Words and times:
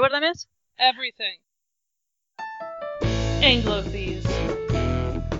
What 0.00 0.12
did 0.12 0.16
I 0.24 0.28
miss? 0.30 0.46
Everything. 0.78 1.36
Anglo 3.42 3.82
thieves. 3.82 4.26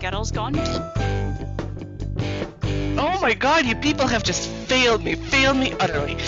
Girls 0.02 0.30
gone 0.30 0.54
Oh 2.98 3.18
my 3.22 3.32
god, 3.32 3.64
you 3.64 3.74
people 3.74 4.06
have 4.06 4.22
just 4.22 4.50
failed 4.68 5.02
me, 5.02 5.14
failed 5.14 5.56
me 5.56 5.72
utterly. 5.80 6.18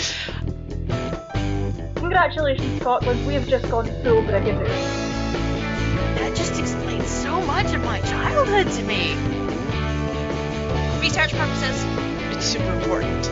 Congratulations, 1.93 2.81
Scotland. 2.81 3.27
We 3.27 3.35
have 3.35 3.47
just 3.47 3.69
gone 3.69 3.85
full 4.01 4.23
brigadier. 4.23 4.65
That 6.15 6.35
just 6.35 6.59
explains 6.59 7.07
so 7.07 7.39
much 7.41 7.71
of 7.75 7.83
my 7.83 8.01
childhood 8.01 8.71
to 8.71 8.83
me. 8.83 9.13
Research 10.99 11.33
purposes. 11.33 11.85
It's 12.35 12.45
super 12.45 12.73
important. 12.73 13.29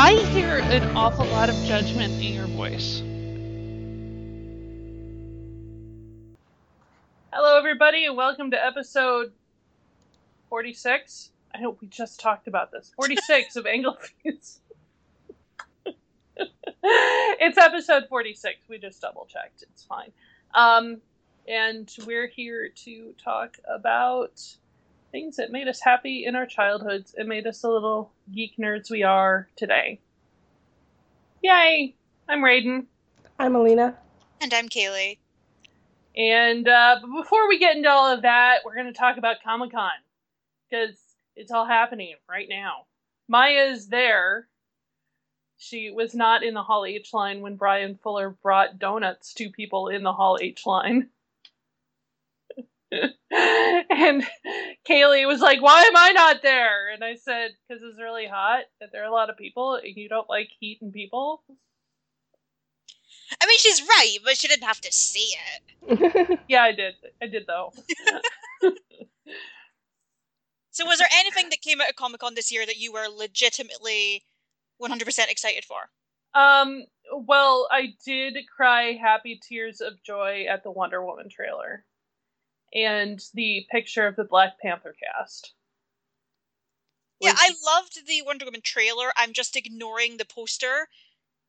I 0.00 0.12
hear 0.12 0.58
an 0.58 0.96
awful 0.96 1.24
lot 1.24 1.48
of 1.48 1.56
judgment 1.64 2.12
in 2.22 2.32
your 2.32 2.46
voice. 2.46 3.02
Hello, 7.32 7.58
everybody, 7.58 8.04
and 8.04 8.16
welcome 8.16 8.52
to 8.52 8.64
episode 8.64 9.32
46. 10.50 11.32
I 11.52 11.58
hope 11.58 11.80
we 11.80 11.88
just 11.88 12.20
talked 12.20 12.46
about 12.46 12.70
this. 12.70 12.92
46 12.94 13.56
of 13.56 13.64
Anglofuse. 13.64 14.58
it's 16.84 17.58
episode 17.58 18.04
46. 18.08 18.68
We 18.68 18.78
just 18.78 19.00
double 19.00 19.26
checked. 19.28 19.62
It's 19.62 19.82
fine. 19.82 20.12
Um, 20.54 20.98
and 21.48 21.92
we're 22.06 22.28
here 22.28 22.68
to 22.84 23.14
talk 23.20 23.56
about 23.68 24.40
things 25.10 25.36
that 25.36 25.50
made 25.50 25.68
us 25.68 25.80
happy 25.80 26.24
in 26.24 26.36
our 26.36 26.46
childhoods 26.46 27.14
and 27.16 27.28
made 27.28 27.46
us 27.46 27.60
the 27.60 27.68
little 27.68 28.12
geek 28.32 28.56
nerds 28.58 28.90
we 28.90 29.02
are 29.02 29.48
today. 29.56 30.00
Yay! 31.42 31.94
I'm 32.28 32.40
Raiden. 32.40 32.86
I'm 33.38 33.56
Alina. 33.56 33.96
And 34.40 34.52
I'm 34.52 34.68
Kaylee. 34.68 35.18
And 36.16 36.68
uh, 36.68 36.96
but 37.00 37.22
before 37.22 37.48
we 37.48 37.58
get 37.58 37.76
into 37.76 37.88
all 37.88 38.12
of 38.12 38.22
that, 38.22 38.58
we're 38.64 38.74
going 38.74 38.92
to 38.92 38.92
talk 38.92 39.18
about 39.18 39.36
Comic 39.42 39.72
Con 39.72 39.90
because 40.68 40.96
it's 41.36 41.52
all 41.52 41.66
happening 41.66 42.14
right 42.28 42.48
now. 42.48 42.86
Maya's 43.28 43.88
there. 43.88 44.48
She 45.58 45.90
was 45.90 46.14
not 46.14 46.42
in 46.42 46.54
the 46.54 46.62
Hall 46.62 46.84
H 46.84 47.12
line 47.12 47.40
when 47.40 47.56
Bryan 47.56 47.98
Fuller 48.02 48.30
brought 48.30 48.78
donuts 48.78 49.34
to 49.34 49.50
people 49.50 49.88
in 49.88 50.02
the 50.02 50.12
Hall 50.12 50.38
H 50.40 50.66
line. 50.66 51.08
and 53.30 54.24
Kaylee 54.88 55.26
was 55.26 55.40
like, 55.40 55.62
Why 55.62 55.82
am 55.82 55.96
I 55.96 56.12
not 56.12 56.42
there? 56.42 56.90
And 56.92 57.04
I 57.04 57.16
said, 57.16 57.50
Because 57.68 57.82
it's 57.82 58.00
really 58.00 58.26
hot, 58.26 58.64
that 58.80 58.90
there 58.92 59.02
are 59.02 59.08
a 59.08 59.12
lot 59.12 59.30
of 59.30 59.36
people, 59.36 59.74
and 59.74 59.96
you 59.96 60.08
don't 60.08 60.28
like 60.28 60.48
heat 60.60 60.78
and 60.80 60.92
people. 60.92 61.42
I 63.40 63.46
mean, 63.46 63.58
she's 63.58 63.82
right, 63.82 64.16
but 64.24 64.38
she 64.38 64.48
didn't 64.48 64.64
have 64.64 64.80
to 64.80 64.92
see 64.92 65.32
it. 65.34 66.40
Yeah, 66.48 66.62
I 66.62 66.72
did. 66.72 66.94
I 67.22 67.26
did, 67.26 67.46
though. 67.46 67.72
So, 70.78 70.86
was 70.86 71.00
there 71.00 71.08
anything 71.12 71.48
that 71.50 71.60
came 71.60 71.80
out 71.80 71.90
of 71.90 71.96
Comic 71.96 72.20
Con 72.20 72.36
this 72.36 72.52
year 72.52 72.64
that 72.64 72.76
you 72.76 72.92
were 72.92 73.08
legitimately 73.08 74.24
100% 74.80 75.28
excited 75.28 75.64
for? 75.64 75.90
Um, 76.40 76.84
well, 77.12 77.66
I 77.72 77.94
did 78.06 78.36
cry 78.54 78.92
happy 78.92 79.40
tears 79.42 79.80
of 79.80 80.00
joy 80.04 80.44
at 80.48 80.62
the 80.62 80.70
Wonder 80.70 81.04
Woman 81.04 81.28
trailer 81.28 81.84
and 82.72 83.20
the 83.34 83.66
picture 83.70 84.06
of 84.06 84.16
the 84.16 84.24
Black 84.24 84.60
Panther 84.60 84.94
cast. 85.02 85.54
Yeah, 87.20 87.34
I 87.36 87.52
loved 87.64 88.06
the 88.06 88.22
Wonder 88.22 88.44
Woman 88.44 88.60
trailer. 88.62 89.12
I'm 89.16 89.32
just 89.32 89.56
ignoring 89.56 90.16
the 90.16 90.24
poster, 90.24 90.88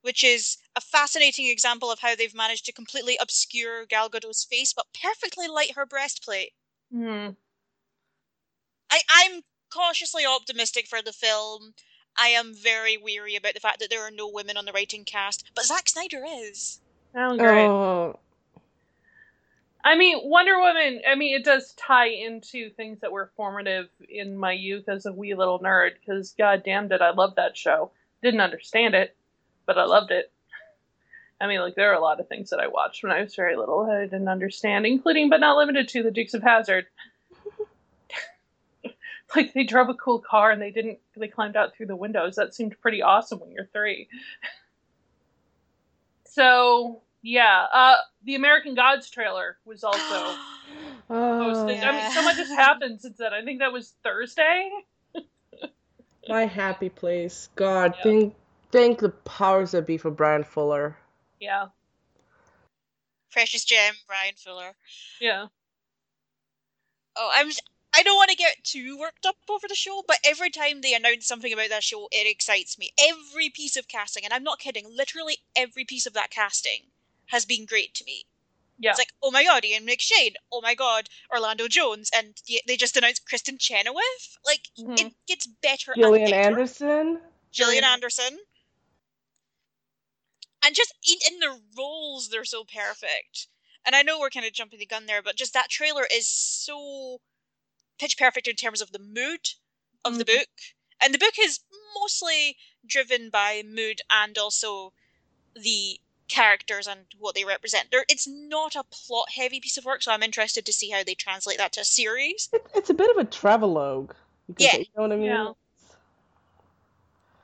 which 0.01 0.23
is 0.23 0.57
a 0.75 0.81
fascinating 0.81 1.47
example 1.47 1.91
of 1.91 1.99
how 1.99 2.15
they've 2.15 2.33
managed 2.33 2.65
to 2.65 2.71
completely 2.71 3.17
obscure 3.21 3.85
Gal 3.85 4.09
Gadot's 4.09 4.43
face, 4.43 4.73
but 4.73 4.87
perfectly 4.99 5.47
light 5.47 5.75
her 5.75 5.85
breastplate. 5.85 6.53
Hmm. 6.91 7.29
I, 8.89 9.01
I'm 9.11 9.41
cautiously 9.71 10.25
optimistic 10.25 10.87
for 10.87 11.01
the 11.01 11.13
film. 11.13 11.75
I 12.17 12.29
am 12.29 12.55
very 12.55 12.97
weary 12.97 13.35
about 13.35 13.53
the 13.53 13.59
fact 13.59 13.79
that 13.79 13.89
there 13.89 14.01
are 14.01 14.11
no 14.11 14.27
women 14.27 14.57
on 14.57 14.65
the 14.65 14.73
writing 14.73 15.05
cast, 15.05 15.45
but 15.55 15.65
Zack 15.65 15.87
Snyder 15.87 16.25
is. 16.27 16.79
Sound 17.13 17.39
great. 17.39 17.65
Oh, 17.65 18.19
I 19.83 19.95
mean, 19.95 20.19
Wonder 20.23 20.59
Woman, 20.59 21.01
I 21.09 21.15
mean, 21.15 21.35
it 21.35 21.45
does 21.45 21.73
tie 21.73 22.09
into 22.09 22.69
things 22.71 22.99
that 22.99 23.11
were 23.11 23.31
formative 23.37 23.87
in 24.09 24.37
my 24.37 24.51
youth 24.51 24.89
as 24.89 25.05
a 25.05 25.13
wee 25.13 25.35
little 25.35 25.59
nerd, 25.59 25.91
because 25.99 26.33
goddamn 26.37 26.89
did 26.89 27.01
I 27.01 27.11
love 27.11 27.35
that 27.35 27.55
show. 27.55 27.91
Didn't 28.21 28.41
understand 28.41 28.93
it, 28.93 29.15
but 29.65 29.77
I 29.77 29.85
loved 29.85 30.11
it. 30.11 30.31
I 31.39 31.47
mean, 31.47 31.61
like, 31.61 31.75
there 31.75 31.91
are 31.91 31.97
a 31.97 32.01
lot 32.01 32.19
of 32.19 32.27
things 32.27 32.49
that 32.49 32.59
I 32.59 32.67
watched 32.67 33.03
when 33.03 33.13
I 33.13 33.21
was 33.21 33.35
very 33.35 33.55
little 33.55 33.85
that 33.85 33.95
I 33.95 34.03
didn't 34.03 34.27
understand, 34.27 34.85
including 34.85 35.29
but 35.29 35.39
not 35.39 35.57
limited 35.57 35.87
to 35.89 36.03
the 36.03 36.11
Dukes 36.11 36.33
of 36.33 36.43
Hazzard. 36.43 36.87
like, 39.35 39.53
they 39.53 39.63
drove 39.63 39.87
a 39.87 39.93
cool 39.93 40.19
car 40.19 40.51
and 40.51 40.61
they 40.61 40.71
didn't, 40.71 40.99
they 41.15 41.29
climbed 41.29 41.55
out 41.55 41.73
through 41.73 41.85
the 41.85 41.95
windows. 41.95 42.35
That 42.35 42.53
seemed 42.53 42.79
pretty 42.81 43.01
awesome 43.01 43.39
when 43.39 43.51
you're 43.51 43.69
three. 43.71 44.09
so, 46.25 47.01
yeah, 47.21 47.65
uh, 47.73 47.95
the 48.23 48.35
American 48.35 48.75
Gods 48.75 49.09
trailer 49.09 49.57
was 49.65 49.83
also 49.83 50.35
posted. 51.09 51.83
I 51.83 51.91
mean, 51.91 52.11
so 52.11 52.23
much 52.23 52.37
has 52.37 52.49
happened 52.49 53.01
since 53.01 53.17
then. 53.17 53.33
I 53.33 53.43
think 53.43 53.59
that 53.59 53.73
was 53.73 53.93
Thursday. 54.03 54.69
My 56.29 56.45
happy 56.45 56.89
place. 56.89 57.49
God, 57.55 57.95
Yeah. 57.97 58.03
thank 58.03 58.35
thank 58.71 58.99
the 58.99 59.09
powers 59.09 59.71
that 59.71 59.87
be 59.87 59.97
for 59.97 60.11
Bryan 60.11 60.43
Fuller. 60.43 60.97
Yeah, 61.39 61.67
Precious 63.31 63.63
gem, 63.63 63.95
Bryan 64.07 64.33
Fuller. 64.37 64.75
yeah. 65.19 65.47
Oh, 67.15 67.31
I'm. 67.33 67.47
s- 67.47 67.59
I 67.91 68.03
don't 68.03 68.17
want 68.17 68.29
to 68.29 68.35
get 68.35 68.63
too 68.63 68.99
worked 68.99 69.25
up 69.25 69.35
over 69.49 69.67
the 69.67 69.73
show, 69.75 70.03
but 70.07 70.19
every 70.23 70.51
time 70.51 70.81
they 70.81 70.93
announce 70.93 71.25
something 71.25 71.51
about 71.51 71.69
that 71.69 71.83
show, 71.83 72.07
it 72.11 72.29
excites 72.29 72.77
me. 72.77 72.91
Every 73.01 73.49
piece 73.49 73.75
of 73.77 73.87
casting, 73.87 74.23
and 74.23 74.31
I'm 74.33 74.43
not 74.43 74.59
kidding, 74.59 74.85
literally 74.95 75.37
every 75.55 75.85
piece 75.85 76.05
of 76.05 76.13
that 76.13 76.29
casting 76.29 76.81
has 77.29 77.45
been 77.45 77.65
great 77.65 77.93
to 77.95 78.05
me. 78.05 78.25
Yeah. 78.77 78.91
It's 78.91 78.99
like, 78.99 79.11
oh 79.21 79.31
my 79.31 79.43
god, 79.43 79.65
Ian 79.65 79.85
McShane. 79.85 80.35
Oh 80.51 80.61
my 80.61 80.73
god, 80.75 81.09
Orlando 81.31 81.67
Jones, 81.67 82.09
and 82.15 82.41
they 82.67 82.77
just 82.77 82.95
announced 82.95 83.27
Kristin 83.27 83.59
Chenoweth. 83.59 84.37
Like, 84.45 84.69
Mhm. 84.77 84.99
it 84.99 85.13
gets 85.27 85.47
better. 85.47 85.93
Gillian 85.95 86.23
and 86.23 86.31
better. 86.31 86.47
Anderson. 86.49 86.87
Gillian 86.87 87.21
Gillian- 87.51 87.83
Anderson. 87.83 88.39
And 90.63 90.75
just 90.75 90.93
in, 91.07 91.33
in 91.33 91.39
their 91.39 91.57
roles, 91.77 92.29
they're 92.29 92.45
so 92.45 92.63
perfect. 92.63 93.47
And 93.85 93.95
I 93.95 94.01
know 94.01 94.19
we're 94.19 94.29
kind 94.29 94.45
of 94.45 94.53
jumping 94.53 94.79
the 94.79 94.85
gun 94.85 95.05
there, 95.05 95.21
but 95.21 95.35
just 95.35 95.53
that 95.53 95.69
trailer 95.69 96.05
is 96.11 96.27
so 96.27 97.21
pitch 97.97 98.17
perfect 98.17 98.47
in 98.47 98.55
terms 98.55 98.81
of 98.81 98.91
the 98.91 98.99
mood 98.99 99.49
of 100.05 100.17
the 100.17 100.25
Mhm. 100.25 100.37
book. 100.37 100.49
And 101.01 101.13
the 101.13 101.17
book 101.17 101.35
is 101.39 101.61
mostly 101.95 102.57
driven 102.85 103.29
by 103.29 103.61
mood 103.63 104.01
and 104.09 104.37
also 104.37 104.93
the 105.55 105.99
characters 106.29 106.87
and 106.87 107.01
what 107.17 107.35
they 107.35 107.43
represent. 107.43 107.89
There, 107.91 108.05
it's 108.07 108.27
not 108.27 108.75
a 108.75 108.83
plot 108.83 109.29
heavy 109.35 109.59
piece 109.59 109.77
of 109.77 109.85
work, 109.85 110.01
so 110.01 110.11
I'm 110.11 110.23
interested 110.23 110.65
to 110.65 110.73
see 110.73 110.89
how 110.89 111.03
they 111.03 111.15
translate 111.15 111.57
that 111.57 111.73
to 111.73 111.81
a 111.81 111.85
series. 111.85 112.49
It, 112.53 112.65
it's 112.75 112.89
a 112.89 112.93
bit 112.93 113.09
of 113.09 113.17
a 113.17 113.25
travelogue. 113.25 114.13
Yeah. 114.57 114.71
say, 114.71 114.79
you 114.79 114.85
know 114.95 115.03
what 115.03 115.11
I 115.11 115.15
mean? 115.17 115.25
Yeah. 115.25 115.51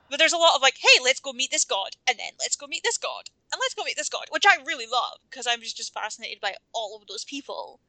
But 0.08 0.18
there's 0.20 0.32
a 0.32 0.38
lot 0.38 0.54
of 0.54 0.62
like, 0.62 0.76
hey, 0.78 1.02
let's 1.02 1.20
go 1.20 1.32
meet 1.32 1.50
this 1.50 1.64
god, 1.64 1.96
and 2.08 2.18
then 2.18 2.32
let's 2.38 2.56
go 2.56 2.66
meet 2.68 2.82
this 2.84 2.96
god, 2.98 3.28
and 3.52 3.58
let's 3.60 3.74
go 3.74 3.82
meet 3.84 3.96
this 3.96 4.08
god, 4.08 4.26
which 4.30 4.44
I 4.46 4.56
really 4.64 4.86
love 4.90 5.18
because 5.28 5.46
I'm 5.48 5.60
just, 5.60 5.76
just 5.76 5.92
fascinated 5.92 6.40
by 6.40 6.54
all 6.72 6.96
of 7.00 7.06
those 7.08 7.24
people. 7.24 7.80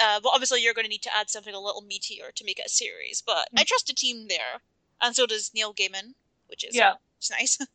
Uh, 0.00 0.20
but 0.22 0.30
obviously, 0.34 0.62
you're 0.62 0.74
going 0.74 0.84
to 0.84 0.90
need 0.90 1.02
to 1.02 1.16
add 1.16 1.30
something 1.30 1.54
a 1.54 1.60
little 1.60 1.82
meatier 1.82 2.32
to 2.34 2.44
make 2.44 2.58
it 2.58 2.66
a 2.66 2.70
series. 2.70 3.22
But 3.24 3.48
I 3.56 3.64
trust 3.64 3.88
a 3.90 3.94
team 3.94 4.28
there, 4.28 4.60
and 5.00 5.14
so 5.16 5.26
does 5.26 5.50
Neil 5.54 5.72
Gaiman, 5.72 6.14
which 6.48 6.64
is 6.64 6.74
Yeah. 6.76 6.94
it's 7.18 7.30
nice. 7.30 7.58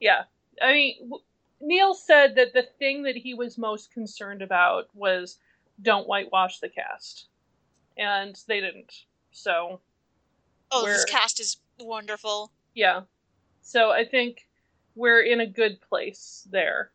Yeah. 0.00 0.24
I 0.60 0.72
mean, 0.72 0.96
w- 1.04 1.22
Neil 1.64 1.94
said 1.94 2.34
that 2.36 2.52
the 2.52 2.66
thing 2.78 3.02
that 3.04 3.16
he 3.16 3.32
was 3.34 3.56
most 3.56 3.90
concerned 3.92 4.42
about 4.42 4.88
was 4.94 5.38
don't 5.82 6.06
whitewash 6.06 6.60
the 6.60 6.68
cast. 6.68 7.26
And 7.96 8.38
they 8.46 8.60
didn't. 8.60 8.92
So, 9.32 9.80
oh, 10.70 10.84
this 10.86 11.04
cast 11.06 11.40
is 11.40 11.56
wonderful. 11.80 12.52
yeah. 12.74 13.02
So 13.62 13.90
I 13.90 14.04
think 14.04 14.46
we're 14.94 15.22
in 15.22 15.40
a 15.40 15.46
good 15.46 15.80
place 15.80 16.46
there. 16.50 16.90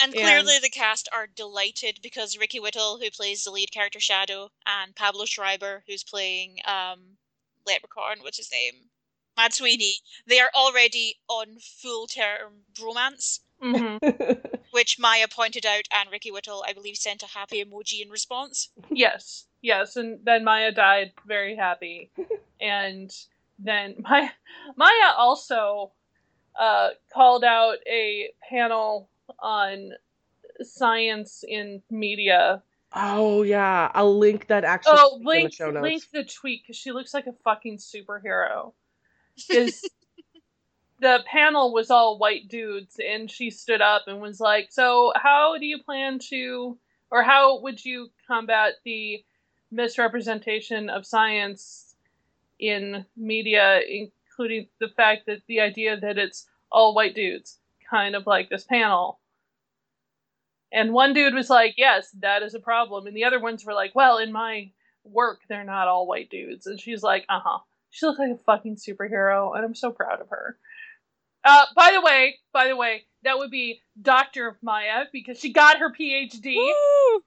And 0.00 0.14
And- 0.14 0.22
clearly, 0.22 0.58
the 0.58 0.70
cast 0.70 1.06
are 1.12 1.26
delighted 1.26 2.00
because 2.02 2.38
Ricky 2.38 2.58
Whittle, 2.58 2.98
who 2.98 3.10
plays 3.10 3.44
the 3.44 3.50
lead 3.50 3.70
character 3.70 4.00
Shadow, 4.00 4.50
and 4.66 4.96
Pablo 4.96 5.26
Schreiber, 5.26 5.84
who's 5.86 6.02
playing 6.02 6.60
um, 6.64 7.18
Leprechaun, 7.66 8.22
what's 8.22 8.38
his 8.38 8.50
name? 8.50 8.88
Mad 9.36 9.52
Sweeney, 9.54 9.94
they 10.26 10.40
are 10.40 10.50
already 10.54 11.16
on 11.28 11.56
full 11.60 12.06
term 12.06 12.64
bromance, 12.74 13.40
hmm 13.60 13.96
which 14.70 14.98
Maya 14.98 15.26
pointed 15.28 15.64
out, 15.66 15.84
and 15.92 16.10
Ricky 16.10 16.30
Whittle, 16.30 16.64
I 16.66 16.72
believe, 16.72 16.96
sent 16.96 17.22
a 17.22 17.26
happy 17.26 17.64
emoji 17.64 18.02
in 18.02 18.10
response. 18.10 18.70
yes. 18.90 19.46
Yes. 19.62 19.94
And 19.96 20.18
then 20.24 20.42
Maya 20.44 20.72
died 20.72 21.12
very 21.26 21.54
happy. 21.54 22.10
and 22.60 23.14
then 23.58 23.94
Maya, 24.02 24.30
Maya 24.76 25.12
also 25.16 25.92
uh, 26.58 26.88
called 27.14 27.44
out 27.44 27.76
a 27.86 28.30
panel 28.50 29.08
on 29.38 29.92
science 30.62 31.44
in 31.46 31.82
media. 31.90 32.62
Oh 32.94 33.42
yeah, 33.42 33.90
I'll 33.94 34.18
link 34.18 34.48
that 34.48 34.64
actual 34.64 34.92
Oh, 34.96 35.10
tweet 35.10 35.20
in 35.20 35.26
link 35.26 35.50
the 35.50 35.56
show 35.56 35.70
notes. 35.70 35.82
link 35.82 36.02
the 36.12 36.24
tweet 36.24 36.62
because 36.62 36.76
she 36.76 36.92
looks 36.92 37.14
like 37.14 37.26
a 37.26 37.32
fucking 37.44 37.78
superhero. 37.78 38.72
Is 39.50 39.88
the 41.00 41.22
panel 41.26 41.72
was 41.72 41.90
all 41.90 42.18
white 42.18 42.48
dudes, 42.48 42.98
and 43.04 43.30
she 43.30 43.50
stood 43.50 43.80
up 43.80 44.04
and 44.06 44.20
was 44.20 44.40
like, 44.40 44.72
"So, 44.72 45.12
how 45.16 45.58
do 45.58 45.66
you 45.66 45.82
plan 45.82 46.18
to, 46.30 46.78
or 47.10 47.22
how 47.22 47.60
would 47.60 47.84
you 47.84 48.10
combat 48.26 48.74
the 48.84 49.24
misrepresentation 49.70 50.90
of 50.90 51.06
science 51.06 51.96
in 52.58 53.04
media, 53.16 53.80
including 53.80 54.68
the 54.78 54.88
fact 54.88 55.26
that 55.26 55.42
the 55.46 55.60
idea 55.60 55.98
that 55.98 56.18
it's 56.18 56.48
all 56.70 56.94
white 56.94 57.14
dudes, 57.14 57.58
kind 57.88 58.14
of 58.14 58.26
like 58.26 58.48
this 58.48 58.64
panel?" 58.64 59.18
And 60.72 60.94
one 60.94 61.12
dude 61.12 61.34
was 61.34 61.50
like, 61.50 61.74
"Yes, 61.76 62.10
that 62.20 62.42
is 62.42 62.54
a 62.54 62.60
problem," 62.60 63.06
and 63.06 63.16
the 63.16 63.24
other 63.24 63.40
ones 63.40 63.64
were 63.64 63.74
like, 63.74 63.94
"Well, 63.94 64.18
in 64.18 64.32
my 64.32 64.70
work, 65.04 65.42
they're 65.48 65.64
not 65.64 65.88
all 65.88 66.06
white 66.06 66.30
dudes," 66.30 66.66
and 66.66 66.80
she's 66.80 67.02
like, 67.02 67.26
"Uh 67.28 67.40
huh." 67.40 67.58
She 67.92 68.06
looks 68.06 68.18
like 68.18 68.30
a 68.30 68.38
fucking 68.38 68.76
superhero, 68.76 69.54
and 69.54 69.64
I'm 69.64 69.74
so 69.74 69.90
proud 69.92 70.20
of 70.22 70.30
her. 70.30 70.56
Uh, 71.44 71.66
by 71.76 71.90
the 71.92 72.00
way, 72.00 72.36
by 72.52 72.66
the 72.68 72.74
way, 72.76 73.04
that 73.22 73.36
would 73.38 73.50
be 73.50 73.80
Doctor 74.00 74.58
Maya 74.62 75.04
because 75.12 75.38
she 75.38 75.52
got 75.52 75.78
her 75.78 75.92
PhD. 75.92 76.56
Woo! 76.56 77.22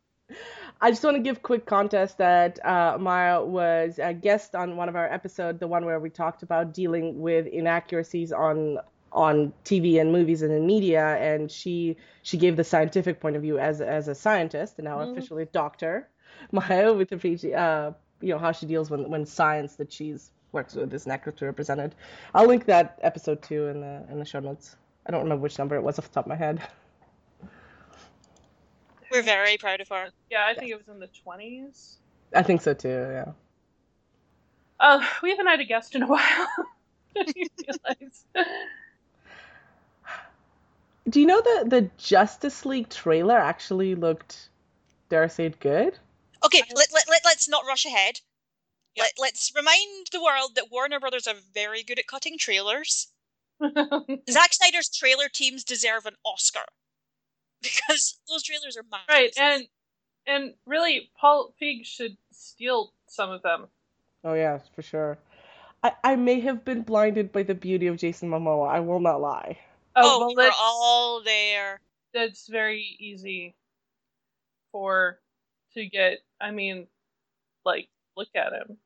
I 0.82 0.90
just 0.90 1.04
want 1.04 1.18
to 1.18 1.22
give 1.24 1.44
quick 1.44 1.68
context 1.68 2.18
that 2.18 2.64
uh, 2.66 2.98
Maya 3.00 3.44
was 3.44 4.00
a 4.02 4.14
guest 4.14 4.56
on 4.56 4.76
one 4.76 4.90
of 4.90 4.96
our 4.96 5.06
episodes, 5.12 5.60
the 5.60 5.68
one 5.68 5.86
where 5.86 6.00
we 6.00 6.10
talked 6.10 6.42
about 6.44 6.74
dealing 6.74 7.22
with 7.22 7.46
inaccuracies 7.48 8.32
on 8.32 8.80
on 9.12 9.54
TV 9.64 10.02
and 10.02 10.12
movies 10.12 10.42
and 10.42 10.52
in 10.52 10.66
media, 10.66 11.16
and 11.18 11.50
she 11.52 11.96
she 12.24 12.38
gave 12.38 12.56
the 12.58 12.64
scientific 12.64 13.20
point 13.20 13.36
of 13.36 13.44
view 13.44 13.60
as 13.60 13.82
as 13.82 14.08
a 14.08 14.16
scientist 14.16 14.80
and 14.80 14.86
now 14.86 14.98
Mhm. 14.98 15.12
officially 15.12 15.48
doctor. 15.54 16.10
Maya 16.52 16.92
with 16.92 17.10
the 17.10 17.18
PhD, 17.18 17.56
uh, 17.56 17.92
you 18.20 18.30
know 18.34 18.40
how 18.40 18.52
she 18.52 18.66
deals 18.66 18.90
when 18.90 19.10
when 19.10 19.26
science 19.26 19.76
that 19.76 19.94
she's 19.94 20.32
works 20.56 20.74
with 20.74 20.92
is 20.94 21.06
inaccurately 21.06 21.46
represented. 21.46 21.94
I'll 22.34 22.48
link 22.48 22.66
that 22.66 22.98
episode 23.04 23.44
too 23.44 23.68
in 23.68 23.82
the 23.82 24.04
in 24.10 24.18
the 24.18 24.26
show 24.26 24.40
notes. 24.40 24.76
I 25.06 25.12
don't 25.12 25.22
remember 25.22 25.44
which 25.44 25.60
number 25.60 25.76
it 25.76 25.84
was 25.84 26.00
off 26.00 26.08
the 26.08 26.14
top 26.14 26.26
of 26.26 26.30
my 26.30 26.36
head. 26.36 26.68
We're 29.12 29.22
very 29.22 29.58
proud 29.58 29.82
of 29.82 29.90
her. 29.90 30.08
Yeah, 30.32 30.48
I 30.48 30.56
think 30.56 30.72
it 30.72 30.78
was 30.78 30.88
in 30.88 31.00
the 31.00 31.08
20s. 31.08 31.98
I 32.34 32.42
think 32.42 32.62
so 32.62 32.74
too. 32.74 32.90
Yeah. 32.90 33.32
Uh, 34.80 35.06
we 35.22 35.30
haven't 35.30 35.46
had 35.46 35.60
a 35.60 35.66
guest 35.66 35.96
in 35.96 36.02
a 36.02 36.08
while. 36.16 36.22
You 37.34 37.48
realize? 37.66 38.26
Do 41.08 41.22
you 41.22 41.26
know 41.26 41.40
that 41.40 41.70
the 41.70 41.90
Justice 41.98 42.66
League 42.66 42.90
trailer 42.90 43.38
actually 43.38 43.96
looked, 43.96 44.50
dare 45.08 45.24
I 45.24 45.28
say 45.28 45.46
it, 45.46 45.62
good? 45.62 45.98
Okay, 46.44 46.62
let, 46.76 46.90
let, 46.94 47.06
let, 47.10 47.22
let's 47.24 47.48
not 47.48 47.66
rush 47.66 47.86
ahead. 47.86 48.20
Let, 48.98 49.12
let's 49.20 49.52
remind 49.56 50.08
the 50.12 50.22
world 50.24 50.52
that 50.56 50.72
Warner 50.72 51.00
Brothers 51.00 51.28
are 51.28 51.36
very 51.54 51.84
good 51.84 52.00
at 52.00 52.08
cutting 52.08 52.38
trailers. 52.38 53.08
Zack 54.30 54.54
Snyder's 54.54 54.90
trailer 54.90 55.28
teams 55.32 55.64
deserve 55.64 56.06
an 56.06 56.16
Oscar. 56.26 56.62
Because 57.62 58.20
those 58.30 58.44
trailers 58.44 58.78
are 58.78 58.84
massive. 58.92 59.08
right, 59.10 59.34
and 59.40 59.68
and 60.28 60.54
really, 60.68 61.10
Paul 61.20 61.54
Feig 61.60 61.84
should 61.86 62.16
steal 62.32 62.94
some 63.08 63.32
of 63.32 63.42
them. 63.42 63.68
Oh 64.24 64.34
yeah, 64.34 64.60
for 64.76 64.82
sure. 64.84 65.18
I, 65.84 65.94
I 66.04 66.16
may 66.16 66.40
have 66.42 66.64
been 66.66 66.82
blinded 66.84 67.32
by 67.32 67.44
the 67.44 67.56
beauty 67.56 67.88
of 67.88 67.98
Jason 67.98 68.30
Momoa. 68.30 68.68
I 68.70 68.80
will 68.82 69.00
not 69.00 69.20
lie. 69.22 69.58
Oh, 69.96 70.02
Oh, 70.04 70.20
well, 70.20 70.28
we 70.28 70.36
were 70.36 70.52
all 70.60 71.22
there. 71.24 71.80
that's 72.14 72.48
very 72.48 72.98
easy 73.00 73.56
for 74.72 75.20
to 75.74 75.86
get. 75.88 76.20
I 76.40 76.52
mean, 76.52 76.88
like, 77.66 77.88
look 78.18 78.30
at 78.36 78.54
him. 78.54 78.78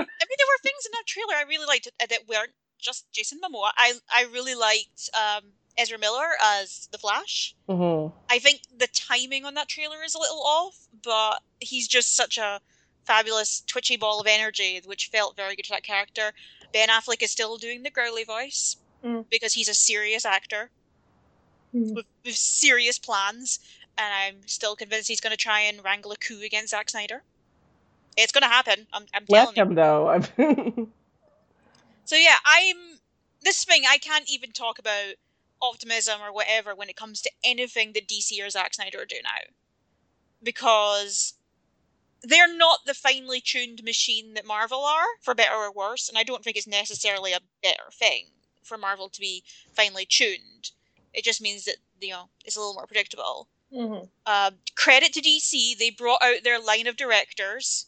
I 0.00 0.24
mean, 0.28 0.36
there 0.38 0.46
were 0.46 0.62
things 0.62 0.86
in 0.86 0.92
that 0.92 1.06
trailer 1.06 1.34
I 1.34 1.44
really 1.48 1.66
liked 1.66 1.88
uh, 2.00 2.06
that 2.08 2.28
weren't 2.28 2.52
just 2.78 3.10
Jason 3.12 3.38
Momoa. 3.42 3.70
I 3.76 3.94
I 4.12 4.26
really 4.32 4.54
liked 4.54 5.10
um, 5.14 5.50
Ezra 5.78 5.98
Miller 5.98 6.28
as 6.42 6.88
the 6.92 6.98
Flash. 6.98 7.54
hmm 7.68 8.06
I 8.32 8.38
think 8.38 8.60
the 8.76 8.86
timing 8.88 9.44
on 9.44 9.54
that 9.54 9.68
trailer 9.68 10.04
is 10.04 10.14
a 10.14 10.18
little 10.20 10.42
off, 10.42 10.76
but 11.02 11.40
he's 11.58 11.88
just 11.88 12.14
such 12.14 12.38
a 12.38 12.60
fabulous 13.04 13.62
twitchy 13.66 13.96
ball 13.96 14.20
of 14.20 14.26
energy, 14.28 14.80
which 14.84 15.06
felt 15.08 15.34
very 15.36 15.56
good 15.56 15.64
to 15.64 15.70
that 15.70 15.82
character. 15.82 16.32
Ben 16.72 16.88
Affleck 16.90 17.22
is 17.22 17.32
still 17.32 17.56
doing 17.56 17.82
the 17.82 17.90
girly 17.90 18.24
voice 18.24 18.76
Mm. 19.02 19.24
because 19.30 19.54
he's 19.54 19.68
a 19.68 19.74
serious 19.74 20.24
actor 20.26 20.70
Mm. 21.74 21.94
with, 21.94 22.06
with 22.24 22.36
serious 22.36 22.98
plans, 22.98 23.58
and 23.96 24.12
I'm 24.12 24.46
still 24.46 24.76
convinced 24.76 25.08
he's 25.08 25.20
going 25.20 25.30
to 25.30 25.36
try 25.36 25.60
and 25.60 25.82
wrangle 25.82 26.12
a 26.12 26.16
coup 26.16 26.42
against 26.42 26.70
Zack 26.70 26.90
Snyder. 26.90 27.22
It's 28.16 28.32
going 28.32 28.42
to 28.42 28.48
happen. 28.48 28.86
I'm, 28.92 29.04
I'm 29.14 29.24
you. 29.70 29.74
though. 29.74 30.20
So 32.10 32.16
yeah, 32.16 32.38
I'm 32.44 32.98
this 33.42 33.62
thing 33.62 33.84
I 33.88 33.98
can't 33.98 34.28
even 34.28 34.50
talk 34.50 34.80
about 34.80 35.14
optimism 35.62 36.20
or 36.20 36.32
whatever 36.32 36.74
when 36.74 36.88
it 36.88 36.96
comes 36.96 37.22
to 37.22 37.30
anything 37.44 37.92
that 37.92 38.08
DC 38.08 38.44
or 38.44 38.50
Zack 38.50 38.74
Snyder 38.74 39.04
do 39.08 39.14
now, 39.22 39.54
because 40.42 41.34
they're 42.20 42.52
not 42.52 42.80
the 42.84 42.94
finely 42.94 43.40
tuned 43.40 43.84
machine 43.84 44.34
that 44.34 44.44
Marvel 44.44 44.84
are, 44.84 45.06
for 45.20 45.36
better 45.36 45.54
or 45.54 45.70
worse. 45.70 46.08
And 46.08 46.18
I 46.18 46.24
don't 46.24 46.42
think 46.42 46.56
it's 46.56 46.66
necessarily 46.66 47.32
a 47.32 47.38
better 47.62 47.90
thing 47.92 48.24
for 48.64 48.76
Marvel 48.76 49.08
to 49.08 49.20
be 49.20 49.44
finely 49.72 50.04
tuned. 50.04 50.72
It 51.14 51.22
just 51.22 51.40
means 51.40 51.64
that 51.66 51.76
you 52.00 52.10
know 52.10 52.28
it's 52.44 52.56
a 52.56 52.58
little 52.58 52.74
more 52.74 52.88
predictable. 52.88 53.46
Mhm. 53.72 54.08
Uh, 54.26 54.50
credit 54.74 55.12
to 55.12 55.20
DC, 55.20 55.78
they 55.78 55.90
brought 55.90 56.22
out 56.22 56.42
their 56.42 56.58
line 56.58 56.88
of 56.88 56.96
directors 56.96 57.86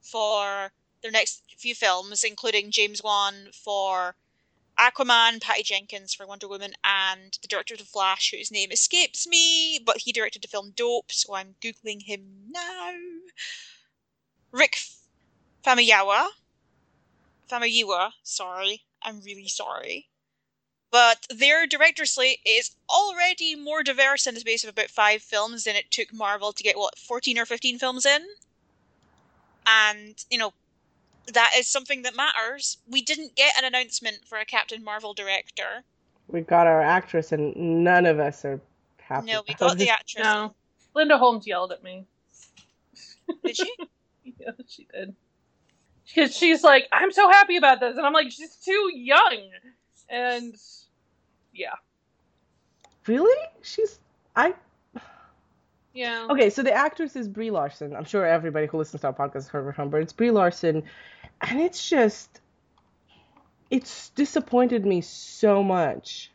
for 0.00 0.72
their 1.02 1.10
next 1.10 1.42
few 1.56 1.74
films, 1.74 2.24
including 2.24 2.70
James 2.70 3.02
Wan 3.02 3.48
for 3.52 4.16
Aquaman, 4.78 5.40
Patty 5.40 5.62
Jenkins 5.62 6.14
for 6.14 6.26
Wonder 6.26 6.48
Woman, 6.48 6.72
and 6.82 7.38
the 7.42 7.48
director 7.48 7.74
of 7.74 7.80
The 7.80 7.86
Flash, 7.86 8.30
whose 8.30 8.50
name 8.50 8.72
escapes 8.72 9.26
me, 9.26 9.78
but 9.78 9.98
he 9.98 10.12
directed 10.12 10.42
the 10.42 10.48
film 10.48 10.72
Dope, 10.74 11.12
so 11.12 11.34
I'm 11.34 11.54
googling 11.60 12.02
him 12.02 12.50
now. 12.50 12.94
Rick 14.52 14.78
Famuyiwa. 15.64 16.28
Famuyiwa, 17.50 18.12
sorry. 18.22 18.84
I'm 19.02 19.20
really 19.20 19.48
sorry. 19.48 20.08
But 20.90 21.26
their 21.30 21.66
director 21.66 22.06
slate 22.06 22.40
is 22.44 22.74
already 22.88 23.54
more 23.54 23.82
diverse 23.82 24.26
in 24.26 24.34
the 24.34 24.40
space 24.40 24.64
of 24.64 24.70
about 24.70 24.90
five 24.90 25.22
films 25.22 25.64
than 25.64 25.76
it 25.76 25.90
took 25.90 26.12
Marvel 26.12 26.52
to 26.52 26.62
get, 26.62 26.78
what, 26.78 26.98
14 26.98 27.38
or 27.38 27.46
15 27.46 27.78
films 27.78 28.06
in? 28.06 28.26
And, 29.66 30.14
you 30.30 30.38
know, 30.38 30.52
that 31.32 31.52
is 31.56 31.68
something 31.68 32.02
that 32.02 32.16
matters. 32.16 32.78
We 32.88 33.02
didn't 33.02 33.36
get 33.36 33.56
an 33.58 33.64
announcement 33.64 34.18
for 34.26 34.38
a 34.38 34.44
Captain 34.44 34.82
Marvel 34.82 35.14
director. 35.14 35.84
we 36.28 36.40
got 36.40 36.66
our 36.66 36.82
actress, 36.82 37.32
and 37.32 37.54
none 37.84 38.06
of 38.06 38.18
us 38.18 38.44
are 38.44 38.60
happy. 38.98 39.26
No, 39.26 39.42
we 39.46 39.54
about 39.54 39.70
got 39.70 39.78
the 39.78 39.90
actress. 39.90 40.24
No, 40.24 40.54
Linda 40.94 41.18
Holmes 41.18 41.46
yelled 41.46 41.72
at 41.72 41.82
me. 41.82 42.04
Did 43.44 43.56
she? 43.56 43.72
Yeah, 44.38 44.50
she 44.68 44.86
did. 44.92 45.14
Because 46.06 46.36
she's 46.36 46.62
like, 46.62 46.86
I'm 46.92 47.10
so 47.10 47.28
happy 47.30 47.56
about 47.56 47.80
this, 47.80 47.96
and 47.96 48.06
I'm 48.06 48.12
like, 48.12 48.30
she's 48.30 48.54
too 48.56 48.90
young, 48.94 49.50
and 50.08 50.54
yeah, 51.52 51.74
Really? 53.06 53.46
She's 53.62 53.98
I 54.36 54.54
yeah. 55.92 56.26
Okay, 56.30 56.50
so 56.50 56.62
the 56.62 56.72
actress 56.72 57.16
is 57.16 57.28
Brie 57.28 57.50
Larson. 57.50 57.96
I'm 57.96 58.04
sure 58.04 58.24
everybody 58.24 58.66
who 58.66 58.78
listens 58.78 59.00
to 59.02 59.08
our 59.08 59.12
podcast 59.12 59.34
has 59.34 59.48
heard 59.48 59.68
of 59.68 59.76
her, 59.76 59.86
but 59.86 60.00
it's 60.02 60.12
Brie 60.12 60.30
Larson, 60.30 60.82
and 61.40 61.60
it's 61.60 61.88
just, 61.88 62.40
it's 63.70 64.10
disappointed 64.10 64.86
me 64.86 65.00
so 65.00 65.62
much. 65.62 66.30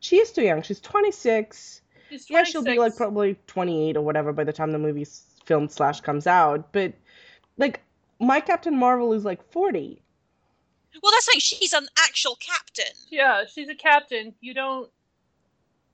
She 0.00 0.16
is 0.16 0.32
too 0.32 0.42
young. 0.42 0.62
She's 0.62 0.80
26. 0.80 1.80
She's 2.10 2.28
Yeah, 2.28 2.42
she'll 2.42 2.64
be 2.64 2.78
like 2.78 2.96
probably 2.96 3.38
28 3.46 3.96
or 3.96 4.02
whatever 4.02 4.32
by 4.32 4.44
the 4.44 4.52
time 4.52 4.72
the 4.72 4.78
movie's 4.78 5.22
filmed 5.44 5.70
slash 5.70 6.00
comes 6.00 6.26
out. 6.26 6.72
But 6.72 6.92
like, 7.56 7.80
my 8.18 8.40
Captain 8.40 8.76
Marvel 8.76 9.12
is 9.12 9.24
like 9.24 9.42
40. 9.52 10.02
Well, 11.02 11.12
that's 11.12 11.28
like 11.28 11.40
she's 11.40 11.72
an 11.72 11.86
actual 11.98 12.36
captain. 12.36 12.92
Yeah, 13.08 13.44
she's 13.52 13.68
a 13.68 13.74
captain. 13.74 14.34
You 14.40 14.54
don't 14.54 14.90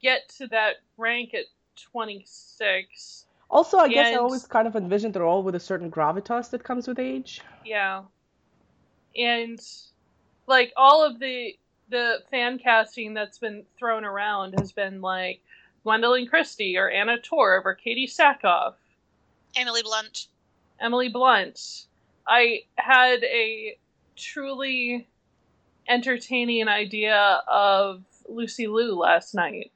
get 0.03 0.29
to 0.39 0.47
that 0.49 0.77
rank 0.97 1.35
at 1.35 1.45
26. 1.83 3.27
Also, 3.51 3.79
I 3.79 3.89
guess 3.89 4.15
I 4.15 4.19
always 4.19 4.47
kind 4.47 4.69
of 4.69 4.77
envisioned 4.77 5.15
they're 5.15 5.25
all 5.25 5.43
with 5.43 5.55
a 5.55 5.61
certain 5.61 5.91
gravitas 5.91 6.51
that 6.51 6.65
comes 6.65 6.87
with 6.87 6.99
age. 6.99 7.41
Yeah. 7.65 8.03
And 9.17 9.61
like 10.47 10.73
all 10.77 11.05
of 11.05 11.19
the 11.19 11.57
the 11.91 12.19
fan 12.31 12.59
casting 12.59 13.15
that's 13.15 13.39
been 13.39 13.65
thrown 13.79 14.05
around 14.05 14.59
has 14.59 14.73
been 14.73 15.01
like 15.01 15.41
Gwendoline 15.87 16.29
Christie 16.29 16.77
or 16.77 16.91
Anna 16.91 17.17
Torv 17.17 17.65
or 17.65 17.75
Katee 17.75 18.07
Sackhoff, 18.07 18.75
Emily 19.57 19.83
Blunt. 19.83 20.27
Emily 20.81 21.09
Blunt. 21.09 21.87
I 22.27 22.65
had 22.77 23.25
a 23.25 23.79
truly 24.17 25.07
entertaining 25.89 26.69
idea 26.69 27.41
of 27.49 28.03
Lucy 28.29 28.67
Liu 28.67 28.95
last 28.95 29.35
night, 29.35 29.73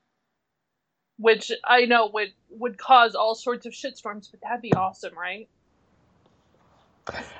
which 1.23 1.53
I 1.65 1.85
know 1.87 2.09
would 2.13 2.33
would 2.51 2.77
cause 2.79 3.15
all 3.15 3.35
sorts 3.35 3.65
of 3.65 3.73
shitstorms, 3.73 4.29
but 4.31 4.41
that'd 4.43 4.61
be 4.61 4.73
awesome, 4.75 5.17
right? 5.17 5.49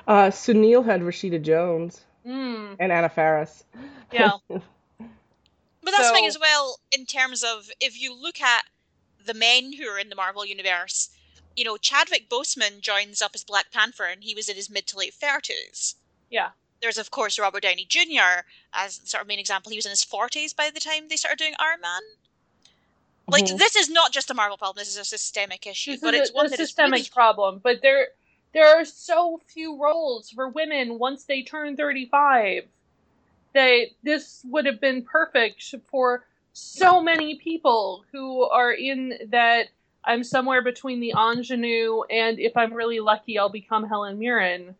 Uh, 0.07 0.29
Sunil 0.29 0.85
had 0.85 1.01
Rashida 1.01 1.41
Jones 1.41 2.01
Mm, 2.25 2.77
and 2.79 2.91
Anna 2.91 3.09
Faris. 3.09 3.63
yeah. 4.11 4.31
But 5.85 5.91
that's 5.91 6.07
the 6.07 6.13
thing 6.13 6.25
as 6.25 6.39
well, 6.39 6.79
in 6.97 7.05
terms 7.05 7.43
of 7.43 7.69
if 7.81 7.99
you 8.01 8.15
look 8.15 8.39
at 8.39 8.63
the 9.25 9.33
men 9.33 9.73
who 9.73 9.85
are 9.87 9.99
in 9.99 10.07
the 10.07 10.15
Marvel 10.15 10.45
universe, 10.45 11.09
you 11.57 11.65
know, 11.65 11.75
Chadwick 11.75 12.29
Boseman 12.29 12.79
joins 12.79 13.21
up 13.21 13.31
as 13.35 13.43
Black 13.43 13.69
Panther, 13.69 14.05
and 14.05 14.23
he 14.23 14.33
was 14.33 14.47
in 14.47 14.55
his 14.55 14.69
mid 14.69 14.87
to 14.87 14.97
late 14.97 15.13
thirties. 15.13 15.95
Yeah. 16.29 16.51
There's 16.81 16.97
of 16.97 17.11
course 17.11 17.37
Robert 17.37 17.63
Downey 17.63 17.85
Jr. 17.85 18.45
as 18.73 19.01
sort 19.03 19.21
of 19.23 19.27
main 19.27 19.39
example. 19.39 19.71
He 19.71 19.77
was 19.77 19.85
in 19.85 19.89
his 19.89 20.05
forties 20.05 20.53
by 20.53 20.69
the 20.73 20.79
time 20.79 21.09
they 21.09 21.17
started 21.17 21.39
doing 21.39 21.53
Iron 21.59 21.81
Man. 21.81 22.01
Like 23.29 23.45
Mhm. 23.45 23.57
this 23.57 23.75
is 23.75 23.89
not 23.89 24.11
just 24.11 24.29
a 24.29 24.33
Marvel 24.33 24.57
problem. 24.57 24.81
This 24.81 24.89
is 24.89 24.97
a 24.97 25.05
systemic 25.05 25.65
issue, 25.65 25.91
This 25.91 26.01
but 26.01 26.13
it's 26.13 26.29
a, 26.31 26.33
one 26.33 26.45
a 26.47 26.49
systemic 26.49 26.91
really 26.91 27.09
problem. 27.11 27.59
But 27.59 27.81
there 27.81 28.09
there 28.53 28.67
are 28.79 28.85
so 28.85 29.41
few 29.47 29.81
roles 29.81 30.29
for 30.29 30.49
women 30.49 30.99
once 30.99 31.25
they 31.25 31.41
turn 31.41 31.75
35 31.75 32.67
that 33.53 33.87
this 34.03 34.41
would 34.45 34.65
have 34.65 34.79
been 34.79 35.03
perfect 35.03 35.73
for 35.89 36.25
so 36.53 37.01
many 37.01 37.35
people 37.35 38.03
who 38.11 38.43
are 38.43 38.71
in 38.71 39.17
that 39.29 39.69
I'm 40.03 40.23
somewhere 40.23 40.61
between 40.61 40.99
the 40.99 41.13
ingenue 41.17 42.03
and 42.03 42.39
if 42.39 42.55
I'm 42.57 42.73
really 42.73 42.99
lucky 42.99 43.39
I'll 43.39 43.49
become 43.49 43.87
Helen 43.87 44.19
Mirren. 44.19 44.75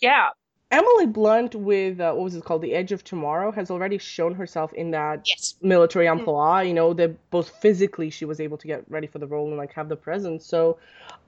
Yeah. 0.00 0.30
Emily 0.70 1.06
Blunt 1.06 1.54
with 1.54 1.98
uh, 1.98 2.12
what 2.12 2.24
was 2.24 2.34
it 2.34 2.44
called, 2.44 2.60
The 2.62 2.74
Edge 2.74 2.92
of 2.92 3.02
Tomorrow, 3.02 3.52
has 3.52 3.70
already 3.70 3.96
shown 3.96 4.34
herself 4.34 4.72
in 4.74 4.90
that 4.90 5.22
yes. 5.26 5.54
military 5.62 6.06
emploi. 6.06 6.66
You 6.66 6.74
know, 6.74 6.92
that 6.94 7.30
both 7.30 7.48
physically 7.60 8.10
she 8.10 8.24
was 8.26 8.38
able 8.38 8.58
to 8.58 8.66
get 8.66 8.84
ready 8.88 9.06
for 9.06 9.18
the 9.18 9.26
role 9.26 9.48
and 9.48 9.56
like 9.56 9.72
have 9.72 9.88
the 9.88 9.96
presence. 9.96 10.44
So, 10.44 10.78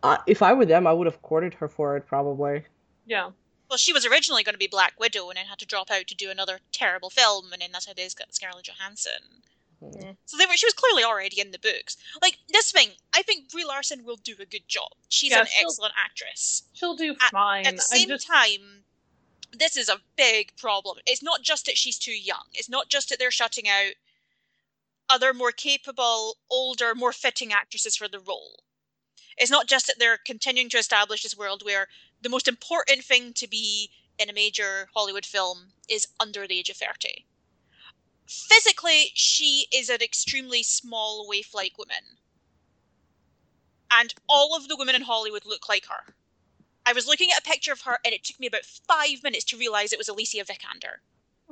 uh, 0.03 0.19
if 0.27 0.43
I 0.43 0.53
were 0.53 0.67
them, 0.67 0.87
I 0.87 0.93
would 0.93 1.07
have 1.07 1.23
courted 1.23 1.55
her 1.55 1.69
for 1.69 1.97
it 1.97 2.07
probably. 2.07 2.65
Yeah. 3.07 3.31
Well, 3.71 3.79
she 3.79 3.93
was 3.93 4.05
originally 4.05 4.43
going 4.43 4.55
to 4.55 4.59
be 4.59 4.67
Black 4.67 4.99
Widow, 4.99 5.29
and 5.31 5.37
then 5.37 5.47
had 5.47 5.61
to 5.61 5.67
drop 5.67 5.91
out 5.91 6.09
to 6.09 6.15
do 6.15 6.29
another 6.29 6.59
terrible 6.73 7.09
film, 7.09 7.53
and 7.53 7.63
then 7.63 7.71
that's 7.73 7.87
how 7.87 7.93
they 7.95 8.09
got 8.19 8.35
Scarlett 8.35 8.69
Johansson. 8.69 9.43
Mhm. 9.83 10.17
So 10.27 10.37
they 10.37 10.45
were, 10.45 10.57
she 10.57 10.67
was 10.67 10.75
clearly 10.75 11.05
already 11.05 11.41
in 11.41 11.53
the 11.53 11.59
books. 11.59 11.97
Like 12.21 12.37
this 12.51 12.71
thing, 12.71 12.91
I 13.15 13.23
think 13.23 13.51
Brie 13.51 13.65
Larson 13.65 14.05
will 14.05 14.17
do 14.17 14.35
a 14.39 14.45
good 14.45 14.69
job. 14.69 14.91
She's 15.09 15.31
Yeah, 15.31 15.43
an 15.43 15.47
excellent 15.59 15.95
actress. 15.97 16.65
She'll 16.75 16.97
do 16.97 17.13
At- 17.13 17.31
fine. 17.31 17.67
At 17.67 17.77
the 17.77 17.83
same 17.83 18.09
just 18.09 18.27
time, 18.27 18.85
this 19.53 19.77
is 19.77 19.89
a 19.89 20.01
big 20.17 20.57
problem. 20.57 20.99
It's 21.07 21.23
not 21.23 21.43
just 21.43 21.67
that 21.67 21.77
she's 21.77 21.99
too 21.99 22.13
young. 22.13 22.45
It's 22.55 22.69
not 22.69 22.89
just 22.89 23.09
that 23.09 23.19
they're 23.19 23.31
shutting 23.31 23.69
out 23.69 23.93
other 25.09 25.35
more 25.35 25.53
capable, 25.53 26.37
older, 26.49 26.95
more 26.95 27.13
fitting 27.13 27.53
actresses 27.53 27.97
for 27.97 28.09
the 28.09 28.21
role. 28.21 28.63
It's 29.37 29.51
not 29.51 29.67
just 29.67 29.87
that 29.87 29.97
they're 29.99 30.19
continuing 30.19 30.69
to 30.71 30.79
establish 30.79 31.23
this 31.23 31.37
world 31.37 31.63
where 31.65 31.89
the 32.21 32.29
most 32.29 32.47
important 32.47 33.05
thing 33.05 33.33
to 33.35 33.49
be 33.49 33.91
in 34.19 34.29
a 34.29 34.35
major 34.35 34.89
Hollywood 34.95 35.27
film 35.27 35.73
is 35.89 36.07
under 36.21 36.47
the 36.47 36.59
age 36.59 36.71
of 36.71 36.77
30. 36.77 37.25
Physically, 38.27 39.11
she 39.15 39.67
is 39.73 39.89
an 39.89 40.03
extremely 40.03 40.63
small, 40.63 41.27
waif 41.27 41.55
like 41.55 41.77
woman. 41.79 42.19
And 43.91 44.15
all 44.29 44.55
of 44.55 44.69
the 44.69 44.77
women 44.77 44.95
in 44.95 45.03
Hollywood 45.03 45.45
look 45.45 45.69
like 45.69 45.87
her. 45.87 46.15
I 46.91 46.93
was 46.93 47.07
looking 47.07 47.29
at 47.31 47.39
a 47.39 47.49
picture 47.49 47.73
of 47.73 47.83
her, 47.83 47.99
and 48.05 48.13
it 48.13 48.25
took 48.25 48.41
me 48.41 48.49
about 48.49 48.65
five 48.65 49.23
minutes 49.23 49.45
to 49.45 49.57
realize 49.57 49.93
it 49.93 49.99
was 49.99 50.09
Alicia 50.09 50.45
Vikander. 50.45 50.99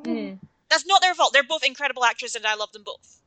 Mm. 0.02 0.40
That's 0.68 0.85
not 0.85 1.00
their 1.00 1.14
fault. 1.14 1.33
They're 1.33 1.45
both 1.45 1.64
incredible 1.64 2.04
actresses, 2.04 2.35
and 2.35 2.45
I 2.45 2.57
love 2.57 2.73
them 2.73 2.83
both. 2.83 3.21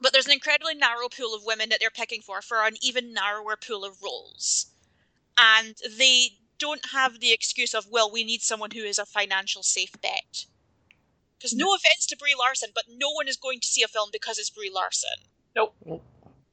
But 0.00 0.12
there's 0.12 0.26
an 0.26 0.32
incredibly 0.32 0.76
narrow 0.76 1.08
pool 1.08 1.34
of 1.34 1.44
women 1.44 1.68
that 1.70 1.80
they're 1.80 1.90
picking 1.90 2.22
for 2.22 2.40
for 2.40 2.64
an 2.64 2.76
even 2.80 3.12
narrower 3.12 3.56
pool 3.56 3.84
of 3.84 4.00
roles. 4.02 4.66
And 5.36 5.74
they 5.98 6.38
don't 6.58 6.86
have 6.92 7.18
the 7.18 7.32
excuse 7.32 7.74
of, 7.74 7.88
well, 7.90 8.10
we 8.10 8.22
need 8.22 8.42
someone 8.42 8.70
who 8.70 8.82
is 8.82 8.98
a 8.98 9.04
financial 9.04 9.64
safe 9.64 9.92
bet. 10.00 10.46
Because 11.36 11.52
no 11.52 11.74
offense 11.74 12.06
to 12.06 12.16
Brie 12.16 12.36
Larson, 12.38 12.70
but 12.72 12.84
no 12.88 13.10
one 13.10 13.26
is 13.26 13.36
going 13.36 13.58
to 13.60 13.66
see 13.66 13.82
a 13.82 13.88
film 13.88 14.10
because 14.12 14.38
it's 14.38 14.50
Brie 14.50 14.70
Larson. 14.72 15.10
Nope. 15.56 15.74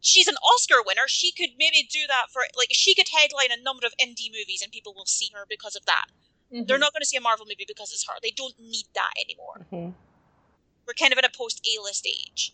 She's 0.08 0.28
an 0.28 0.38
Oscar 0.54 0.82
winner. 0.86 1.08
She 1.08 1.32
could 1.34 1.52
maybe 1.60 1.84
do 1.84 2.08
that 2.08 2.28
for, 2.32 2.44
like, 2.56 2.70
she 2.72 2.96
could 2.96 3.10
headline 3.10 3.52
a 3.52 3.62
number 3.62 3.86
of 3.86 3.94
indie 4.02 4.32
movies 4.32 4.62
and 4.64 4.72
people 4.72 4.94
will 4.94 5.06
see 5.06 5.30
her 5.34 5.46
because 5.48 5.76
of 5.76 5.86
that. 5.86 6.06
Mhm. 6.54 6.66
They're 6.66 6.78
not 6.78 6.94
going 6.94 7.02
to 7.02 7.06
see 7.06 7.18
a 7.18 7.22
Marvel 7.22 7.46
movie 7.46 7.66
because 7.68 7.92
it's 7.92 8.06
her. 8.08 8.18
They 8.22 8.32
don't 8.32 8.58
need 8.58 8.88
that 8.94 9.12
anymore 9.20 9.68
Mhm. 9.72 9.96
we're 10.86 10.94
kind 10.94 11.12
of 11.12 11.20
in 11.20 11.26
a 11.26 11.30
post 11.30 11.60
A 11.68 11.82
list 11.82 12.08
age. 12.08 12.54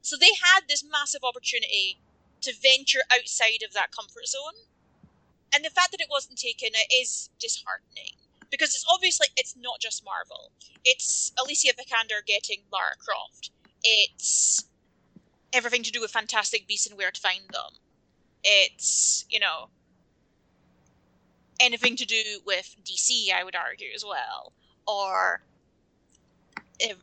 So 0.00 0.16
they 0.16 0.32
had 0.32 0.66
this 0.66 0.82
massive 0.82 1.22
opportunity 1.22 2.00
to 2.40 2.54
venture 2.54 3.04
outside 3.10 3.62
of 3.62 3.74
that 3.74 3.92
comfort 3.92 4.26
zone. 4.26 4.54
And 5.52 5.62
the 5.62 5.68
fact 5.70 5.90
that 5.90 6.00
it 6.00 6.08
wasn't 6.08 6.38
taken 6.38 6.70
it 6.74 6.90
is 6.90 7.28
disheartening. 7.38 8.16
Because 8.50 8.74
it's 8.74 8.86
obviously 8.88 9.28
it's 9.36 9.54
not 9.56 9.78
just 9.80 10.02
Marvel. 10.02 10.52
It's 10.84 11.32
Alicia 11.36 11.74
Vikander 11.74 12.24
getting 12.24 12.64
Lara 12.72 12.96
Croft. 12.96 13.50
It's 13.82 14.64
everything 15.52 15.82
to 15.82 15.90
do 15.90 16.00
with 16.00 16.10
Fantastic 16.10 16.66
Beasts 16.66 16.86
and 16.86 16.96
where 16.96 17.10
to 17.10 17.20
find 17.20 17.42
them. 17.52 17.78
It's, 18.42 19.24
you 19.28 19.40
know, 19.40 19.68
anything 21.58 21.96
to 21.96 22.06
do 22.06 22.40
with 22.46 22.76
DC, 22.84 23.32
I 23.32 23.44
would 23.44 23.56
argue 23.56 23.88
as 23.94 24.04
well. 24.04 24.52
Or 24.86 25.42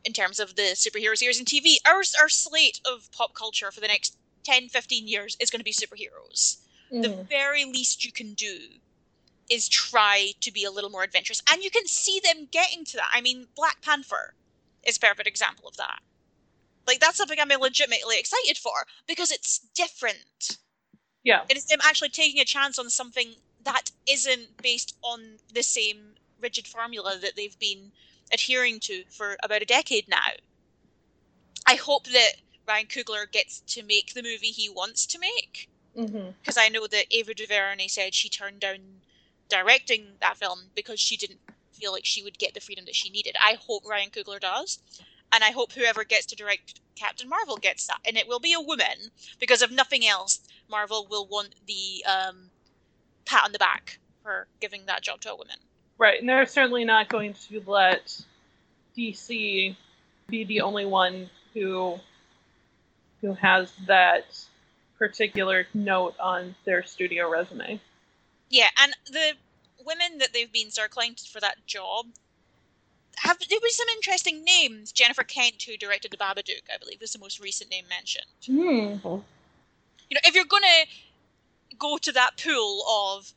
in 0.04 0.12
terms 0.12 0.40
of 0.40 0.56
the 0.56 0.74
superhero 0.74 1.16
series 1.16 1.38
and 1.38 1.46
TV, 1.46 1.76
our, 1.86 2.02
our 2.20 2.28
slate 2.28 2.80
of 2.84 3.10
pop 3.12 3.34
culture 3.34 3.70
for 3.70 3.80
the 3.80 3.86
next 3.86 4.16
10, 4.44 4.68
15 4.68 5.06
years 5.06 5.36
is 5.40 5.50
going 5.50 5.60
to 5.60 5.64
be 5.64 5.72
superheroes. 5.72 6.58
The 6.90 7.08
Mhm. 7.08 7.28
very 7.28 7.64
least 7.64 8.04
you 8.04 8.12
can 8.12 8.34
do 8.34 8.80
is 9.48 9.68
try 9.68 10.32
to 10.40 10.50
be 10.50 10.64
a 10.64 10.70
little 10.70 10.90
more 10.90 11.02
adventurous. 11.02 11.42
And 11.50 11.62
you 11.62 11.70
can 11.70 11.86
see 11.86 12.20
them 12.20 12.46
getting 12.46 12.84
to 12.86 12.96
that. 12.96 13.10
I 13.12 13.20
mean, 13.20 13.48
Black 13.54 13.80
Panther 13.82 14.34
is 14.82 14.96
a 14.96 15.00
perfect 15.00 15.28
example 15.28 15.68
of 15.68 15.76
that. 15.76 16.00
Like, 16.88 16.98
that's 16.98 17.16
something 17.16 17.38
I'm 17.38 17.50
legitimately 17.60 18.18
excited 18.18 18.58
for 18.58 18.86
because 19.06 19.30
it's 19.30 19.60
different. 19.74 20.58
Yeah. 21.22 21.42
It 21.48 21.56
is 21.56 21.66
them 21.66 21.78
actually 21.84 22.08
taking 22.08 22.40
a 22.40 22.44
chance 22.44 22.78
on 22.78 22.90
something 22.90 23.34
that 23.64 23.90
isn't 24.08 24.60
based 24.62 24.96
on 25.02 25.38
the 25.52 25.62
same 25.62 26.14
rigid 26.40 26.66
formula 26.66 27.16
that 27.20 27.36
they've 27.36 27.58
been 27.58 27.92
adhering 28.32 28.80
to 28.80 29.04
for 29.10 29.36
about 29.44 29.62
a 29.62 29.66
decade 29.66 30.08
now. 30.08 30.30
I 31.66 31.74
hope 31.74 32.06
that 32.06 32.32
Ryan 32.66 32.86
Coogler 32.86 33.30
gets 33.30 33.60
to 33.60 33.82
make 33.82 34.14
the 34.14 34.22
movie 34.22 34.48
he 34.48 34.68
wants 34.68 35.06
to 35.06 35.18
make 35.18 35.68
mm-hmm. 35.96 36.30
because 36.40 36.56
I 36.56 36.68
know 36.68 36.86
that 36.86 37.06
Ava 37.10 37.34
DuVernay 37.34 37.88
said 37.88 38.14
she 38.14 38.28
turned 38.28 38.60
down 38.60 38.78
directing 39.48 40.06
that 40.20 40.36
film 40.36 40.70
because 40.74 41.00
she 41.00 41.16
didn't 41.16 41.40
feel 41.72 41.92
like 41.92 42.04
she 42.04 42.22
would 42.22 42.38
get 42.38 42.54
the 42.54 42.60
freedom 42.60 42.84
that 42.86 42.94
she 42.94 43.10
needed. 43.10 43.36
I 43.42 43.58
hope 43.60 43.88
Ryan 43.88 44.10
Coogler 44.10 44.40
does, 44.40 44.78
and 45.32 45.44
I 45.44 45.50
hope 45.50 45.72
whoever 45.72 46.04
gets 46.04 46.26
to 46.26 46.36
direct 46.36 46.80
Captain 46.96 47.28
Marvel 47.28 47.56
gets 47.56 47.86
that, 47.86 48.00
and 48.06 48.16
it 48.16 48.26
will 48.26 48.40
be 48.40 48.52
a 48.52 48.60
woman 48.60 49.10
because 49.38 49.62
if 49.62 49.70
nothing 49.70 50.06
else, 50.06 50.40
Marvel 50.68 51.06
will 51.08 51.26
want 51.26 51.54
the 51.66 52.04
um, 52.04 52.50
pat 53.24 53.44
on 53.44 53.52
the 53.52 53.58
back 53.58 53.98
for 54.22 54.46
giving 54.60 54.86
that 54.86 55.02
job 55.02 55.20
to 55.22 55.32
a 55.32 55.36
woman. 55.36 55.56
Right, 55.96 56.20
and 56.20 56.28
they're 56.28 56.46
certainly 56.46 56.84
not 56.84 57.08
going 57.08 57.34
to 57.48 57.62
let 57.66 58.20
DC 58.96 59.76
be 60.28 60.44
the 60.44 60.60
only 60.60 60.86
one 60.86 61.30
who 61.54 61.98
who 63.20 63.34
has 63.34 63.72
that 63.86 64.24
particular 64.98 65.66
note 65.74 66.14
on 66.20 66.54
their 66.64 66.84
studio 66.84 67.28
resume. 67.28 67.80
Yeah, 68.48 68.68
and 68.80 68.94
the 69.06 69.32
women 69.84 70.18
that 70.18 70.32
they've 70.32 70.52
been 70.52 70.70
circling 70.70 71.14
for 71.14 71.40
that 71.40 71.66
job 71.66 72.06
have 73.22 73.38
there 73.48 73.58
was 73.62 73.76
some 73.76 73.88
interesting 73.88 74.44
names. 74.44 74.92
Jennifer 74.92 75.24
Kent, 75.24 75.62
who 75.62 75.76
directed 75.76 76.10
The 76.10 76.16
Babadook, 76.16 76.62
I 76.72 76.78
believe, 76.78 77.00
was 77.00 77.12
the 77.12 77.18
most 77.18 77.40
recent 77.40 77.70
name 77.70 77.84
mentioned. 77.88 78.26
Hmm. 78.46 79.06
You 80.10 80.14
know, 80.14 80.20
if 80.24 80.34
you're 80.34 80.44
gonna 80.44 80.86
go 81.78 81.98
to 81.98 82.12
that 82.12 82.42
pool 82.42 82.84
of, 82.88 83.32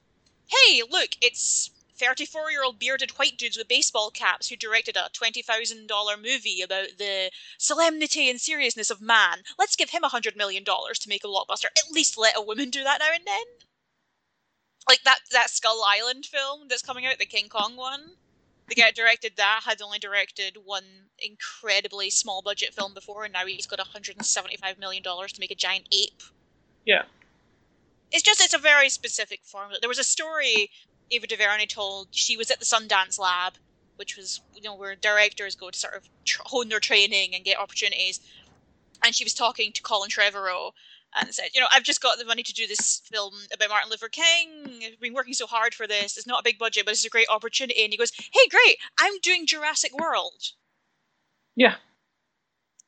hey, 0.47 0.83
look, 0.89 1.11
it's 1.21 1.71
34 2.01 2.49
year 2.51 2.63
old 2.63 2.79
bearded 2.79 3.11
white 3.11 3.37
dudes 3.37 3.57
with 3.57 3.67
baseball 3.67 4.09
caps 4.09 4.49
who 4.49 4.55
directed 4.55 4.97
a 4.97 5.09
$20,000 5.13 5.87
movie 6.17 6.61
about 6.61 6.87
the 6.97 7.29
solemnity 7.59 8.27
and 8.29 8.41
seriousness 8.41 8.89
of 8.89 9.01
man. 9.01 9.43
Let's 9.59 9.75
give 9.75 9.91
him 9.91 10.03
a 10.03 10.09
$100 10.09 10.35
million 10.35 10.63
to 10.65 11.09
make 11.09 11.23
a 11.23 11.27
blockbuster. 11.27 11.65
At 11.65 11.91
least 11.91 12.17
let 12.17 12.37
a 12.37 12.41
woman 12.41 12.71
do 12.71 12.83
that 12.83 12.99
now 12.99 13.13
and 13.13 13.25
then. 13.25 13.43
Like 14.89 15.03
that, 15.03 15.19
that 15.31 15.51
Skull 15.51 15.83
Island 15.87 16.25
film 16.25 16.67
that's 16.67 16.81
coming 16.81 17.05
out, 17.05 17.19
the 17.19 17.25
King 17.25 17.49
Kong 17.49 17.75
one. 17.75 18.13
The 18.67 18.75
guy 18.75 18.91
directed 18.91 19.33
that 19.37 19.61
had 19.65 19.81
only 19.81 19.99
directed 19.99 20.57
one 20.63 20.83
incredibly 21.19 22.09
small 22.09 22.41
budget 22.41 22.73
film 22.73 22.93
before, 22.93 23.25
and 23.25 23.33
now 23.33 23.45
he's 23.45 23.67
got 23.67 23.79
$175 23.79 24.79
million 24.79 25.03
to 25.03 25.39
make 25.39 25.51
a 25.51 25.55
giant 25.55 25.87
ape. 25.91 26.21
Yeah. 26.85 27.03
It's 28.11 28.23
just, 28.23 28.41
it's 28.41 28.53
a 28.53 28.57
very 28.57 28.89
specific 28.89 29.41
formula. 29.43 29.79
There 29.81 29.89
was 29.89 29.99
a 29.99 30.03
story 30.03 30.71
Ava 31.11 31.27
DuVernay 31.27 31.65
told. 31.65 32.07
She 32.11 32.37
was 32.37 32.49
at 32.49 32.59
the 32.59 32.65
Sundance 32.65 33.19
Lab 33.19 33.57
which 34.01 34.17
was 34.17 34.41
you 34.55 34.63
know 34.63 34.73
where 34.73 34.95
directors 34.95 35.53
go 35.53 35.69
to 35.69 35.77
sort 35.77 35.93
of 35.93 36.09
tr- 36.25 36.41
hone 36.45 36.69
their 36.69 36.79
training 36.79 37.35
and 37.35 37.45
get 37.45 37.59
opportunities. 37.59 38.19
And 39.03 39.13
she 39.13 39.23
was 39.23 39.35
talking 39.35 39.71
to 39.73 39.81
Colin 39.83 40.09
Trevorrow 40.09 40.71
and 41.19 41.33
said, 41.33 41.49
you 41.53 41.61
know, 41.61 41.67
I've 41.73 41.83
just 41.83 42.01
got 42.01 42.17
the 42.17 42.25
money 42.25 42.43
to 42.43 42.53
do 42.53 42.67
this 42.67 43.01
film 43.05 43.33
about 43.53 43.69
Martin 43.69 43.89
Luther 43.89 44.09
King. 44.09 44.83
I've 44.85 44.99
been 44.99 45.13
working 45.13 45.33
so 45.33 45.47
hard 45.47 45.73
for 45.73 45.87
this. 45.87 46.17
It's 46.17 46.27
not 46.27 46.39
a 46.39 46.43
big 46.43 46.59
budget, 46.59 46.85
but 46.85 46.91
it's 46.91 47.05
a 47.05 47.09
great 47.09 47.27
opportunity. 47.29 47.83
And 47.83 47.91
he 47.91 47.97
goes, 47.97 48.11
hey, 48.15 48.47
great, 48.49 48.77
I'm 48.99 49.19
doing 49.21 49.45
Jurassic 49.45 49.97
World. 49.97 50.51
Yeah. 51.55 51.75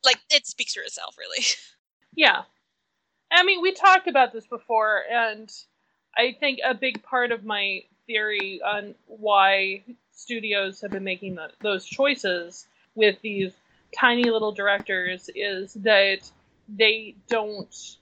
Like, 0.04 0.18
it 0.30 0.46
speaks 0.46 0.74
for 0.74 0.82
itself, 0.82 1.16
really. 1.18 1.44
Yeah. 2.16 2.42
I 3.32 3.42
mean, 3.42 3.60
we 3.60 3.72
talked 3.72 4.06
about 4.06 4.32
this 4.32 4.46
before, 4.46 5.02
and 5.10 5.52
I 6.16 6.36
think 6.38 6.60
a 6.64 6.74
big 6.74 7.02
part 7.02 7.32
of 7.32 7.44
my 7.44 7.82
theory 8.06 8.60
on 8.64 8.94
why 9.06 9.82
studios 10.12 10.80
have 10.80 10.92
been 10.92 11.02
making 11.02 11.34
the, 11.34 11.50
those 11.60 11.84
choices 11.84 12.66
with 12.94 13.16
these 13.22 13.52
tiny 13.98 14.30
little 14.30 14.52
directors 14.52 15.28
is 15.34 15.74
that 15.74 16.20
they 16.68 17.16
don't 17.28 17.96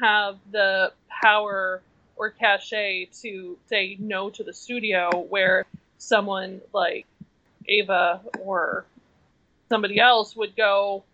have 0.00 0.38
the 0.50 0.92
power 1.08 1.82
or 2.16 2.30
cachet 2.30 3.08
to 3.22 3.56
say 3.68 3.96
no 4.00 4.30
to 4.30 4.42
the 4.42 4.52
studio 4.52 5.26
where 5.28 5.66
someone 5.98 6.60
like 6.72 7.06
Ava 7.66 8.20
or 8.40 8.84
somebody 9.68 10.00
else 10.00 10.34
would 10.34 10.56
go, 10.56 11.04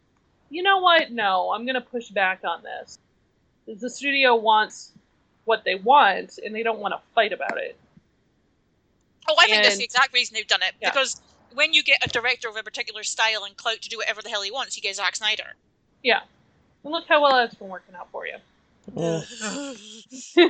you 0.51 0.63
know 0.63 0.79
what? 0.79 1.11
No, 1.11 1.53
I'm 1.53 1.65
going 1.65 1.75
to 1.75 1.81
push 1.81 2.09
back 2.09 2.41
on 2.45 2.63
this. 2.63 2.99
The 3.67 3.91
studio 3.91 4.37
wants 4.37 4.93
what 5.45 5.65
they 5.65 5.75
want, 5.75 6.39
and 6.45 6.55
they 6.55 6.63
don't 6.63 6.79
want 6.79 6.95
to 6.95 7.01
fight 7.15 7.33
about 7.33 7.59
it. 7.59 7.77
Oh, 9.29 9.35
I 9.41 9.47
think 9.47 9.65
that's 9.65 9.77
the 9.77 9.85
exact 9.85 10.15
reason 10.15 10.35
they've 10.35 10.47
done 10.47 10.63
it. 10.63 10.73
Yeah. 10.81 10.91
Because 10.91 11.21
when 11.53 11.73
you 11.73 11.83
get 11.83 11.99
a 12.05 12.09
director 12.09 12.49
of 12.49 12.57
a 12.57 12.63
particular 12.63 13.03
style 13.03 13.45
and 13.45 13.57
clout 13.57 13.83
to 13.83 13.89
do 13.89 13.97
whatever 13.99 14.23
the 14.23 14.29
hell 14.29 14.43
he 14.43 14.51
wants, 14.51 14.77
you 14.77 14.83
get 14.83 14.95
Zack 14.97 15.17
Snyder. 15.17 15.55
Yeah. 16.03 16.21
And 16.85 16.93
look 16.93 17.07
how 17.09 17.23
well 17.23 17.35
that's 17.35 17.55
been 17.55 17.69
working 17.69 17.95
out 17.97 18.09
for 18.13 18.27
you. 18.27 18.37
Yeah. 18.95 19.23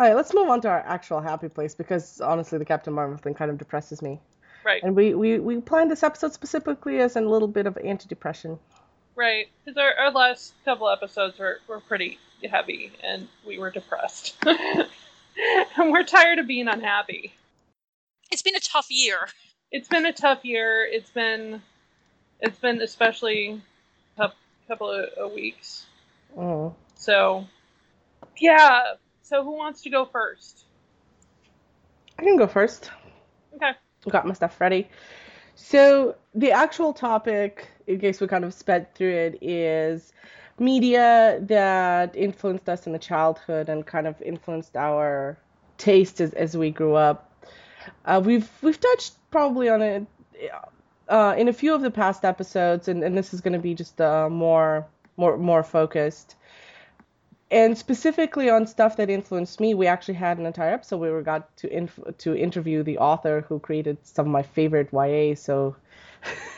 All 0.00 0.06
right, 0.06 0.16
let's 0.16 0.32
move 0.32 0.48
on 0.48 0.62
to 0.62 0.68
our 0.68 0.80
actual 0.80 1.20
happy 1.20 1.50
place 1.50 1.74
because 1.74 2.22
honestly, 2.22 2.58
the 2.58 2.64
Captain 2.64 2.92
Marvel 2.92 3.18
thing 3.18 3.34
kind 3.34 3.50
of 3.50 3.58
depresses 3.58 4.00
me. 4.00 4.18
right, 4.64 4.82
And 4.82 4.96
we, 4.96 5.14
we, 5.14 5.38
we 5.38 5.60
planned 5.60 5.90
this 5.90 6.02
episode 6.02 6.32
specifically 6.32 7.00
as 7.00 7.16
a 7.16 7.20
little 7.20 7.48
bit 7.48 7.66
of 7.66 7.76
anti-depression. 7.76 8.58
right. 9.14 9.48
Because 9.62 9.76
our, 9.76 9.92
our 10.06 10.10
last 10.10 10.54
couple 10.64 10.88
episodes 10.88 11.38
were, 11.38 11.60
were 11.68 11.80
pretty 11.80 12.18
heavy, 12.50 12.92
and 13.02 13.28
we 13.46 13.58
were 13.58 13.70
depressed. 13.70 14.36
and 14.46 15.92
we're 15.92 16.04
tired 16.04 16.38
of 16.38 16.46
being 16.46 16.68
unhappy. 16.68 17.34
It's 18.30 18.40
been 18.40 18.56
a 18.56 18.60
tough 18.60 18.86
year. 18.90 19.28
It's 19.70 19.88
been 19.88 20.06
a 20.06 20.14
tough 20.14 20.46
year. 20.46 20.88
It's 20.90 21.10
been, 21.10 21.60
it's 22.40 22.58
been 22.58 22.80
especially 22.80 23.60
a 24.16 24.30
couple 24.70 24.88
of, 24.88 25.06
of 25.18 25.32
weeks. 25.32 25.86
Mm. 26.36 26.72
So, 26.94 27.44
yeah. 28.38 28.94
So 29.22 29.42
who 29.42 29.56
wants 29.56 29.82
to 29.82 29.90
go 29.90 30.04
first? 30.04 30.64
I 32.18 32.22
can 32.22 32.36
go 32.36 32.46
first. 32.46 32.90
Okay. 33.56 33.72
got 34.08 34.26
my 34.26 34.34
stuff 34.34 34.60
ready. 34.60 34.88
So 35.56 36.14
the 36.34 36.52
actual 36.52 36.92
topic, 36.92 37.66
in 37.88 37.98
case 37.98 38.20
we 38.20 38.28
kind 38.28 38.44
of 38.44 38.54
sped 38.54 38.94
through 38.94 39.12
it, 39.12 39.38
is 39.42 40.12
media 40.58 41.40
that 41.42 42.14
influenced 42.14 42.68
us 42.68 42.86
in 42.86 42.92
the 42.92 42.98
childhood 42.98 43.68
and 43.68 43.84
kind 43.84 44.06
of 44.06 44.22
influenced 44.22 44.76
our 44.76 45.36
taste 45.78 46.20
as, 46.20 46.32
as 46.34 46.56
we 46.56 46.70
grew 46.70 46.94
up. 46.94 47.44
Uh, 48.04 48.22
we've 48.24 48.48
we've 48.62 48.78
touched 48.78 49.14
probably 49.30 49.68
on 49.68 49.82
it 49.82 50.06
uh, 51.10 51.34
in 51.36 51.48
a 51.48 51.52
few 51.52 51.74
of 51.74 51.82
the 51.82 51.90
past 51.90 52.24
episodes, 52.24 52.88
and, 52.88 53.02
and 53.02 53.16
this 53.18 53.34
is 53.34 53.40
going 53.40 53.52
to 53.52 53.58
be 53.58 53.74
just 53.74 54.00
uh, 54.00 54.28
more 54.30 54.86
more 55.16 55.36
more 55.36 55.62
focused. 55.62 56.36
And 57.50 57.76
specifically 57.76 58.48
on 58.48 58.66
stuff 58.66 58.96
that 58.96 59.10
influenced 59.10 59.58
me, 59.58 59.74
we 59.74 59.88
actually 59.88 60.14
had 60.14 60.38
an 60.38 60.46
entire 60.46 60.72
episode 60.72 60.98
where 60.98 61.16
we 61.16 61.22
got 61.24 61.54
to 61.58 61.76
inf- 61.76 62.16
to 62.18 62.36
interview 62.36 62.84
the 62.84 62.98
author 62.98 63.44
who 63.48 63.58
created 63.58 63.98
some 64.04 64.26
of 64.26 64.32
my 64.32 64.42
favorite 64.42 64.90
YA. 64.92 65.34
So 65.34 65.74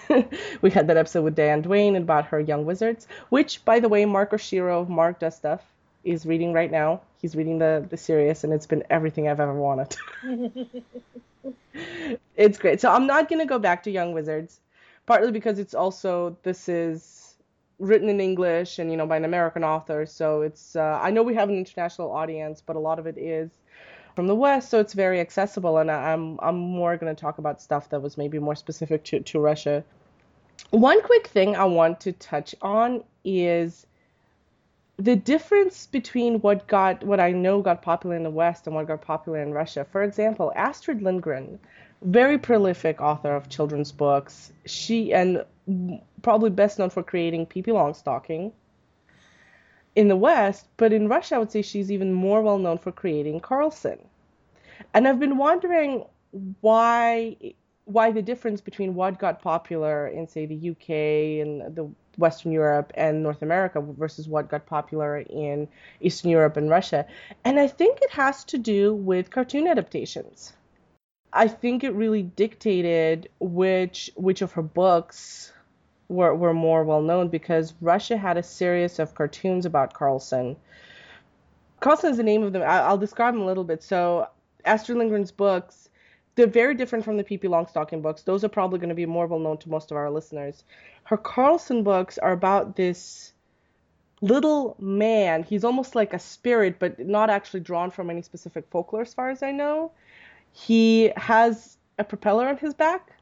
we 0.60 0.70
had 0.70 0.86
that 0.88 0.98
episode 0.98 1.22
with 1.22 1.34
Diane 1.34 1.62
Duane 1.62 1.96
about 1.96 2.26
her 2.26 2.38
Young 2.38 2.66
Wizards, 2.66 3.08
which, 3.30 3.64
by 3.64 3.80
the 3.80 3.88
way, 3.88 4.04
Mark 4.04 4.32
Oshiro 4.32 4.82
of 4.82 4.90
Mark 4.90 5.18
Does 5.18 5.34
Stuff 5.34 5.62
is 6.04 6.26
reading 6.26 6.52
right 6.52 6.70
now. 6.70 7.00
He's 7.22 7.34
reading 7.34 7.58
the 7.58 7.86
the 7.88 7.96
series, 7.96 8.44
and 8.44 8.52
it's 8.52 8.66
been 8.66 8.84
everything 8.90 9.28
I've 9.28 9.40
ever 9.40 9.54
wanted. 9.54 9.96
it's 12.36 12.58
great. 12.58 12.80
So 12.80 12.90
I'm 12.90 13.06
not 13.06 13.28
gonna 13.28 13.46
go 13.46 13.58
back 13.58 13.82
to 13.84 13.90
Young 13.90 14.12
Wizards, 14.12 14.60
partly 15.06 15.32
because 15.32 15.58
it's 15.58 15.74
also 15.74 16.36
this 16.42 16.68
is 16.68 17.36
written 17.78 18.08
in 18.08 18.20
English 18.20 18.78
and 18.78 18.90
you 18.90 18.96
know 18.96 19.06
by 19.06 19.16
an 19.16 19.24
American 19.24 19.64
author, 19.64 20.06
so 20.06 20.42
it's 20.42 20.76
uh, 20.76 20.98
I 21.02 21.10
know 21.10 21.22
we 21.22 21.34
have 21.34 21.48
an 21.48 21.56
international 21.56 22.10
audience, 22.12 22.62
but 22.64 22.76
a 22.76 22.80
lot 22.80 22.98
of 22.98 23.06
it 23.06 23.18
is 23.18 23.50
from 24.14 24.26
the 24.26 24.34
West, 24.34 24.68
so 24.70 24.78
it's 24.78 24.92
very 24.92 25.20
accessible. 25.20 25.78
And 25.78 25.90
I- 25.90 26.12
I'm 26.12 26.38
I'm 26.40 26.56
more 26.56 26.96
gonna 26.96 27.14
talk 27.14 27.38
about 27.38 27.60
stuff 27.60 27.88
that 27.90 28.00
was 28.02 28.16
maybe 28.16 28.38
more 28.38 28.54
specific 28.54 29.04
to 29.04 29.20
to 29.20 29.40
Russia. 29.40 29.84
One 30.70 31.02
quick 31.02 31.26
thing 31.26 31.56
I 31.56 31.64
want 31.64 32.00
to 32.02 32.12
touch 32.12 32.54
on 32.62 33.04
is 33.24 33.86
the 35.02 35.16
difference 35.16 35.86
between 35.86 36.40
what 36.40 36.66
got 36.68 37.02
what 37.02 37.18
I 37.18 37.32
know 37.32 37.60
got 37.60 37.82
popular 37.82 38.14
in 38.14 38.22
the 38.22 38.30
West 38.30 38.66
and 38.66 38.76
what 38.76 38.86
got 38.86 39.00
popular 39.00 39.42
in 39.42 39.52
Russia. 39.52 39.84
For 39.90 40.04
example, 40.04 40.52
Astrid 40.54 41.02
Lindgren, 41.02 41.58
very 42.02 42.38
prolific 42.38 43.00
author 43.00 43.34
of 43.34 43.48
children's 43.48 43.90
books. 43.90 44.52
She 44.64 45.12
and 45.12 45.44
probably 46.22 46.50
best 46.50 46.78
known 46.78 46.90
for 46.90 47.02
creating 47.02 47.46
Pippi 47.46 47.72
Longstocking 47.72 48.52
in 49.96 50.08
the 50.08 50.16
West, 50.16 50.68
but 50.76 50.92
in 50.92 51.08
Russia 51.08 51.34
I 51.34 51.38
would 51.38 51.50
say 51.50 51.62
she's 51.62 51.90
even 51.90 52.12
more 52.12 52.40
well 52.40 52.58
known 52.58 52.78
for 52.78 52.92
creating 52.92 53.40
Carlson. 53.40 53.98
And 54.94 55.08
I've 55.08 55.20
been 55.20 55.36
wondering 55.36 56.04
why 56.60 57.36
why 57.86 58.12
the 58.12 58.22
difference 58.22 58.60
between 58.60 58.94
what 58.94 59.18
got 59.18 59.42
popular 59.42 60.06
in 60.06 60.28
say 60.28 60.46
the 60.46 60.70
UK 60.70 60.90
and 61.44 61.74
the 61.74 61.90
Western 62.16 62.52
Europe 62.52 62.92
and 62.94 63.22
North 63.22 63.42
America 63.42 63.80
versus 63.80 64.28
what 64.28 64.48
got 64.48 64.66
popular 64.66 65.18
in 65.18 65.68
Eastern 66.00 66.30
Europe 66.30 66.56
and 66.56 66.70
Russia. 66.70 67.06
And 67.44 67.58
I 67.58 67.66
think 67.66 68.00
it 68.02 68.10
has 68.10 68.44
to 68.44 68.58
do 68.58 68.94
with 68.94 69.30
cartoon 69.30 69.66
adaptations. 69.66 70.52
I 71.32 71.48
think 71.48 71.82
it 71.82 71.94
really 71.94 72.22
dictated 72.22 73.28
which 73.40 74.10
which 74.16 74.42
of 74.42 74.52
her 74.52 74.62
books 74.62 75.52
were, 76.08 76.34
were 76.34 76.52
more 76.54 76.84
well 76.84 77.00
known 77.00 77.28
because 77.28 77.74
Russia 77.80 78.16
had 78.16 78.36
a 78.36 78.42
series 78.42 78.98
of 78.98 79.14
cartoons 79.14 79.64
about 79.64 79.94
Carlson. 79.94 80.56
Carlson 81.80 82.10
is 82.10 82.16
the 82.18 82.22
name 82.22 82.42
of 82.42 82.52
them. 82.52 82.62
I'll 82.64 82.98
describe 82.98 83.34
them 83.34 83.42
a 83.42 83.46
little 83.46 83.64
bit. 83.64 83.82
So 83.82 84.28
Astrid 84.64 84.98
Lindgren's 84.98 85.32
books, 85.32 85.88
they're 86.34 86.46
very 86.46 86.74
different 86.74 87.04
from 87.04 87.16
the 87.16 87.24
Pippi 87.24 87.48
Longstocking 87.48 88.02
books. 88.02 88.22
Those 88.22 88.44
are 88.44 88.48
probably 88.48 88.78
going 88.78 88.88
to 88.88 88.94
be 88.94 89.06
more 89.06 89.26
well 89.26 89.38
known 89.38 89.58
to 89.58 89.70
most 89.70 89.90
of 89.90 89.96
our 89.96 90.10
listeners. 90.10 90.64
Her 91.04 91.16
Carlson 91.16 91.82
books 91.82 92.18
are 92.18 92.32
about 92.32 92.76
this 92.76 93.32
little 94.22 94.76
man. 94.78 95.42
He's 95.42 95.64
almost 95.64 95.94
like 95.94 96.14
a 96.14 96.18
spirit, 96.18 96.78
but 96.78 96.98
not 96.98 97.28
actually 97.28 97.60
drawn 97.60 97.90
from 97.90 98.08
any 98.08 98.22
specific 98.22 98.66
folklore, 98.70 99.02
as 99.02 99.12
far 99.12 99.30
as 99.30 99.42
I 99.42 99.50
know. 99.50 99.92
He 100.52 101.12
has 101.16 101.76
a 101.98 102.04
propeller 102.04 102.48
on 102.48 102.56
his 102.56 102.72
back, 102.72 103.12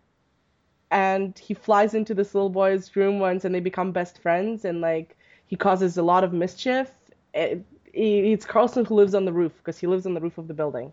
and 0.90 1.36
he 1.38 1.54
flies 1.54 1.94
into 1.94 2.14
this 2.14 2.34
little 2.34 2.50
boy's 2.50 2.94
room 2.94 3.18
once, 3.18 3.44
and 3.44 3.54
they 3.54 3.60
become 3.60 3.92
best 3.92 4.18
friends, 4.18 4.64
and 4.64 4.80
like 4.80 5.16
he 5.46 5.56
causes 5.56 5.96
a 5.96 6.02
lot 6.02 6.22
of 6.22 6.32
mischief. 6.32 6.90
Eh, 7.34 7.56
it, 7.56 7.64
it's 7.92 8.44
Carlson 8.44 8.84
who 8.84 8.94
lives 8.94 9.14
on 9.14 9.24
the 9.24 9.32
roof 9.32 9.52
because 9.56 9.78
he 9.78 9.88
lives 9.88 10.06
on 10.06 10.14
the 10.14 10.20
roof 10.20 10.38
of 10.38 10.46
the 10.46 10.54
building. 10.54 10.92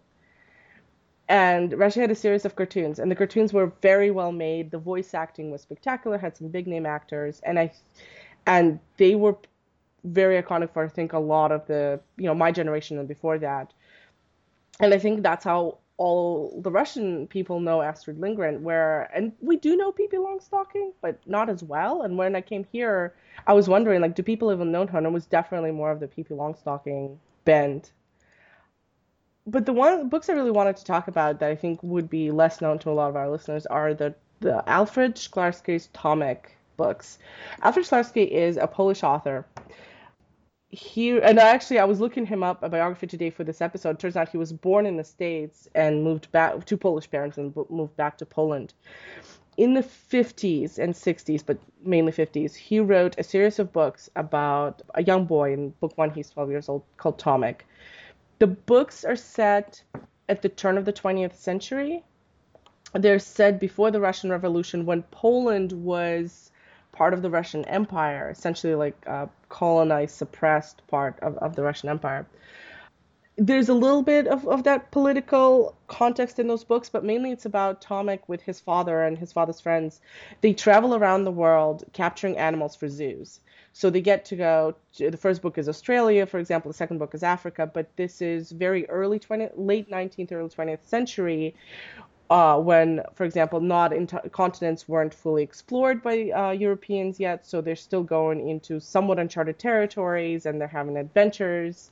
And 1.29 1.77
Russia 1.77 2.01
had 2.01 2.11
a 2.11 2.15
series 2.15 2.45
of 2.45 2.55
cartoons, 2.55 2.99
and 2.99 3.11
the 3.11 3.15
cartoons 3.15 3.51
were 3.51 3.73
very 3.81 4.11
well 4.11 4.31
made. 4.31 4.71
The 4.71 4.77
voice 4.77 5.13
acting 5.13 5.51
was 5.51 5.61
spectacular, 5.61 6.17
had 6.17 6.37
some 6.37 6.47
big 6.47 6.67
name 6.67 6.85
actors, 6.85 7.41
and 7.43 7.59
I, 7.59 7.71
and 8.45 8.79
they 8.95 9.15
were 9.15 9.37
very 10.05 10.41
iconic 10.41 10.71
for 10.71 10.85
I 10.85 10.87
think 10.87 11.11
a 11.11 11.19
lot 11.19 11.51
of 11.51 11.67
the 11.67 11.99
you 12.15 12.25
know 12.25 12.35
my 12.35 12.51
generation 12.51 12.97
and 12.97 13.07
before 13.07 13.37
that. 13.39 13.73
And 14.79 14.93
I 14.93 14.99
think 14.99 15.21
that's 15.21 15.43
how 15.43 15.79
all 15.97 16.61
the 16.61 16.71
Russian 16.71 17.27
people 17.27 17.59
know 17.59 17.81
Astrid 17.81 18.19
Lindgren, 18.19 18.63
where 18.63 19.09
and 19.13 19.33
we 19.41 19.57
do 19.57 19.75
know 19.75 19.91
Pippi 19.91 20.17
Longstocking, 20.17 20.93
but 21.01 21.19
not 21.25 21.49
as 21.49 21.63
well. 21.63 22.03
And 22.03 22.17
when 22.17 22.35
I 22.35 22.41
came 22.41 22.65
here, 22.71 23.15
I 23.47 23.53
was 23.53 23.67
wondering 23.67 24.01
like, 24.01 24.15
do 24.15 24.23
people 24.23 24.51
even 24.53 24.71
know 24.71 24.85
her? 24.85 24.97
And 24.97 25.07
it 25.07 25.11
was 25.11 25.25
definitely 25.25 25.71
more 25.71 25.91
of 25.91 25.99
the 25.99 26.07
Pippi 26.07 26.35
Longstocking 26.35 27.17
bend 27.43 27.91
but 29.47 29.65
the 29.65 29.73
one 29.73 30.09
books 30.09 30.29
I 30.29 30.33
really 30.33 30.51
wanted 30.51 30.75
to 30.77 30.85
talk 30.85 31.07
about 31.07 31.39
that 31.39 31.49
I 31.49 31.55
think 31.55 31.81
would 31.81 32.09
be 32.09 32.31
less 32.31 32.61
known 32.61 32.79
to 32.79 32.89
a 32.89 32.91
lot 32.91 33.09
of 33.09 33.15
our 33.15 33.29
listeners 33.29 33.65
are 33.65 33.93
the 33.93 34.13
the 34.39 34.63
Alfred 34.69 35.15
Szklarski's 35.15 35.89
Tomek 35.95 36.51
books. 36.75 37.17
Alfred 37.63 37.85
Szklarski 37.85 38.27
is 38.27 38.57
a 38.57 38.67
Polish 38.67 39.03
author. 39.03 39.45
he 40.69 41.17
and 41.21 41.39
actually 41.39 41.79
I 41.79 41.85
was 41.85 42.01
looking 42.01 42.25
him 42.25 42.43
up 42.43 42.61
a 42.61 42.69
biography 42.69 43.07
today 43.07 43.29
for 43.29 43.43
this 43.45 43.61
episode. 43.61 43.99
Turns 43.99 44.17
out 44.17 44.29
he 44.29 44.37
was 44.37 44.51
born 44.51 44.85
in 44.85 44.97
the 44.97 45.03
states 45.03 45.67
and 45.73 46.03
moved 46.03 46.31
back 46.31 46.65
to 46.65 46.77
Polish 46.77 47.09
parents 47.09 47.37
and 47.37 47.55
moved 47.69 47.95
back 47.95 48.17
to 48.17 48.25
Poland. 48.25 48.73
In 49.55 49.73
the 49.73 49.81
50s 49.81 50.77
and 50.77 50.93
60s, 50.93 51.43
but 51.43 51.57
mainly 51.83 52.11
50s, 52.11 52.53
he 52.53 52.79
wrote 52.79 53.15
a 53.17 53.23
series 53.23 53.57
of 53.57 53.73
books 53.73 54.07
about 54.15 54.83
a 54.93 55.01
young 55.03 55.25
boy. 55.25 55.53
In 55.53 55.69
book 55.79 55.97
one, 55.97 56.11
he's 56.11 56.29
12 56.29 56.49
years 56.51 56.69
old, 56.69 56.83
called 56.97 57.17
Tomek. 57.17 57.61
The 58.39 58.47
books 58.47 59.03
are 59.03 59.15
set 59.15 59.81
at 60.29 60.41
the 60.41 60.49
turn 60.49 60.77
of 60.77 60.85
the 60.85 60.93
20th 60.93 61.35
century. 61.35 62.03
They're 62.93 63.19
set 63.19 63.59
before 63.59 63.89
the 63.89 63.99
Russian 63.99 64.29
Revolution 64.29 64.85
when 64.85 65.03
Poland 65.03 65.71
was 65.71 66.51
part 66.91 67.13
of 67.13 67.21
the 67.21 67.29
Russian 67.29 67.65
Empire, 67.65 68.29
essentially 68.29 68.75
like 68.75 69.05
a 69.05 69.29
colonized, 69.49 70.15
suppressed 70.15 70.85
part 70.87 71.19
of, 71.21 71.37
of 71.37 71.55
the 71.55 71.63
Russian 71.63 71.89
Empire. 71.89 72.27
There's 73.37 73.69
a 73.69 73.73
little 73.73 74.01
bit 74.01 74.27
of, 74.27 74.47
of 74.47 74.63
that 74.63 74.89
political 74.89 75.75
context 75.87 76.39
in 76.39 76.47
those 76.47 76.63
books, 76.63 76.89
but 76.89 77.03
mainly 77.03 77.31
it's 77.31 77.45
about 77.45 77.81
Tomek 77.81 78.21
with 78.27 78.41
his 78.41 78.59
father 78.59 79.03
and 79.03 79.17
his 79.17 79.31
father's 79.31 79.61
friends. 79.61 80.01
They 80.41 80.53
travel 80.53 80.95
around 80.95 81.23
the 81.23 81.31
world 81.31 81.83
capturing 81.93 82.37
animals 82.37 82.75
for 82.75 82.89
zoos. 82.89 83.39
So 83.77 83.91
they 83.91 84.01
get 84.01 84.25
to 84.25 84.35
go. 84.35 84.73
To, 84.95 85.11
the 85.11 85.17
first 85.17 85.43
book 85.43 85.59
is 85.59 85.69
Australia, 85.69 86.25
for 86.25 86.39
example. 86.39 86.71
The 86.71 86.77
second 86.77 86.97
book 86.97 87.13
is 87.13 87.21
Africa. 87.21 87.69
But 87.71 87.95
this 87.95 88.23
is 88.23 88.51
very 88.51 88.89
early 88.89 89.19
20, 89.19 89.49
late 89.55 89.87
19th, 89.91 90.31
early 90.31 90.49
20th 90.49 90.83
century, 90.83 91.53
uh, 92.31 92.59
when, 92.59 93.03
for 93.13 93.23
example, 93.23 93.59
not 93.59 93.93
continents 94.31 94.89
weren't 94.89 95.13
fully 95.13 95.43
explored 95.43 96.01
by 96.01 96.31
uh, 96.31 96.49
Europeans 96.49 97.19
yet, 97.19 97.45
so 97.45 97.61
they're 97.61 97.75
still 97.75 98.01
going 98.01 98.49
into 98.49 98.79
somewhat 98.79 99.19
uncharted 99.19 99.59
territories 99.59 100.47
and 100.47 100.59
they're 100.59 100.67
having 100.67 100.97
adventures. 100.97 101.91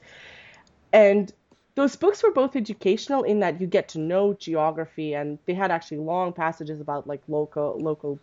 And 0.92 1.32
those 1.76 1.96
books 1.96 2.24
were 2.24 2.32
both 2.32 2.56
educational 2.56 3.22
in 3.22 3.42
that 3.42 3.62
you 3.62 3.68
get 3.68 3.90
to 3.90 4.00
know 4.00 4.34
geography, 4.34 5.14
and 5.14 5.38
they 5.46 5.54
had 5.54 5.70
actually 5.70 5.98
long 5.98 6.34
passages 6.34 6.82
about 6.82 7.06
like 7.06 7.22
local 7.28 7.78
local 7.80 8.18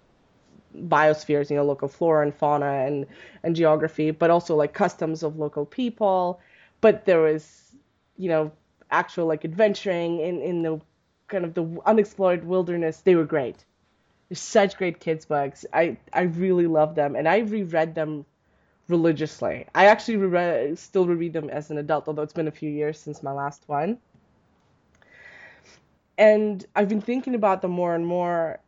biospheres, 0.77 1.51
you 1.51 1.57
know, 1.57 1.65
local 1.65 1.89
flora 1.89 2.25
and 2.25 2.35
fauna 2.35 2.87
and 2.87 3.07
and 3.43 3.57
geography, 3.57 4.11
but 4.11 4.31
also 4.31 4.57
like 4.57 4.73
customs 4.73 5.23
of 5.23 5.39
local 5.39 5.67
people. 5.67 6.41
But 6.81 7.05
there 7.05 7.21
was, 7.21 7.75
you 8.17 8.29
know, 8.29 8.53
actual 8.91 9.27
like 9.27 9.45
adventuring 9.45 10.21
in 10.21 10.41
in 10.41 10.63
the 10.63 10.81
kind 11.29 11.45
of 11.45 11.55
the 11.55 11.81
unexplored 11.87 12.45
wilderness, 12.45 12.99
they 12.99 13.15
were 13.15 13.25
great. 13.25 13.65
They're 14.29 14.37
such 14.37 14.77
great 14.77 15.01
kids 15.01 15.25
books. 15.25 15.65
I 15.73 15.97
I 16.13 16.23
really 16.23 16.67
love 16.67 16.95
them, 16.95 17.17
and 17.17 17.29
I 17.29 17.39
reread 17.39 17.95
them 17.95 18.25
religiously. 18.89 19.67
I 19.75 19.87
actually 19.87 20.17
reread, 20.17 20.79
still 20.79 21.07
reread 21.07 21.33
them 21.33 21.51
as 21.51 21.71
an 21.71 21.79
adult, 21.79 22.09
although 22.09 22.23
it's 22.23 22.33
been 22.33 22.49
a 22.49 22.53
few 22.53 22.71
years 22.71 22.99
since 22.99 23.23
my 23.23 23.33
last 23.33 23.65
one. 23.69 23.99
And 26.19 26.65
I've 26.77 26.89
been 26.89 27.01
thinking 27.01 27.35
about 27.35 27.63
them 27.63 27.71
more 27.71 27.95
and 27.95 28.07
more 28.07 28.61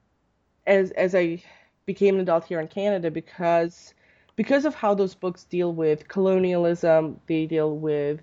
as 0.66 0.90
as 0.92 1.14
I 1.14 1.42
became 1.87 2.14
an 2.16 2.23
adult 2.23 2.44
here 2.44 2.61
in 2.61 2.68
Canada 2.68 3.11
because 3.11 3.94
because 4.37 4.64
of 4.64 4.75
how 4.75 4.94
those 4.94 5.14
books 5.14 5.44
deal 5.44 5.73
with 5.73 6.09
colonialism, 6.09 7.20
they 7.27 7.47
deal 7.47 7.77
with 7.77 8.20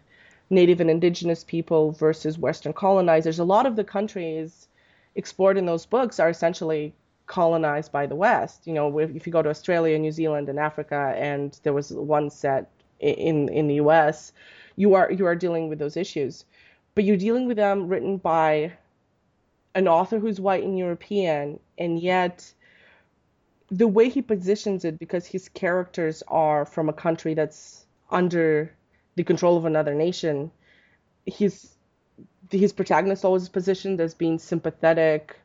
native 0.49 0.81
and 0.81 0.89
indigenous 0.89 1.43
people 1.43 1.93
versus 1.93 2.37
Western 2.37 2.73
colonizers. 2.73 3.39
A 3.39 3.43
lot 3.45 3.65
of 3.65 3.77
the 3.77 3.83
countries 3.83 4.67
explored 5.15 5.57
in 5.57 5.65
those 5.65 5.85
books 5.85 6.19
are 6.19 6.29
essentially 6.29 6.93
colonized 7.27 7.91
by 7.93 8.05
the 8.05 8.15
West. 8.15 8.67
You 8.67 8.73
know, 8.73 8.99
if, 8.99 9.25
you 9.25 9.31
go 9.31 9.41
to 9.41 9.49
Australia, 9.49 9.97
New 9.97 10.11
Zealand, 10.11 10.49
and 10.49 10.59
Africa, 10.59 11.13
and 11.15 11.57
there 11.63 11.73
was 11.73 11.93
one 11.93 12.29
set 12.29 12.69
in 12.99 13.49
in 13.49 13.67
the 13.67 13.75
U.S., 13.75 14.33
you 14.75 14.93
are 14.95 15.11
you 15.11 15.25
are 15.25 15.35
dealing 15.35 15.69
with 15.69 15.79
those 15.79 15.95
issues, 15.95 16.45
but 16.93 17.05
you're 17.05 17.17
dealing 17.17 17.47
with 17.47 17.57
them 17.57 17.87
written 17.87 18.17
by 18.17 18.73
an 19.75 19.87
author 19.87 20.19
who's 20.19 20.41
white 20.41 20.63
and 20.63 20.77
European, 20.77 21.59
and 21.77 22.01
yet 22.01 22.53
the 23.71 23.87
way 23.87 24.09
he 24.09 24.21
positions 24.21 24.83
it, 24.83 24.99
because 24.99 25.25
his 25.25 25.47
characters 25.49 26.21
are 26.27 26.65
from 26.65 26.89
a 26.89 26.93
country 26.93 27.33
that's 27.33 27.85
under 28.09 28.71
the 29.15 29.23
control 29.23 29.57
of 29.57 29.65
another 29.65 29.95
nation, 29.95 30.51
his 31.25 31.69
his 32.49 32.73
protagonist 32.73 33.23
always 33.23 33.47
positioned 33.47 34.01
as 34.01 34.13
being 34.13 34.37
sympathetic 34.37 35.37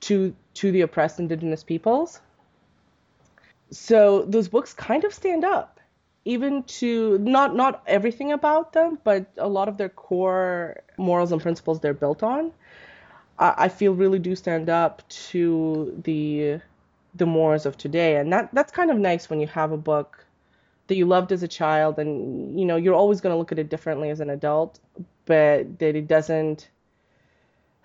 to 0.00 0.34
to 0.54 0.70
the 0.70 0.82
oppressed 0.82 1.18
indigenous 1.18 1.64
peoples. 1.64 2.20
So 3.70 4.24
those 4.24 4.48
books 4.48 4.74
kind 4.74 5.04
of 5.04 5.14
stand 5.14 5.44
up, 5.44 5.80
even 6.26 6.64
to 6.64 7.16
not 7.18 7.56
not 7.56 7.82
everything 7.86 8.32
about 8.32 8.74
them, 8.74 8.98
but 9.02 9.24
a 9.38 9.48
lot 9.48 9.68
of 9.68 9.78
their 9.78 9.88
core 9.88 10.82
morals 10.98 11.32
and 11.32 11.40
principles 11.40 11.80
they're 11.80 11.94
built 11.94 12.22
on. 12.22 12.52
I, 13.38 13.54
I 13.56 13.68
feel 13.68 13.94
really 13.94 14.18
do 14.18 14.36
stand 14.36 14.68
up 14.68 15.08
to 15.30 15.98
the 16.04 16.60
the 17.14 17.26
mores 17.26 17.66
of 17.66 17.76
today, 17.76 18.16
and 18.16 18.32
that 18.32 18.50
that's 18.52 18.72
kind 18.72 18.90
of 18.90 18.98
nice 18.98 19.28
when 19.28 19.40
you 19.40 19.46
have 19.48 19.72
a 19.72 19.76
book 19.76 20.24
that 20.92 20.96
you 20.96 21.06
loved 21.06 21.32
as 21.32 21.42
a 21.42 21.48
child 21.48 21.98
and 21.98 22.58
you 22.58 22.66
know 22.66 22.76
you're 22.76 22.94
always 22.94 23.20
going 23.20 23.32
to 23.32 23.38
look 23.38 23.52
at 23.52 23.58
it 23.58 23.68
differently 23.68 24.10
as 24.10 24.20
an 24.20 24.30
adult 24.30 24.78
but 25.24 25.78
that 25.78 25.96
it 25.96 26.08
doesn't 26.08 26.68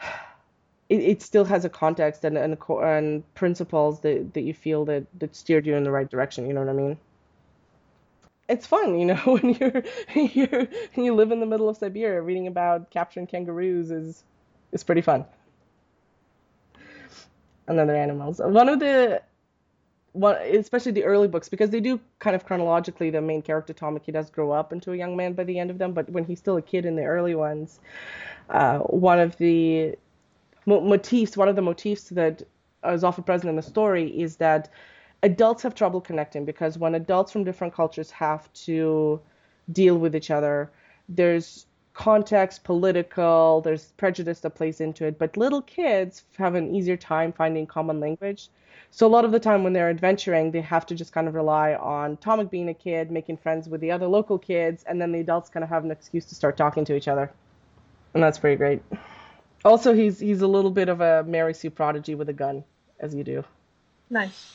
it, 0.89 0.99
it 0.99 1.21
still 1.21 1.45
has 1.45 1.65
a 1.65 1.69
context 1.69 2.25
and 2.25 2.37
and, 2.37 2.57
and 2.69 3.33
principles 3.33 4.01
that, 4.01 4.33
that 4.33 4.41
you 4.41 4.53
feel 4.53 4.85
that 4.85 5.05
that 5.19 5.35
steered 5.35 5.65
you 5.65 5.75
in 5.75 5.83
the 5.83 5.91
right 5.91 6.09
direction 6.09 6.47
you 6.47 6.53
know 6.53 6.61
what 6.61 6.69
i 6.69 6.73
mean? 6.73 6.97
It's 8.49 8.65
fun 8.65 8.97
you 8.97 9.05
know 9.05 9.15
when 9.25 9.53
you're 9.53 9.83
you're 10.15 10.67
you 10.95 11.13
live 11.13 11.31
in 11.31 11.39
the 11.39 11.45
middle 11.45 11.69
of 11.69 11.77
siberia 11.77 12.21
reading 12.21 12.47
about 12.47 12.89
capturing 12.89 13.27
kangaroos 13.27 13.91
is 13.91 14.23
is 14.71 14.83
pretty 14.83 15.01
fun 15.01 15.25
and 17.67 17.79
other 17.79 17.95
animals 17.95 18.39
one 18.43 18.69
of 18.69 18.79
the 18.79 19.21
one, 20.17 20.35
especially 20.35 20.91
the 20.91 21.03
early 21.03 21.27
books, 21.27 21.47
because 21.47 21.69
they 21.69 21.79
do 21.79 21.99
kind 22.19 22.35
of 22.35 22.45
chronologically. 22.45 23.09
The 23.09 23.21
main 23.21 23.41
character 23.41 23.73
Tomek 23.73 24.03
he 24.03 24.11
does 24.11 24.29
grow 24.29 24.51
up 24.51 24.73
into 24.73 24.91
a 24.91 24.95
young 24.95 25.15
man 25.15 25.33
by 25.33 25.43
the 25.43 25.59
end 25.59 25.69
of 25.69 25.77
them, 25.77 25.93
but 25.93 26.09
when 26.09 26.25
he's 26.25 26.39
still 26.39 26.57
a 26.57 26.61
kid 26.61 26.85
in 26.85 26.95
the 26.95 27.03
early 27.03 27.35
ones, 27.35 27.79
uh, 28.49 28.79
one 28.79 29.19
of 29.19 29.37
the 29.37 29.95
mo- 30.65 30.81
motifs, 30.81 31.37
one 31.37 31.47
of 31.47 31.55
the 31.55 31.61
motifs 31.61 32.09
that 32.09 32.41
is 32.85 33.03
often 33.03 33.23
present 33.23 33.49
in 33.49 33.55
the 33.55 33.61
story 33.61 34.07
is 34.19 34.37
that 34.37 34.69
adults 35.23 35.63
have 35.63 35.75
trouble 35.75 36.01
connecting 36.01 36.45
because 36.45 36.77
when 36.77 36.95
adults 36.95 37.31
from 37.31 37.43
different 37.43 37.73
cultures 37.73 38.11
have 38.11 38.51
to 38.53 39.19
deal 39.71 39.97
with 39.97 40.15
each 40.15 40.31
other, 40.31 40.71
there's 41.09 41.65
context, 41.97 42.63
political, 42.63 43.61
there's 43.61 43.91
prejudice 43.97 44.39
that 44.41 44.51
plays 44.51 44.79
into 44.79 45.05
it, 45.05 45.19
but 45.19 45.35
little 45.35 45.61
kids 45.61 46.23
have 46.37 46.55
an 46.55 46.73
easier 46.73 46.95
time 46.95 47.33
finding 47.33 47.65
common 47.65 47.99
language 47.99 48.49
so 48.91 49.05
a 49.05 49.09
lot 49.09 49.25
of 49.25 49.31
the 49.31 49.39
time 49.39 49.63
when 49.63 49.73
they're 49.73 49.89
adventuring, 49.89 50.51
they 50.51 50.61
have 50.61 50.85
to 50.87 50.95
just 50.95 51.11
kind 51.11 51.27
of 51.27 51.35
rely 51.35 51.75
on 51.75 52.17
Tomek 52.17 52.49
being 52.49 52.69
a 52.69 52.73
kid, 52.73 53.11
making 53.11 53.37
friends 53.37 53.67
with 53.67 53.81
the 53.81 53.91
other 53.91 54.07
local 54.07 54.37
kids, 54.37 54.83
and 54.87 55.01
then 55.01 55.11
the 55.11 55.19
adults 55.19 55.49
kind 55.49 55.63
of 55.63 55.69
have 55.69 55.83
an 55.83 55.91
excuse 55.91 56.25
to 56.25 56.35
start 56.35 56.57
talking 56.57 56.85
to 56.85 56.95
each 56.95 57.07
other. 57.07 57.31
And 58.13 58.23
that's 58.23 58.39
pretty 58.39 58.55
great. 58.55 58.81
Also, 59.65 59.93
he's 59.93 60.19
he's 60.19 60.41
a 60.41 60.47
little 60.47 60.71
bit 60.71 60.89
of 60.89 61.01
a 61.01 61.23
Mary 61.23 61.53
Sue 61.53 61.69
prodigy 61.69 62.15
with 62.15 62.29
a 62.29 62.33
gun, 62.33 62.63
as 62.99 63.13
you 63.13 63.23
do. 63.23 63.43
Nice. 64.09 64.53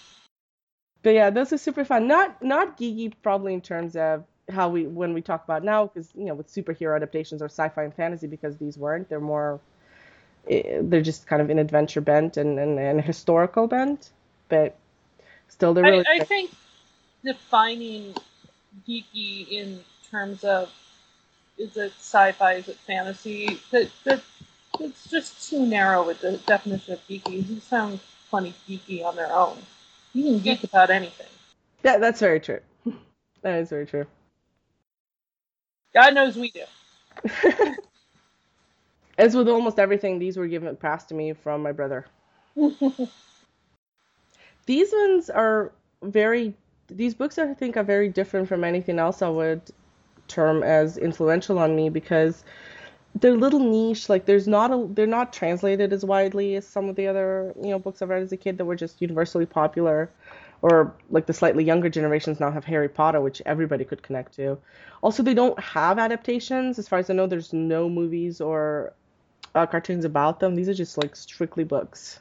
But 1.03 1.15
yeah, 1.15 1.31
those 1.31 1.53
are 1.53 1.59
super 1.59 1.85
fun. 1.85 2.07
Not 2.07 2.43
not 2.43 2.79
geeky 2.79 3.13
probably 3.23 3.53
in 3.55 3.61
terms 3.61 3.97
of 3.97 4.25
how 4.53 4.69
we 4.69 4.87
when 4.87 5.13
we 5.15 5.23
talk 5.23 5.45
about 5.45 5.65
now, 5.65 5.87
because 5.87 6.11
you 6.15 6.25
know 6.25 6.35
with 6.35 6.49
superhero 6.49 6.95
adaptations 6.95 7.43
or 7.43 7.47
sci-fi 7.47 7.85
and 7.85 7.95
fantasy, 7.95 8.27
because 8.27 8.57
these 8.57 8.79
weren't. 8.79 9.09
They're 9.09 9.21
more 9.21 9.61
eh, 10.49 10.81
they're 10.83 11.03
just 11.03 11.27
kind 11.27 11.43
of 11.43 11.51
an 11.51 11.59
adventure 11.59 12.01
bent 12.01 12.37
and, 12.37 12.59
and, 12.59 12.79
and 12.79 13.01
historical 13.01 13.67
bent 13.67 14.11
but 14.53 14.77
still 15.49 15.73
they're 15.73 15.83
really. 15.83 16.05
I, 16.07 16.17
I 16.21 16.25
think 16.25 16.51
defining 17.25 18.15
geeky 18.87 19.49
in 19.49 19.81
terms 20.11 20.45
of 20.45 20.71
is 21.57 21.75
it 21.79 21.93
sci-fi, 21.99 22.55
is 22.55 22.69
it 22.69 22.77
fantasy? 22.77 23.59
That 23.71 23.91
that 24.05 24.23
it's 24.79 25.09
just 25.09 25.49
too 25.49 25.65
narrow 25.65 26.07
with 26.07 26.21
the 26.21 26.37
definition 26.37 26.93
of 26.93 27.01
geeky. 27.09 27.47
These 27.47 27.63
sound 27.63 28.01
plenty 28.29 28.53
geeky 28.69 29.03
on 29.03 29.17
their 29.17 29.33
own. 29.33 29.57
You 30.13 30.25
can 30.25 30.39
geek 30.41 30.65
about 30.65 30.91
anything. 30.91 31.27
Yeah, 31.83 31.97
that's 31.97 32.21
very 32.21 32.41
true. 32.41 32.61
That 33.41 33.59
is 33.59 33.71
very 33.71 33.87
true. 33.87 34.07
God 35.95 36.15
knows 36.15 36.37
we 36.37 36.51
do. 36.51 36.65
As 39.19 39.37
with 39.37 39.49
almost 39.49 39.79
everything, 39.79 40.19
these 40.19 40.37
were 40.37 40.49
given 40.49 40.75
passed 40.77 41.09
to 41.11 41.15
me 41.15 41.33
from 41.33 41.63
my 41.63 41.73
brother. 41.73 42.07
these 44.67 44.93
ones 44.93 45.31
are 45.31 45.73
very 46.03 46.55
these 46.89 47.15
books 47.15 47.39
I 47.39 47.55
think 47.55 47.77
are 47.77 47.85
very 47.85 48.09
different 48.09 48.49
from 48.49 48.65
anything 48.65 48.99
else 48.99 49.23
I 49.23 49.29
would 49.29 49.63
term 50.29 50.63
as 50.63 50.99
influential 50.99 51.59
on 51.59 51.75
me 51.77 51.89
because 51.89 52.45
they're 53.15 53.37
little 53.37 53.61
niche 53.61 54.09
like 54.09 54.25
there's 54.25 54.49
not 54.49 54.71
a 54.71 54.87
they're 54.91 55.07
not 55.07 55.33
translated 55.33 55.93
as 55.93 56.05
widely 56.05 56.57
as 56.57 56.67
some 56.67 56.89
of 56.89 56.97
the 56.97 57.07
other 57.07 57.53
you 57.63 57.71
know 57.71 57.79
books 57.79 58.03
I've 58.03 58.09
read 58.09 58.23
as 58.23 58.33
a 58.33 58.37
kid 58.37 58.59
that 58.59 58.65
were 58.65 58.77
just 58.77 59.01
universally 59.01 59.47
popular 59.47 60.11
or 60.63 60.95
like 61.11 61.27
the 61.27 61.33
slightly 61.33 61.65
younger 61.65 61.89
generations 61.89 62.41
now 62.41 62.51
have 62.51 62.65
Harry 62.65 62.89
Potter, 62.89 63.21
which 63.21 63.43
everybody 63.47 63.85
could 63.85 64.03
connect 64.03 64.35
to. 64.37 64.59
Also, 65.03 65.23
they 65.23 65.35
don't 65.35 65.59
have 65.61 65.99
adaptations. 65.99 66.79
As 66.79 66.89
far 66.89 67.01
as 67.01 67.11
I 67.11 67.15
know, 67.15 67.27
there's 67.27 67.53
no 67.53 67.89
movies 67.91 68.41
or 68.41 68.95
uh, 69.55 69.67
cartoons 69.67 70.05
about 70.05 70.41
them. 70.41 70.55
These 70.55 70.69
are 70.69 70.75
just 70.75 70.97
like 70.99 71.17
strictly 71.17 71.65
books. 71.65 72.21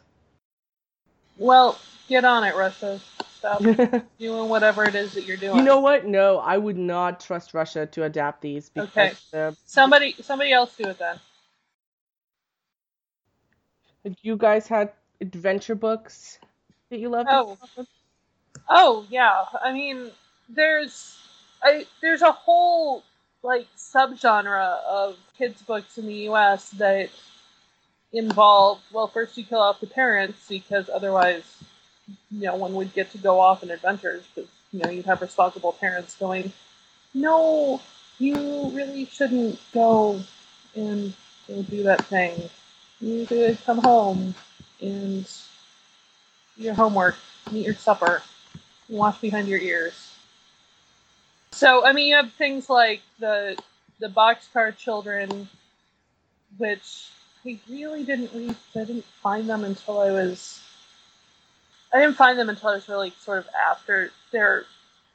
Well, 1.38 1.78
get 2.10 2.26
on 2.26 2.44
it, 2.44 2.56
Russia. 2.56 3.00
Stop 3.38 3.62
doing 4.20 4.50
whatever 4.50 4.84
it 4.84 4.96
is 4.96 5.14
that 5.14 5.26
you're 5.26 5.38
doing. 5.38 5.58
You 5.58 5.64
know 5.64 5.80
what? 5.80 6.06
No, 6.06 6.38
I 6.40 6.58
would 6.58 6.78
not 6.78 7.20
trust 7.20 7.54
Russia 7.54 7.86
to 7.88 8.04
adapt 8.04 8.42
these 8.42 8.70
because 8.70 9.32
Okay. 9.34 9.56
somebody 9.66 10.16
somebody 10.22 10.52
else 10.52 10.76
do 10.76 10.88
it 10.90 11.00
then. 11.00 11.20
you 14.22 14.38
guys 14.38 14.68
had 14.68 14.94
adventure 15.22 15.76
books 15.76 16.40
that 16.90 17.00
you 17.00 17.10
loved. 17.10 17.30
Oh. 17.30 17.58
Oh 18.70 19.06
yeah. 19.10 19.46
I 19.64 19.74
mean, 19.74 20.12
there's 20.50 21.18
I 21.64 21.86
there's 22.02 22.22
a 22.22 22.32
whole 22.32 23.04
like 23.44 23.68
subgenre 23.78 24.80
of 24.84 25.18
kids 25.38 25.62
books 25.62 25.98
in 25.98 26.06
the 26.06 26.14
U.S. 26.30 26.70
that 26.72 27.10
involve 28.14 28.80
well, 28.92 29.08
first 29.08 29.38
you 29.38 29.44
kill 29.44 29.62
off 29.62 29.80
the 29.80 29.88
parents 29.88 30.48
because 30.48 30.90
otherwise, 30.90 31.44
no 32.30 32.56
one 32.56 32.74
would 32.76 32.94
get 32.94 33.12
to 33.12 33.18
go 33.18 33.40
off 33.40 33.64
on 33.64 33.72
adventures 33.72 34.24
because 34.34 34.50
you 34.72 34.80
know 34.80 34.90
you'd 34.90 35.06
have 35.06 35.22
responsible 35.22 35.74
parents 35.74 36.16
going, 36.16 36.52
no, 37.14 37.82
you 38.20 38.70
really 38.70 39.06
shouldn't 39.06 39.60
go 39.74 40.22
and 40.76 41.14
do 41.48 41.84
that 41.84 42.06
thing. 42.06 42.50
You 43.00 43.26
should 43.26 43.58
come 43.66 43.80
home 43.80 44.36
and 44.80 45.26
do 46.56 46.64
your 46.64 46.74
homework, 46.74 47.16
and 47.48 47.58
eat 47.58 47.66
your 47.66 47.76
supper, 47.76 48.22
and 48.92 49.00
wash 49.00 49.18
behind 49.20 49.48
your 49.48 49.60
ears. 49.60 50.12
So 51.52 51.86
I 51.86 51.94
mean, 51.94 52.08
you 52.08 52.16
have 52.16 52.32
things 52.34 52.70
like 52.70 53.02
the 53.20 53.58
the 54.00 54.08
boxcar 54.08 54.76
children, 54.76 55.48
which 56.58 57.08
I 57.46 57.60
really 57.70 58.04
didn't 58.04 58.32
read. 58.34 58.56
I 58.76 58.86
didn't 58.86 59.06
find 59.24 59.50
them 59.50 59.64
until 59.64 60.00
I 60.00 60.12
was. 60.12 60.62
I 61.94 62.00
didn't 62.00 62.16
find 62.16 62.40
them 62.40 62.50
until 62.50 62.70
I 62.70 62.76
was 62.76 62.88
really 62.88 63.14
sort 63.22 63.40
of 63.40 63.48
after 63.70 64.12
their 64.32 64.66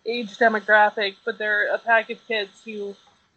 age 0.04 0.36
demographic, 0.36 1.16
but 1.24 1.38
they're 1.38 1.72
a 1.72 1.78
pack 1.78 2.10
of 2.10 2.18
kids 2.28 2.50
who 2.64 2.94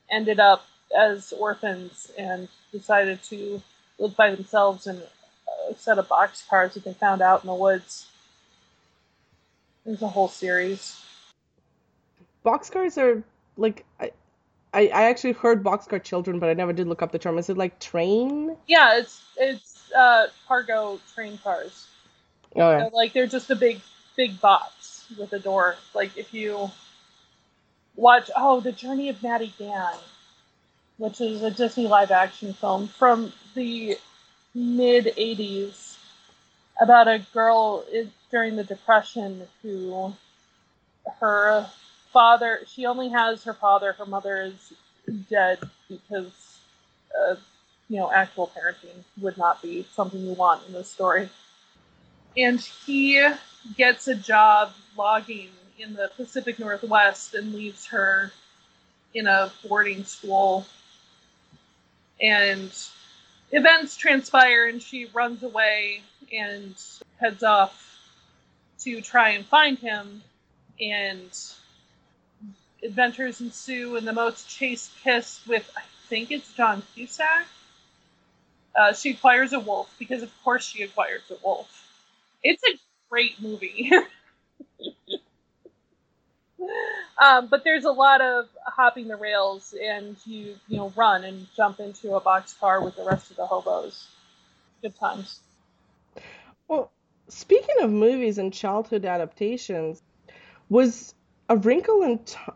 ended 0.09 0.39
up 0.39 0.65
as 0.97 1.33
orphans 1.33 2.11
and 2.17 2.47
decided 2.71 3.21
to 3.23 3.61
live 3.97 4.15
by 4.15 4.33
themselves 4.35 4.87
in 4.87 4.97
a 4.97 5.71
uh, 5.71 5.73
set 5.77 5.97
of 5.97 6.07
boxcars 6.07 6.73
that 6.73 6.83
they 6.83 6.93
found 6.93 7.21
out 7.21 7.43
in 7.43 7.47
the 7.47 7.53
woods. 7.53 8.08
There's 9.85 10.01
a 10.01 10.07
whole 10.07 10.27
series. 10.27 10.99
Boxcars 12.45 12.97
are 12.97 13.23
like 13.57 13.85
I, 13.99 14.11
I 14.73 14.81
I 14.87 15.03
actually 15.09 15.33
heard 15.33 15.63
boxcar 15.63 16.03
children, 16.03 16.39
but 16.39 16.49
I 16.49 16.53
never 16.53 16.73
did 16.73 16.87
look 16.87 17.01
up 17.01 17.11
the 17.11 17.19
term. 17.19 17.37
Is 17.37 17.49
it 17.49 17.57
like 17.57 17.79
train? 17.79 18.55
Yeah, 18.67 18.97
it's 18.97 19.21
it's 19.37 19.91
uh, 19.93 20.27
cargo 20.47 20.99
train 21.13 21.37
cars. 21.39 21.87
Oh 22.55 22.71
yeah. 22.71 22.89
So, 22.89 22.95
like 22.95 23.13
they're 23.13 23.27
just 23.27 23.49
a 23.51 23.55
big 23.55 23.81
big 24.15 24.39
box 24.41 25.05
with 25.17 25.33
a 25.33 25.39
door. 25.39 25.75
Like 25.93 26.17
if 26.17 26.33
you 26.33 26.71
watch 27.95 28.29
oh 28.35 28.59
the 28.59 28.71
Journey 28.71 29.09
of 29.09 29.21
Natty 29.23 29.53
Gann, 29.57 29.97
which 30.97 31.21
is 31.21 31.41
a 31.43 31.51
Disney 31.51 31.87
live 31.87 32.11
action 32.11 32.53
film 32.53 32.87
from 32.87 33.33
the 33.55 33.97
mid 34.55 35.13
'80s 35.17 35.97
about 36.81 37.07
a 37.07 37.19
girl 37.33 37.85
i- 37.93 38.07
during 38.31 38.55
the 38.55 38.63
Depression 38.63 39.47
who 39.61 40.13
her 41.19 41.67
father. 42.11 42.61
She 42.67 42.85
only 42.85 43.09
has 43.09 43.43
her 43.43 43.53
father. 43.53 43.93
Her 43.93 44.05
mother 44.05 44.41
is 44.41 44.73
dead 45.29 45.59
because 45.87 46.59
uh, 47.19 47.35
you 47.87 47.97
know 47.97 48.11
actual 48.11 48.51
parenting 48.55 49.03
would 49.21 49.37
not 49.37 49.61
be 49.61 49.85
something 49.93 50.19
you 50.21 50.33
want 50.33 50.61
in 50.67 50.73
this 50.73 50.89
story. 50.89 51.29
And 52.37 52.59
he 52.59 53.27
gets 53.75 54.07
a 54.07 54.15
job 54.15 54.71
logging 54.95 55.49
in 55.79 55.93
the 55.93 56.11
Pacific 56.15 56.59
Northwest 56.59 57.33
and 57.33 57.53
leaves 57.53 57.87
her 57.87 58.31
in 59.13 59.27
a 59.27 59.51
boarding 59.67 60.03
school. 60.03 60.65
And 62.21 62.71
events 63.51 63.95
transpire, 63.95 64.67
and 64.67 64.81
she 64.81 65.05
runs 65.05 65.41
away 65.41 66.03
and 66.31 66.75
heads 67.19 67.43
off 67.43 67.88
to 68.83 69.01
try 69.01 69.29
and 69.31 69.45
find 69.45 69.77
him. 69.79 70.23
And 70.81 71.29
adventures 72.83 73.41
ensue, 73.41 73.97
and 73.97 74.07
the 74.07 74.13
most 74.13 74.49
chase 74.49 74.89
kiss 75.03 75.41
with, 75.47 75.69
I 75.75 75.81
think 76.07 76.31
it's 76.31 76.53
John 76.53 76.83
Cusack. 76.93 77.45
Uh, 78.75 78.93
she 78.93 79.11
acquires 79.11 79.51
a 79.53 79.59
wolf 79.59 79.93
because, 79.99 80.23
of 80.23 80.31
course, 80.43 80.65
she 80.65 80.83
acquires 80.83 81.23
a 81.29 81.35
wolf. 81.43 81.69
It's 82.43 82.63
a 82.63 82.77
great 83.09 83.41
movie. 83.41 83.91
um, 87.21 87.47
but 87.47 87.63
there's 87.63 87.85
a 87.85 87.91
lot 87.91 88.21
of 88.21 88.47
hopping 88.65 89.07
the 89.07 89.15
rails, 89.17 89.73
and 89.81 90.15
you 90.25 90.55
you 90.67 90.77
know 90.77 90.93
run 90.95 91.23
and 91.23 91.47
jump 91.55 91.79
into 91.79 92.15
a 92.15 92.21
box 92.21 92.53
car 92.53 92.81
with 92.83 92.95
the 92.95 93.03
rest 93.03 93.31
of 93.31 93.37
the 93.37 93.45
hobos. 93.45 94.07
Good 94.81 94.95
times. 94.97 95.39
Well, 96.67 96.91
speaking 97.29 97.75
of 97.81 97.91
movies 97.91 98.37
and 98.37 98.53
childhood 98.53 99.05
adaptations, 99.05 100.01
was 100.69 101.13
A 101.47 101.55
Wrinkle 101.57 102.03
in 102.03 102.19
Time. 102.19 102.55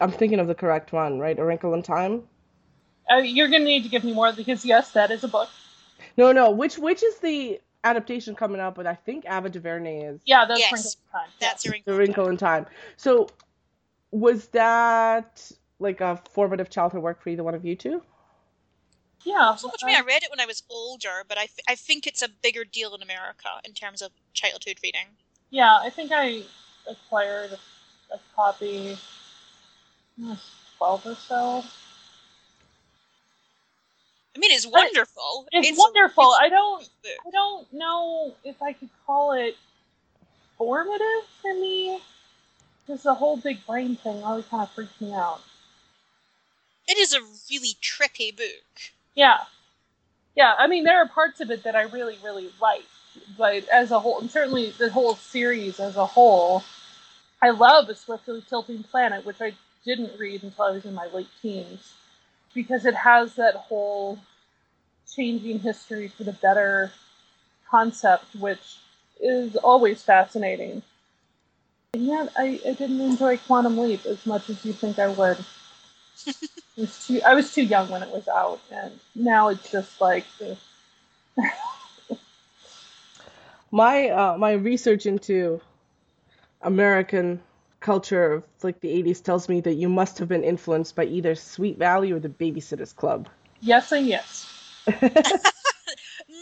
I'm 0.00 0.10
thinking 0.10 0.40
of 0.40 0.48
the 0.48 0.54
correct 0.54 0.92
one, 0.92 1.18
right? 1.18 1.38
A 1.38 1.44
Wrinkle 1.44 1.74
in 1.74 1.82
Time. 1.82 2.22
Uh, 3.10 3.16
you're 3.16 3.48
gonna 3.48 3.64
need 3.64 3.82
to 3.82 3.88
give 3.88 4.04
me 4.04 4.12
more 4.12 4.32
because 4.32 4.64
yes, 4.64 4.92
that 4.92 5.10
is 5.10 5.22
a 5.24 5.28
book. 5.28 5.48
No, 6.16 6.32
no. 6.32 6.50
Which 6.50 6.78
which 6.78 7.02
is 7.02 7.18
the 7.18 7.60
adaptation 7.84 8.34
coming 8.34 8.60
up? 8.60 8.74
But 8.74 8.86
I 8.86 8.94
think 8.94 9.24
Ava 9.28 9.50
DuVernay 9.50 10.02
is 10.02 10.20
Yeah, 10.24 10.44
that's 10.46 10.60
Yes, 10.60 10.72
Wrinkle 10.72 10.90
in 10.90 11.20
Time. 11.20 11.30
That's 11.40 11.64
yeah. 11.64 11.68
a 11.68 11.72
wrinkle. 11.72 11.92
The 11.92 11.98
Wrinkle 11.98 12.28
in 12.28 12.36
Time. 12.36 12.66
So, 12.96 13.28
was 14.10 14.48
that 14.48 15.50
like 15.78 16.00
a 16.00 16.20
formative 16.30 16.70
childhood 16.70 17.02
work 17.02 17.22
for 17.22 17.28
either 17.30 17.44
one 17.44 17.54
of 17.54 17.64
you 17.64 17.76
two? 17.76 18.02
Yeah. 19.24 19.54
So 19.54 19.68
much 19.68 19.82
me, 19.84 19.94
I 19.94 20.00
read 20.00 20.22
it 20.22 20.30
when 20.30 20.40
I 20.40 20.46
was 20.46 20.62
older, 20.68 21.22
but 21.28 21.38
I, 21.38 21.46
th- 21.46 21.64
I 21.68 21.74
think 21.74 22.06
it's 22.06 22.22
a 22.22 22.28
bigger 22.28 22.64
deal 22.64 22.94
in 22.94 23.02
America 23.02 23.48
in 23.64 23.72
terms 23.72 24.02
of 24.02 24.12
childhood 24.32 24.78
reading. 24.82 25.16
Yeah, 25.50 25.78
I 25.80 25.90
think 25.90 26.10
I 26.12 26.42
acquired 26.88 27.52
a, 27.52 28.14
a 28.14 28.20
copy. 28.34 28.96
when 30.16 30.28
I 30.28 30.30
was 30.32 30.50
Twelve 30.78 31.06
or 31.06 31.14
so. 31.14 31.62
I 34.34 34.38
mean, 34.38 34.50
it's 34.50 34.66
wonderful. 34.66 35.46
It's, 35.52 35.68
a- 35.78 35.80
wonderful. 35.80 36.24
it's 36.32 36.40
I 36.40 36.48
don't. 36.48 36.88
I 37.26 37.30
don't 37.30 37.72
know 37.72 38.34
if 38.42 38.60
I 38.62 38.72
could 38.72 38.88
call 39.06 39.32
it 39.32 39.56
formative 40.58 41.28
for 41.40 41.54
me. 41.54 42.00
Because 42.86 43.04
the 43.04 43.14
whole 43.14 43.36
big 43.36 43.64
brain 43.64 43.94
thing 43.96 44.22
always 44.24 44.44
kind 44.46 44.64
of 44.64 44.70
freaks 44.70 45.00
me 45.00 45.12
out. 45.12 45.40
It 46.88 46.98
is 46.98 47.12
a 47.14 47.20
really 47.50 47.76
tricky 47.80 48.32
book. 48.32 48.92
Yeah. 49.14 49.38
Yeah, 50.34 50.54
I 50.58 50.66
mean, 50.66 50.84
there 50.84 50.98
are 51.02 51.08
parts 51.08 51.40
of 51.40 51.50
it 51.50 51.64
that 51.64 51.76
I 51.76 51.82
really, 51.82 52.16
really 52.24 52.50
like. 52.60 52.84
But 53.36 53.68
as 53.68 53.90
a 53.90 54.00
whole, 54.00 54.20
and 54.20 54.30
certainly 54.30 54.70
the 54.70 54.90
whole 54.90 55.16
series 55.16 55.78
as 55.78 55.96
a 55.96 56.06
whole, 56.06 56.64
I 57.42 57.50
love 57.50 57.88
A 57.88 57.94
Swiftly 57.94 58.42
Tilting 58.48 58.82
Planet, 58.84 59.26
which 59.26 59.40
I 59.42 59.52
didn't 59.84 60.18
read 60.18 60.42
until 60.42 60.64
I 60.64 60.70
was 60.70 60.84
in 60.84 60.94
my 60.94 61.08
late 61.08 61.28
teens. 61.42 61.94
Because 62.54 62.86
it 62.86 62.94
has 62.94 63.34
that 63.34 63.54
whole 63.54 64.18
changing 65.14 65.60
history 65.60 66.08
for 66.08 66.24
the 66.24 66.32
better 66.32 66.92
concept, 67.68 68.34
which 68.36 68.78
is 69.20 69.56
always 69.56 70.02
fascinating. 70.02 70.82
And 71.94 72.06
yet, 72.06 72.32
I, 72.38 72.60
I 72.66 72.72
didn't 72.72 73.00
enjoy 73.00 73.36
Quantum 73.36 73.78
Leap 73.78 74.06
as 74.06 74.24
much 74.24 74.48
as 74.48 74.64
you 74.64 74.72
think 74.72 74.98
I 74.98 75.08
would. 75.08 75.38
I 76.26 76.80
was 76.80 77.06
too 77.06 77.20
I 77.24 77.34
was 77.34 77.54
too 77.54 77.62
young 77.62 77.90
when 77.90 78.02
it 78.02 78.08
was 78.10 78.28
out, 78.28 78.60
and 78.70 78.98
now 79.14 79.48
it's 79.48 79.70
just 79.70 80.00
like. 80.00 80.24
My 83.74 84.10
uh, 84.10 84.36
my 84.36 84.52
research 84.52 85.06
into 85.06 85.58
American 86.60 87.40
culture 87.80 88.32
of 88.34 88.44
like 88.62 88.80
the 88.80 89.02
80s 89.02 89.22
tells 89.22 89.48
me 89.48 89.62
that 89.62 89.74
you 89.74 89.88
must 89.88 90.18
have 90.18 90.28
been 90.28 90.44
influenced 90.44 90.94
by 90.94 91.04
either 91.04 91.34
Sweet 91.34 91.78
Valley 91.78 92.12
or 92.12 92.20
the 92.20 92.28
Babysitters 92.28 92.94
Club. 92.94 93.28
yes 93.60 93.90
and 93.90 94.06
yes. 94.06 94.46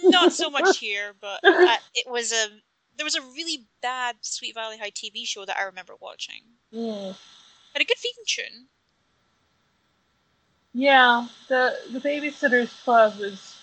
Not 0.05 0.33
so 0.33 0.51
much 0.51 0.79
here, 0.81 1.15
but 1.21 1.41
uh, 1.45 1.77
it 1.95 2.11
was 2.11 2.33
a 2.33 2.49
there 2.97 3.05
was 3.05 3.15
a 3.15 3.23
really 3.23 3.67
bad 3.81 4.17
Sweet 4.23 4.55
Valley 4.55 4.79
High 4.79 4.91
TV 4.91 5.25
show 5.25 5.45
that 5.45 5.57
I 5.57 5.65
remember 5.65 5.95
watching. 6.01 6.43
Mm. 6.75 7.15
Had 7.75 7.83
a 7.83 7.85
good 7.85 7.99
theme 7.99 8.13
tune. 8.27 8.67
Yeah, 10.75 11.27
the 11.49 11.77
the 11.93 12.01
Babysitters 12.01 12.85
Club 12.85 13.15
is. 13.21 13.57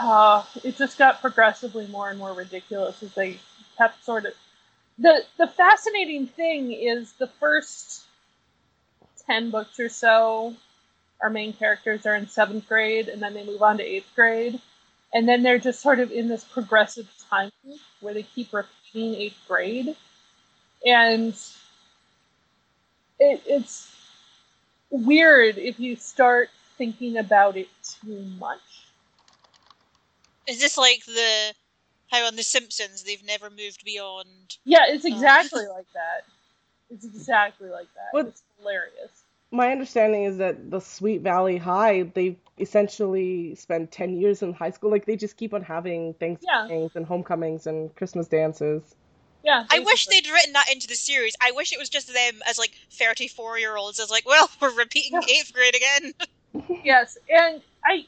Uh, 0.00 0.44
it 0.64 0.76
just 0.76 0.98
got 0.98 1.20
progressively 1.20 1.86
more 1.88 2.10
and 2.10 2.18
more 2.18 2.32
ridiculous 2.34 3.02
as 3.02 3.14
they 3.14 3.38
kept 3.78 4.04
sort 4.04 4.26
of. 4.26 4.34
the 4.98 5.22
the 5.38 5.48
fascinating 5.48 6.26
thing 6.26 6.72
is 6.72 7.12
the 7.14 7.26
first 7.26 8.04
ten 9.26 9.50
books 9.50 9.80
or 9.80 9.88
so, 9.88 10.54
our 11.22 11.30
main 11.30 11.52
characters 11.54 12.06
are 12.06 12.16
in 12.16 12.28
seventh 12.28 12.68
grade, 12.68 13.08
and 13.08 13.22
then 13.22 13.34
they 13.34 13.44
move 13.44 13.62
on 13.62 13.78
to 13.78 13.84
eighth 13.84 14.10
grade, 14.16 14.60
and 15.14 15.28
then 15.28 15.42
they're 15.42 15.58
just 15.58 15.80
sort 15.82 16.00
of 16.00 16.12
in 16.12 16.28
this 16.28 16.44
progressive 16.44 17.08
time 17.30 17.52
where 18.00 18.14
they 18.14 18.24
keep 18.24 18.52
repeating 18.52 19.14
eighth 19.16 19.40
grade, 19.48 19.96
and 20.86 21.34
it, 23.20 23.42
it's 23.46 23.92
weird 24.90 25.58
if 25.58 25.78
you 25.80 25.96
start 25.96 26.48
thinking 26.78 27.16
about 27.16 27.56
it 27.56 27.68
too 27.82 28.20
much. 28.38 28.60
Is 30.46 30.60
this 30.60 30.76
like 30.78 31.04
the 31.06 31.54
how 32.10 32.26
on 32.26 32.36
The 32.36 32.42
Simpsons 32.42 33.02
they've 33.02 33.24
never 33.24 33.50
moved 33.50 33.84
beyond? 33.84 34.56
Yeah, 34.64 34.84
it's 34.86 35.04
um, 35.04 35.12
exactly 35.12 35.66
like 35.66 35.86
that. 35.94 36.24
It's 36.90 37.04
exactly 37.04 37.68
like 37.68 37.88
that. 37.94 38.08
What- 38.12 38.26
It's 38.26 38.42
hilarious. 38.58 39.22
My 39.52 39.70
understanding 39.70 40.24
is 40.24 40.38
that 40.38 40.70
the 40.72 40.80
Sweet 40.80 41.20
Valley 41.22 41.56
High, 41.56 42.02
they 42.02 42.36
essentially 42.58 43.54
spend 43.54 43.92
10 43.92 44.20
years 44.20 44.42
in 44.42 44.52
high 44.52 44.70
school. 44.70 44.90
Like, 44.90 45.06
they 45.06 45.14
just 45.16 45.36
keep 45.36 45.54
on 45.54 45.62
having 45.62 46.14
Thanksgivings 46.14 46.96
and 46.96 47.06
homecomings 47.06 47.66
and 47.68 47.94
Christmas 47.94 48.26
dances. 48.26 48.96
Yeah. 49.46 49.64
I 49.70 49.78
wish 49.78 50.06
they'd 50.06 50.26
written 50.28 50.54
that 50.54 50.66
into 50.72 50.88
the 50.88 50.96
series. 50.96 51.36
I 51.40 51.52
wish 51.52 51.72
it 51.72 51.78
was 51.78 51.88
just 51.88 52.12
them 52.12 52.40
as 52.48 52.58
like 52.58 52.72
thirty-four 52.90 53.58
year 53.58 53.76
olds 53.76 54.00
as 54.00 54.10
like, 54.10 54.26
well, 54.26 54.50
we're 54.60 54.74
repeating 54.74 55.18
eighth 55.22 55.52
grade 55.54 55.74
again. 55.74 56.12
Yes, 56.82 57.18
and 57.28 57.60
I, 57.84 58.06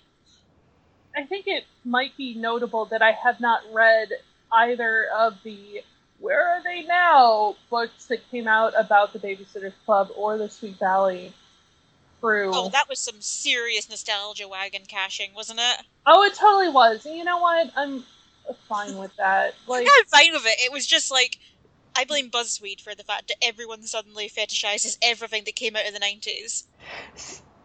I 1.14 1.24
think 1.24 1.46
it 1.46 1.64
might 1.84 2.16
be 2.16 2.34
notable 2.34 2.86
that 2.86 3.02
I 3.02 3.12
have 3.12 3.40
not 3.40 3.60
read 3.74 4.08
either 4.50 5.06
of 5.14 5.34
the 5.44 5.82
"Where 6.18 6.48
Are 6.48 6.62
They 6.64 6.82
Now" 6.84 7.56
books 7.68 8.06
that 8.06 8.20
came 8.30 8.48
out 8.48 8.72
about 8.74 9.12
the 9.12 9.18
Babysitters 9.18 9.74
Club 9.84 10.08
or 10.16 10.38
the 10.38 10.48
Sweet 10.48 10.78
Valley 10.78 11.34
crew. 12.22 12.50
Oh, 12.54 12.70
that 12.70 12.88
was 12.88 13.00
some 13.00 13.20
serious 13.20 13.90
nostalgia 13.90 14.48
wagon 14.48 14.84
cashing, 14.88 15.34
wasn't 15.34 15.60
it? 15.60 15.84
Oh, 16.06 16.24
it 16.24 16.32
totally 16.34 16.70
was. 16.70 17.04
And 17.04 17.18
you 17.18 17.24
know 17.24 17.38
what? 17.38 17.70
I'm 17.76 18.02
fine 18.68 18.96
with 18.96 19.14
that. 19.16 19.54
Like, 19.66 19.86
I'm 19.90 20.04
fine 20.06 20.32
with 20.32 20.46
it. 20.46 20.60
It 20.60 20.72
was 20.72 20.86
just 20.86 21.10
like 21.10 21.38
I 21.96 22.04
blame 22.04 22.30
BuzzFeed 22.30 22.80
for 22.80 22.94
the 22.94 23.02
fact 23.02 23.28
that 23.28 23.36
everyone 23.42 23.82
suddenly 23.82 24.28
fetishizes 24.28 24.98
everything 25.02 25.44
that 25.44 25.56
came 25.56 25.74
out 25.74 25.84
in 25.84 25.92
the 25.92 25.98
nineties. 25.98 26.66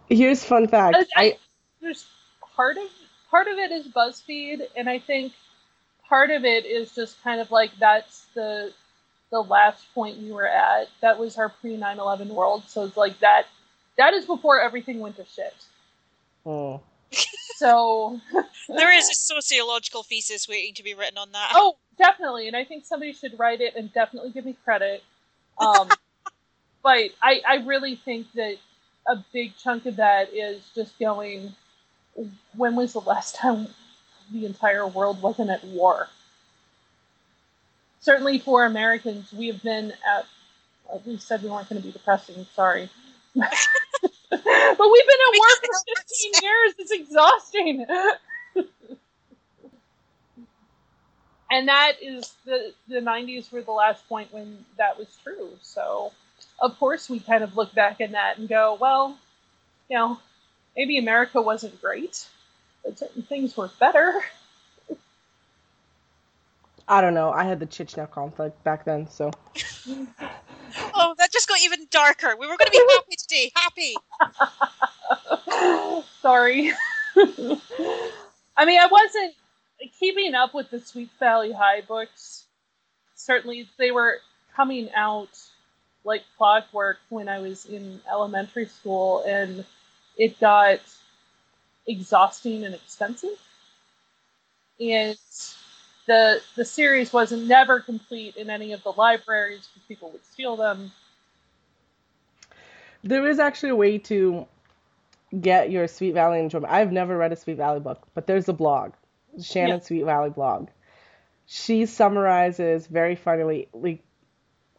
Here's 0.10 0.44
fun 0.44 0.68
fact. 0.68 0.98
I, 1.16 1.24
I, 1.24 1.38
there's 1.82 2.06
part 2.56 2.78
of 2.78 2.90
part 3.30 3.48
of 3.48 3.58
it 3.58 3.72
is 3.72 3.88
BuzzFeed, 3.88 4.62
and 4.76 4.90
I 4.90 5.00
think 5.00 5.34
part 6.08 6.32
of 6.32 6.46
it 6.46 6.66
is 6.66 6.94
just 6.94 7.22
kind 7.24 7.42
of 7.42 7.52
like 7.52 7.72
that's 7.80 8.26
the 8.34 8.72
the 9.32 9.42
last 9.42 9.84
point 9.94 10.20
we 10.20 10.32
were 10.32 10.48
at. 10.48 10.88
That 11.02 11.20
was 11.20 11.38
our 11.38 11.50
pre 11.50 11.78
9/11 11.78 12.28
world, 12.28 12.64
so 12.68 12.86
it's 12.86 12.98
like 12.98 13.20
that. 13.20 13.46
That 13.98 14.14
is 14.14 14.26
before 14.26 14.60
everything 14.60 15.00
went 15.00 15.18
to 15.18 15.26
shit. 15.26 15.54
oh. 16.46 16.82
So, 17.58 18.20
There 18.68 18.94
is 18.94 19.10
a 19.10 19.14
sociological 19.14 20.04
thesis 20.04 20.48
waiting 20.48 20.74
to 20.76 20.84
be 20.84 20.94
written 20.94 21.18
on 21.18 21.32
that. 21.32 21.52
oh, 21.56 21.78
definitely, 21.98 22.48
and 22.48 22.56
I 22.56 22.64
think 22.64 22.86
somebody 22.86 23.14
should 23.14 23.38
write 23.40 23.62
it 23.62 23.76
and 23.76 23.92
definitely 23.94 24.32
give 24.32 24.46
me 24.46 24.56
credit. 24.64 25.04
Um, 25.58 25.90
but 26.84 27.10
I, 27.22 27.42
I 27.48 27.56
really 27.66 27.96
think 27.96 28.32
that 28.34 28.58
a 29.08 29.24
big 29.34 29.56
chunk 29.58 29.86
of 29.86 29.98
that 29.98 30.34
is 30.34 30.62
just 30.76 30.98
going. 31.00 31.56
When 32.56 32.76
was 32.76 32.94
the 32.94 33.02
last 33.02 33.36
time 33.36 33.68
the 34.32 34.46
entire 34.46 34.88
world 34.88 35.22
wasn't 35.22 35.50
at 35.50 35.64
war? 35.64 36.08
Certainly 38.02 38.40
for 38.40 38.66
Americans, 38.66 39.32
we 39.34 39.48
have 39.48 39.64
been 39.64 39.94
at. 40.08 40.26
We 41.06 41.18
said 41.18 41.42
we 41.42 41.50
weren't 41.50 41.70
going 41.70 41.82
to 41.82 41.86
be 41.88 41.92
depressing. 41.92 42.46
Sorry. 42.56 42.90
but 44.78 44.90
we've 44.92 45.08
been 45.08 45.24
at 45.28 45.40
work 45.40 45.60
for 45.62 45.76
15 45.98 46.32
years. 46.42 46.74
It's 46.80 46.92
exhausting. 46.92 47.86
and 51.52 51.68
that 51.68 51.94
is 52.02 52.34
the 52.46 52.74
the 52.88 53.00
90s 53.00 53.52
were 53.52 53.62
the 53.62 53.72
last 53.72 54.08
point 54.10 54.34
when 54.34 54.66
that 54.78 54.98
was 54.98 55.08
true. 55.24 55.50
So, 55.62 56.12
of 56.60 56.78
course, 56.80 57.10
we 57.10 57.20
kind 57.20 57.44
of 57.44 57.56
look 57.56 57.74
back 57.76 58.02
at 58.02 58.12
that 58.12 58.38
and 58.40 58.50
go, 58.50 58.78
well, 58.80 59.18
you 59.90 59.98
know, 59.98 60.20
maybe 60.76 60.98
America 60.98 61.42
wasn't 61.42 61.80
great, 61.82 62.26
but 62.84 62.98
certain 62.98 63.24
things 63.24 63.56
were 63.56 63.70
better. 63.80 64.22
I 66.88 67.02
don't 67.02 67.14
know. 67.14 67.32
I 67.32 67.44
had 67.44 67.60
the 67.60 67.66
Chechnya 67.66 68.10
conflict 68.10 68.64
back 68.64 68.86
then, 68.86 69.06
so. 69.08 69.32
Oh, 70.96 71.14
that 71.18 71.32
just 71.32 71.48
got 71.48 71.60
even 71.64 71.88
darker. 71.92 72.36
We 72.38 72.48
were 72.48 72.58
going 72.58 72.66
to 72.66 72.72
be 72.72 72.84
happy 72.94 73.16
today. 73.16 73.52
Happy. 73.56 73.96
Sorry. 76.22 76.74
I 78.58 78.66
mean, 78.66 78.80
I 78.80 78.88
wasn't 78.88 79.36
keeping 80.00 80.34
up 80.36 80.54
with 80.54 80.70
the 80.72 80.80
Sweet 80.80 81.10
Valley 81.20 81.52
High 81.52 81.82
books. 81.82 82.46
Certainly, 83.16 83.68
they 83.78 83.92
were 83.92 84.20
coming 84.56 84.90
out 84.96 85.30
like 86.04 86.24
clockwork 86.38 86.98
when 87.10 87.30
I 87.30 87.40
was 87.40 87.66
in 87.66 88.02
elementary 88.12 88.66
school, 88.66 89.24
and 89.26 89.64
it 90.18 90.40
got 90.40 90.80
exhausting 91.88 92.66
and 92.66 92.76
expensive. 92.76 93.40
And 94.80 95.18
the 96.06 96.42
the 96.56 96.66
series 96.66 97.14
wasn't 97.14 97.48
never 97.48 97.80
complete 97.80 98.36
in 98.36 98.50
any 98.50 98.74
of 98.74 98.84
the 98.84 98.92
libraries 98.92 99.68
because 99.68 99.88
people 99.88 100.12
would 100.12 100.26
steal 100.26 100.56
them. 100.56 100.92
There 103.04 103.28
is 103.28 103.40
actually 103.40 103.70
a 103.70 103.76
way 103.76 103.98
to 104.00 104.48
get 105.40 105.72
your 105.72 105.88
Sweet 105.88 106.14
Valley 106.14 106.40
enjoyment. 106.40 106.72
I've 106.72 106.92
never 106.92 107.18
read 107.18 107.32
a 107.32 107.36
Sweet 107.36 107.58
Valley 107.58 107.80
book, 107.80 108.08
but 108.14 108.28
there's 108.28 108.48
a 108.48 108.54
blog, 108.54 108.94
Shannon 109.42 109.80
Yeah. 109.80 109.84
Sweet 109.84 110.04
Valley 110.06 110.30
blog. 110.30 110.70
She 111.46 111.86
summarizes 111.86 112.88
very 112.88 113.16
funnily 113.16 113.68
like 113.74 114.04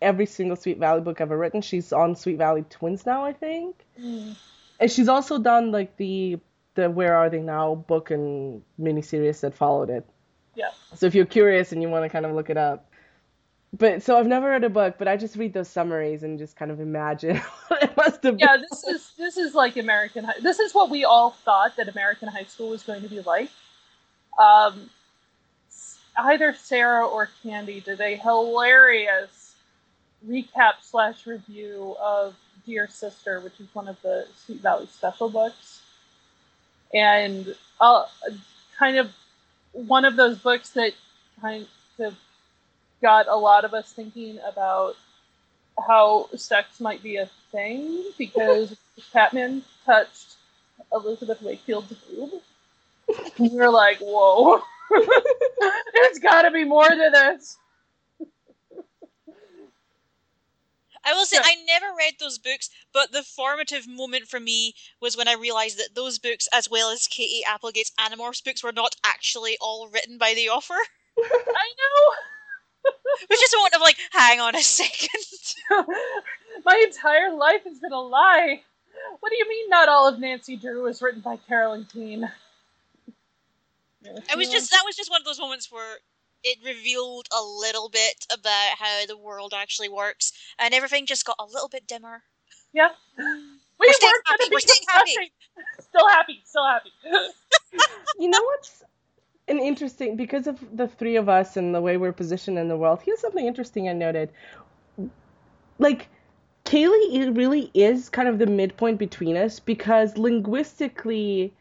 every 0.01 0.27
single 0.27 0.57
Sweet 0.57 0.79
Valley 0.79 1.01
book 1.01 1.21
ever 1.21 1.37
written. 1.37 1.61
She's 1.61 1.93
on 1.93 2.17
Sweet 2.17 2.39
Valley 2.39 2.65
Twins 2.71 3.05
now, 3.05 3.25
I 3.25 3.33
think, 3.33 3.85
mm. 4.01 4.35
and 4.81 4.91
she's 4.91 5.09
also 5.09 5.39
done 5.39 5.73
like 5.73 5.97
the 5.97 6.39
the 6.75 6.91
Where 6.91 7.17
Are 7.17 7.31
They 7.31 7.41
Now 7.41 7.75
book 7.75 8.11
and 8.11 8.63
miniseries 8.81 9.41
that 9.41 9.55
followed 9.55 9.91
it. 9.91 10.07
Yeah. 10.55 10.71
So 10.95 11.07
if 11.07 11.15
you're 11.15 11.27
curious 11.27 11.73
and 11.73 11.83
you 11.83 11.89
want 11.89 12.05
to 12.05 12.09
kind 12.09 12.27
of 12.27 12.33
look 12.33 12.51
it 12.51 12.57
up. 12.57 12.91
But 13.77 14.03
so 14.05 14.17
I've 14.17 14.29
never 14.29 14.51
read 14.51 14.63
a 14.63 14.71
book, 14.71 14.97
but 14.99 15.09
I 15.09 15.17
just 15.17 15.35
read 15.35 15.53
those 15.53 15.69
summaries 15.69 16.23
and 16.23 16.39
just 16.39 16.57
kind 16.57 16.71
of 16.71 16.79
imagine 16.79 17.37
what 17.69 17.83
it 17.83 17.97
must 17.97 18.23
have 18.23 18.39
been. 18.39 18.39
yeah, 18.39 18.57
this 18.57 18.85
is 18.85 19.13
this 19.19 19.37
is 19.37 19.55
like 19.55 19.77
American 19.77 20.25
high. 20.25 20.35
This 20.41 20.61
is 20.61 20.73
what 20.73 20.91
we 20.91 21.05
all 21.05 21.31
thought 21.31 21.77
that 21.77 21.89
American 21.89 22.29
high 22.29 22.45
school 22.45 22.71
was 22.71 22.85
going 22.85 23.03
to 23.03 23.09
be 23.09 23.21
like. 23.23 23.51
Um, 24.39 24.91
either 26.17 26.55
Sarah 26.55 27.07
or 27.07 27.29
Candy 27.43 27.81
did 27.81 28.01
a 28.01 28.17
hilarious 28.17 29.55
recap 30.29 30.75
slash 30.83 31.27
review 31.27 31.97
of 32.01 32.35
Dear 32.67 32.89
Sister, 32.89 33.41
which 33.41 33.61
is 33.61 33.67
one 33.75 33.89
of 33.89 34.01
the 34.03 34.27
Sweet 34.45 34.61
Valley 34.61 34.87
special 34.87 35.29
books, 35.29 35.83
and 36.95 37.55
uh, 37.81 38.05
kind 38.79 38.97
of 38.97 39.11
one 39.75 40.05
of 40.05 40.17
those 40.17 40.39
books 40.39 40.71
that 40.71 40.93
kind 41.41 41.67
of 41.99 42.17
got 43.03 43.27
a 43.29 43.37
lot 43.37 43.65
of 43.65 43.75
us 43.75 43.93
thinking 43.93 44.39
about 44.49 44.97
how 45.87 46.29
sex 46.37 46.81
might 46.81 47.03
be 47.03 47.17
a 47.17 47.29
thing 47.53 48.05
because 48.17 48.77
Patman 49.13 49.63
touched 49.85 50.37
Elizabeth 50.93 51.43
Wakefield's 51.43 51.93
boob. 51.93 52.31
we 53.39 53.49
were 53.51 53.71
like, 53.71 53.99
whoa. 53.99 54.63
There's 55.93 56.19
gotta 56.21 56.51
be 56.51 56.65
more 56.65 56.89
to 56.89 57.11
this. 57.13 57.59
I 61.05 61.13
will 61.13 61.27
say. 61.27 61.39
I 61.41 61.57
never 61.67 61.87
read 61.97 62.15
those 62.19 62.39
books, 62.39 62.71
but 62.93 63.13
the 63.13 63.23
formative 63.23 63.87
moment 63.87 64.29
for 64.29 64.41
me 64.41 64.75
was 65.01 65.17
when 65.17 65.29
I 65.29 65.35
realized 65.35 65.79
that 65.79 65.95
those 65.95 66.19
books, 66.19 66.49
as 66.53 66.71
well 66.71 66.91
as 66.91 67.07
Katie 67.07 67.45
Applegate's 67.47 67.93
Animorphs 67.99 68.43
books, 68.43 68.63
were 68.63 68.73
not 68.73 68.97
actually 69.05 69.57
all 69.61 69.89
written 69.89 70.19
by 70.19 70.35
the 70.35 70.49
author. 70.49 70.75
I 71.19 71.23
know. 71.23 72.93
Which 73.29 73.43
is 73.43 73.53
a 73.53 73.57
moment 73.57 73.75
of 73.75 73.81
like, 73.81 73.97
hang 74.13 74.41
on 74.41 74.57
a 74.57 74.63
second. 74.63 75.11
My 76.65 76.83
entire 76.85 77.35
life 77.35 77.65
has 77.65 77.79
been 77.79 77.93
a 77.93 78.01
lie. 78.01 78.63
What 79.21 79.31
do 79.31 79.37
you 79.37 79.49
mean 79.49 79.69
not 79.71 79.89
all 79.89 80.09
of 80.09 80.19
Nancy 80.19 80.57
Drew 80.57 80.83
was 80.83 81.03
written 81.03 81.21
by 81.21 81.37
Carolyn 81.37 81.87
Keene? 81.91 82.31
I 84.31 84.37
was 84.37 84.51
just 84.51 84.71
that 84.71 84.83
was 84.85 84.97
just 84.97 85.11
one 85.11 85.21
of 85.21 85.25
those 85.25 85.39
moments 85.39 85.73
where 85.73 85.99
it 86.45 86.59
revealed 86.65 87.27
a 87.37 87.43
little 87.43 87.89
bit 87.89 88.27
about 88.33 88.77
how 88.79 89.07
the 89.07 89.17
world 89.17 89.53
actually 89.57 89.89
works, 89.89 90.33
and 90.59 90.75
everything 90.75 91.07
just 91.07 91.25
got 91.25 91.37
a 91.39 91.45
little 91.45 91.69
bit 91.69 91.87
dimmer. 91.87 92.23
Yeah. 92.73 92.91
We 93.81 93.89
We're 93.89 93.95
staying 93.95 94.13
happy, 94.25 94.45
be 94.45 94.55
we're 94.55 94.61
staying 94.61 94.87
happy. 94.89 95.33
Still 95.81 96.09
happy, 96.09 96.41
still 96.45 96.65
happy. 96.65 96.93
You 98.21 98.31
know 98.31 98.41
what's 98.41 98.85
an 99.49 99.59
interesting 99.59 100.17
because 100.17 100.47
of 100.47 100.59
the 100.77 100.87
three 100.87 101.17
of 101.17 101.29
us 101.29 101.57
and 101.57 101.75
the 101.75 101.81
way 101.81 101.97
we're 101.97 102.13
positioned 102.13 102.57
in 102.57 102.69
the 102.69 102.77
world. 102.77 103.01
Here's 103.05 103.21
something 103.21 103.45
interesting 103.45 103.89
I 103.89 103.93
noted. 103.93 104.31
Like 105.81 106.09
Kaylee 106.65 107.15
it 107.15 107.33
really 107.33 107.71
is 107.75 108.09
kind 108.09 108.29
of 108.29 108.39
the 108.39 108.47
midpoint 108.47 108.99
between 108.99 109.37
us 109.37 109.59
because 109.59 110.17
linguistically 110.17 111.53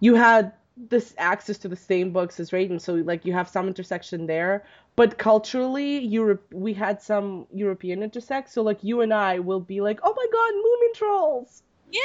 you 0.00 0.14
had 0.16 0.52
this 0.76 1.14
access 1.18 1.58
to 1.58 1.68
the 1.68 1.76
same 1.76 2.12
books 2.12 2.40
as 2.40 2.50
Raiden, 2.50 2.80
so 2.80 2.94
like 2.94 3.24
you 3.24 3.32
have 3.32 3.48
some 3.48 3.68
intersection 3.68 4.26
there. 4.26 4.64
But 4.96 5.18
culturally, 5.18 5.98
Europe 5.98 6.44
we 6.52 6.72
had 6.74 7.00
some 7.00 7.46
European 7.52 8.02
intersect. 8.02 8.50
So 8.50 8.62
like 8.62 8.82
you 8.82 9.00
and 9.00 9.12
I 9.12 9.38
will 9.38 9.60
be 9.60 9.80
like, 9.80 10.00
oh 10.02 10.14
my 10.14 10.26
god, 10.32 10.52
Moomin 10.54 10.94
trolls. 10.94 11.62
Yay! 11.90 12.00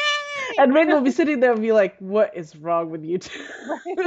And 0.58 0.74
Raiden 0.74 0.94
will 0.94 1.02
be 1.02 1.12
sitting 1.12 1.40
there 1.40 1.54
and 1.54 1.62
be 1.62 1.72
like, 1.72 1.98
what 2.00 2.36
is 2.36 2.56
wrong 2.56 2.90
with 2.90 3.04
you 3.04 3.18
two? 3.20 3.40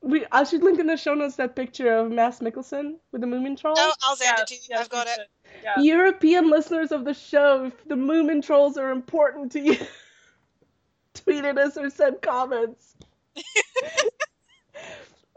we 0.00 0.24
I 0.30 0.44
should 0.44 0.62
link 0.62 0.78
in 0.78 0.86
the 0.86 0.96
show 0.96 1.14
notes 1.14 1.36
that 1.36 1.56
picture 1.56 1.92
of 1.92 2.10
Mads 2.12 2.40
Mikkelsen 2.40 2.96
with 3.12 3.20
the 3.20 3.26
Moomin 3.26 3.58
trolls. 3.58 3.78
Oh, 3.80 3.92
I'll 4.02 4.16
send 4.16 4.38
it 4.38 4.46
to 4.48 4.54
you. 4.54 4.60
Yes, 4.70 4.80
I've 4.80 4.90
got 4.90 5.06
you 5.06 5.12
it. 5.12 5.28
Yeah. 5.62 5.82
European 5.82 6.50
listeners 6.50 6.92
of 6.92 7.04
the 7.04 7.14
show, 7.14 7.66
if 7.66 7.88
the 7.88 7.96
Moomin 7.96 8.44
trolls 8.44 8.76
are 8.76 8.90
important 8.90 9.52
to 9.52 9.60
you, 9.60 9.76
tweet 11.24 11.44
at 11.44 11.58
us 11.58 11.76
or 11.76 11.90
sent 11.90 12.22
comments. 12.22 12.94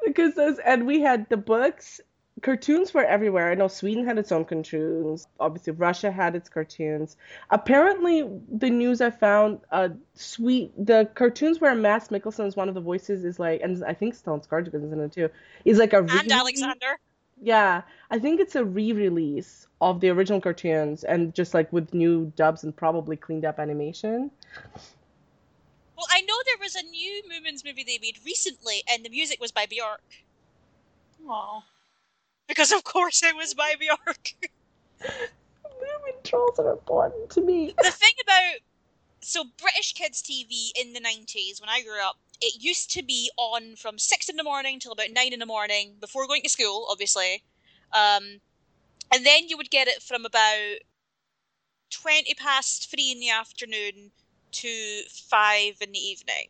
because 0.05 0.35
those, 0.35 0.59
and 0.59 0.85
we 0.85 1.01
had 1.01 1.27
the 1.29 1.37
books, 1.37 2.01
cartoons 2.41 2.93
were 2.93 3.03
everywhere. 3.03 3.51
I 3.51 3.55
know 3.55 3.67
Sweden 3.67 4.05
had 4.05 4.17
its 4.17 4.31
own 4.31 4.45
cartoons. 4.45 5.27
Obviously, 5.39 5.73
Russia 5.73 6.11
had 6.11 6.35
its 6.35 6.49
cartoons. 6.49 7.17
Apparently, 7.49 8.29
the 8.51 8.69
news 8.69 9.01
I 9.01 9.09
found, 9.09 9.59
uh, 9.71 9.89
sweet 10.13 10.71
the 10.77 11.09
cartoons 11.15 11.59
where 11.59 11.75
Mads 11.75 12.09
Mikkelsen 12.09 12.47
is 12.47 12.55
one 12.55 12.69
of 12.69 12.75
the 12.75 12.81
voices 12.81 13.25
is 13.25 13.39
like, 13.39 13.61
and 13.61 13.83
I 13.83 13.93
think 13.93 14.15
Stellan 14.15 14.45
Skarsgård 14.47 14.83
is 14.83 14.91
in 14.91 14.99
it 14.99 15.11
too. 15.11 15.29
Is 15.65 15.77
like 15.77 15.93
a 15.93 15.99
And 15.99 16.31
Alexander. 16.31 16.97
yeah, 17.41 17.81
I 18.09 18.19
think 18.19 18.39
it's 18.39 18.55
a 18.55 18.63
re-release 18.65 19.67
of 19.81 19.99
the 20.01 20.09
original 20.09 20.41
cartoons 20.41 21.03
and 21.03 21.33
just 21.33 21.53
like 21.53 21.71
with 21.71 21.93
new 21.93 22.31
dubs 22.35 22.63
and 22.63 22.75
probably 22.75 23.15
cleaned 23.15 23.45
up 23.45 23.59
animation. 23.59 24.31
Well, 25.99 26.07
I 26.09 26.21
know 26.21 26.35
there 26.45 26.55
was 26.61 26.75
a 26.75 26.83
new 26.83 27.23
Moomins 27.23 27.65
movie 27.65 27.83
they 27.83 27.99
made 28.01 28.19
recently, 28.25 28.83
and 28.89 29.03
the 29.03 29.09
music 29.09 29.41
was 29.41 29.51
by 29.51 29.65
Bjork. 29.65 30.01
Aw. 31.27 31.61
Because 32.47 32.71
of 32.71 32.85
course 32.85 33.21
it 33.21 33.35
was 33.35 33.53
by 33.53 33.73
Bjork. 33.77 34.33
Moomin 35.03 36.23
trolls 36.23 36.57
are 36.57 36.71
important 36.71 37.29
to 37.31 37.41
me. 37.41 37.73
the 37.83 37.91
thing 37.91 38.13
about 38.23 38.59
so 39.19 39.43
British 39.61 39.91
kids 39.91 40.21
TV 40.21 40.69
in 40.81 40.93
the 40.93 41.01
nineties 41.01 41.59
when 41.59 41.69
I 41.69 41.81
grew 41.81 42.01
up, 42.01 42.15
it 42.39 42.63
used 42.63 42.89
to 42.91 43.03
be 43.03 43.29
on 43.35 43.75
from 43.75 43.99
six 43.99 44.29
in 44.29 44.37
the 44.37 44.43
morning 44.43 44.79
till 44.79 44.93
about 44.93 45.11
nine 45.11 45.33
in 45.33 45.39
the 45.39 45.45
morning 45.45 45.95
before 45.99 46.27
going 46.27 46.43
to 46.43 46.49
school, 46.49 46.87
obviously. 46.89 47.43
Um, 47.91 48.39
and 49.13 49.25
then 49.25 49.49
you 49.49 49.57
would 49.57 49.69
get 49.69 49.89
it 49.89 50.01
from 50.01 50.23
about 50.23 50.77
twenty 51.89 52.35
past 52.35 52.89
three 52.89 53.11
in 53.11 53.19
the 53.19 53.31
afternoon 53.31 54.11
to 54.51 55.01
five 55.09 55.75
in 55.81 55.91
the 55.91 55.99
evening, 55.99 56.49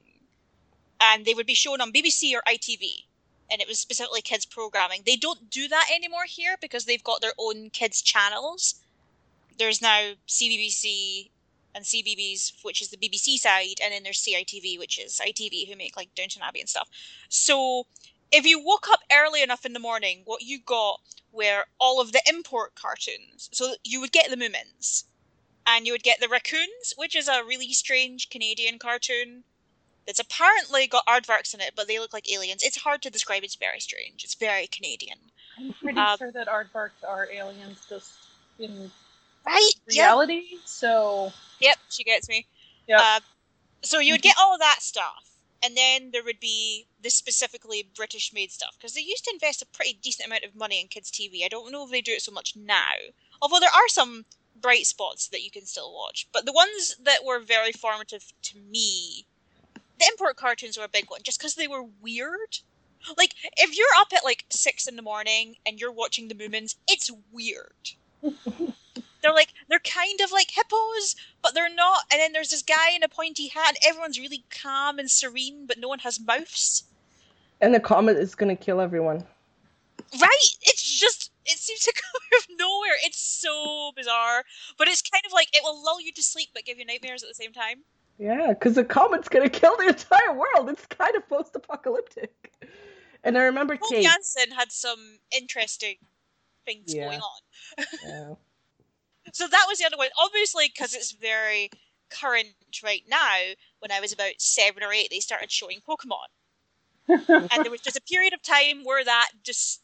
and 1.02 1.26
they 1.26 1.34
would 1.34 1.48
be 1.48 1.54
shown 1.54 1.82
on 1.82 1.92
BBC 1.92 2.34
or 2.34 2.42
ITV. 2.48 3.06
And 3.52 3.62
it 3.62 3.68
was 3.68 3.80
specifically 3.80 4.22
kids 4.22 4.46
programming. 4.46 5.02
They 5.06 5.16
don't 5.16 5.50
do 5.50 5.68
that 5.70 5.88
anymore 5.94 6.26
here 6.28 6.56
because 6.62 6.86
they've 6.86 7.04
got 7.04 7.22
their 7.22 7.34
own 7.40 7.72
kids 7.72 8.00
channels 8.02 8.76
there's 9.60 9.82
now 9.82 10.14
CBBC 10.28 11.30
and 11.76 11.86
CBeebies, 11.86 12.54
which 12.64 12.82
is 12.82 12.90
the 12.90 12.98
BBC 12.98 13.38
side, 13.38 13.76
and 13.84 13.94
then 13.94 14.02
there's 14.02 14.26
CITV, 14.26 14.80
which 14.80 14.98
is 14.98 15.22
ITV, 15.24 15.70
who 15.70 15.76
make 15.76 15.96
like 15.96 16.16
Downton 16.16 16.42
Abbey 16.42 16.62
and 16.62 16.70
stuff. 16.70 16.90
So 17.28 17.86
if 18.32 18.46
you 18.46 18.60
woke 18.64 18.88
up 18.90 19.02
early 19.12 19.44
enough 19.44 19.66
in 19.66 19.74
the 19.74 19.80
morning, 19.80 20.22
what 20.26 20.42
you 20.42 20.60
got 20.60 21.02
were 21.32 21.66
all 21.80 22.02
of 22.02 22.12
the 22.12 22.22
import 22.28 22.74
cartoons. 22.74 23.50
So 23.52 23.76
you 23.84 24.02
would 24.02 24.12
get 24.12 24.32
the 24.32 24.38
Moomins, 24.38 25.04
and 25.70 25.86
you 25.86 25.94
would 25.94 26.04
get 26.04 26.20
the 26.20 26.28
Raccoons, 26.28 26.94
which 26.98 27.16
is 27.16 27.28
a 27.28 27.44
really 27.44 27.72
strange 27.74 28.30
Canadian 28.30 28.80
cartoon. 28.80 29.44
That's 30.08 30.20
apparently 30.20 30.88
got 30.88 31.06
aardvarks 31.06 31.54
in 31.54 31.62
it, 31.62 31.74
but 31.76 31.88
they 31.88 32.00
look 32.00 32.14
like 32.14 32.32
aliens. 32.32 32.64
It's 32.64 32.78
hard 32.78 33.04
to 33.04 33.12
describe. 33.12 33.44
It's 33.44 33.56
very 33.56 33.80
strange. 33.80 34.24
It's 34.24 34.34
very 34.34 34.66
Canadian. 34.66 35.20
I'm 35.58 35.74
pretty 35.74 36.00
Uh, 36.00 36.18
sure 36.18 36.32
that 36.32 36.48
aardvarks 36.48 37.04
are 37.08 37.30
aliens 37.32 37.86
just 37.88 38.14
in 38.58 38.92
Right? 39.46 39.72
Reality. 39.88 40.58
So 40.66 41.32
Yep, 41.60 41.78
she 41.90 42.04
gets 42.04 42.28
me. 42.28 42.48
yeah, 42.88 43.02
Uh, 43.02 43.20
so 43.84 44.00
you 44.00 44.14
would 44.14 44.22
get 44.30 44.36
all 44.40 44.54
of 44.54 44.60
that 44.60 44.78
stuff, 44.82 45.30
and 45.64 45.78
then 45.78 46.10
there 46.12 46.24
would 46.24 46.40
be 46.40 46.88
the 47.00 47.10
specifically 47.10 47.84
British 47.96 48.34
made 48.34 48.52
stuff 48.52 48.76
because 48.78 48.94
they 48.94 49.02
used 49.02 49.26
to 49.26 49.32
invest 49.34 49.62
a 49.62 49.66
pretty 49.68 49.94
decent 50.02 50.28
amount 50.28 50.44
of 50.44 50.56
money 50.56 50.80
in 50.82 50.88
kids' 50.88 51.12
TV. 51.12 51.44
I 51.46 51.50
don't 51.50 51.72
know 51.72 51.86
if 51.86 51.92
they 51.92 52.02
do 52.02 52.14
it 52.14 52.22
so 52.22 52.32
much 52.32 52.56
now, 52.56 52.94
although 53.42 53.60
there 53.60 53.70
are 53.70 53.88
some 53.90 54.26
bright 54.62 54.86
spots 54.86 55.28
that 55.30 55.44
you 55.44 55.52
can 55.52 55.66
still 55.66 55.94
watch. 55.94 56.28
But 56.32 56.46
the 56.46 56.52
ones 56.52 56.96
that 57.04 57.24
were 57.26 57.40
very 57.40 57.72
formative 57.72 58.32
to 58.44 58.58
me, 58.58 59.26
the 60.00 60.08
import 60.08 60.38
cartoons 60.38 60.78
were 60.78 60.86
a 60.86 60.90
big 60.90 61.10
one, 61.10 61.22
just 61.24 61.40
because 61.40 61.56
they 61.56 61.68
were 61.68 61.84
weird. 62.02 62.60
Like 63.18 63.34
if 63.58 63.78
you're 63.78 63.88
up 63.98 64.12
at 64.16 64.24
like 64.24 64.46
six 64.50 64.88
in 64.88 64.96
the 64.96 65.02
morning 65.02 65.56
and 65.66 65.80
you're 65.80 65.92
watching 65.92 66.28
the 66.28 66.36
Moomins, 66.36 66.76
it's 66.88 67.12
weird. 67.32 67.92
they're 68.22 69.34
like 69.34 69.54
they're 69.68 69.80
kind 69.80 70.20
of 70.22 70.32
like 70.32 70.52
hippos, 70.52 71.16
but 71.42 71.54
they're 71.54 71.74
not. 71.74 72.04
And 72.12 72.20
then 72.20 72.34
there's 72.34 72.50
this 72.50 72.64
guy 72.64 72.92
in 72.96 73.04
a 73.04 73.10
pointy 73.10 73.48
hat. 73.48 73.70
And 73.70 73.78
everyone's 73.86 74.20
really 74.20 74.44
calm 74.50 75.00
and 75.00 75.10
serene, 75.10 75.66
but 75.66 75.80
no 75.80 75.88
one 75.88 76.00
has 76.00 76.20
mouths. 76.20 76.84
And 77.62 77.74
the 77.74 77.80
comet 77.80 78.18
is 78.18 78.36
gonna 78.36 78.56
kill 78.56 78.82
everyone. 78.82 79.26
Right? 80.20 80.50
It's 80.62 81.00
just 81.00 81.32
it 81.50 81.58
seems 81.60 81.82
to 81.82 81.94
come 81.96 82.22
out 82.34 82.44
of 82.44 82.48
nowhere. 82.58 82.98
It's 83.04 83.22
so 83.22 83.92
bizarre, 83.96 84.44
but 84.78 84.88
it's 84.88 85.02
kind 85.02 85.24
of 85.26 85.32
like 85.34 85.50
it 85.54 85.62
will 85.64 85.84
lull 85.84 86.00
you 86.02 86.12
to 86.14 86.24
sleep 86.24 86.50
but 86.54 86.64
give 86.66 86.78
you 86.78 86.86
nightmares 86.86 87.24
at 87.24 87.30
the 87.30 87.36
same 87.36 87.54
time. 87.54 87.84
Yeah, 88.18 88.48
because 88.50 88.76
the 88.76 88.84
comet's 88.84 89.30
gonna 89.30 89.50
kill 89.62 89.76
the 89.78 89.88
entire 89.88 90.34
world. 90.34 90.70
It's 90.70 90.86
kind 90.88 91.16
of 91.16 91.28
post-apocalyptic. 91.30 92.52
And 93.24 93.38
I 93.38 93.44
remember 93.44 93.76
Paul 93.78 93.90
Kate. 93.90 94.06
Jansson 94.06 94.54
had 94.56 94.72
some 94.72 95.20
interesting 95.36 95.96
things 96.66 96.94
Yeah. 96.94 97.06
going 97.06 97.20
on. 97.22 97.86
Yeah. 98.06 98.34
So 99.32 99.48
that 99.48 99.66
was 99.68 99.78
the 99.78 99.86
other 99.86 99.98
one. 99.98 100.08
Obviously, 100.18 100.70
because 100.74 100.96
it's 100.96 101.12
very 101.12 101.70
current 102.10 102.48
right 102.84 103.04
now. 103.08 103.54
When 103.78 103.92
I 103.92 104.00
was 104.00 104.12
about 104.12 104.34
seven 104.40 104.82
or 104.82 104.92
eight, 104.92 105.10
they 105.12 105.20
started 105.20 105.52
showing 105.52 105.82
Pokemon, 105.88 106.30
and 107.28 107.64
there 107.64 107.70
was 107.70 107.82
just 107.82 107.96
a 107.98 108.02
period 108.02 108.34
of 108.34 108.42
time 108.42 108.84
where 108.84 109.04
that 109.06 109.30
just 109.44 109.84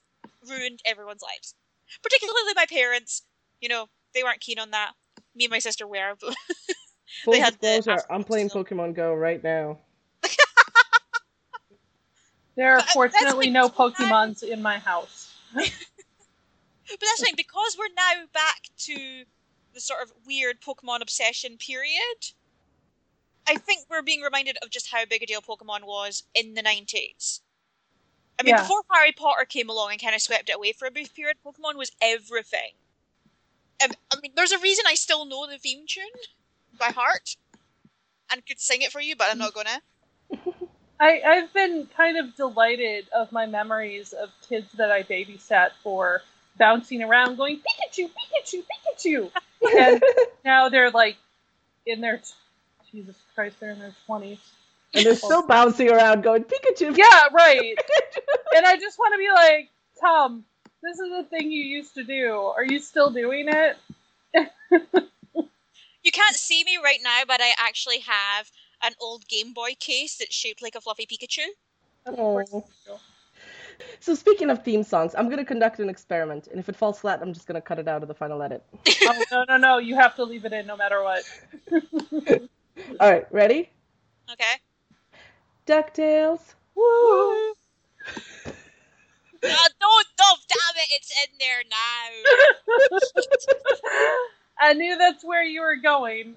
ruined 0.50 0.80
everyone's 0.86 1.22
lives, 1.22 1.56
particularly 2.02 2.54
my 2.56 2.66
parents. 2.70 3.24
You 3.62 3.70
know, 3.70 3.88
they 4.14 4.24
weren't 4.24 4.42
keen 4.42 4.60
on 4.60 4.72
that. 4.72 4.92
Me 5.36 5.46
and 5.46 5.52
my 5.52 5.60
sister 5.60 5.88
were, 5.88 6.14
but 6.20 6.36
They 7.32 7.40
had 7.40 7.54
the 7.56 7.78
disclosure, 7.78 8.02
I'm 8.10 8.24
playing 8.24 8.50
still. 8.50 8.64
Pokemon 8.64 8.96
Go 8.96 9.14
right 9.14 9.42
now. 9.44 9.80
there 12.56 12.74
are 12.74 12.80
But, 12.80 12.90
uh, 12.90 12.94
fortunately 12.94 13.50
that's 13.52 13.78
no 13.78 13.84
like- 13.86 13.96
Pokemons 13.96 14.44
in 14.44 14.62
my 14.62 14.78
house. 14.80 15.34
but 15.54 15.64
that's 16.90 17.24
fine 17.24 17.36
because 17.36 17.76
we're 17.78 17.94
now 17.96 18.26
back 18.34 18.62
to 18.80 19.24
the 19.74 19.80
sort 19.80 20.02
of 20.04 20.12
weird 20.26 20.62
Pokemon 20.62 21.02
obsession 21.02 21.58
period. 21.58 22.34
I 23.48 23.56
think 23.56 23.86
we're 23.90 24.02
being 24.02 24.22
reminded 24.22 24.58
of 24.64 24.70
just 24.72 24.92
how 24.92 25.06
big 25.06 25.22
a 25.22 25.26
deal 25.26 25.42
Pokemon 25.42 25.86
was 25.86 26.24
in 26.34 26.54
the 26.56 26.62
nineties. 26.62 27.42
I 28.40 28.44
mean, 28.44 28.56
Yeah. 28.56 28.62
before 28.62 28.82
Harry 28.92 29.12
Potter 29.12 29.46
came 29.46 29.70
along 29.70 29.92
and 29.92 30.02
kind 30.02 30.16
of 30.16 30.22
swept 30.22 30.50
it 30.50 30.56
away 30.56 30.74
for 30.74 30.88
a 30.88 30.92
brief 30.92 31.14
period, 31.14 31.38
Pokemon 31.46 31.76
was 31.76 31.92
everything. 32.02 32.74
Um, 33.84 33.92
I 34.12 34.20
mean, 34.22 34.34
there's 34.36 34.52
a 34.52 34.60
reason 34.60 34.86
I 34.88 34.96
still 34.96 35.26
know 35.26 35.48
the 35.48 35.58
theme 35.58 35.86
tune 35.88 36.06
by 36.78 36.88
heart 36.88 37.38
and 38.32 38.46
could 38.46 38.60
sing 38.60 38.82
it 38.82 38.92
for 38.92 39.02
you, 39.02 39.16
but 39.16 39.30
I'm 39.32 39.38
not 39.38 39.54
gonna. 39.54 39.82
I, 41.00 41.22
I've 41.26 41.54
been 41.54 41.88
kind 41.96 42.18
of 42.18 42.36
delighted 42.36 43.08
of 43.16 43.32
my 43.32 43.46
memories 43.46 44.14
of 44.14 44.30
kids 44.48 44.72
that 44.74 44.92
I 44.92 45.04
babysat 45.04 45.72
for 45.84 46.22
bouncing 46.58 47.04
around 47.04 47.36
going 47.36 47.58
Pikachu, 47.58 48.10
Pikachu, 48.10 48.64
Pikachu. 48.64 49.32
And 49.78 50.04
now 50.44 50.70
they're 50.70 50.92
like 50.92 51.18
in 51.88 52.02
their 52.02 52.22
Jesus 52.92 53.16
Christ, 53.34 53.56
they're 53.60 53.72
in 53.72 53.80
their 53.80 53.96
twenties. 54.06 54.40
And 54.96 55.06
they're 55.06 55.16
still 55.16 55.46
bouncing 55.46 55.90
around 55.90 56.24
going, 56.24 56.44
Pikachu! 56.44 56.98
Yeah, 56.98 57.24
right. 57.34 57.78
and 58.56 58.66
I 58.66 58.78
just 58.78 58.98
want 58.98 59.14
to 59.14 59.18
be 59.18 59.30
like, 59.34 59.70
Tom, 60.00 60.46
this 60.82 61.00
is 61.00 61.12
a 61.12 61.24
thing 61.24 61.52
you 61.52 61.64
used 61.64 61.96
to 61.96 62.04
do. 62.04 62.32
Are 62.36 62.64
you 62.64 62.80
still 62.80 63.12
doing 63.12 63.48
it? 63.48 63.78
You 66.06 66.12
can't 66.12 66.36
see 66.36 66.64
me 66.64 66.78
right 66.82 67.00
now, 67.04 67.22
but 67.28 67.42
I 67.42 67.52
actually 67.58 68.00
have 68.00 68.52
an 68.84 68.94
old 69.02 69.28
Game 69.28 69.54
Boy 69.54 69.72
case 69.80 70.18
that's 70.18 70.36
shaped 70.36 70.62
like 70.62 70.76
a 70.76 70.82
fluffy 70.82 71.08
Pikachu. 71.08 71.48
Of 72.06 72.16
course 72.16 72.50
Aw. 72.54 72.58
you 72.58 72.64
do. 72.86 72.94
So 74.00 74.14
speaking 74.14 74.52
of 74.52 74.64
theme 74.64 74.84
songs, 74.84 75.16
I'm 75.18 75.30
gonna 75.30 75.44
conduct 75.44 75.80
an 75.80 75.90
experiment, 75.90 76.48
and 76.48 76.60
if 76.60 76.70
it 76.70 76.76
falls 76.76 77.00
flat, 77.00 77.22
I'm 77.24 77.34
just 77.34 77.48
gonna 77.48 77.60
cut 77.60 77.80
it 77.80 77.88
out 77.88 78.04
of 78.04 78.08
the 78.08 78.14
final 78.14 78.44
edit. 78.44 78.64
Oh, 79.08 79.24
no, 79.32 79.46
no, 79.50 79.58
no. 79.58 79.78
You 79.80 79.96
have 79.96 80.16
to 80.18 80.24
leave 80.24 80.46
it 80.46 80.54
in 80.54 80.68
no 80.68 80.78
matter 80.78 81.04
what. 81.04 81.24
All 83.00 83.12
right, 83.12 83.26
ready? 83.32 83.70
Okay. 84.32 84.54
DuckTales. 85.66 86.54
Woo! 86.76 87.54
Ah, 89.44 89.68
don't, 89.80 90.08
don't, 90.18 90.40
damn 90.48 90.78
it, 90.78 90.90
it's 90.92 91.12
in 91.24 91.38
there 91.40 91.64
now. 91.70 92.10
I 94.60 94.74
knew 94.74 94.98
that's 94.98 95.24
where 95.24 95.44
you 95.44 95.62
were 95.62 95.76
going. 95.78 96.36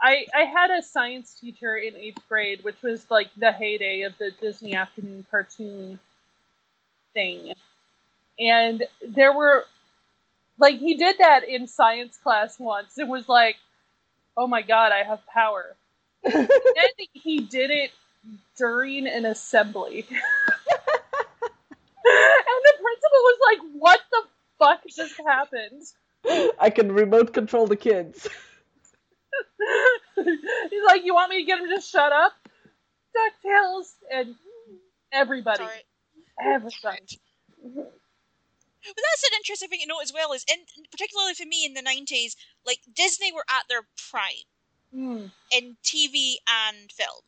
I 0.00 0.26
I 0.34 0.42
had 0.44 0.70
a 0.70 0.82
science 0.82 1.34
teacher 1.40 1.76
in 1.76 1.94
eighth 1.96 2.18
grade, 2.28 2.64
which 2.64 2.80
was 2.82 3.08
like 3.10 3.28
the 3.36 3.52
heyday 3.52 4.02
of 4.02 4.16
the 4.18 4.30
Disney 4.40 4.74
afternoon 4.74 5.24
cartoon 5.30 5.98
thing. 7.12 7.52
And 8.38 8.84
there 9.06 9.32
were 9.32 9.64
like 10.58 10.78
he 10.78 10.94
did 10.94 11.16
that 11.18 11.44
in 11.48 11.66
science 11.68 12.16
class 12.22 12.58
once. 12.58 12.98
It 12.98 13.08
was 13.08 13.28
like, 13.28 13.56
oh 14.36 14.46
my 14.46 14.62
god, 14.62 14.92
I 14.92 15.02
have 15.04 15.26
power. 15.26 15.74
and 16.24 16.48
he 17.12 17.40
did 17.40 17.70
it 17.70 17.90
during 18.56 19.06
an 19.06 19.24
assembly. 19.24 20.06
and 20.10 20.18
the 22.04 22.74
principal 22.82 23.20
was 23.22 23.38
like, 23.50 23.58
what 23.78 24.00
the 24.10 24.22
fuck 24.58 24.80
just 24.88 25.14
happened? 25.26 25.82
I 26.58 26.70
can 26.70 26.92
remote 26.92 27.32
control 27.32 27.66
the 27.66 27.76
kids. 27.76 28.28
He's 30.16 30.84
like, 30.86 31.04
you 31.04 31.14
want 31.14 31.30
me 31.30 31.40
to 31.40 31.46
get 31.46 31.60
him 31.60 31.68
to 31.74 31.80
shut 31.80 32.12
up? 32.12 32.32
DuckTales 33.16 33.92
and 34.12 34.34
everybody. 35.12 35.64
Sorry. 35.64 35.84
Everybody. 36.42 37.20
But 38.86 38.96
that's 38.96 39.24
an 39.24 39.36
interesting 39.38 39.68
thing 39.68 39.80
to 39.80 39.86
note 39.86 40.02
as 40.02 40.12
well, 40.12 40.32
is 40.32 40.44
in 40.50 40.58
particularly 40.90 41.34
for 41.34 41.46
me 41.46 41.64
in 41.64 41.74
the 41.74 41.82
nineties, 41.82 42.36
like 42.66 42.80
Disney 42.94 43.32
were 43.32 43.44
at 43.48 43.64
their 43.68 43.82
prime 44.10 44.44
Mm. 44.94 45.32
in 45.50 45.76
TV 45.82 46.36
and 46.46 46.92
film. 46.92 47.22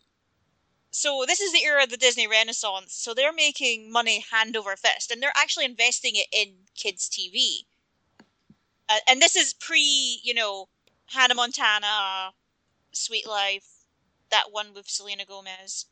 So 0.97 1.25
this 1.27 1.41
is 1.41 1.53
the 1.53 1.63
era 1.63 1.83
of 1.83 1.91
the 1.91 1.99
Disney 1.99 2.27
Renaissance. 2.27 2.95
So 2.95 3.13
they're 3.13 3.31
making 3.31 3.93
money 3.93 4.25
hand 4.33 4.57
over 4.57 4.75
fist, 4.77 5.11
and 5.11 5.23
they're 5.23 5.31
actually 5.37 5.67
investing 5.67 6.13
it 6.17 6.27
in 6.33 6.55
kids' 6.75 7.07
TV. 7.07 7.67
Uh, 8.89 9.01
and 9.07 9.21
this 9.21 9.37
is 9.37 9.53
pre, 9.53 10.21
you 10.25 10.33
know, 10.33 10.69
Hannah 11.09 11.35
Montana, 11.35 12.33
Suite 12.93 13.27
Life, 13.27 13.85
that 14.31 14.53
one 14.53 14.73
with 14.73 14.89
Selena 14.89 15.27
Gomez, 15.27 15.85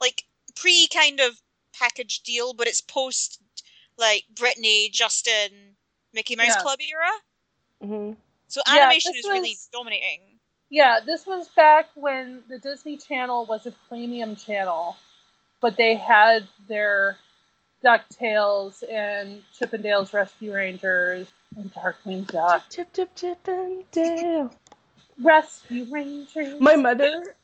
like 0.00 0.24
pre 0.56 0.88
kind 0.88 1.20
of 1.20 1.40
package 1.72 2.20
deal, 2.24 2.52
but 2.52 2.66
it's 2.66 2.80
post 2.80 3.40
like 3.96 4.24
Britney, 4.34 4.90
Justin, 4.90 5.76
Mickey 6.12 6.34
Mouse 6.34 6.56
Yeah. 6.56 6.62
Club 6.62 6.80
era. 6.80 7.12
hmm 7.80 8.12
So 8.48 8.60
animation 8.66 9.12
this 9.12 9.24
is 9.24 9.30
really 9.30 9.56
dominating. 9.72 10.27
Yeah, 10.70 11.00
this 11.04 11.26
was 11.26 11.48
back 11.48 11.86
when 11.94 12.42
the 12.48 12.58
Disney 12.58 12.96
Channel 12.96 13.46
was 13.46 13.66
a 13.66 13.72
premium 13.88 14.36
channel, 14.36 14.96
but 15.60 15.76
they 15.76 15.94
had 15.94 16.46
their 16.68 17.16
DuckTales 17.82 18.82
and 18.90 19.42
Chippendales 19.58 20.12
Rescue 20.12 20.52
Rangers 20.52 21.28
and 21.56 21.72
Darkwing 21.72 22.26
Duck. 22.26 22.64
Chip, 22.70 22.92
chip, 22.92 23.14
chip, 23.14 23.38
and 23.48 23.90
Dale. 23.92 24.52
Rescue 25.22 25.86
Rangers. 25.90 26.60
My 26.60 26.76
mother 26.76 27.34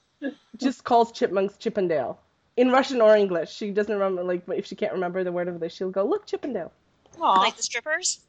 just 0.58 0.84
calls 0.84 1.10
chipmunks 1.12 1.56
Chippendale 1.56 2.18
in 2.56 2.70
Russian 2.70 3.00
or 3.00 3.16
English. 3.16 3.54
She 3.54 3.70
doesn't 3.70 3.92
remember, 3.92 4.22
like, 4.22 4.42
if 4.48 4.66
she 4.66 4.76
can't 4.76 4.92
remember 4.92 5.24
the 5.24 5.32
word 5.32 5.48
of 5.48 5.62
it, 5.62 5.72
she'll 5.72 5.90
go, 5.90 6.04
"Look, 6.04 6.26
Chippendale." 6.26 6.72
Aw. 7.20 7.40
Like 7.40 7.56
the 7.56 7.62
strippers. 7.62 8.20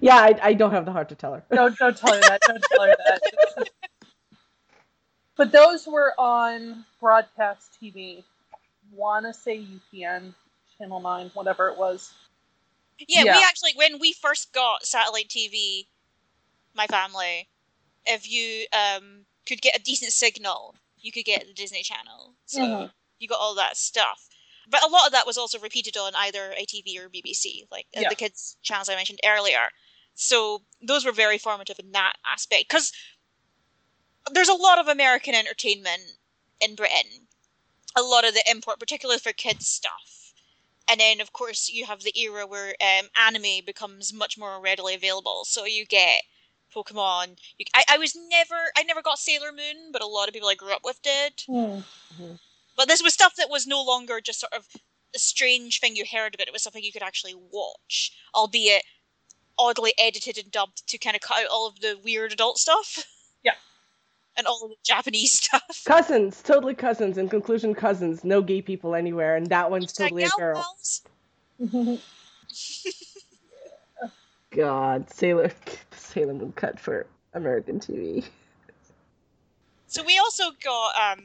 Yeah, 0.00 0.16
I, 0.16 0.38
I 0.42 0.52
don't 0.54 0.70
have 0.70 0.86
the 0.86 0.92
heart 0.92 1.08
to 1.10 1.14
tell 1.14 1.34
her. 1.34 1.44
Don't 1.52 1.76
don't 1.76 1.96
tell 1.96 2.14
her 2.14 2.20
that. 2.20 2.40
Don't 2.42 2.62
tell 2.70 2.82
her 2.82 2.96
that. 3.06 3.68
but 5.36 5.52
those 5.52 5.86
were 5.86 6.14
on 6.18 6.84
broadcast 7.00 7.78
TV. 7.80 8.24
Wanna 8.92 9.32
say 9.34 9.58
UPN, 9.58 10.34
Channel 10.78 11.00
Nine, 11.00 11.30
whatever 11.34 11.68
it 11.68 11.78
was. 11.78 12.12
Yeah, 13.08 13.24
Yeah. 13.24 13.36
we 13.36 13.42
actually 13.42 13.72
when 13.74 13.98
we 13.98 14.12
first 14.12 14.52
got 14.52 14.84
satellite 14.86 15.28
TV, 15.28 15.88
my 16.74 16.86
family, 16.86 17.48
if 18.06 18.28
you 18.30 18.66
um 18.72 19.26
could 19.46 19.60
get 19.62 19.76
a 19.76 19.82
decent 19.82 20.12
signal, 20.12 20.76
you 20.98 21.12
could 21.12 21.24
get 21.24 21.46
the 21.46 21.52
Disney 21.54 21.82
Channel. 21.82 22.34
So 22.46 22.60
Mhm. 22.62 22.92
you 23.18 23.28
got 23.28 23.40
all 23.40 23.54
that 23.56 23.76
stuff. 23.76 24.28
But 24.68 24.82
a 24.82 24.88
lot 24.88 25.06
of 25.06 25.12
that 25.12 25.26
was 25.26 25.36
also 25.36 25.58
repeated 25.58 25.96
on 25.96 26.14
either 26.14 26.54
ATV 26.56 26.98
or 26.98 27.08
BBC, 27.08 27.66
like 27.70 27.86
uh, 27.96 28.00
Yeah. 28.02 28.08
the 28.08 28.14
kids 28.16 28.56
channels 28.62 28.88
I 28.88 28.96
mentioned 28.96 29.20
earlier. 29.24 29.68
So 30.14 30.62
those 30.80 31.04
were 31.04 31.12
very 31.12 31.38
formative 31.38 31.78
in 31.78 31.92
that 31.92 32.14
aspect 32.26 32.68
because 32.68 32.92
there's 34.32 34.48
a 34.48 34.54
lot 34.54 34.78
of 34.78 34.88
American 34.88 35.34
entertainment 35.34 36.18
in 36.60 36.74
Britain. 36.74 37.28
A 37.96 38.02
lot 38.02 38.26
of 38.26 38.34
the 38.34 38.44
import, 38.50 38.80
particularly 38.80 39.18
for 39.18 39.32
kids 39.32 39.68
stuff. 39.68 40.32
And 40.88 41.00
then, 41.00 41.20
of 41.20 41.32
course, 41.32 41.70
you 41.70 41.86
have 41.86 42.02
the 42.02 42.18
era 42.18 42.46
where 42.46 42.74
um, 42.80 43.08
anime 43.16 43.64
becomes 43.64 44.12
much 44.12 44.36
more 44.36 44.60
readily 44.60 44.94
available. 44.94 45.44
So 45.44 45.64
you 45.64 45.86
get 45.86 46.22
Pokemon. 46.74 47.38
You, 47.58 47.66
I, 47.74 47.84
I 47.92 47.98
was 47.98 48.16
never, 48.30 48.54
I 48.76 48.82
never 48.82 49.00
got 49.00 49.18
Sailor 49.18 49.52
Moon, 49.52 49.92
but 49.92 50.02
a 50.02 50.06
lot 50.06 50.28
of 50.28 50.34
people 50.34 50.48
I 50.48 50.54
grew 50.54 50.72
up 50.72 50.82
with 50.84 51.00
did. 51.02 51.42
Hmm. 51.46 51.80
But 52.76 52.88
this 52.88 53.02
was 53.02 53.14
stuff 53.14 53.36
that 53.36 53.50
was 53.50 53.66
no 53.66 53.82
longer 53.82 54.20
just 54.20 54.40
sort 54.40 54.52
of 54.52 54.66
a 55.14 55.18
strange 55.18 55.80
thing 55.80 55.96
you 55.96 56.04
heard 56.10 56.34
about. 56.34 56.48
It 56.48 56.52
was 56.52 56.62
something 56.62 56.82
you 56.82 56.92
could 56.92 57.02
actually 57.02 57.34
watch, 57.34 58.12
albeit 58.34 58.82
oddly 59.56 59.94
edited 59.98 60.36
and 60.36 60.50
dubbed 60.50 60.86
to 60.88 60.98
kind 60.98 61.14
of 61.14 61.22
cut 61.22 61.44
out 61.44 61.50
all 61.50 61.68
of 61.68 61.80
the 61.80 61.98
weird 62.02 62.32
adult 62.32 62.58
stuff. 62.58 63.06
And 64.36 64.46
all 64.46 64.68
the 64.68 64.74
Japanese 64.82 65.32
stuff. 65.44 65.82
Cousins, 65.84 66.42
totally 66.42 66.74
cousins. 66.74 67.18
In 67.18 67.28
conclusion, 67.28 67.74
cousins. 67.74 68.24
No 68.24 68.42
gay 68.42 68.62
people 68.62 68.94
anywhere, 68.94 69.36
and 69.36 69.46
that 69.48 69.70
one's 69.70 69.98
like, 69.98 70.10
totally 70.10 70.24
a 70.24 70.30
girl. 70.36 70.76
God, 74.50 75.10
Sailor 75.10 75.50
Sailor 75.92 76.34
Moon 76.34 76.52
cut 76.52 76.78
for 76.78 77.06
American 77.34 77.80
TV. 77.80 78.24
So 79.86 80.02
we 80.02 80.18
also 80.18 80.50
got 80.62 80.94
um, 80.96 81.24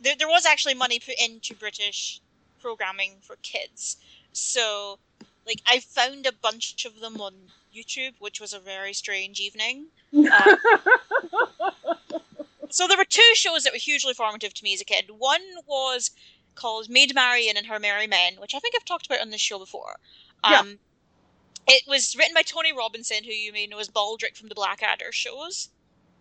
there, 0.00 0.14
there 0.16 0.28
was 0.28 0.46
actually 0.46 0.74
money 0.74 0.98
put 0.98 1.14
into 1.22 1.54
British 1.54 2.20
programming 2.60 3.16
for 3.20 3.36
kids. 3.42 3.96
So, 4.32 4.98
like, 5.46 5.62
I 5.66 5.80
found 5.80 6.26
a 6.26 6.32
bunch 6.32 6.84
of 6.84 7.00
them 7.00 7.20
on 7.20 7.34
YouTube, 7.74 8.14
which 8.18 8.40
was 8.40 8.52
a 8.52 8.60
very 8.60 8.92
strange 8.92 9.40
evening. 9.40 9.86
Uh, 10.14 10.56
so 12.70 12.86
there 12.86 12.98
were 12.98 13.04
two 13.04 13.30
shows 13.34 13.64
that 13.64 13.72
were 13.72 13.78
hugely 13.78 14.14
formative 14.14 14.54
to 14.54 14.64
me 14.64 14.74
as 14.74 14.80
a 14.80 14.84
kid. 14.84 15.10
One 15.18 15.40
was 15.66 16.10
called 16.54 16.88
Maid 16.90 17.14
Marian 17.14 17.56
and 17.56 17.66
Her 17.66 17.78
Merry 17.78 18.06
Men, 18.06 18.34
which 18.38 18.54
I 18.54 18.58
think 18.58 18.74
I've 18.76 18.84
talked 18.84 19.06
about 19.06 19.20
on 19.20 19.30
this 19.30 19.40
show 19.40 19.58
before. 19.58 19.96
Yeah. 20.48 20.60
Um, 20.60 20.78
It 21.66 21.84
was 21.86 22.16
written 22.16 22.34
by 22.34 22.42
Tony 22.42 22.72
Robinson, 22.72 23.24
who 23.24 23.30
you 23.32 23.52
may 23.52 23.66
know 23.66 23.78
as 23.78 23.88
Baldrick 23.88 24.36
from 24.36 24.48
the 24.48 24.54
Blackadder 24.54 25.12
shows, 25.12 25.68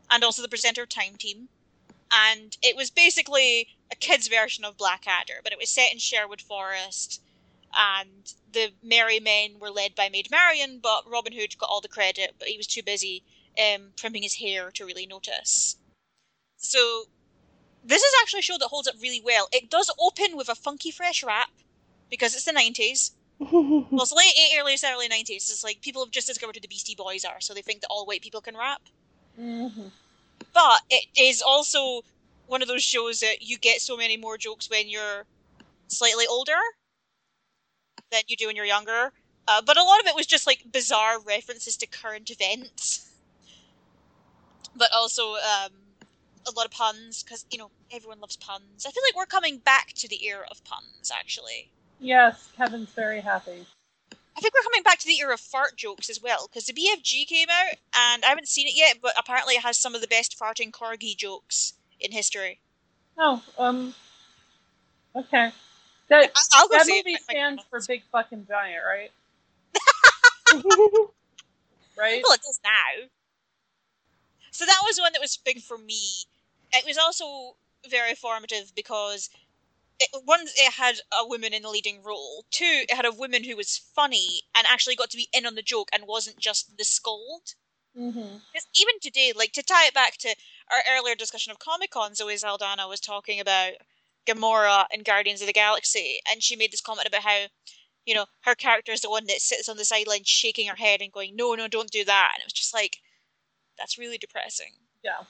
and 0.09 0.23
also 0.23 0.41
the 0.41 0.47
presenter 0.47 0.83
of 0.83 0.89
Time 0.89 1.15
Team. 1.17 1.49
And 2.11 2.55
it 2.61 2.75
was 2.75 2.91
basically 2.91 3.69
a 3.91 3.95
kid's 3.95 4.27
version 4.27 4.63
of 4.65 4.77
Blackadder, 4.77 5.39
but 5.43 5.51
it 5.51 5.57
was 5.59 5.69
set 5.69 5.91
in 5.91 5.97
Sherwood 5.97 6.41
Forest, 6.41 7.21
and 7.75 8.33
the 8.51 8.71
Merry 8.83 9.19
Men 9.19 9.59
were 9.59 9.69
led 9.69 9.95
by 9.95 10.09
Maid 10.09 10.29
Marian, 10.31 10.79
but 10.79 11.09
Robin 11.09 11.33
Hood 11.33 11.57
got 11.57 11.69
all 11.69 11.81
the 11.81 11.87
credit, 11.87 12.35
but 12.39 12.47
he 12.47 12.57
was 12.57 12.67
too 12.67 12.83
busy 12.83 13.23
um, 13.59 13.91
trimming 13.95 14.23
his 14.23 14.35
hair 14.35 14.71
to 14.71 14.85
really 14.85 15.05
notice. 15.05 15.77
So, 16.57 17.05
this 17.83 18.03
is 18.03 18.13
actually 18.21 18.39
a 18.39 18.43
show 18.43 18.57
that 18.57 18.67
holds 18.67 18.87
up 18.87 18.95
really 19.01 19.21
well. 19.23 19.47
It 19.51 19.69
does 19.69 19.91
open 19.99 20.37
with 20.37 20.49
a 20.49 20.55
funky 20.55 20.91
fresh 20.91 21.23
rap, 21.23 21.49
because 22.09 22.35
it's 22.35 22.45
the 22.45 22.51
90s. 22.51 23.11
Well, 23.91 24.03
it's 24.03 24.13
late 24.13 24.35
80s, 24.37 24.83
early, 24.83 24.93
early 24.93 25.07
90s. 25.09 25.49
It's 25.49 25.63
like 25.63 25.81
people 25.81 26.05
have 26.05 26.11
just 26.11 26.27
discovered 26.27 26.55
who 26.55 26.61
the 26.61 26.67
Beastie 26.67 26.95
Boys 26.95 27.25
are, 27.25 27.41
so 27.41 27.53
they 27.53 27.63
think 27.63 27.81
that 27.81 27.87
all 27.89 28.05
white 28.05 28.21
people 28.21 28.39
can 28.39 28.55
rap. 28.55 28.81
Mhm. 29.39 29.91
But 30.53 30.81
it 30.89 31.07
is 31.17 31.41
also 31.41 32.03
one 32.47 32.61
of 32.61 32.67
those 32.67 32.83
shows 32.83 33.19
that 33.21 33.41
you 33.41 33.57
get 33.57 33.81
so 33.81 33.97
many 33.97 34.15
more 34.17 34.37
jokes 34.37 34.69
when 34.69 34.87
you're 34.87 35.25
slightly 35.87 36.27
older 36.27 36.59
than 38.11 38.21
you 38.27 38.35
do 38.35 38.47
when 38.47 38.55
you're 38.55 38.65
younger. 38.65 39.11
Uh, 39.47 39.61
but 39.65 39.77
a 39.77 39.83
lot 39.83 39.99
of 39.99 40.07
it 40.07 40.15
was 40.15 40.27
just 40.27 40.45
like 40.45 40.71
bizarre 40.71 41.19
references 41.19 41.75
to 41.77 41.87
current 41.87 42.29
events. 42.29 43.09
But 44.75 44.89
also 44.93 45.33
um, 45.33 45.71
a 46.47 46.51
lot 46.55 46.65
of 46.65 46.71
puns, 46.71 47.23
because, 47.23 47.45
you 47.51 47.57
know, 47.57 47.71
everyone 47.91 48.19
loves 48.19 48.37
puns. 48.37 48.85
I 48.85 48.91
feel 48.91 49.03
like 49.07 49.15
we're 49.15 49.25
coming 49.25 49.57
back 49.57 49.93
to 49.93 50.07
the 50.07 50.25
era 50.25 50.45
of 50.49 50.63
puns, 50.63 51.11
actually. 51.13 51.71
Yes, 51.99 52.49
Kevin's 52.55 52.89
very 52.89 53.21
happy. 53.21 53.65
I 54.37 54.39
think 54.39 54.53
we're 54.53 54.63
coming 54.63 54.83
back 54.83 54.97
to 54.99 55.07
the 55.07 55.19
era 55.19 55.33
of 55.33 55.39
fart 55.39 55.75
jokes 55.75 56.09
as 56.09 56.21
well, 56.21 56.47
because 56.47 56.65
the 56.65 56.73
BFG 56.73 57.27
came 57.27 57.49
out, 57.49 57.75
and 57.93 58.23
I 58.23 58.29
haven't 58.29 58.47
seen 58.47 58.67
it 58.67 58.75
yet, 58.75 58.97
but 59.01 59.13
apparently 59.19 59.55
it 59.55 59.63
has 59.63 59.77
some 59.77 59.93
of 59.93 60.01
the 60.01 60.07
best 60.07 60.39
farting 60.39 60.71
corgi 60.71 61.15
jokes 61.15 61.73
in 61.99 62.11
history. 62.11 62.59
Oh, 63.17 63.43
um, 63.57 63.93
okay. 65.15 65.51
That 66.11 66.37
I'll 66.53 66.67
go 66.67 66.75
that 66.77 66.85
see 66.85 66.97
movie 66.97 67.13
if 67.13 67.25
I 67.29 67.33
can 67.33 67.57
stands 67.57 67.63
for 67.69 67.79
big 67.87 68.03
fucking 68.11 68.45
giant, 68.47 68.83
right? 68.85 69.11
Right? 71.97 72.21
Well, 72.23 72.33
it 72.33 72.41
does 72.41 72.59
now. 72.63 73.07
So 74.51 74.65
that 74.65 74.81
was 74.83 74.97
one 74.97 75.13
that 75.13 75.21
was 75.21 75.37
big 75.37 75.61
for 75.61 75.77
me. 75.77 76.25
It 76.73 76.85
was 76.85 76.97
also 76.97 77.57
very 77.87 78.15
formative 78.15 78.73
because 78.75 79.29
it, 79.99 80.09
one, 80.25 80.39
it 80.41 80.73
had 80.73 80.95
a 81.13 81.27
woman 81.27 81.53
in 81.53 81.61
the 81.61 81.69
leading 81.69 82.01
role. 82.03 82.45
Two, 82.49 82.85
it 82.89 82.93
had 82.93 83.05
a 83.05 83.11
woman 83.11 83.43
who 83.43 83.55
was 83.55 83.77
funny 83.77 84.41
and 84.55 84.65
actually 84.67 84.95
got 84.95 85.11
to 85.11 85.17
be 85.17 85.27
in 85.31 85.45
on 85.45 85.55
the 85.55 85.61
joke 85.61 85.89
and 85.93 86.07
wasn't 86.07 86.39
just 86.39 86.75
the 86.77 86.83
scold. 86.83 87.53
Mm-hmm. 87.97 88.37
Because 88.51 88.67
even 88.73 88.95
today, 89.01 89.31
like 89.35 89.51
to 89.51 89.63
tie 89.63 89.87
it 89.87 89.93
back 89.93 90.17
to 90.19 90.29
our 90.71 90.79
earlier 90.97 91.13
discussion 91.13 91.51
of 91.51 91.59
Comic 91.59 91.91
Con, 91.91 92.15
Zoe 92.15 92.35
Saldana 92.37 92.87
was 92.87 92.99
talking 92.99 93.39
about 93.39 93.73
Gamora 94.25 94.85
in 94.91 95.03
Guardians 95.03 95.41
of 95.41 95.47
the 95.47 95.53
Galaxy, 95.53 96.19
and 96.29 96.41
she 96.43 96.55
made 96.55 96.71
this 96.71 96.81
comment 96.81 97.07
about 97.07 97.23
how, 97.23 97.45
you 98.05 98.13
know, 98.13 98.25
her 98.41 98.55
character 98.55 98.91
is 98.91 99.01
the 99.01 99.09
one 99.09 99.25
that 99.27 99.41
sits 99.41 99.69
on 99.69 99.77
the 99.77 99.85
sideline 99.85 100.23
shaking 100.23 100.67
her 100.67 100.75
head 100.75 101.01
and 101.01 101.11
going, 101.11 101.35
"No, 101.35 101.55
no, 101.55 101.67
don't 101.67 101.91
do 101.91 102.03
that," 102.05 102.31
and 102.35 102.41
it 102.41 102.45
was 102.45 102.53
just 102.53 102.73
like, 102.73 102.99
that's 103.77 103.97
really 103.97 104.17
depressing. 104.17 104.73
Yeah. 105.03 105.25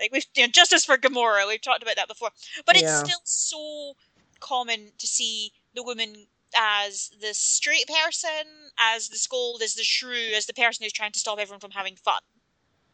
Like 0.00 0.12
we've 0.12 0.26
you 0.34 0.42
know, 0.44 0.48
justice 0.48 0.84
for 0.84 0.96
Gamora, 0.96 1.46
we've 1.46 1.60
talked 1.60 1.82
about 1.82 1.96
that 1.96 2.08
before, 2.08 2.30
but 2.66 2.76
it's 2.76 2.84
Yeah. 2.84 3.02
still 3.04 3.20
so 3.24 3.96
common 4.40 4.92
to 4.98 5.06
see 5.06 5.52
the 5.74 5.82
woman 5.82 6.28
as 6.56 7.10
the 7.20 7.34
straight 7.34 7.86
person, 7.86 8.70
as 8.78 9.08
the 9.08 9.18
scold, 9.18 9.60
as 9.60 9.74
the 9.74 9.84
shrew, 9.84 10.32
as 10.34 10.46
the 10.46 10.54
person 10.54 10.84
who's 10.84 10.92
trying 10.92 11.12
to 11.12 11.18
stop 11.18 11.38
everyone 11.38 11.60
from 11.60 11.72
having 11.72 11.96
fun. 11.96 12.22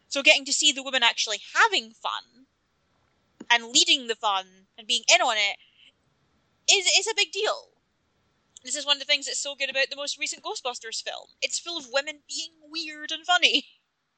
So 0.08 0.22
getting 0.22 0.44
to 0.46 0.52
see 0.52 0.72
the 0.72 0.82
woman 0.82 1.02
actually 1.02 1.40
having 1.54 1.92
fun 1.92 2.43
and 3.54 3.72
leading 3.72 4.08
the 4.08 4.16
fun 4.16 4.46
and 4.76 4.86
being 4.86 5.02
in 5.14 5.20
on 5.22 5.36
it 5.36 5.56
is 6.72 6.86
is 6.98 7.06
a 7.06 7.14
big 7.16 7.30
deal. 7.32 7.68
This 8.64 8.76
is 8.76 8.86
one 8.86 8.96
of 8.96 9.00
the 9.00 9.06
things 9.06 9.26
that's 9.26 9.38
so 9.38 9.54
good 9.54 9.70
about 9.70 9.90
the 9.90 9.96
most 9.96 10.18
recent 10.18 10.42
Ghostbusters 10.42 11.02
film. 11.02 11.28
It's 11.42 11.58
full 11.58 11.78
of 11.78 11.86
women 11.92 12.20
being 12.28 12.52
weird 12.70 13.12
and 13.12 13.24
funny. 13.24 13.66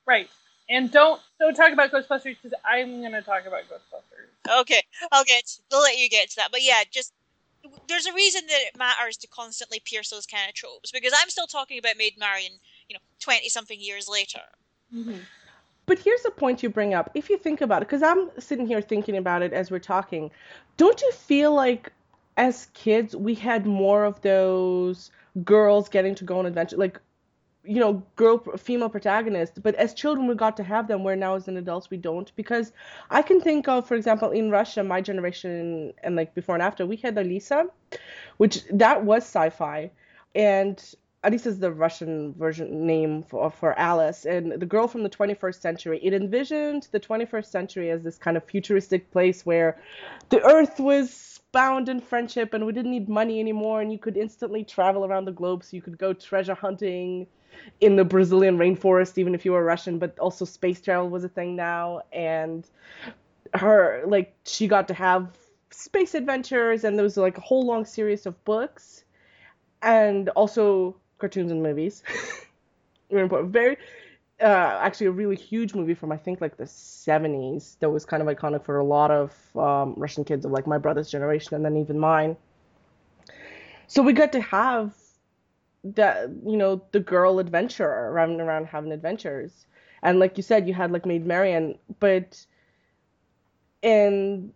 Right. 0.07 0.29
And 0.69 0.91
don't 0.91 1.21
don't 1.39 1.55
talk 1.55 1.73
about 1.73 1.93
Ghostbusters 1.93 2.37
because 2.41 2.55
I'm 2.65 3.03
gonna 3.03 3.23
talk 3.23 3.47
about 3.47 3.63
Ghostbusters. 3.65 4.61
Okay, 4.61 4.83
I'll 5.13 5.25
get. 5.25 5.59
I'll 5.73 5.83
let 5.83 5.99
you 5.99 6.09
get 6.09 6.31
to 6.31 6.37
that. 6.37 6.51
But 6.51 6.63
yeah, 6.63 6.83
just 6.91 7.13
there's 7.89 8.07
a 8.07 8.13
reason 8.13 8.43
that 8.47 8.61
it 8.69 8.79
matters 8.79 9.17
to 9.19 9.29
constantly 9.29 9.81
pierce 9.85 10.11
those 10.11 10.27
kind 10.27 10.49
of 10.49 10.55
tropes 10.55 10.91
because 10.91 11.13
I'm 11.21 11.31
still 11.31 11.47
talking 11.47 11.79
about 11.79 11.97
Maid 11.97 12.15
Marian, 12.19 12.53
you 12.89 12.95
know, 12.95 13.01
twenty 13.21 13.49
something 13.49 13.81
years 13.81 14.09
later. 14.09 14.41
Mm-hmm. 14.95 15.19
But 15.87 16.01
here's 16.01 16.25
a 16.25 16.31
point 16.31 16.63
you 16.63 16.69
bring 16.69 16.95
up. 16.95 17.11
If 17.15 17.31
you 17.31 17.39
think 17.39 17.61
about 17.61 17.83
it, 17.83 17.89
because 17.89 18.03
I'm 18.03 18.31
sitting 18.39 18.67
here 18.67 18.81
thinking 18.81 19.17
about 19.17 19.43
it 19.43 19.53
as 19.53 19.71
we're 19.71 19.79
talking, 19.79 20.31
don't 20.77 21.01
you 21.01 21.13
feel 21.13 21.55
like 21.55 21.93
as 22.37 22.67
kids 22.75 23.17
we 23.17 23.35
had 23.35 23.67
more 23.67 24.05
of 24.05 24.21
those 24.21 25.11
girls 25.45 25.89
getting 25.89 26.15
to 26.17 26.25
go 26.25 26.39
on 26.39 26.47
adventure, 26.47 26.77
like 26.77 27.01
you 27.67 27.81
know, 27.81 28.03
girl 28.15 28.39
female 28.57 28.89
protagonists, 28.89 29.59
but 29.59 29.75
as 29.75 29.93
children 29.93 30.29
we 30.29 30.35
got 30.35 30.57
to 30.57 30.63
have 30.63 30.87
them 30.87 31.03
where 31.03 31.17
now 31.17 31.35
as 31.35 31.49
an 31.49 31.57
adults 31.57 31.91
we 31.91 31.97
don't 31.97 32.31
because 32.37 32.73
I 33.11 33.23
can 33.23 33.41
think 33.41 33.67
of 33.67 33.89
for 33.89 33.97
example 33.97 34.31
in 34.31 34.51
Russia 34.51 34.85
my 34.85 35.01
generation 35.01 35.93
and 36.03 36.17
like 36.17 36.35
before 36.35 36.55
and 36.55 36.63
after 36.63 36.87
we 36.87 36.97
had 36.97 37.17
Alisa 37.17 37.69
which 38.37 38.65
that 38.71 39.05
was 39.05 39.25
sci-fi 39.25 39.91
and 40.35 40.95
Alisa 41.27 41.47
is 41.47 41.59
the 41.59 41.73
Russian 41.73 42.35
version 42.35 42.87
name 42.87 43.23
for 43.25 43.51
for 43.51 43.77
Alice. 43.79 44.25
And 44.25 44.53
the 44.53 44.67
girl 44.67 44.87
from 44.87 45.03
the 45.03 45.11
21st 45.11 45.61
century 45.61 45.99
it 46.03 46.15
envisioned 46.15 46.89
the 46.93 47.01
21st 47.01 47.47
century 47.47 47.91
as 47.91 48.03
this 48.03 48.17
kind 48.17 48.37
of 48.37 48.45
futuristic 48.45 49.11
place 49.11 49.45
where 49.45 49.79
the 50.29 50.41
earth 50.45 50.79
was 50.79 51.41
bound 51.51 51.89
in 51.89 52.01
friendship 52.01 52.55
and 52.55 52.65
we 52.65 52.73
didn't 52.73 52.93
need 52.93 53.09
money 53.09 53.41
anymore 53.41 53.81
and 53.81 53.91
you 53.91 53.99
could 53.99 54.17
instantly 54.17 54.63
travel 54.63 55.05
around 55.05 55.25
the 55.25 55.33
globe. 55.33 55.65
So 55.65 55.75
you 55.75 55.83
could 55.83 55.99
go 55.99 56.13
treasure 56.13 56.55
hunting 56.55 57.27
in 57.81 57.97
the 57.97 58.05
Brazilian 58.05 58.59
rainforest, 58.59 59.19
even 59.19 59.35
if 59.35 59.45
you 59.45 59.53
were 59.53 59.65
Russian, 59.65 59.99
but 59.99 60.19
also 60.19 60.45
space 60.45 60.81
travel 60.81 61.09
was 61.09 61.25
a 61.25 61.29
thing 61.29 61.57
now. 61.57 62.03
And 62.13 62.69
her, 63.55 64.05
like, 64.07 64.35
she 64.45 64.69
got 64.69 64.89
to 64.89 64.95
have 64.95 65.37
space 65.71 66.15
adventures, 66.15 66.85
and 66.85 66.97
there 66.97 67.03
was 67.03 67.17
like 67.17 67.39
a 67.39 67.41
whole 67.41 67.67
long 67.67 67.85
series 67.85 68.27
of 68.27 68.43
books, 68.45 69.05
and 69.83 70.29
also 70.31 70.97
cartoons 71.19 71.51
and 71.51 71.63
movies. 71.63 72.03
Very 73.11 73.23
important. 73.23 73.53
Very, 73.53 73.77
uh, 74.41 74.79
actually, 74.83 75.07
a 75.07 75.13
really 75.13 75.37
huge 75.37 75.75
movie 75.75 75.95
from 75.95 76.13
I 76.13 76.17
think 76.17 76.41
like 76.41 76.57
the 76.57 76.65
70s 76.65 77.79
that 77.81 77.91
was 77.91 78.05
kind 78.05 78.23
of 78.23 78.29
iconic 78.29 78.65
for 78.65 78.79
a 78.79 78.85
lot 78.85 79.11
of 79.11 79.57
um, 79.57 79.95
Russian 79.97 80.25
kids 80.25 80.45
of 80.45 80.51
like 80.51 80.67
my 80.67 80.79
brother's 80.79 81.11
generation 81.11 81.55
and 81.55 81.65
then 81.65 81.77
even 81.77 81.99
mine. 81.99 82.37
So 83.87 84.03
we 84.03 84.13
got 84.13 84.33
to 84.33 84.41
have 84.41 84.95
that 85.95 86.29
you 86.45 86.57
know 86.57 86.83
the 86.93 87.01
girl 87.01 87.39
adventurer 87.39 88.11
running 88.13 88.41
around 88.41 88.67
having 88.67 88.91
adventures 88.93 89.67
and 90.03 90.19
like 90.19 90.37
you 90.37 90.43
said 90.43 90.67
you 90.67 90.75
had 90.75 90.91
like 90.91 91.07
maid 91.07 91.25
marian 91.25 91.79
but 92.01 92.45
and 93.83 94.53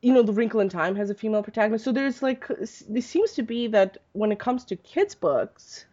you 0.00 0.12
know 0.12 0.22
the 0.22 0.32
wrinkle 0.32 0.60
in 0.60 0.68
time 0.68 0.94
has 0.96 1.10
a 1.10 1.14
female 1.14 1.42
protagonist. 1.42 1.84
So 1.84 1.92
there's 1.92 2.22
like 2.22 2.46
there 2.88 3.02
seems 3.02 3.32
to 3.32 3.42
be 3.42 3.66
that 3.68 3.98
when 4.12 4.32
it 4.32 4.38
comes 4.38 4.64
to 4.66 4.76
kids 4.76 5.14
books 5.14 5.86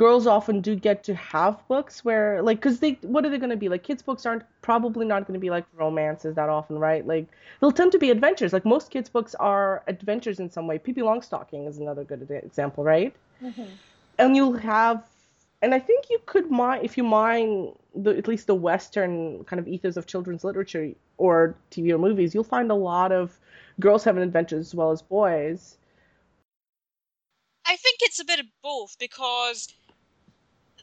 girls 0.00 0.26
often 0.26 0.62
do 0.62 0.74
get 0.74 1.04
to 1.04 1.14
have 1.14 1.62
books 1.68 2.02
where 2.06 2.40
like 2.40 2.56
because 2.56 2.80
they 2.80 2.92
what 3.02 3.26
are 3.26 3.28
they 3.28 3.36
going 3.36 3.50
to 3.50 3.56
be? 3.56 3.68
Like 3.68 3.82
kids 3.82 4.00
books 4.00 4.24
aren't 4.24 4.44
probably 4.62 5.04
not 5.04 5.26
going 5.26 5.34
to 5.34 5.40
be 5.40 5.50
like 5.50 5.66
romances 5.76 6.34
that 6.36 6.48
often 6.48 6.78
right? 6.78 7.06
Like 7.06 7.26
they'll 7.60 7.70
tend 7.70 7.92
to 7.92 7.98
be 7.98 8.10
adventures. 8.10 8.54
Like 8.54 8.64
most 8.64 8.90
kids 8.90 9.10
books 9.10 9.34
are 9.34 9.82
adventures 9.88 10.40
in 10.40 10.48
some 10.50 10.66
way. 10.66 10.78
Pippi 10.78 11.02
longstocking 11.02 11.68
is 11.68 11.76
another 11.76 12.04
good 12.04 12.22
example 12.30 12.82
right? 12.82 13.14
Mm-hmm. 13.42 13.64
and 14.18 14.36
you'll 14.36 14.58
have 14.58 15.04
and 15.62 15.74
i 15.74 15.78
think 15.78 16.06
you 16.10 16.18
could 16.26 16.50
mine 16.50 16.80
if 16.82 16.96
you 16.96 17.04
mine 17.04 17.72
the 17.94 18.16
at 18.16 18.28
least 18.28 18.46
the 18.46 18.54
western 18.54 19.44
kind 19.44 19.60
of 19.60 19.68
ethos 19.68 19.96
of 19.96 20.06
children's 20.06 20.44
literature 20.44 20.90
or 21.18 21.54
tv 21.70 21.90
or 21.90 21.98
movies 21.98 22.34
you'll 22.34 22.44
find 22.44 22.70
a 22.70 22.74
lot 22.74 23.12
of 23.12 23.38
girls 23.78 24.04
having 24.04 24.22
adventures 24.22 24.68
as 24.68 24.74
well 24.74 24.90
as 24.90 25.02
boys 25.02 25.76
I 27.66 27.76
think 27.76 27.98
it's 28.02 28.18
a 28.18 28.24
bit 28.24 28.40
of 28.40 28.46
both 28.62 28.96
because 28.98 29.72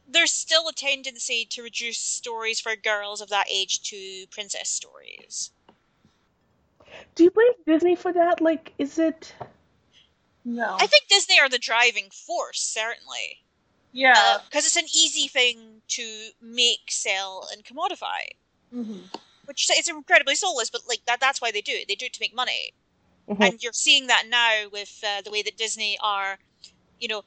there's 0.07 0.31
still 0.31 0.69
a 0.69 0.73
tendency 0.73 1.43
to 1.49 1.61
reduce 1.61 1.97
stories 1.97 2.61
for 2.61 2.73
girls 2.77 3.19
of 3.19 3.27
that 3.29 3.47
age 3.51 3.81
to 3.89 4.25
princess 4.31 4.69
stories. 4.69 5.51
do 7.15 7.23
you 7.25 7.31
blame 7.31 7.51
disney 7.65 7.95
for 7.95 8.13
that 8.13 8.41
like 8.41 8.73
is 8.77 8.99
it 8.99 9.33
No. 10.45 10.77
I 10.79 10.87
think 10.87 11.07
Disney 11.09 11.37
are 11.41 11.49
the 11.49 11.59
driving 11.59 12.09
force, 12.09 12.61
certainly. 12.61 13.43
Yeah. 13.91 14.37
Because 14.45 14.65
it's 14.65 14.75
an 14.75 14.85
easy 14.85 15.27
thing 15.27 15.81
to 15.89 16.29
make, 16.41 16.89
sell, 16.89 17.47
and 17.51 17.63
commodify. 17.63 18.27
mm-hmm. 18.73 18.99
Which 19.45 19.67
it's 19.71 19.89
incredibly 19.89 20.35
soulless, 20.35 20.69
but 20.69 20.81
like 20.87 21.05
that 21.05 21.19
that's 21.21 21.41
why 21.41 21.51
they 21.51 21.61
do 21.61 21.71
it. 21.73 21.87
They 21.87 21.95
do 21.95 22.05
it 22.07 22.13
to 22.13 22.21
make 22.21 22.35
money. 22.35 22.73
Mhm. 23.29 23.47
And 23.47 23.63
you're 23.63 23.73
seeing 23.73 24.07
that 24.07 24.25
now 24.27 24.67
with 24.71 25.03
uh, 25.05 25.21
the 25.21 25.31
way 25.31 25.41
that 25.41 25.57
Disney 25.57 25.97
are, 26.01 26.39
you 26.99 27.07
know, 27.07 27.23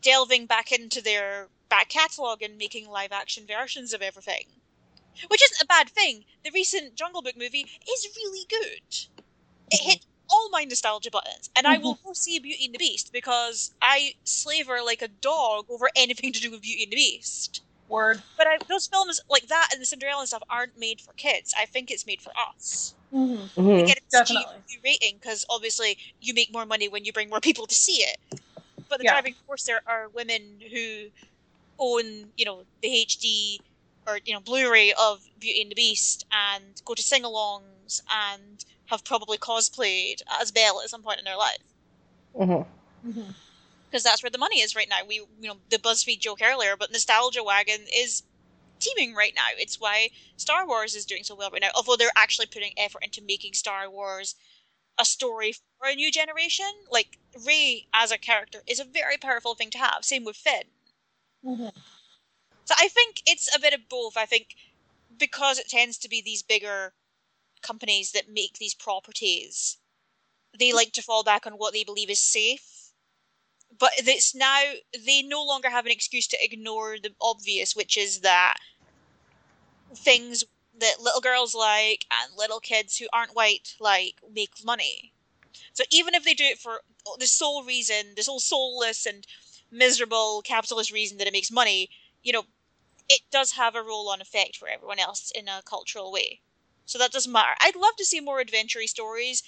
delving 0.00 0.46
back 0.46 0.72
into 0.72 1.00
their 1.02 1.48
back 1.68 1.88
catalogue 1.88 2.42
and 2.42 2.58
making 2.58 2.88
live 2.88 3.12
action 3.12 3.46
versions 3.46 3.92
of 3.92 4.02
everything. 4.02 4.46
Which 5.28 5.42
isn't 5.44 5.62
a 5.62 5.66
bad 5.66 5.88
thing. 5.90 6.24
The 6.44 6.50
recent 6.50 6.94
Jungle 6.96 7.22
Book 7.22 7.36
movie 7.36 7.66
is 7.88 8.08
really 8.16 8.46
good. 8.48 8.82
It 9.70 9.80
hit 9.82 10.06
all 10.30 10.48
my 10.50 10.64
nostalgia 10.64 11.10
buttons, 11.10 11.50
and 11.56 11.66
I 11.66 11.78
will 11.78 11.98
go 12.04 12.12
see 12.12 12.38
Beauty 12.38 12.64
and 12.66 12.74
the 12.74 12.78
Beast 12.78 13.12
because 13.12 13.72
I 13.82 14.12
slaver 14.24 14.78
like 14.84 15.02
a 15.02 15.08
dog 15.08 15.66
over 15.68 15.88
anything 15.96 16.32
to 16.32 16.40
do 16.40 16.50
with 16.50 16.62
Beauty 16.62 16.84
and 16.84 16.92
the 16.92 16.96
Beast. 16.96 17.62
Word. 17.88 18.22
But 18.38 18.46
I, 18.46 18.58
those 18.68 18.86
films 18.86 19.20
like 19.28 19.48
that 19.48 19.70
and 19.72 19.82
the 19.82 19.86
Cinderella 19.86 20.20
and 20.20 20.28
stuff 20.28 20.42
aren't 20.48 20.78
made 20.78 21.00
for 21.00 21.12
kids. 21.14 21.52
I 21.58 21.66
think 21.66 21.90
it's 21.90 22.06
made 22.06 22.20
for 22.22 22.32
us. 22.54 22.94
Mm-hmm. 23.12 23.60
Mhm. 23.60 23.86
Get 23.86 23.96
its 23.96 24.06
Definitely. 24.12 24.54
Rating 24.84 25.16
because 25.20 25.44
obviously 25.50 25.98
you 26.20 26.32
make 26.32 26.52
more 26.52 26.64
money 26.64 26.88
when 26.88 27.04
you 27.04 27.12
bring 27.12 27.28
more 27.28 27.40
people 27.40 27.66
to 27.66 27.74
see 27.74 28.02
it. 28.04 28.16
But 28.88 28.98
the 28.98 29.04
Yeah. 29.04 29.12
driving 29.12 29.34
force 29.46 29.64
there 29.64 29.80
are 29.86 30.08
women 30.10 30.60
who 30.72 31.06
own, 31.80 32.32
you 32.36 32.44
know, 32.44 32.64
the 32.82 32.88
HD 32.88 33.58
or 34.06 34.20
you 34.24 34.32
know 34.34 34.40
Blu-ray 34.40 34.92
of 34.92 35.20
Beauty 35.38 35.62
and 35.62 35.70
the 35.70 35.74
Beast 35.74 36.24
and 36.30 36.80
go 36.84 36.94
to 36.94 37.02
sing-alongs 37.02 38.00
and 38.12 38.64
have 38.90 39.04
probably 39.04 39.38
cosplayed 39.38 40.22
as 40.40 40.50
Belle 40.50 40.80
at 40.82 40.90
some 40.90 41.02
point 41.02 41.18
in 41.18 41.24
their 41.24 41.36
life 41.36 41.58
Mhm. 42.38 42.66
Mm-hmm. 43.06 43.30
because 43.88 44.02
that's 44.02 44.22
where 44.22 44.30
the 44.30 44.38
money 44.38 44.60
is 44.60 44.76
right 44.76 44.88
now. 44.88 44.98
We, 45.06 45.16
you 45.40 45.48
know, 45.48 45.56
the 45.70 45.78
BuzzFeed 45.78 46.20
joke 46.20 46.40
earlier, 46.42 46.76
but 46.76 46.92
Nostalgia 46.92 47.42
Wagon 47.42 47.80
is 47.94 48.22
teeming 48.78 49.14
right 49.14 49.34
now. 49.34 49.46
It's 49.56 49.80
why 49.80 50.10
Star 50.36 50.66
Wars 50.66 50.94
is 50.94 51.04
doing 51.04 51.24
so 51.24 51.34
well 51.34 51.50
right 51.50 51.60
now. 51.62 51.70
Although 51.74 51.96
they're 51.96 52.10
actually 52.16 52.46
putting 52.46 52.72
effort 52.76 53.04
into 53.04 53.22
making 53.22 53.54
Star 53.54 53.90
Wars 53.90 54.34
a 54.98 55.04
story 55.04 55.52
for 55.52 55.88
a 55.88 55.94
new 55.94 56.10
generation. 56.12 56.70
Like 56.90 57.18
Rey 57.46 57.86
as 57.92 58.12
a 58.12 58.18
character 58.18 58.62
is 58.66 58.80
a 58.80 58.84
very 58.84 59.16
powerful 59.16 59.54
thing 59.54 59.70
to 59.70 59.78
have. 59.78 60.04
Same 60.04 60.24
with 60.24 60.36
Finn. 60.36 60.64
Mm-hmm. 61.44 61.68
So 62.64 62.74
I 62.78 62.88
think 62.88 63.22
it's 63.26 63.54
a 63.54 63.60
bit 63.60 63.72
of 63.72 63.88
both. 63.88 64.16
I 64.16 64.26
think 64.26 64.54
because 65.18 65.58
it 65.58 65.68
tends 65.68 65.98
to 65.98 66.08
be 66.08 66.20
these 66.22 66.42
bigger 66.42 66.92
companies 67.62 68.12
that 68.12 68.30
make 68.30 68.58
these 68.58 68.74
properties, 68.74 69.78
they 70.58 70.72
like 70.72 70.92
to 70.92 71.02
fall 71.02 71.22
back 71.22 71.46
on 71.46 71.54
what 71.54 71.72
they 71.72 71.84
believe 71.84 72.10
is 72.10 72.18
safe. 72.18 72.92
But 73.78 73.92
it's 73.96 74.34
now 74.34 74.60
they 75.06 75.22
no 75.22 75.44
longer 75.44 75.70
have 75.70 75.86
an 75.86 75.92
excuse 75.92 76.26
to 76.28 76.44
ignore 76.44 76.96
the 76.98 77.14
obvious, 77.20 77.76
which 77.76 77.96
is 77.96 78.20
that 78.20 78.56
things 79.94 80.44
that 80.78 81.00
little 81.00 81.20
girls 81.20 81.54
like 81.54 82.06
and 82.10 82.36
little 82.36 82.60
kids 82.60 82.96
who 82.96 83.06
aren't 83.12 83.34
white 83.34 83.76
like 83.80 84.14
make 84.34 84.64
money. 84.64 85.12
So 85.72 85.84
even 85.90 86.14
if 86.14 86.24
they 86.24 86.34
do 86.34 86.44
it 86.44 86.58
for 86.58 86.80
the 87.18 87.26
sole 87.26 87.64
reason, 87.64 88.14
this 88.16 88.26
whole 88.26 88.40
soulless 88.40 89.06
and 89.06 89.26
miserable 89.70 90.42
capitalist 90.42 90.92
reason 90.92 91.18
that 91.18 91.26
it 91.26 91.32
makes 91.32 91.50
money, 91.50 91.90
you 92.22 92.32
know, 92.32 92.44
it 93.08 93.20
does 93.30 93.52
have 93.52 93.74
a 93.74 93.82
roll-on 93.82 94.20
effect 94.20 94.56
for 94.56 94.68
everyone 94.68 94.98
else 94.98 95.32
in 95.34 95.48
a 95.48 95.62
cultural 95.64 96.12
way. 96.12 96.40
So 96.90 96.98
that 96.98 97.12
doesn't 97.12 97.30
matter. 97.30 97.54
I'd 97.60 97.76
love 97.76 97.94
to 97.98 98.04
see 98.04 98.20
more 98.20 98.40
adventure 98.40 98.84
stories. 98.88 99.44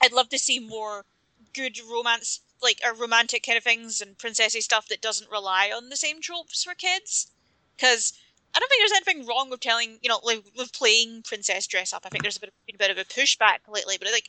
I'd 0.00 0.12
love 0.12 0.28
to 0.28 0.38
see 0.38 0.60
more 0.60 1.04
good 1.52 1.78
romance, 1.90 2.42
like 2.62 2.78
a 2.86 2.94
romantic 2.94 3.44
kind 3.44 3.58
of 3.58 3.64
things 3.64 4.00
and 4.00 4.16
princessy 4.16 4.62
stuff 4.62 4.86
that 4.86 5.02
doesn't 5.02 5.32
rely 5.32 5.72
on 5.74 5.88
the 5.88 5.96
same 5.96 6.20
tropes 6.20 6.62
for 6.62 6.74
kids. 6.74 7.32
Because 7.76 8.12
I 8.54 8.60
don't 8.60 8.68
think 8.68 8.82
there's 8.82 9.02
anything 9.02 9.26
wrong 9.26 9.50
with 9.50 9.58
telling, 9.58 9.98
you 10.00 10.08
know, 10.08 10.20
like 10.22 10.44
with 10.56 10.72
playing 10.72 11.22
princess 11.24 11.66
dress 11.66 11.92
up. 11.92 12.02
I 12.06 12.08
think 12.08 12.22
there's 12.22 12.36
a 12.36 12.40
bit, 12.40 12.54
been 12.66 12.76
a 12.76 12.78
bit 12.78 12.92
of 12.92 12.98
a 12.98 13.04
pushback 13.04 13.58
lately, 13.68 13.96
but 13.98 14.12
like, 14.12 14.28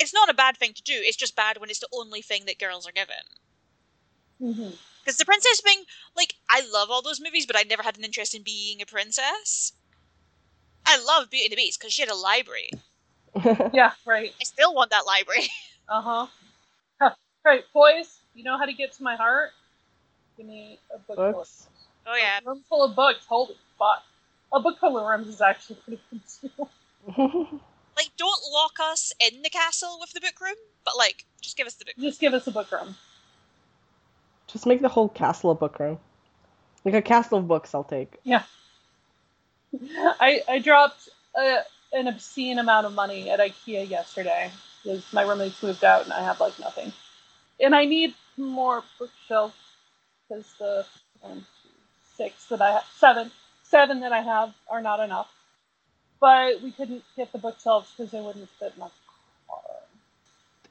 it's 0.00 0.12
not 0.12 0.28
a 0.28 0.34
bad 0.34 0.56
thing 0.56 0.72
to 0.74 0.82
do. 0.82 0.94
It's 0.96 1.16
just 1.16 1.36
bad 1.36 1.58
when 1.58 1.70
it's 1.70 1.78
the 1.78 1.88
only 1.92 2.22
thing 2.22 2.46
that 2.46 2.58
girls 2.58 2.88
are 2.88 2.92
given. 2.92 3.14
Mm-hmm. 4.42 4.74
Because 5.04 5.16
the 5.16 5.24
princess 5.24 5.60
thing, 5.60 5.84
like, 6.16 6.34
I 6.50 6.60
love 6.72 6.90
all 6.90 7.02
those 7.02 7.20
movies, 7.20 7.46
but 7.46 7.56
I 7.56 7.62
never 7.62 7.84
had 7.84 7.96
an 7.96 8.04
interest 8.04 8.34
in 8.34 8.42
being 8.42 8.82
a 8.82 8.86
princess. 8.86 9.74
I 10.88 10.98
love 11.04 11.30
Beauty 11.30 11.44
and 11.46 11.52
the 11.52 11.56
Beast 11.56 11.78
because 11.78 11.92
she 11.92 12.02
had 12.02 12.10
a 12.10 12.14
library. 12.16 12.70
Yeah, 13.72 13.92
right. 14.06 14.34
I 14.40 14.44
still 14.44 14.74
want 14.74 14.90
that 14.90 15.06
library. 15.06 15.44
Uh 15.90 16.02
huh. 16.02 16.26
Huh. 17.00 17.14
Right, 17.46 17.64
boys, 17.72 18.18
you 18.34 18.44
know 18.44 18.58
how 18.58 18.66
to 18.66 18.74
get 18.74 18.92
to 18.94 19.02
my 19.02 19.16
heart? 19.16 19.52
Give 20.36 20.44
me 20.46 20.78
a 20.94 20.98
book 20.98 21.16
full 21.16 21.24
of 21.28 21.34
Books. 21.34 21.68
Oh 22.06 22.14
yeah. 22.14 22.40
A 22.44 22.48
room 22.48 22.62
full 22.68 22.84
of 22.84 22.94
books. 22.94 23.24
Holy 23.26 23.56
fuck. 23.78 24.02
A 24.52 24.60
book 24.60 24.78
full 24.78 24.98
of 24.98 25.06
rooms 25.08 25.28
is 25.28 25.40
actually 25.40 25.76
pretty 25.76 26.02
good 26.10 26.20
too. 27.16 27.60
Like, 27.96 28.10
don't 28.16 28.40
lock 28.52 28.74
us 28.80 29.12
in 29.18 29.42
the 29.42 29.50
castle 29.50 29.96
with 30.00 30.12
the 30.12 30.20
book 30.20 30.40
room, 30.40 30.54
but 30.84 30.96
like, 30.96 31.24
just 31.40 31.56
give 31.56 31.66
us 31.66 31.74
the 31.74 31.84
book. 31.84 31.94
Just 31.98 32.20
give 32.20 32.32
us 32.32 32.46
a 32.46 32.52
book 32.52 32.70
room. 32.70 32.94
Just 34.46 34.66
make 34.66 34.80
the 34.80 34.88
whole 34.88 35.08
castle 35.08 35.50
a 35.50 35.54
book 35.56 35.80
room. 35.80 35.98
Like 36.84 36.94
a 36.94 37.02
castle 37.02 37.38
of 37.38 37.48
books, 37.48 37.74
I'll 37.74 37.82
take. 37.82 38.16
I 40.20 40.42
I 40.48 40.58
dropped 40.60 41.08
a, 41.36 41.58
an 41.92 42.08
obscene 42.08 42.58
amount 42.58 42.86
of 42.86 42.94
money 42.94 43.30
at 43.30 43.40
IKEA 43.40 43.88
yesterday 43.88 44.50
because 44.82 45.04
my 45.12 45.22
roommates 45.22 45.62
moved 45.62 45.84
out 45.84 46.04
and 46.04 46.12
I 46.12 46.22
have 46.22 46.40
like 46.40 46.58
nothing, 46.58 46.92
and 47.60 47.74
I 47.74 47.84
need 47.86 48.14
more 48.36 48.82
bookshelves 48.98 49.54
because 50.28 50.46
the 50.58 50.86
one, 51.20 51.38
two, 51.62 51.70
six 52.16 52.46
that 52.46 52.60
I 52.62 52.72
have, 52.72 52.84
seven, 52.98 53.30
seven 53.64 54.00
that 54.00 54.12
I 54.12 54.20
have 54.20 54.54
are 54.70 54.82
not 54.82 55.00
enough. 55.00 55.30
But 56.20 56.62
we 56.62 56.72
couldn't 56.72 57.04
get 57.16 57.32
the 57.32 57.38
bookshelves 57.38 57.92
because 57.96 58.12
they 58.12 58.20
wouldn't 58.20 58.48
fit 58.50 58.72
in 58.74 58.80
my 58.80 58.88
car. 59.48 59.62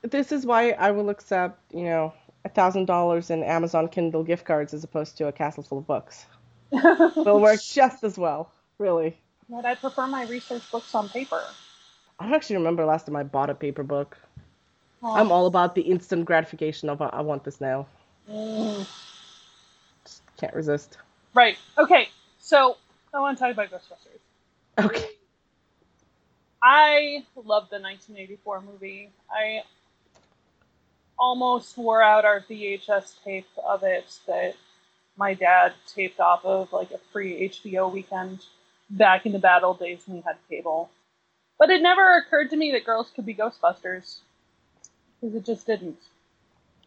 This 0.03 0.31
is 0.31 0.45
why 0.45 0.71
I 0.71 0.91
will 0.91 1.09
accept, 1.09 1.59
you 1.73 1.83
know, 1.83 2.13
a 2.45 2.49
thousand 2.49 2.85
dollars 2.85 3.29
in 3.31 3.43
Amazon 3.43 3.87
Kindle 3.89 4.23
gift 4.23 4.45
cards 4.45 4.73
as 4.73 4.83
opposed 4.83 5.17
to 5.17 5.27
a 5.27 5.31
castle 5.33 5.63
full 5.63 5.79
of 5.79 5.87
books. 5.87 6.25
It 7.25 7.29
will 7.29 7.41
work 7.41 7.61
just 7.69 8.03
as 8.03 8.17
well, 8.17 8.51
really. 8.79 9.17
But 9.49 9.65
I 9.65 9.75
prefer 9.75 10.07
my 10.07 10.25
research 10.25 10.69
books 10.71 10.93
on 10.93 11.09
paper. 11.09 11.43
I 12.19 12.25
don't 12.25 12.33
actually 12.33 12.57
remember 12.57 12.85
last 12.85 13.05
time 13.05 13.15
I 13.15 13.23
bought 13.23 13.49
a 13.49 13.55
paper 13.55 13.83
book. 13.83 14.17
Oh. 15.03 15.15
I'm 15.15 15.31
all 15.31 15.45
about 15.45 15.75
the 15.75 15.81
instant 15.81 16.25
gratification 16.25 16.89
of 16.89 17.01
I 17.01 17.21
want 17.21 17.43
this 17.43 17.61
now. 17.61 17.85
Mm. 18.29 18.85
Just 20.03 20.21
can't 20.37 20.53
resist. 20.53 20.97
Right. 21.33 21.57
Okay. 21.77 22.09
So 22.39 22.77
I 23.13 23.19
want 23.19 23.37
to 23.37 23.43
talk 23.43 23.53
about 23.53 23.69
Ghostbusters. 23.69 24.85
Okay. 24.85 25.05
I 26.61 27.23
love 27.35 27.69
the 27.69 27.79
1984 27.79 28.61
movie. 28.61 29.09
I 29.31 29.61
almost 31.19 31.77
wore 31.77 32.01
out 32.01 32.25
our 32.25 32.41
VHS 32.41 33.23
tape 33.23 33.47
of 33.65 33.83
it 33.83 34.05
that 34.27 34.55
my 35.15 35.33
dad 35.33 35.73
taped 35.87 36.19
off 36.19 36.45
of 36.45 36.71
like 36.73 36.91
a 36.91 36.97
free 37.11 37.49
HBO 37.49 37.91
weekend 37.91 38.43
back 38.89 39.25
in 39.25 39.31
the 39.31 39.39
bad 39.39 39.63
old 39.63 39.79
days 39.79 40.03
when 40.05 40.17
we 40.17 40.23
had 40.23 40.37
cable. 40.49 40.89
But 41.59 41.69
it 41.69 41.81
never 41.81 42.17
occurred 42.17 42.49
to 42.51 42.57
me 42.57 42.71
that 42.71 42.85
girls 42.85 43.11
could 43.15 43.25
be 43.25 43.33
Ghostbusters 43.33 44.19
because 45.19 45.35
it 45.35 45.45
just 45.45 45.65
didn't. 45.65 45.99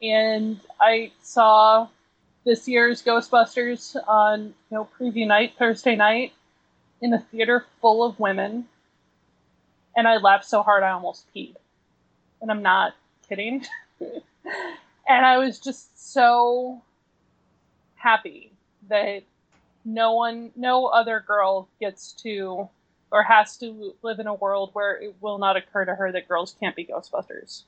And 0.00 0.60
I 0.80 1.12
saw 1.22 1.88
this 2.44 2.68
year's 2.68 3.02
Ghostbusters 3.02 3.96
on 4.08 4.54
you 4.70 4.76
know 4.76 4.88
preview 4.98 5.26
night 5.26 5.54
Thursday 5.58 5.96
night 5.96 6.32
in 7.02 7.12
a 7.12 7.20
theater 7.20 7.66
full 7.80 8.04
of 8.04 8.18
women 8.18 8.66
and 9.96 10.06
I 10.06 10.16
laughed 10.16 10.46
so 10.46 10.62
hard 10.62 10.82
I 10.82 10.90
almost 10.90 11.26
peed. 11.34 11.54
And 12.40 12.50
I'm 12.50 12.62
not 12.62 12.94
kidding. 13.28 13.64
and 14.00 15.26
I 15.26 15.38
was 15.38 15.58
just 15.58 16.12
so 16.12 16.80
happy 17.96 18.50
that 18.88 19.22
no 19.84 20.12
one, 20.14 20.50
no 20.56 20.86
other 20.86 21.20
girl 21.26 21.68
gets 21.80 22.12
to 22.22 22.68
or 23.12 23.22
has 23.24 23.56
to 23.56 23.94
live 24.02 24.20
in 24.20 24.26
a 24.26 24.34
world 24.34 24.70
where 24.72 25.00
it 25.00 25.14
will 25.20 25.38
not 25.38 25.56
occur 25.56 25.84
to 25.84 25.94
her 25.94 26.12
that 26.12 26.28
girls 26.28 26.54
can't 26.60 26.76
be 26.76 26.84
Ghostbusters. 26.86 27.62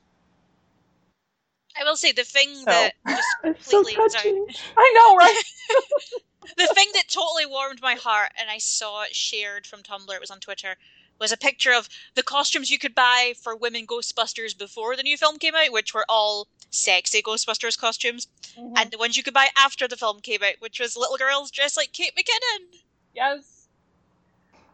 I 1.78 1.84
will 1.84 1.96
say 1.96 2.12
the 2.12 2.24
thing 2.24 2.54
So- 2.54 2.64
that 2.66 2.92
just 3.08 3.28
It's 3.44 3.70
so 3.70 3.82
sorry, 3.82 3.94
touching. 4.08 4.46
I 4.76 4.92
know, 4.94 5.16
right? 5.16 5.42
the 6.56 6.66
thing 6.74 6.88
that 6.94 7.08
totally 7.08 7.46
warmed 7.46 7.80
my 7.82 7.94
heart, 7.94 8.32
and 8.38 8.50
I 8.50 8.58
saw 8.58 9.02
it 9.02 9.14
shared 9.14 9.66
from 9.66 9.82
Tumblr, 9.82 10.14
it 10.14 10.20
was 10.20 10.30
on 10.30 10.40
Twitter, 10.40 10.76
was 11.22 11.32
a 11.32 11.36
picture 11.36 11.72
of 11.72 11.88
the 12.16 12.22
costumes 12.22 12.70
you 12.70 12.78
could 12.78 12.94
buy 12.94 13.32
for 13.40 13.56
women 13.56 13.86
Ghostbusters 13.86 14.58
before 14.58 14.96
the 14.96 15.04
new 15.04 15.16
film 15.16 15.38
came 15.38 15.54
out, 15.54 15.72
which 15.72 15.94
were 15.94 16.04
all 16.08 16.48
sexy 16.70 17.22
Ghostbusters 17.22 17.78
costumes, 17.78 18.26
Mhm. 18.58 18.72
and 18.76 18.90
the 18.90 18.98
ones 18.98 19.16
you 19.16 19.22
could 19.22 19.32
buy 19.32 19.48
after 19.56 19.86
the 19.86 19.96
film 19.96 20.20
came 20.20 20.42
out, 20.42 20.56
which 20.58 20.80
was 20.80 20.96
little 20.96 21.16
girls 21.16 21.50
dressed 21.50 21.76
like 21.76 21.92
Kate 21.92 22.14
McKinnon. 22.16 22.80
Yes. 23.14 23.68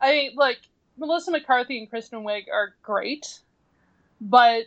I 0.01 0.13
mean, 0.13 0.37
like 0.37 0.61
Melissa 0.97 1.31
McCarthy 1.31 1.79
and 1.79 1.91
Kristen 1.91 2.25
Wiig 2.25 2.47
are 2.51 2.75
great, 2.83 3.41
but 4.21 4.67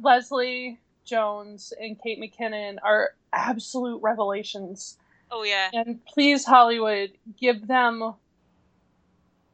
Leslie 0.00 0.78
Jones 1.04 1.72
and 1.80 2.00
Kate 2.02 2.20
McKinnon 2.20 2.78
are 2.82 3.14
absolute 3.32 4.02
revelations. 4.02 4.98
Oh 5.30 5.42
yeah. 5.42 5.70
And 5.72 6.04
please, 6.04 6.44
Hollywood, 6.44 7.16
give 7.38 7.66
them 7.66 8.14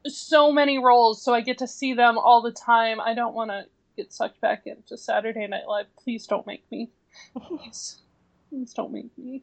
so 0.06 0.50
many 0.52 0.78
roles 0.78 1.22
so 1.22 1.34
I 1.34 1.40
get 1.40 1.58
to 1.58 1.66
see 1.66 1.94
them 1.94 2.18
all 2.18 2.42
the 2.42 2.52
time. 2.52 3.00
I 3.00 3.14
don't 3.14 3.34
want 3.34 3.50
to 3.50 3.66
get 3.96 4.12
sucked 4.12 4.40
back 4.40 4.66
into 4.66 4.96
Saturday 4.96 5.46
Night 5.46 5.66
Live. 5.68 5.86
Please 6.02 6.26
don't 6.26 6.46
make 6.46 6.64
me. 6.70 6.90
Please. 7.46 7.98
Please 8.48 8.72
don't 8.74 8.92
make 8.92 9.16
me. 9.18 9.42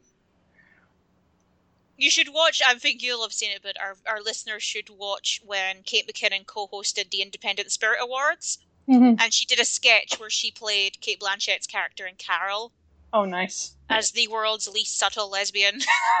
You 1.96 2.10
should 2.10 2.28
watch. 2.32 2.62
I 2.66 2.74
think 2.74 3.02
you'll 3.02 3.22
have 3.22 3.32
seen 3.32 3.50
it, 3.50 3.60
but 3.62 3.76
our 3.80 3.96
our 4.06 4.20
listeners 4.22 4.62
should 4.62 4.88
watch 4.90 5.40
when 5.44 5.82
Kate 5.84 6.06
McKinnon 6.06 6.46
co-hosted 6.46 7.10
the 7.10 7.22
Independent 7.22 7.72
Spirit 7.72 7.98
Awards, 8.00 8.58
Mhm. 8.88 9.20
and 9.20 9.34
she 9.34 9.44
did 9.44 9.58
a 9.58 9.64
sketch 9.64 10.18
where 10.20 10.30
she 10.30 10.50
played 10.52 11.00
Cate 11.00 11.18
Blanchett's 11.20 11.66
character 11.66 12.06
in 12.06 12.14
Carol 12.14 12.72
Oh, 13.12 13.24
nice. 13.24 13.74
as 13.90 14.12
the 14.12 14.28
world's 14.28 14.68
least 14.68 14.96
subtle 14.96 15.28
lesbian. 15.28 15.80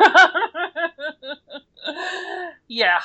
yeah. 2.66 3.00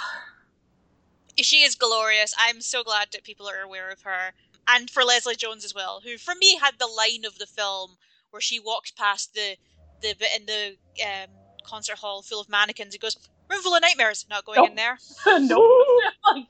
She 1.37 1.63
is 1.63 1.75
glorious. 1.75 2.33
I'm 2.39 2.61
so 2.61 2.83
glad 2.83 3.07
that 3.11 3.23
people 3.23 3.47
are 3.47 3.61
aware 3.61 3.89
of 3.89 4.01
her, 4.03 4.33
and 4.67 4.89
for 4.89 5.03
Leslie 5.03 5.35
Jones 5.35 5.65
as 5.65 5.73
well, 5.73 6.01
who 6.03 6.17
for 6.17 6.35
me 6.35 6.57
had 6.57 6.75
the 6.79 6.87
line 6.87 7.25
of 7.25 7.37
the 7.37 7.45
film 7.47 7.97
where 8.31 8.41
she 8.41 8.59
walks 8.59 8.91
past 8.91 9.33
the 9.33 9.57
the 10.01 10.15
bit 10.19 10.29
in 10.39 10.45
the 10.45 10.77
um, 11.03 11.29
concert 11.63 11.97
hall 11.97 12.21
full 12.21 12.41
of 12.41 12.49
mannequins 12.49 12.93
and 12.93 13.01
goes, 13.01 13.17
"Room 13.49 13.61
full 13.61 13.75
of 13.75 13.81
nightmares." 13.81 14.25
Not 14.29 14.45
going 14.45 14.57
Nope. 14.57 14.69
in 14.71 14.75
there. 14.75 14.97
no. 15.39 15.59
like, 16.31 16.45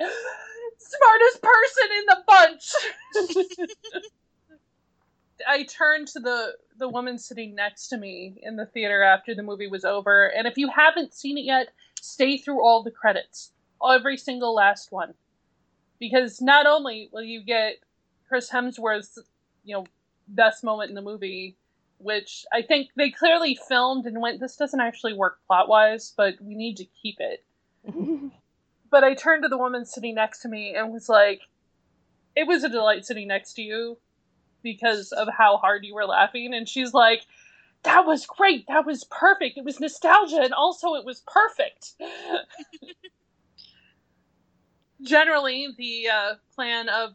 smartest 0.77 1.41
person 1.41 1.89
in 1.99 2.05
the 2.07 2.17
bunch. 2.27 3.69
I 5.47 5.63
turned 5.63 6.07
to 6.09 6.19
the 6.19 6.53
the 6.77 6.89
woman 6.89 7.17
sitting 7.17 7.55
next 7.55 7.87
to 7.89 7.97
me 7.97 8.39
in 8.41 8.55
the 8.55 8.65
theater 8.65 9.03
after 9.03 9.35
the 9.35 9.43
movie 9.43 9.67
was 9.67 9.85
over, 9.85 10.27
and 10.27 10.47
if 10.47 10.57
you 10.57 10.69
haven't 10.69 11.13
seen 11.13 11.37
it 11.37 11.45
yet, 11.45 11.69
stay 12.01 12.37
through 12.37 12.63
all 12.63 12.83
the 12.83 12.91
credits, 12.91 13.51
every 13.91 14.17
single 14.17 14.53
last 14.53 14.91
one, 14.91 15.13
because 15.99 16.41
not 16.41 16.65
only 16.65 17.09
will 17.11 17.23
you 17.23 17.43
get 17.43 17.75
Chris 18.27 18.49
Hemsworth's, 18.49 19.19
you 19.63 19.75
know, 19.75 19.85
best 20.27 20.63
moment 20.63 20.89
in 20.89 20.95
the 20.95 21.01
movie, 21.01 21.57
which 21.97 22.45
I 22.51 22.61
think 22.61 22.89
they 22.95 23.11
clearly 23.11 23.57
filmed 23.67 24.05
and 24.05 24.21
went, 24.21 24.39
this 24.39 24.57
doesn't 24.57 24.79
actually 24.79 25.13
work 25.13 25.39
plot 25.47 25.69
wise, 25.69 26.13
but 26.15 26.35
we 26.41 26.55
need 26.55 26.77
to 26.77 26.85
keep 27.01 27.17
it 27.19 27.45
but 28.91 29.03
I 29.03 29.13
turned 29.13 29.43
to 29.43 29.49
the 29.49 29.57
woman 29.57 29.85
sitting 29.85 30.15
next 30.15 30.41
to 30.41 30.49
me 30.49 30.75
and 30.75 30.91
was 30.91 31.09
like, 31.09 31.41
"It 32.35 32.47
was 32.47 32.63
a 32.63 32.69
delight 32.69 33.05
sitting 33.05 33.27
next 33.27 33.53
to 33.53 33.61
you 33.61 33.97
because 34.61 35.11
of 35.11 35.27
how 35.27 35.57
hard 35.57 35.85
you 35.85 35.93
were 35.93 36.05
laughing." 36.05 36.53
And 36.53 36.67
she's 36.67 36.93
like, 36.93 37.25
"That 37.83 38.05
was 38.05 38.25
great. 38.25 38.65
That 38.67 38.85
was 38.85 39.03
perfect. 39.05 39.57
It 39.57 39.65
was 39.65 39.79
nostalgia, 39.79 40.41
and 40.41 40.53
also 40.53 40.93
it 40.95 41.05
was 41.05 41.23
perfect." 41.27 41.93
Generally, 45.03 45.69
the 45.77 46.07
uh, 46.09 46.33
plan 46.55 46.89
of 46.89 47.13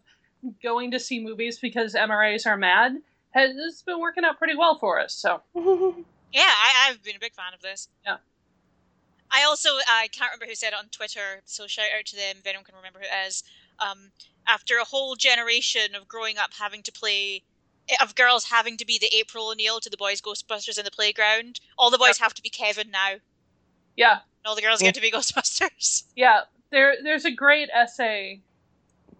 going 0.63 0.91
to 0.93 1.01
see 1.01 1.21
movies 1.21 1.59
because 1.59 1.95
MRAs 1.95 2.47
are 2.47 2.57
mad 2.57 2.97
has 3.33 3.83
been 3.83 4.01
working 4.01 4.25
out 4.25 4.39
pretty 4.39 4.57
well 4.57 4.79
for 4.79 5.01
us. 5.01 5.13
So 5.15 5.43
Yeah, 6.33 6.43
I, 6.43 6.89
I've 6.91 7.03
been 7.03 7.17
a 7.17 7.21
big 7.21 7.33
fan 7.35 7.55
of 7.55 7.61
this. 7.61 7.89
Yeah. 8.05 8.17
I 9.31 9.45
also 9.45 9.69
I 9.89 10.09
can't 10.13 10.31
remember 10.31 10.47
who 10.47 10.55
said 10.55 10.69
it 10.69 10.79
on 10.79 10.87
Twitter, 10.91 11.43
so 11.45 11.67
shout 11.67 11.87
out 11.99 12.07
to 12.07 12.17
them 12.17 12.37
if 12.39 12.47
anyone 12.47 12.65
can 12.65 12.75
remember 12.77 13.01
who 13.01 13.05
it 13.05 13.27
is. 13.27 13.43
Um, 13.79 14.11
after 14.47 14.79
a 14.79 14.85
whole 14.85 15.15
generation 15.17 15.95
of 15.95 16.09
growing 16.09 16.39
up 16.39 16.51
having 16.59 16.83
to 16.85 16.93
play 16.93 17.43
of 18.03 18.15
girls 18.15 18.45
having 18.45 18.77
to 18.79 18.85
be 18.87 18.99
the 18.99 19.09
April 19.17 19.51
O'Neil 19.51 19.81
to 19.81 19.89
the 19.91 19.97
boys 19.97 20.21
Ghostbusters 20.21 20.79
in 20.79 20.85
the 20.85 20.91
playground, 20.91 21.61
all 21.79 21.91
the 21.91 21.99
boys 21.99 22.19
have 22.19 22.35
to 22.35 22.43
be 22.43 22.49
Kevin 22.51 22.91
now. 22.91 23.13
And 23.13 23.21
yeah, 23.97 24.19
all 24.47 24.55
the 24.55 24.63
girls 24.63 24.81
Yeah. 24.81 24.89
get 24.89 24.95
to 24.97 25.01
be 25.01 25.11
Ghostbusters. 25.11 26.05
yeah. 26.17 26.43
There 26.71 26.97
there's 27.03 27.25
a 27.25 27.31
great 27.31 27.71
essay 27.75 28.43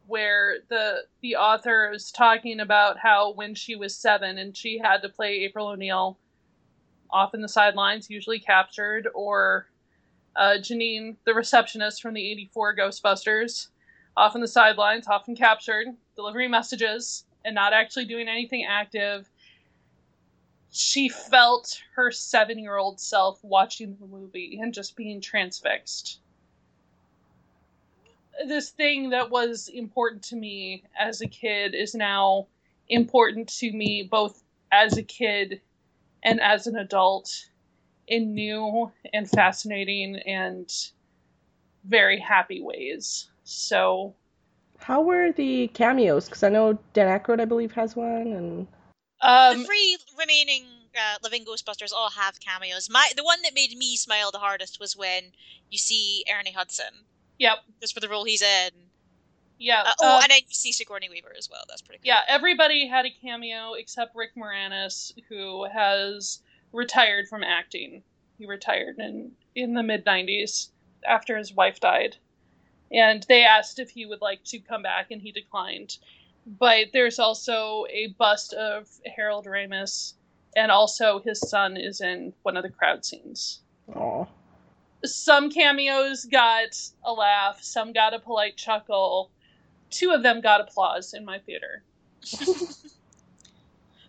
where 0.07 0.59
the 0.69 1.05
the 1.21 1.37
author 1.37 1.93
is 1.93 2.11
talking 2.11 2.61
about 2.61 2.99
how 2.99 3.33
when 3.33 3.55
she 3.55 3.77
was 3.77 3.95
seven 3.95 4.39
and 4.39 4.57
she 4.57 4.79
had 4.79 5.03
to 5.03 5.09
play 5.09 5.41
April 5.41 5.69
O'Neil 5.69 6.19
off 7.11 7.35
in 7.35 7.41
the 7.41 7.49
sidelines, 7.49 8.11
usually 8.11 8.39
captured, 8.39 9.09
or 9.15 9.69
uh, 10.37 10.57
Janine, 10.59 11.17
the 11.25 11.35
receptionist 11.35 12.03
from 12.03 12.15
the 12.15 12.31
'84 12.33 12.77
Ghostbusters, 12.77 13.69
off 14.17 14.35
in 14.35 14.41
the 14.41 14.49
sidelines, 14.49 15.07
often 15.09 15.35
captured, 15.35 15.89
delivering 16.17 16.51
messages 16.51 17.25
and 17.45 17.55
not 17.55 17.73
actually 17.73 18.05
doing 18.05 18.29
anything 18.29 18.65
active. 18.65 19.31
She 20.71 21.09
felt 21.09 21.81
her 21.95 22.11
seven 22.11 22.59
year 22.59 22.77
old 22.77 23.01
self 23.01 23.43
watching 23.43 23.97
the 23.99 24.07
movie 24.07 24.59
and 24.61 24.75
just 24.75 24.97
being 24.97 25.21
transfixed. 25.21 26.21
This 28.47 28.71
thing 28.71 29.11
that 29.11 29.31
was 29.31 29.69
important 29.69 30.23
to 30.25 30.37
me 30.37 30.85
as 30.99 31.21
a 31.21 31.27
kid 31.27 31.75
is 31.75 31.95
now 31.95 32.47
important 32.89 33.49
to 33.49 33.73
me 33.73 34.09
both 34.09 34.43
as 34.71 34.97
a 34.97 35.03
kid 35.03 35.61
and 36.23 36.41
as 36.41 36.67
an 36.67 36.77
adult 36.77 37.31
in 38.07 38.35
new 38.35 38.91
and 39.13 39.29
fascinating 39.29 40.17
and 40.27 40.71
very 41.85 42.19
happy 42.19 42.61
ways. 42.61 43.29
So, 43.45 44.15
How 44.79 45.03
were 45.03 45.33
the 45.33 45.69
cameos? 45.69 46.27
Because 46.27 46.43
I 46.43 46.49
know 46.49 46.79
Dan 46.93 47.19
Aykroyd, 47.19 47.41
I 47.41 47.45
believe, 47.45 47.73
has 47.73 47.97
one, 47.97 48.33
and 48.33 48.67
um, 49.21 49.59
the 49.59 49.65
three 49.65 49.97
remaining 50.19 50.65
uh, 50.97 51.17
living 51.23 51.45
Ghostbusters 51.45 51.93
all 51.93 52.11
have 52.11 52.41
cameos. 52.41 52.89
My 52.91 53.11
the 53.17 53.25
one 53.25 53.43
that 53.43 53.55
made 53.55 53.77
me 53.77 53.97
smile 53.97 54.31
the 54.31 54.39
hardest 54.39 54.79
was 54.81 54.97
when 54.97 55.33
you 55.71 55.79
see 55.79 56.25
Ernie 56.33 56.53
Hudson, 56.53 57.07
yep, 57.39 57.59
just 57.81 57.95
for 57.95 58.01
the 58.01 58.09
role 58.09 58.25
he's 58.25 58.43
in. 58.43 58.71
yeah. 59.59 59.83
Uh, 59.87 59.93
oh, 60.01 60.17
uh, 60.17 60.21
and 60.23 60.31
then 60.31 60.41
you 60.47 60.55
see 60.55 60.73
Sigourney 60.73 61.09
Weaver 61.09 61.33
as 61.37 61.49
well. 61.51 61.63
That's 61.69 61.83
pretty 61.83 61.99
cool. 61.99 62.09
yeah, 62.09 62.21
everybody 62.29 62.87
had 62.87 63.07
a 63.07 63.11
cameo 63.11 63.75
except 63.75 64.15
Rick 64.15 64.31
Moranis, 64.37 65.13
who 65.29 65.67
has 65.73 66.41
retired 66.73 67.29
from 67.29 67.43
acting. 67.43 68.03
He 68.39 68.47
retired 68.47 68.99
in 68.99 69.33
in 69.55 69.75
the 69.75 69.83
mid 69.83 70.05
'90s 70.05 70.69
after 71.07 71.37
his 71.37 71.53
wife 71.53 71.81
died, 71.81 72.17
and 72.93 73.25
they 73.29 73.45
asked 73.45 73.79
if 73.79 73.91
he 73.91 74.07
would 74.07 74.21
like 74.21 74.45
to 74.45 74.59
come 74.59 74.83
back, 74.83 75.11
and 75.11 75.21
he 75.21 75.33
declined. 75.33 75.99
But 76.47 76.87
there's 76.93 77.19
also 77.19 77.85
a 77.91 78.09
bust 78.19 78.55
of 78.55 78.89
Harold 79.17 79.45
Ramis, 79.47 80.15
and 80.57 80.71
also 80.73 81.21
his 81.21 81.41
son 81.41 81.77
is 81.77 82.01
in 82.01 82.33
one 82.43 82.57
of 82.57 82.63
the 82.63 82.71
crowd 82.71 83.05
scenes. 83.05 83.61
oh, 83.95 84.27
Some 85.05 85.51
cameos 85.51 86.25
got 86.25 86.77
a 87.05 87.13
laugh, 87.13 87.63
some 87.63 87.93
got 87.93 88.15
a 88.15 88.19
polite 88.19 88.57
chuckle. 88.57 89.31
Two 89.91 90.11
of 90.11 90.23
them 90.23 90.41
got 90.41 90.61
applause 90.61 91.15
in 91.15 91.25
my 91.25 91.39
theater. 91.39 91.83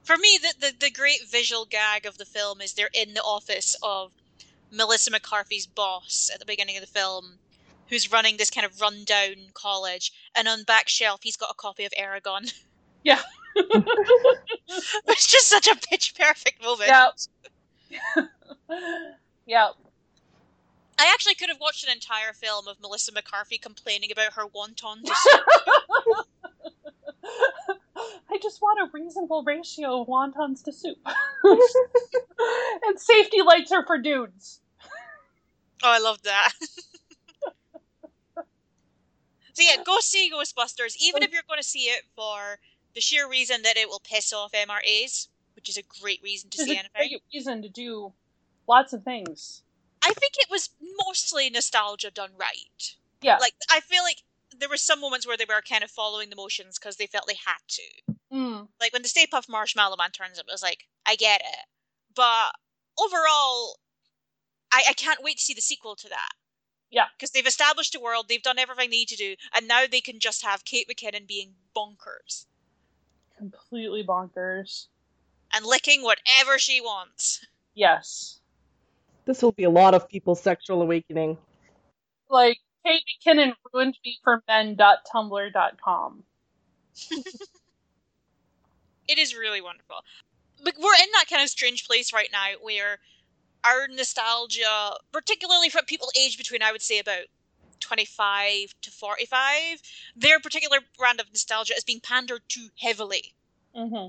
For 0.04 0.18
me, 0.18 0.40
the, 0.42 0.54
the 0.60 0.74
the 0.80 0.90
great 0.92 1.28
visual 1.30 1.66
gag 1.66 2.08
of 2.08 2.18
the 2.18 2.26
film 2.26 2.62
is 2.62 2.74
they're 2.74 2.90
in 2.94 3.14
the 3.14 3.22
office 3.22 3.76
of 3.84 4.12
Melissa 4.72 5.12
McCarthy's 5.12 5.68
boss 5.68 6.32
at 6.34 6.40
the 6.40 6.46
beginning 6.46 6.78
of 6.78 6.82
the 6.82 6.88
film, 6.88 7.38
who's 7.90 8.12
running 8.12 8.38
this 8.38 8.50
kind 8.50 8.66
of 8.66 8.82
rundown 8.82 9.36
college, 9.54 10.12
and 10.36 10.48
on 10.48 10.64
back 10.64 10.90
shelf 10.90 11.22
he's 11.22 11.38
got 11.38 11.52
a 11.52 11.56
copy 11.56 11.86
of 11.86 11.94
Aragon. 11.96 12.46
Yeah. 13.02 13.22
it's 13.56 15.28
just 15.28 15.48
such 15.48 15.68
a 15.68 15.76
pitch 15.78 16.16
perfect 16.16 16.62
moment. 16.62 16.90
Yeah. 16.90 17.10
yeah. 19.46 19.70
I 21.00 21.10
actually 21.14 21.36
could 21.36 21.50
have 21.50 21.60
watched 21.62 21.86
an 21.86 21.94
entire 21.94 22.34
film 22.34 22.68
of 22.68 22.80
Melissa 22.82 23.14
McCarthy 23.14 23.58
complaining 23.58 24.12
about 24.12 24.34
her 24.34 24.46
wonton 24.46 25.02
to 25.04 25.16
soup. 25.16 26.26
I 28.32 28.38
just 28.42 28.62
want 28.62 28.80
a 28.80 28.92
reasonable 28.94 29.44
ratio 29.44 30.02
of 30.02 30.08
wontons 30.08 30.64
to 30.66 30.72
soup. 30.74 30.98
and 32.84 33.00
safety 33.00 33.42
lights 33.42 33.72
are 33.72 33.86
for 33.86 33.98
dudes. 33.98 34.60
Oh, 35.82 35.92
I 35.92 36.00
love 36.00 36.22
that. 36.24 36.52
so 38.36 38.44
yeah, 39.58 39.82
go 39.84 39.98
see 40.02 40.30
Ghostbusters, 40.32 40.96
even 41.02 41.24
if 41.24 41.32
you're 41.32 41.44
going 41.48 41.62
to 41.62 41.68
see 41.68 41.86
it 41.86 42.04
for 42.16 42.60
the 42.94 43.02
sheer 43.02 43.30
reason 43.30 43.62
that 43.64 43.78
it 43.78 43.88
will 43.90 44.02
piss 44.04 44.34
off 44.34 44.52
MRAs, 44.52 45.30
which 45.56 45.70
is 45.70 45.78
a 45.78 45.84
great 46.02 46.22
reason 46.22 46.50
to 46.50 46.58
There's 46.58 46.68
see 46.70 46.76
a 46.76 46.80
anything. 46.80 46.92
great 46.96 47.22
reason 47.34 47.62
to 47.62 47.70
do 47.70 48.12
lots 48.68 48.92
of 48.94 49.04
things. 49.04 49.64
I 50.04 50.14
think 50.14 50.34
it 50.38 50.48
was 50.50 50.70
mostly 51.06 51.50
nostalgia 51.50 52.12
done 52.12 52.32
right. 52.38 52.96
Yeah. 53.22 53.38
Like 53.38 53.54
I 53.70 53.80
feel 53.82 54.04
like 54.04 54.24
there 54.58 54.70
were 54.70 54.78
some 54.78 55.02
moments 55.02 55.28
where 55.28 55.38
they 55.38 55.46
were 55.48 55.62
kind 55.68 55.84
of 55.84 55.92
following 55.92 56.30
the 56.30 56.36
motions 56.36 56.80
because 56.80 56.98
they 56.98 57.08
felt 57.08 57.28
they 57.28 57.38
had 57.46 57.60
to. 57.68 58.14
Mm. 58.34 58.68
Like 58.80 58.94
when 58.94 59.02
the 59.02 59.08
Stay 59.08 59.26
Puft 59.32 59.50
Marshmallow 59.50 59.98
Man 59.98 60.12
turns 60.12 60.40
up, 60.40 60.46
it 60.48 60.52
was 60.52 60.64
like, 60.64 60.88
I 61.06 61.16
get 61.16 61.42
it. 61.42 61.66
But 62.16 62.52
overall, 62.98 63.78
I, 64.72 64.84
I 64.90 64.94
can't 64.94 65.24
wait 65.24 65.38
to 65.38 65.44
see 65.44 65.54
the 65.54 65.62
sequel 65.62 65.96
to 65.98 66.10
that. 66.10 66.30
Yeah. 66.90 67.06
Because 67.16 67.32
they've 67.32 67.46
established 67.46 67.96
a 67.96 68.00
world, 68.00 68.26
they've 68.28 68.42
done 68.42 68.58
everything 68.60 68.90
they 68.90 68.98
need 68.98 69.08
to 69.10 69.16
do, 69.16 69.36
and 69.54 69.68
now 69.68 69.84
they 69.90 70.02
can 70.02 70.20
just 70.20 70.44
have 70.44 70.66
Kate 70.66 70.88
McKinnon 70.90 71.28
being 71.28 71.54
bonkers 71.76 72.46
Completely 73.38 74.04
bonkers. 74.04 74.88
and 75.54 75.66
licking 75.66 76.04
whatever 76.04 76.58
she 76.58 76.82
wants. 76.82 77.46
Yes. 77.74 78.39
This 79.30 79.44
will 79.44 79.52
be 79.52 79.64
a 79.64 79.70
lot 79.70 79.94
of 79.94 80.10
people's 80.10 80.42
sexual 80.42 80.82
awakening. 80.82 81.38
Like, 82.32 82.58
Kate 82.84 83.04
McKinnon 83.24 83.54
ruined 83.72 83.96
me 84.04 84.18
for 84.24 84.42
men.tumblr.com. 84.48 86.24
It 89.08 89.18
is 89.18 89.36
really 89.36 89.60
wonderful. 89.60 90.04
But 90.64 90.76
we're 90.78 90.94
in 91.02 91.10
that 91.14 91.26
kind 91.30 91.42
of 91.42 91.50
strange 91.50 91.88
place 91.88 92.14
right 92.14 92.30
now 92.32 92.46
where 92.62 93.00
our 93.64 93.88
nostalgia, 93.88 94.98
particularly 95.12 95.70
from 95.70 95.86
people 95.86 96.10
aged 96.20 96.38
between, 96.38 96.62
I 96.62 96.72
would 96.72 96.84
say, 96.84 97.00
about 97.00 97.26
25 97.80 98.76
to 98.82 98.92
45, 98.92 99.82
their 100.16 100.40
particular 100.40 100.78
brand 100.96 101.20
of 101.20 101.30
nostalgia 101.30 101.74
is 101.76 101.84
being 101.84 102.02
pandered 102.02 102.42
to 102.50 102.70
heavily. 102.80 103.34
hmm 103.76 104.08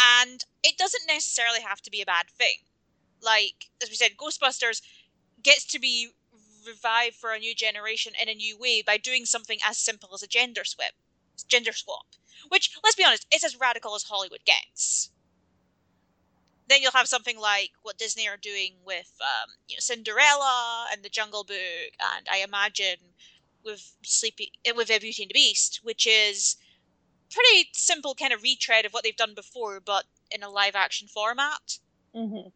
And 0.00 0.44
it 0.62 0.78
doesn't 0.78 1.06
necessarily 1.08 1.60
have 1.60 1.80
to 1.82 1.90
be 1.90 2.00
a 2.00 2.06
bad 2.06 2.26
thing. 2.28 2.58
Like, 3.22 3.70
as 3.82 3.88
we 3.88 3.96
said, 3.96 4.16
Ghostbusters 4.16 4.82
gets 5.42 5.64
to 5.66 5.78
be 5.78 6.10
revived 6.66 7.16
for 7.16 7.32
a 7.32 7.38
new 7.38 7.54
generation 7.54 8.12
in 8.20 8.28
a 8.28 8.34
new 8.34 8.58
way 8.58 8.82
by 8.82 8.96
doing 8.96 9.24
something 9.24 9.58
as 9.64 9.78
simple 9.78 10.10
as 10.14 10.22
a 10.22 10.28
gender 10.28 10.64
swap. 10.64 10.92
Gender 11.48 11.72
swap. 11.72 12.06
Which, 12.48 12.76
let's 12.82 12.96
be 12.96 13.04
honest, 13.04 13.26
is 13.32 13.44
as 13.44 13.58
radical 13.58 13.94
as 13.94 14.04
Hollywood 14.04 14.44
gets. 14.44 15.10
Then 16.68 16.80
you'll 16.80 16.92
have 16.92 17.08
something 17.08 17.38
like 17.38 17.72
what 17.82 17.98
Disney 17.98 18.28
are 18.28 18.36
doing 18.36 18.76
with 18.84 19.12
um, 19.20 19.50
you 19.68 19.76
know, 19.76 19.80
Cinderella 19.80 20.86
and 20.92 21.02
The 21.02 21.08
Jungle 21.08 21.44
Book, 21.44 21.92
and 22.14 22.26
I 22.30 22.38
imagine 22.38 23.14
with 23.64 23.96
Sleepy 24.02 24.52
with 24.74 24.90
uh, 24.90 24.98
Beauty 24.98 25.22
and 25.22 25.30
the 25.30 25.34
Beast, 25.34 25.80
which 25.82 26.06
is 26.06 26.56
pretty 27.30 27.68
simple 27.72 28.14
kind 28.14 28.32
of 28.32 28.42
retread 28.42 28.84
of 28.84 28.92
what 28.92 29.04
they've 29.04 29.16
done 29.16 29.34
before, 29.34 29.80
but 29.80 30.04
in 30.30 30.42
a 30.42 30.50
live 30.50 30.74
action 30.74 31.08
format. 31.08 31.78
hmm 32.14 32.48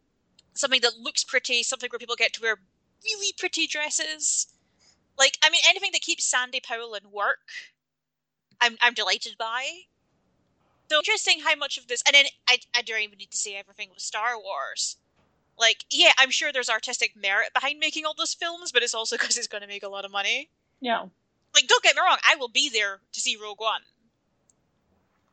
Something 0.57 0.81
that 0.81 0.97
looks 0.99 1.23
pretty, 1.23 1.63
something 1.63 1.89
where 1.91 1.99
people 1.99 2.15
get 2.15 2.33
to 2.33 2.41
wear 2.41 2.57
really 3.03 3.33
pretty 3.37 3.67
dresses. 3.67 4.47
Like, 5.17 5.37
I 5.43 5.49
mean, 5.49 5.61
anything 5.67 5.91
that 5.93 6.01
keeps 6.01 6.25
Sandy 6.25 6.59
Powell 6.59 6.95
in 6.95 7.11
work, 7.11 7.39
I'm 8.59 8.77
I'm 8.81 8.93
delighted 8.93 9.35
by. 9.37 9.65
So 10.89 10.97
interesting 10.99 11.41
how 11.41 11.55
much 11.55 11.77
of 11.77 11.87
this, 11.87 12.01
and 12.05 12.13
then 12.13 12.25
I 12.47 12.59
I 12.75 12.81
don't 12.81 13.01
even 13.01 13.17
need 13.17 13.31
to 13.31 13.37
say 13.37 13.55
everything 13.55 13.89
with 13.89 13.99
Star 13.99 14.39
Wars. 14.39 14.97
Like, 15.59 15.85
yeah, 15.89 16.11
I'm 16.17 16.29
sure 16.29 16.53
there's 16.53 16.69
artistic 16.69 17.15
merit 17.15 17.49
behind 17.53 17.79
making 17.79 18.05
all 18.05 18.13
those 18.15 18.33
films, 18.35 18.71
but 18.71 18.83
it's 18.83 18.93
also 18.93 19.17
because 19.17 19.37
it's 19.37 19.47
going 19.47 19.61
to 19.63 19.67
make 19.67 19.81
a 19.83 19.89
lot 19.89 20.05
of 20.05 20.11
money. 20.11 20.49
Yeah. 20.81 21.05
Like, 21.55 21.67
don't 21.67 21.83
get 21.83 21.95
me 21.95 22.01
wrong, 22.01 22.19
I 22.29 22.35
will 22.35 22.47
be 22.49 22.69
there 22.69 22.99
to 23.11 23.19
see 23.19 23.35
Rogue 23.35 23.59
One. 23.59 23.81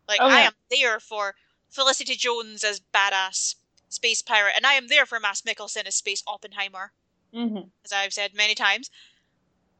Like, 0.09 0.21
Oh, 0.23 0.29
I 0.29 0.41
am 0.41 0.53
there 0.71 0.99
for 0.99 1.35
Felicity 1.69 2.15
Jones 2.15 2.65
as 2.65 2.81
badass 2.81 3.57
space 3.95 4.23
pirate, 4.23 4.55
and 4.57 4.67
I 4.67 4.75
am 4.75 4.89
there 4.89 5.07
for 5.07 5.19
Mads 5.21 5.43
Mikkelsen 5.43 5.87
as 5.87 5.97
space 5.97 6.23
Oppenheimer, 6.27 6.93
hmm 7.33 7.59
as 7.85 7.93
I've 7.93 8.13
said 8.13 8.35
many 8.35 8.55
times. 8.55 8.91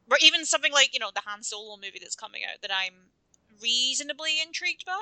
Or 0.09 0.17
even 0.21 0.45
something 0.45 0.71
like, 0.71 0.93
you 0.93 0.99
know, 0.99 1.09
the 1.13 1.21
Han 1.25 1.41
Solo 1.41 1.77
movie 1.77 1.99
that's 1.99 2.15
coming 2.15 2.43
out 2.43 2.61
that 2.61 2.71
I'm 2.71 3.09
reasonably 3.61 4.39
intrigued 4.45 4.85
by. 4.85 4.99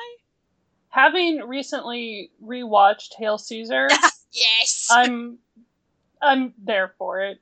Having 0.89 1.41
recently 1.47 2.31
rewatched 2.41 3.15
Hail 3.17 3.37
Caesar, 3.37 3.87
Yes. 4.33 4.87
I'm 4.89 5.37
I'm 6.21 6.53
there 6.57 6.93
for 6.97 7.21
it. 7.21 7.39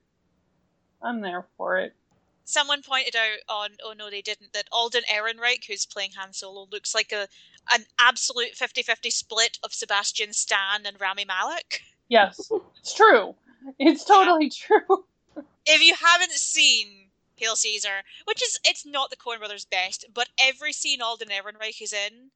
I'm 1.01 1.21
there 1.21 1.45
for 1.57 1.77
it. 1.77 1.95
Someone 2.43 2.81
pointed 2.81 3.15
out 3.15 3.39
on 3.47 3.69
Oh 3.83 3.93
No 3.97 4.09
They 4.09 4.21
Didn't 4.21 4.53
that 4.53 4.67
Alden 4.71 5.03
Ehrenreich, 5.09 5.65
who's 5.67 5.85
playing 5.85 6.11
Han 6.17 6.33
Solo, 6.33 6.67
looks 6.71 6.93
like 6.93 7.11
a 7.11 7.27
an 7.69 7.85
absolute 7.99 8.55
50-50 8.55 9.11
split 9.11 9.59
of 9.63 9.73
Sebastian 9.73 10.33
Stan 10.33 10.85
and 10.85 10.99
Rami 10.99 11.25
Malek. 11.25 11.81
Yes, 12.09 12.51
it's 12.79 12.93
true. 12.93 13.35
It's 13.79 14.03
totally 14.03 14.49
true. 14.49 15.05
If 15.65 15.81
you 15.83 15.93
haven't 15.93 16.31
seen 16.31 17.11
Hail 17.35 17.55
Caesar, 17.55 18.01
which 18.25 18.41
is 18.43 18.59
it's 18.65 18.83
not 18.85 19.11
the 19.11 19.15
Coen 19.15 19.37
Brothers' 19.37 19.63
best, 19.63 20.05
but 20.11 20.27
every 20.39 20.73
scene 20.73 21.01
Alden 21.03 21.29
Ehrenreich 21.29 21.81
is 21.81 21.93
in 21.93 22.31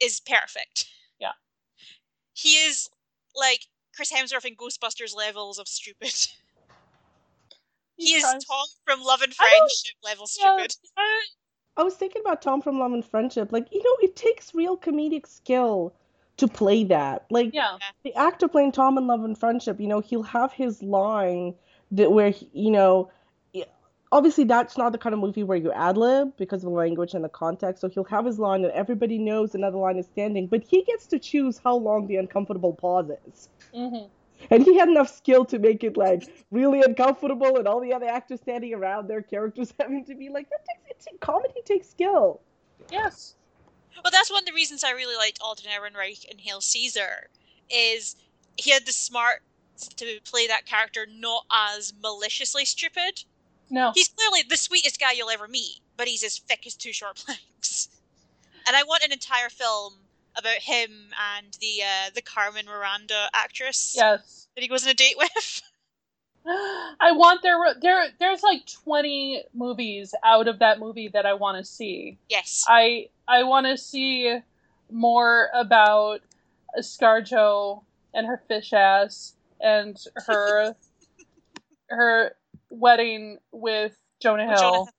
is 0.00 0.20
perfect. 0.20 0.86
Yeah. 1.20 1.32
He 2.32 2.56
is 2.56 2.90
like 3.36 3.66
Chris 3.94 4.12
Hemsworth 4.12 4.44
in 4.44 4.56
Ghostbusters 4.56 5.14
levels 5.14 5.58
of 5.58 5.68
stupid. 5.68 6.12
He 7.96 8.14
is 8.14 8.24
Tom 8.24 8.66
from 8.84 9.02
Love 9.04 9.22
and 9.22 9.32
Friendship 9.32 9.94
level 10.02 10.26
Yeah, 10.36 10.56
stupid. 10.56 10.74
I- 10.98 11.26
I 11.76 11.82
was 11.82 11.94
thinking 11.94 12.22
about 12.24 12.42
Tom 12.42 12.62
from 12.62 12.78
Love 12.78 12.92
and 12.92 13.04
Friendship. 13.04 13.52
Like, 13.52 13.68
you 13.72 13.82
know, 13.82 13.96
it 14.00 14.16
takes 14.16 14.54
real 14.54 14.76
comedic 14.76 15.26
skill 15.26 15.94
to 16.36 16.48
play 16.48 16.84
that. 16.84 17.26
Like, 17.30 17.50
yeah. 17.52 17.78
the 18.02 18.14
actor 18.14 18.48
playing 18.48 18.72
Tom 18.72 18.98
in 18.98 19.06
Love 19.06 19.24
and 19.24 19.36
Friendship, 19.38 19.80
you 19.80 19.86
know, 19.86 20.00
he'll 20.00 20.22
have 20.22 20.52
his 20.52 20.82
line 20.82 21.54
that 21.92 22.12
where, 22.12 22.30
he- 22.30 22.50
you 22.52 22.70
know, 22.70 23.10
obviously 24.12 24.44
that's 24.44 24.78
not 24.78 24.92
the 24.92 24.98
kind 24.98 25.12
of 25.12 25.18
movie 25.18 25.42
where 25.42 25.58
you 25.58 25.72
ad 25.72 25.96
lib 25.96 26.36
because 26.36 26.62
of 26.62 26.70
the 26.70 26.76
language 26.76 27.14
and 27.14 27.24
the 27.24 27.28
context. 27.28 27.80
So 27.80 27.88
he'll 27.88 28.04
have 28.04 28.24
his 28.24 28.38
line 28.38 28.64
and 28.64 28.72
everybody 28.72 29.18
knows 29.18 29.54
another 29.56 29.76
line 29.76 29.96
is 29.96 30.06
standing, 30.06 30.46
but 30.46 30.62
he 30.62 30.84
gets 30.84 31.06
to 31.08 31.18
choose 31.18 31.58
how 31.62 31.74
long 31.76 32.06
the 32.06 32.16
uncomfortable 32.16 32.72
pause 32.72 33.10
is. 33.26 33.48
hmm 33.74 34.04
And 34.50 34.62
he 34.62 34.78
had 34.78 34.88
enough 34.88 35.14
skill 35.14 35.44
to 35.46 35.58
make 35.58 35.84
it 35.84 35.96
like 35.96 36.28
really 36.50 36.82
uncomfortable, 36.82 37.56
and 37.56 37.66
all 37.66 37.80
the 37.80 37.92
other 37.92 38.06
actors 38.06 38.40
standing 38.40 38.74
around, 38.74 39.08
their 39.08 39.22
characters 39.22 39.72
having 39.80 40.04
to 40.04 40.14
be 40.14 40.28
like, 40.28 40.48
that 40.50 40.64
takes 40.64 41.06
it's 41.06 41.18
comedy 41.20 41.60
takes 41.64 41.88
skill. 41.88 42.40
Yes. 42.90 43.34
Well, 44.02 44.10
that's 44.10 44.30
one 44.30 44.42
of 44.42 44.46
the 44.46 44.52
reasons 44.52 44.84
I 44.84 44.90
really 44.90 45.16
liked 45.16 45.38
Alden 45.40 45.66
Ehrenreich 45.70 46.24
in 46.24 46.38
Hail 46.38 46.60
Caesar, 46.60 47.28
is 47.70 48.16
he 48.56 48.70
had 48.70 48.86
the 48.86 48.92
smarts 48.92 49.42
to 49.96 50.20
play 50.24 50.46
that 50.46 50.66
character 50.66 51.06
not 51.10 51.44
as 51.50 51.92
maliciously 52.02 52.64
stupid. 52.64 53.24
No. 53.70 53.92
He's 53.94 54.08
clearly 54.08 54.42
the 54.48 54.56
sweetest 54.56 55.00
guy 55.00 55.12
you'll 55.12 55.30
ever 55.30 55.48
meet, 55.48 55.80
but 55.96 56.08
he's 56.08 56.22
as 56.22 56.38
thick 56.38 56.66
as 56.66 56.74
two 56.74 56.92
short 56.92 57.16
planks. 57.24 57.88
And 58.66 58.76
I 58.76 58.82
want 58.82 59.04
an 59.04 59.12
entire 59.12 59.48
film 59.48 59.94
about 60.36 60.56
him 60.58 60.90
and 61.36 61.56
the 61.60 61.82
uh, 61.82 62.10
the 62.14 62.22
Carmen 62.22 62.66
Miranda 62.66 63.28
actress 63.34 63.94
Yes. 63.96 64.48
that 64.54 64.62
he 64.62 64.68
goes 64.68 64.84
on 64.84 64.90
a 64.90 64.94
date 64.94 65.16
with. 65.16 65.62
I 66.46 67.12
want 67.12 67.42
there 67.42 67.56
there 67.80 68.06
there's 68.20 68.42
like 68.42 68.66
20 68.84 69.44
movies 69.54 70.14
out 70.22 70.46
of 70.46 70.58
that 70.58 70.78
movie 70.78 71.08
that 71.08 71.24
I 71.24 71.34
want 71.34 71.58
to 71.58 71.64
see. 71.64 72.18
yes. 72.28 72.64
I 72.68 73.08
I 73.26 73.44
want 73.44 73.66
to 73.66 73.78
see 73.78 74.38
more 74.90 75.48
about 75.54 76.20
Scarjo 76.80 77.82
and 78.12 78.26
her 78.26 78.42
fish 78.46 78.72
ass 78.74 79.34
and 79.60 79.96
her 80.26 80.74
her 81.88 82.36
wedding 82.70 83.38
with 83.52 83.96
Jonah 84.20 84.46
Hill. 84.46 84.56
Jonah- 84.60 84.90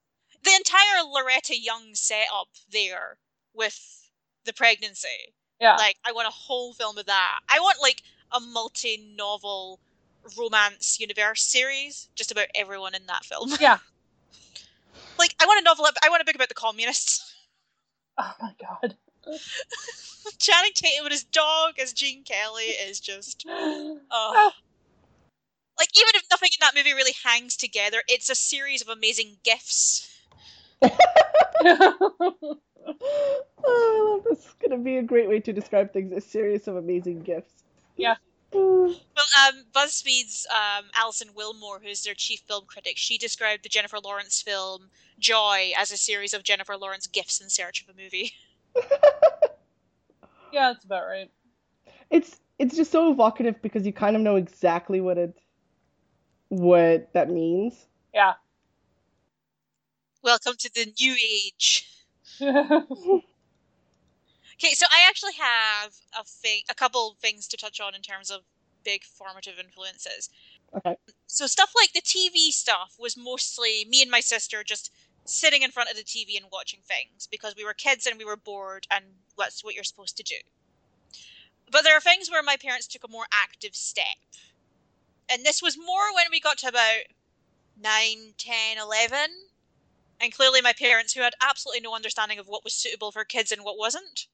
The 0.43 0.55
entire 0.55 1.03
Loretta 1.07 1.59
Young 1.59 1.93
setup 1.93 2.47
there 2.71 3.17
with 3.53 4.04
the 4.45 4.53
pregnancy. 4.53 5.33
Yeah. 5.59 5.75
Like, 5.75 5.97
I 6.05 6.11
want 6.11 6.27
a 6.27 6.31
whole 6.31 6.73
film 6.73 6.97
of 6.97 7.05
that. 7.05 7.39
I 7.49 7.59
want 7.59 7.77
like 7.81 8.01
a 8.31 8.39
multi-novel 8.39 9.79
romance 10.37 10.99
universe 10.99 11.43
series 11.43 12.09
just 12.15 12.31
about 12.31 12.47
everyone 12.55 12.95
in 12.95 13.05
that 13.07 13.25
film. 13.25 13.51
Yeah. 13.59 13.77
like, 15.17 15.35
I 15.41 15.45
want 15.45 15.61
a 15.61 15.63
novel. 15.63 15.85
I 16.03 16.09
want 16.09 16.21
a 16.21 16.25
book 16.25 16.35
about 16.35 16.49
the 16.49 16.55
communists. 16.55 17.35
oh 18.17 18.33
my 18.41 18.53
god. 18.59 18.95
Channing 20.39 20.71
Tatum 20.73 21.03
with 21.03 21.13
his 21.13 21.23
dog 21.23 21.79
as 21.79 21.93
Gene 21.93 22.23
Kelly 22.23 22.63
is 22.65 22.99
just. 22.99 23.45
Oh. 23.51 23.99
Ah. 24.11 24.53
Like, 25.77 25.89
even 25.97 26.11
if 26.15 26.23
nothing 26.31 26.49
in 26.53 26.57
that 26.61 26.75
movie 26.75 26.93
really 26.93 27.15
hangs 27.25 27.57
together, 27.57 28.01
it's 28.07 28.29
a 28.29 28.35
series 28.35 28.81
of 28.81 28.87
amazing 28.87 29.37
gifts. 29.43 30.09
Oh, 33.67 34.21
this 34.29 34.39
is 34.39 34.55
gonna 34.61 34.77
be 34.77 34.97
a 34.97 35.03
great 35.03 35.27
way 35.27 35.39
to 35.39 35.51
describe 35.51 35.91
things. 35.91 36.11
A 36.13 36.21
series 36.21 36.67
of 36.67 36.75
amazing 36.75 37.21
gifts. 37.21 37.63
Yeah. 37.97 38.15
Well, 38.55 38.93
um, 39.47 39.65
BuzzFeed's 39.73 40.47
um, 40.49 40.85
Alison 40.95 41.29
Willmore, 41.35 41.83
who's 41.83 42.03
their 42.03 42.13
chief 42.13 42.41
film 42.47 42.65
critic, 42.67 42.97
she 42.97 43.17
described 43.17 43.63
the 43.63 43.69
Jennifer 43.69 43.97
Lawrence 43.99 44.41
film 44.41 44.89
Joy 45.19 45.71
as 45.77 45.91
a 45.91 45.97
series 45.97 46.33
of 46.33 46.43
Jennifer 46.43 46.77
Lawrence 46.77 47.07
gifts 47.07 47.41
in 47.41 47.49
search 47.49 47.81
of 47.81 47.89
a 47.89 48.01
movie. 48.01 48.31
yeah, 50.53 50.71
that's 50.71 50.85
about 50.85 51.05
right. 51.07 51.31
it's 52.11 52.39
it's 52.59 52.75
just 52.75 52.91
so 52.91 53.11
evocative 53.11 53.61
because 53.61 53.85
you 53.85 53.91
kind 53.91 54.15
of 54.15 54.21
know 54.21 54.35
exactly 54.35 55.01
what 55.01 55.17
it 55.17 55.37
what 56.49 57.11
that 57.13 57.29
means. 57.29 57.87
Yeah. 58.13 58.33
Welcome 60.25 60.55
to 60.57 60.71
the 60.73 60.91
new 60.99 61.13
age. 61.13 61.87
Okay, 64.57 64.73
so 64.73 64.85
I 64.89 65.05
actually 65.09 65.33
have 65.33 65.91
a 66.17 66.23
thing, 66.23 66.61
a 66.69 66.73
couple 66.73 67.17
things 67.19 67.45
to 67.49 67.57
touch 67.57 67.81
on 67.81 67.93
in 67.93 68.01
terms 68.01 68.31
of 68.31 68.43
big 68.85 69.03
formative 69.03 69.59
influences. 69.59 70.29
Okay. 70.73 70.95
So 71.27 71.45
stuff 71.45 71.73
like 71.75 71.91
the 71.91 71.99
TV 71.99 72.51
stuff 72.51 72.95
was 72.97 73.17
mostly 73.17 73.85
me 73.89 74.01
and 74.01 74.09
my 74.09 74.21
sister 74.21 74.63
just 74.63 74.93
sitting 75.25 75.61
in 75.61 75.71
front 75.71 75.89
of 75.89 75.97
the 75.97 76.03
TV 76.03 76.37
and 76.37 76.45
watching 76.53 76.79
things 76.87 77.27
because 77.29 77.53
we 77.57 77.65
were 77.65 77.73
kids 77.73 78.05
and 78.05 78.17
we 78.17 78.23
were 78.23 78.37
bored 78.37 78.87
and 78.89 79.03
that's 79.37 79.61
what 79.61 79.75
you're 79.75 79.83
supposed 79.83 80.15
to 80.15 80.23
do. 80.23 80.37
But 81.69 81.83
there 81.83 81.97
are 81.97 81.99
things 81.99 82.31
where 82.31 82.41
my 82.41 82.55
parents 82.55 82.87
took 82.87 83.03
a 83.03 83.11
more 83.11 83.25
active 83.33 83.75
step. 83.75 84.23
And 85.29 85.45
this 85.45 85.61
was 85.61 85.77
more 85.77 86.15
when 86.15 86.27
we 86.31 86.39
got 86.39 86.59
to 86.59 86.69
about 86.69 87.11
9, 87.77 88.33
10, 88.37 88.77
11. 88.77 89.19
And 90.19 90.33
clearly 90.33 90.61
my 90.61 90.73
parents, 90.73 91.13
who 91.13 91.21
had 91.21 91.33
absolutely 91.41 91.81
no 91.81 91.93
understanding 91.93 92.39
of 92.39 92.47
what 92.47 92.63
was 92.63 92.73
suitable 92.73 93.11
for 93.11 93.25
kids 93.25 93.51
and 93.51 93.63
what 93.63 93.77
wasn't, 93.77 94.27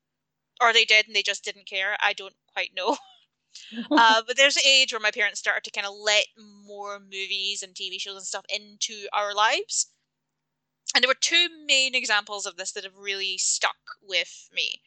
or 0.62 0.74
they 0.74 0.86
did 0.86 1.08
and 1.08 1.16
they 1.16 1.24
just 1.24 1.44
didn't 1.44 1.66
care, 1.66 1.98
I 2.00 2.14
don't 2.14 2.36
quite 2.54 2.72
know. 2.76 2.98
uh, 3.92 4.22
but 4.26 4.38
there's 4.38 4.58
an 4.58 4.64
age 4.66 4.94
where 4.94 5.00
my 5.00 5.12
parents 5.12 5.40
started 5.40 5.64
to 5.64 5.72
kind 5.72 5.88
of 5.88 5.94
let 5.94 6.26
more 6.66 7.00
movies 7.00 7.64
and 7.64 7.74
TV 7.74 8.00
shows 8.00 8.16
and 8.16 8.26
stuff 8.26 8.46
into 8.50 9.08
our 9.14 9.34
lives. 9.34 9.92
And 10.94 11.04
there 11.04 11.10
were 11.10 11.16
two 11.20 11.48
main 11.66 11.96
examples 11.96 12.46
of 12.46 12.58
this 12.58 12.72
that 12.74 12.84
have 12.84 12.96
really 12.98 13.38
stuck 13.38 13.78
with 14.02 14.50
me. 14.54 14.82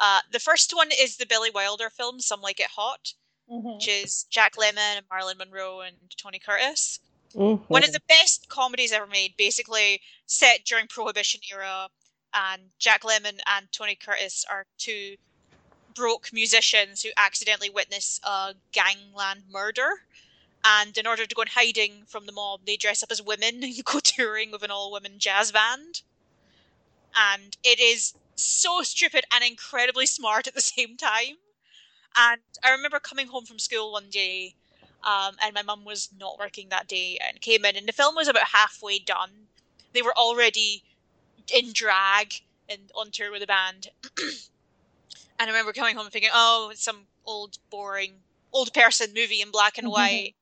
Uh, 0.00 0.20
the 0.30 0.38
first 0.38 0.72
one 0.74 0.90
is 0.96 1.16
the 1.16 1.26
Billy 1.26 1.50
Wilder 1.50 1.90
film, 1.90 2.20
Some 2.20 2.40
Like 2.40 2.60
It 2.60 2.68
Hot, 2.76 3.14
Mhm. 3.50 3.76
which 3.76 3.88
is 3.88 4.24
Jack 4.24 4.54
Lemmon 4.56 4.98
and 4.98 5.06
Marilyn 5.10 5.38
Monroe 5.38 5.80
and 5.80 5.96
Tony 6.16 6.38
Curtis. 6.38 7.00
Mhm. 7.34 7.64
One 7.68 7.84
of 7.84 7.92
the 7.92 8.02
best 8.08 8.48
comedies 8.48 8.92
ever 8.92 9.06
made, 9.06 9.36
basically 9.36 10.02
set 10.26 10.64
during 10.64 10.86
Prohibition 10.88 11.40
era, 11.50 11.90
and 12.34 12.72
Jack 12.78 13.02
Lemmon 13.02 13.40
and 13.46 13.72
Tony 13.72 13.96
Curtis 13.96 14.44
are 14.50 14.66
two 14.78 15.16
broke 15.94 16.32
musicians 16.32 17.02
who 17.02 17.10
accidentally 17.16 17.70
witness 17.70 18.20
a 18.24 18.56
gangland 18.72 19.44
murder. 19.50 20.04
And 20.64 20.96
in 20.98 21.06
order 21.06 21.26
to 21.26 21.34
go 21.34 21.42
in 21.42 21.48
hiding 21.48 22.06
from 22.06 22.26
the 22.26 22.32
mob, 22.32 22.66
they 22.66 22.76
dress 22.76 23.02
up 23.02 23.12
as 23.12 23.22
women 23.22 23.62
and 23.64 23.84
go 23.84 24.00
touring 24.00 24.50
with 24.52 24.62
an 24.64 24.70
all-women 24.72 25.18
jazz 25.20 25.52
band. 25.52 26.02
And 27.14 27.56
it 27.62 27.80
is 27.80 28.14
so 28.34 28.82
stupid 28.82 29.24
and 29.32 29.44
incredibly 29.44 30.06
smart 30.06 30.46
at 30.46 30.54
the 30.54 30.60
same 30.74 30.96
time. 30.96 31.36
And 32.16 32.42
I 32.64 32.70
remember 32.72 33.00
coming 33.00 33.28
home 33.28 33.46
from 33.46 33.60
school 33.60 33.92
one 33.92 34.10
day 34.10 34.57
um, 35.04 35.36
and 35.42 35.54
my 35.54 35.62
mum 35.62 35.84
was 35.84 36.08
not 36.18 36.38
working 36.38 36.68
that 36.70 36.88
day 36.88 37.18
and 37.26 37.40
came 37.40 37.64
in 37.64 37.76
and 37.76 37.86
the 37.86 37.92
film 37.92 38.14
was 38.14 38.28
about 38.28 38.48
halfway 38.48 38.98
done. 38.98 39.30
They 39.92 40.02
were 40.02 40.16
already 40.16 40.82
in 41.52 41.72
drag 41.72 42.42
and 42.68 42.90
on 42.94 43.10
tour 43.10 43.30
with 43.30 43.40
the 43.40 43.46
band. 43.46 43.88
And 45.40 45.48
i 45.48 45.52
remember 45.52 45.72
coming 45.72 45.94
home 45.94 46.06
and 46.06 46.12
thinking 46.12 46.32
oh 46.34 46.70
it's 46.72 46.82
some 46.82 47.06
old 47.24 47.58
boring 47.70 48.14
old 48.52 48.74
person 48.74 49.10
movie 49.14 49.40
in 49.40 49.52
black 49.52 49.78
and 49.78 49.88
white. 49.88 50.34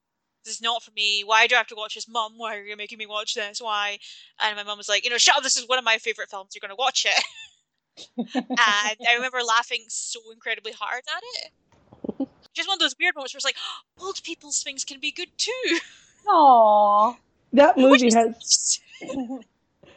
This 0.42 0.54
is 0.54 0.62
not 0.62 0.82
for 0.82 0.90
me. 0.92 1.22
Why 1.22 1.46
do 1.46 1.54
i 1.54 1.58
have 1.58 1.66
to 1.66 1.74
watch 1.74 1.96
this? 1.96 2.08
Mum 2.08 2.32
why 2.38 2.56
are 2.56 2.62
you 2.62 2.78
making 2.78 2.96
me 2.96 3.04
watch 3.04 3.34
this? 3.34 3.60
Why? 3.60 3.98
And 4.42 4.56
my 4.56 4.62
mum 4.62 4.78
was 4.78 4.88
like 4.88 5.04
you 5.04 5.10
know 5.10 5.18
shut 5.18 5.36
up. 5.36 5.42
This 5.42 5.58
is 5.58 5.68
one 5.68 5.78
of 5.78 5.84
my 5.84 5.98
favorite 5.98 6.30
films. 6.30 6.52
You're 6.54 6.66
going 6.66 6.70
to 6.70 6.76
watch 6.76 7.06
it. 7.06 7.24
And 8.26 8.58
I 8.58 9.14
remember 9.14 9.42
laughing 9.42 9.84
so 9.88 10.20
incredibly 10.32 10.72
hard 10.72 11.02
at 11.14 11.22
it. 11.44 11.50
Just 12.56 12.68
one 12.68 12.76
of 12.76 12.80
those 12.80 12.96
weird 12.98 13.14
moments 13.14 13.34
where 13.34 13.38
it's 13.38 13.44
like, 13.44 13.56
oh, 14.00 14.04
old 14.06 14.22
people's 14.24 14.62
things 14.62 14.84
can 14.84 14.98
be 14.98 15.12
good 15.12 15.28
too. 15.36 15.78
Aww. 16.26 17.16
That 17.52 17.78
movie 17.78 18.10
has 18.12 18.80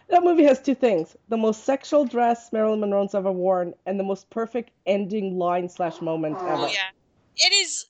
That 0.10 0.24
movie 0.24 0.44
has 0.44 0.60
two 0.62 0.76
things: 0.76 1.16
the 1.28 1.38
most 1.38 1.66
sexual 1.66 2.04
dress 2.04 2.52
Marilyn 2.52 2.80
Monroe's 2.80 3.14
ever 3.14 3.32
worn, 3.32 3.74
and 3.86 4.00
the 4.00 4.04
most 4.04 4.30
perfect 4.30 4.72
ending 4.88 5.38
line 5.38 5.70
slash 5.70 6.02
moment 6.02 6.38
ever. 6.38 6.66
Oh 6.66 6.68
yeah, 6.68 6.90
it 7.38 7.54
is 7.54 7.86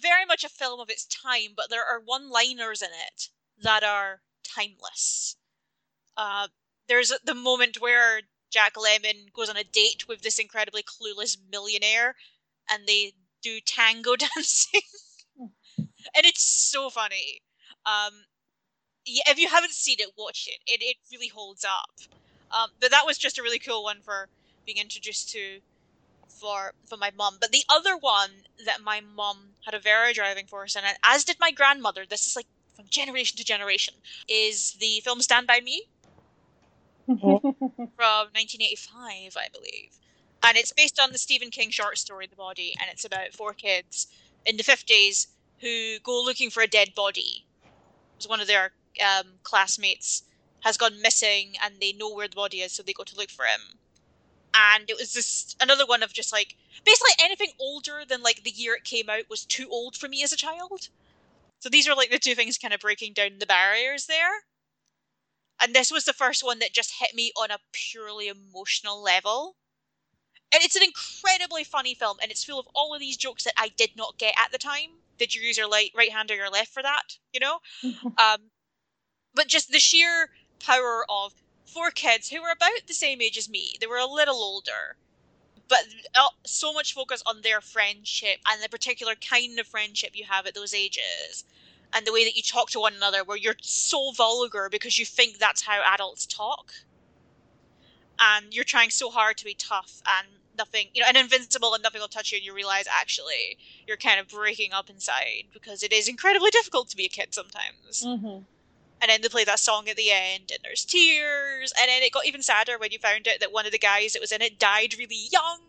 very 0.00 0.26
much 0.26 0.44
a 0.44 0.48
film 0.48 0.78
of 0.78 0.90
its 0.90 1.06
time, 1.06 1.54
but 1.56 1.70
there 1.70 1.84
are 1.84 2.00
one-liners 2.04 2.82
in 2.82 2.90
it 3.08 3.28
that 3.62 3.82
are 3.82 4.20
timeless. 4.44 5.36
Uh, 6.16 6.48
there's 6.86 7.12
the 7.24 7.34
moment 7.34 7.80
where 7.80 8.20
Jack 8.50 8.74
Lemmon 8.74 9.32
goes 9.32 9.48
on 9.48 9.56
a 9.56 9.64
date 9.64 10.06
with 10.06 10.20
this 10.20 10.38
incredibly 10.38 10.82
clueless 10.82 11.38
millionaire, 11.50 12.14
and 12.70 12.86
they 12.86 13.14
do 13.42 13.60
tango 13.60 14.16
dancing, 14.36 14.82
and 15.38 16.26
it's 16.26 16.42
so 16.42 16.90
funny. 16.90 17.42
Um, 17.86 18.24
yeah, 19.06 19.22
if 19.28 19.38
you 19.38 19.48
haven't 19.48 19.72
seen 19.72 19.96
it, 19.98 20.12
watch 20.16 20.48
it. 20.48 20.60
It 20.66 20.82
it 20.82 20.96
really 21.12 21.28
holds 21.28 21.64
up. 21.64 21.90
Um, 22.52 22.70
but 22.80 22.90
that 22.90 23.06
was 23.06 23.18
just 23.18 23.38
a 23.38 23.42
really 23.42 23.58
cool 23.58 23.84
one 23.84 24.00
for 24.02 24.28
being 24.66 24.78
introduced 24.78 25.30
to 25.30 25.60
for 26.28 26.72
for 26.88 26.96
my 26.96 27.10
mum. 27.16 27.36
But 27.40 27.52
the 27.52 27.64
other 27.68 27.96
one 27.96 28.30
that 28.64 28.80
my 28.82 29.00
mum 29.00 29.54
had 29.64 29.74
a 29.74 29.78
very 29.78 30.12
driving 30.12 30.46
force 30.46 30.76
in, 30.76 30.84
and 30.84 30.96
as 31.04 31.24
did 31.24 31.36
my 31.40 31.50
grandmother. 31.50 32.04
This 32.08 32.26
is 32.26 32.36
like 32.36 32.46
from 32.74 32.86
generation 32.88 33.36
to 33.36 33.44
generation. 33.44 33.94
Is 34.28 34.72
the 34.80 35.00
film 35.04 35.20
Stand 35.20 35.46
by 35.46 35.60
Me 35.60 35.84
from 37.06 38.30
1985, 38.32 39.36
I 39.36 39.48
believe, 39.52 39.98
and 40.42 40.56
it's 40.56 40.72
based 40.72 40.98
on 41.00 41.12
the 41.12 41.18
Stephen 41.18 41.50
King 41.50 41.70
short 41.70 41.98
story 41.98 42.26
The 42.26 42.36
Body, 42.36 42.74
and 42.80 42.90
it's 42.90 43.04
about 43.04 43.32
four 43.34 43.52
kids 43.52 44.06
in 44.46 44.56
the 44.56 44.62
50s 44.62 45.28
who 45.60 45.98
go 46.00 46.22
looking 46.22 46.50
for 46.50 46.62
a 46.62 46.66
dead 46.66 46.94
body. 46.94 47.46
It 47.64 48.18
was 48.18 48.28
one 48.28 48.40
of 48.40 48.46
their 48.46 48.72
um, 49.04 49.34
classmates 49.42 50.24
has 50.60 50.76
gone 50.76 51.00
missing, 51.00 51.54
and 51.62 51.74
they 51.80 51.92
know 51.92 52.12
where 52.12 52.28
the 52.28 52.36
body 52.36 52.60
is, 52.60 52.72
so 52.72 52.82
they 52.82 52.92
go 52.92 53.04
to 53.04 53.16
look 53.16 53.30
for 53.30 53.46
him 53.46 53.78
and 54.54 54.90
it 54.90 54.96
was 54.98 55.12
just 55.12 55.56
another 55.60 55.86
one 55.86 56.02
of 56.02 56.12
just 56.12 56.32
like 56.32 56.56
basically 56.84 57.12
anything 57.20 57.52
older 57.58 58.02
than 58.08 58.22
like 58.22 58.42
the 58.42 58.50
year 58.50 58.74
it 58.74 58.84
came 58.84 59.08
out 59.08 59.28
was 59.28 59.44
too 59.44 59.68
old 59.70 59.96
for 59.96 60.08
me 60.08 60.22
as 60.22 60.32
a 60.32 60.36
child. 60.36 60.88
So 61.60 61.68
these 61.68 61.86
are 61.88 61.94
like 61.94 62.10
the 62.10 62.18
two 62.18 62.34
things 62.34 62.58
kind 62.58 62.74
of 62.74 62.80
breaking 62.80 63.12
down 63.12 63.38
the 63.38 63.46
barriers 63.46 64.06
there. 64.06 64.44
And 65.60 65.74
this 65.74 65.90
was 65.90 66.04
the 66.04 66.14
first 66.14 66.42
one 66.42 66.58
that 66.60 66.72
just 66.72 66.94
hit 67.00 67.14
me 67.14 67.32
on 67.36 67.50
a 67.50 67.58
purely 67.72 68.28
emotional 68.28 69.02
level. 69.02 69.56
And 70.52 70.62
it's 70.64 70.76
an 70.76 70.82
incredibly 70.82 71.62
funny 71.62 71.94
film, 71.94 72.16
and 72.20 72.30
it's 72.30 72.44
full 72.44 72.58
of 72.58 72.66
all 72.74 72.92
of 72.92 73.00
these 73.00 73.16
jokes 73.16 73.44
that 73.44 73.54
I 73.56 73.68
did 73.76 73.90
not 73.96 74.18
get 74.18 74.34
at 74.38 74.50
the 74.50 74.58
time. 74.58 74.90
Did 75.18 75.34
you 75.34 75.42
use 75.42 75.56
your 75.56 75.68
right, 75.68 75.92
right 75.94 76.10
hand 76.10 76.30
or 76.30 76.34
your 76.34 76.50
left 76.50 76.72
for 76.72 76.82
that? 76.82 77.18
You 77.32 77.40
know? 77.40 77.58
um, 78.18 78.50
but 79.34 79.46
just 79.46 79.70
the 79.70 79.78
sheer 79.78 80.30
power 80.58 81.04
of 81.08 81.34
four 81.66 81.90
kids 81.90 82.28
who 82.28 82.42
were 82.42 82.50
about 82.50 82.86
the 82.86 82.94
same 82.94 83.22
age 83.22 83.38
as 83.38 83.48
me. 83.48 83.76
They 83.80 83.86
were 83.86 83.98
a 83.98 84.06
little 84.06 84.36
older, 84.36 84.96
but 85.68 85.84
uh, 86.14 86.28
so 86.44 86.72
much 86.72 86.94
focus 86.94 87.22
on 87.26 87.42
their 87.42 87.60
friendship 87.60 88.38
and 88.50 88.62
the 88.62 88.68
particular 88.68 89.14
kind 89.14 89.58
of 89.58 89.66
friendship 89.66 90.10
you 90.14 90.24
have 90.28 90.46
at 90.46 90.54
those 90.54 90.74
ages, 90.74 91.44
and 91.92 92.06
the 92.06 92.12
way 92.12 92.24
that 92.24 92.36
you 92.36 92.42
talk 92.42 92.70
to 92.70 92.80
one 92.80 92.94
another, 92.94 93.22
where 93.22 93.36
you're 93.36 93.56
so 93.60 94.10
vulgar 94.12 94.68
because 94.70 94.98
you 94.98 95.06
think 95.06 95.38
that's 95.38 95.62
how 95.62 95.80
adults 95.94 96.26
talk, 96.26 96.72
and 98.18 98.52
you're 98.52 98.64
trying 98.64 98.90
so 98.90 99.10
hard 99.10 99.36
to 99.38 99.44
be 99.44 99.54
tough 99.54 100.02
and 100.06 100.28
nothing, 100.60 100.86
you 100.94 101.00
know, 101.00 101.08
and 101.08 101.16
invincible 101.16 101.74
and 101.74 101.82
nothing 101.82 102.00
will 102.00 102.16
touch 102.16 102.30
you, 102.30 102.36
and 102.38 102.44
you 102.46 102.54
realize 102.54 102.84
actually 103.02 103.58
you're 103.86 103.96
kind 103.96 104.20
of 104.20 104.28
breaking 104.28 104.72
up 104.72 104.88
inside 104.90 105.44
because 105.52 105.82
it 105.82 105.92
is 105.92 106.08
incredibly 106.08 106.50
difficult 106.50 106.88
to 106.90 106.96
be 106.96 107.06
a 107.06 107.08
kid 107.08 107.34
sometimes. 107.34 108.04
Mm-hmm. 108.04 108.38
and 109.00 109.08
then 109.08 109.20
they 109.22 109.28
play 109.28 109.44
that 109.44 109.58
song 109.58 109.88
at 109.88 109.96
the 109.96 110.10
end 110.10 110.46
and 110.52 110.60
there's 110.62 110.84
tears 110.84 111.72
and 111.80 111.88
then 111.88 112.02
it 112.02 112.12
got 112.12 112.26
even 112.26 112.42
sadder 112.42 112.76
when 112.78 112.92
you 112.92 112.98
found 112.98 113.26
out 113.26 113.40
that 113.40 113.52
one 113.52 113.66
of 113.66 113.72
the 113.72 113.78
guys 113.78 114.12
that 114.12 114.20
was 114.20 114.32
in 114.32 114.42
it 114.42 114.58
died 114.58 114.94
really 114.98 115.28
young. 115.32 115.60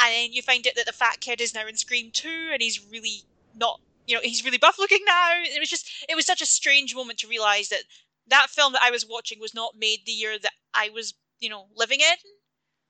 And 0.00 0.14
then 0.14 0.32
you 0.32 0.42
find 0.42 0.64
out 0.64 0.74
that 0.76 0.86
the 0.86 0.92
fat 0.92 1.18
kid 1.18 1.40
is 1.40 1.54
now 1.54 1.66
in 1.66 1.76
scream 1.76 2.10
2 2.12 2.50
and 2.52 2.62
he's 2.62 2.86
really 2.92 3.22
not 3.56 3.80
you 4.06 4.14
know 4.14 4.20
he's 4.22 4.44
really 4.44 4.56
buff 4.56 4.78
looking 4.78 5.04
now. 5.04 5.30
It 5.42 5.58
was 5.58 5.68
just 5.68 5.90
it 6.08 6.14
was 6.14 6.24
such 6.24 6.40
a 6.40 6.46
strange 6.46 6.94
moment 6.94 7.18
to 7.18 7.26
realize 7.26 7.68
that 7.70 7.82
that 8.28 8.50
film 8.50 8.72
that 8.74 8.82
i 8.82 8.90
was 8.90 9.06
watching 9.08 9.40
was 9.40 9.54
not 9.54 9.74
made 9.78 10.00
the 10.06 10.12
year 10.12 10.38
that 10.38 10.52
i 10.74 10.90
was 10.90 11.14
you 11.40 11.48
know 11.48 11.66
living 11.76 12.00
in 12.00 12.16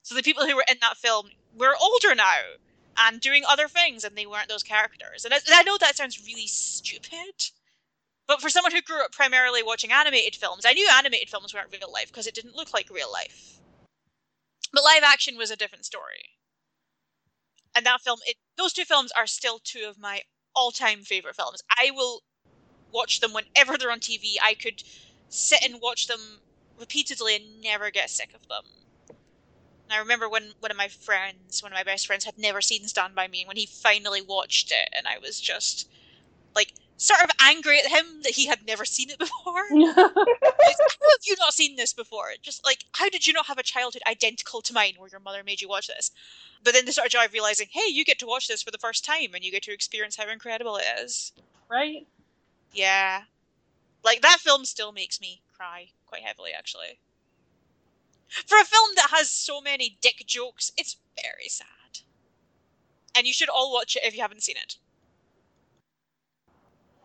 so 0.03 0.14
the 0.14 0.22
people 0.22 0.46
who 0.46 0.57
were 0.57 0.64
in 0.70 0.78
that 0.80 0.96
film 0.96 1.30
were 1.57 1.74
older 1.80 2.14
now 2.14 2.38
and 2.96 3.20
doing 3.20 3.44
other 3.49 3.68
things 3.68 4.05
and 4.05 4.16
they 4.16 4.26
weren't 4.26 4.49
those 4.49 4.62
characters 4.62 5.24
and 5.24 5.34
I, 5.34 5.38
I 5.53 5.62
know 5.62 5.78
that 5.78 5.96
sounds 5.96 6.24
really 6.26 6.46
stupid 6.46 7.51
but 8.28 8.42
for 8.42 8.51
someone 8.51 8.72
who 8.72 8.82
grew 8.82 9.03
up 9.03 9.11
primarily 9.11 9.62
watching 9.62 9.90
animated 9.90 10.36
films, 10.36 10.66
I 10.66 10.74
knew 10.74 10.86
animated 10.92 11.30
films 11.30 11.55
weren't 11.55 11.72
real 11.72 11.90
life 11.90 12.09
because 12.09 12.26
it 12.26 12.34
didn't 12.34 12.55
look 12.55 12.74
like 12.74 12.90
real 12.90 13.11
life. 13.11 13.59
But 14.70 14.84
live 14.84 15.03
action 15.03 15.38
was 15.38 15.51
a 15.51 15.57
different 15.57 15.86
story. 15.86 16.36
And 17.74 17.86
that 17.86 18.03
film, 18.03 18.18
it, 18.26 18.36
those 18.59 18.74
two 18.74 18.84
films 18.84 19.11
are 19.12 19.26
still 19.26 19.59
two 19.59 19.86
of 19.88 19.99
my 19.99 20.22
all-time 20.55 21.03
favorite 21.05 21.36
films. 21.36 21.62
I 21.70 21.90
will 21.90 22.22
watch 22.92 23.20
them 23.20 23.32
whenever 23.32 23.78
they're 23.78 23.90
on 23.90 24.01
TV. 24.01 24.34
I 24.42 24.53
could 24.53 24.82
sit 25.30 25.64
and 25.64 25.80
watch 25.80 26.07
them 26.07 26.20
repeatedly 26.78 27.34
and 27.34 27.62
never 27.62 27.90
get 27.90 28.11
sick 28.11 28.34
of 28.34 28.46
them. 28.49 28.64
And 29.89 29.97
I 29.97 30.01
remember 30.01 30.28
when 30.28 30.53
one 30.61 30.70
of 30.70 30.76
my 30.76 30.89
friends, 30.89 31.62
one 31.62 31.72
of 31.72 31.76
my 31.76 31.82
best 31.82 32.07
friends, 32.07 32.24
had 32.24 32.36
never 32.36 32.61
seen 32.61 32.86
Stand 32.86 33.14
By 33.14 33.26
Me, 33.26 33.41
and 33.41 33.49
when 33.49 33.57
he 33.57 33.66
finally 33.66 34.20
watched 34.20 34.70
it, 34.70 34.91
and 34.95 35.07
I 35.07 35.16
was 35.18 35.41
just 35.41 35.89
like 36.55 36.74
sort 36.99 37.22
of 37.22 37.30
angry 37.41 37.78
at 37.78 37.86
him 37.86 38.22
that 38.22 38.32
he 38.32 38.47
had 38.47 38.66
never 38.66 38.84
seen 38.84 39.09
it 39.11 39.18
before. 39.18 39.62
Like, 40.61 40.76
how 41.01 41.09
have 41.11 41.20
you 41.24 41.36
not 41.39 41.55
seen 41.55 41.76
this 41.76 41.93
before? 41.93 42.26
Just 42.43 42.64
like, 42.64 42.84
how 42.93 43.09
did 43.09 43.26
you 43.26 43.32
not 43.32 43.47
have 43.47 43.59
a 43.59 43.62
childhood 43.62 44.03
identical 44.07 44.61
to 44.62 44.74
mine 44.74 44.95
where 44.99 45.09
your 45.11 45.20
mother 45.20 45.43
made 45.45 45.61
you 45.61 45.68
watch 45.68 45.86
this? 45.86 46.11
But 46.62 46.74
then 46.74 46.84
the 46.84 46.93
sort 46.93 47.07
of 47.07 47.12
joy 47.12 47.24
of 47.24 47.32
realizing, 47.32 47.68
hey, 47.70 47.89
you 47.91 48.05
get 48.05 48.18
to 48.18 48.26
watch 48.26 48.49
this 48.49 48.62
for 48.62 48.70
the 48.70 48.78
first 48.78 49.05
time 49.05 49.34
and 49.34 49.45
you 49.45 49.51
get 49.51 49.62
to 49.62 49.72
experience 49.72 50.16
how 50.16 50.28
incredible 50.28 50.76
it 50.76 50.84
is. 51.01 51.32
right? 51.70 52.07
Yeah. 52.72 53.22
Like, 54.05 54.20
that 54.22 54.39
film 54.41 54.64
still 54.64 54.93
makes 54.93 55.20
me 55.20 55.43
cry 55.57 55.89
quite 56.07 56.22
heavily, 56.22 56.51
actually. 56.57 56.99
For 58.46 58.58
a 58.58 58.64
film 58.64 58.90
that 58.96 59.10
has 59.10 59.30
so 59.30 59.60
many 59.60 59.98
dick 60.00 60.24
jokes, 60.26 60.72
it's 60.76 60.96
very 61.16 61.48
sad. 61.48 62.00
And 63.14 63.26
you 63.26 63.32
should 63.32 63.48
all 63.48 63.72
watch 63.72 63.96
it 63.96 64.04
if 64.04 64.14
you 64.14 64.20
haven't 64.20 64.42
seen 64.42 64.56
it. 64.56 64.76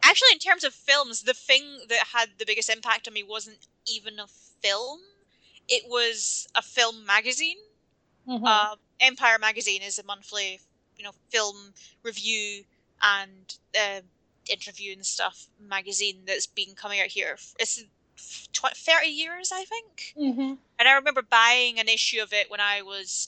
Actually, 0.04 0.34
in 0.34 0.40
terms 0.40 0.64
of 0.64 0.74
films, 0.74 1.24
the 1.24 1.34
thing 1.34 1.86
that 1.88 2.08
had 2.14 2.38
the 2.38 2.46
biggest 2.46 2.70
impact 2.70 3.08
on 3.08 3.14
me 3.14 3.24
wasn't 3.24 3.68
even 3.88 4.20
a 4.20 4.28
film. 4.28 5.00
It 5.68 5.84
was 5.88 6.48
a 6.56 6.62
film 6.62 7.06
magazine. 7.06 7.58
Mhm. 8.28 8.46
Uh, 8.46 8.76
Empire 9.00 9.40
magazine 9.40 9.82
is 9.82 9.98
a 9.98 10.04
monthly, 10.04 10.62
you 10.98 11.04
know, 11.04 11.14
film 11.30 11.74
review 12.04 12.66
and 13.02 13.58
uh, 13.80 14.02
interview 14.50 14.94
and 14.94 15.06
stuff 15.06 15.48
magazine 15.60 16.24
that's 16.26 16.48
been 16.48 16.76
coming 16.76 17.00
out 17.00 17.08
here. 17.08 17.38
It's 17.60 17.84
tw- 18.18 18.76
30 18.76 19.08
years, 19.08 19.52
I 19.52 19.66
think. 19.66 20.14
Mhm. 20.18 20.58
And 20.80 20.88
I 20.88 20.94
remember 20.94 21.22
buying 21.22 21.80
an 21.80 21.88
issue 21.88 22.22
of 22.22 22.34
it 22.34 22.50
when 22.50 22.60
I 22.60 22.82
was 22.82 23.28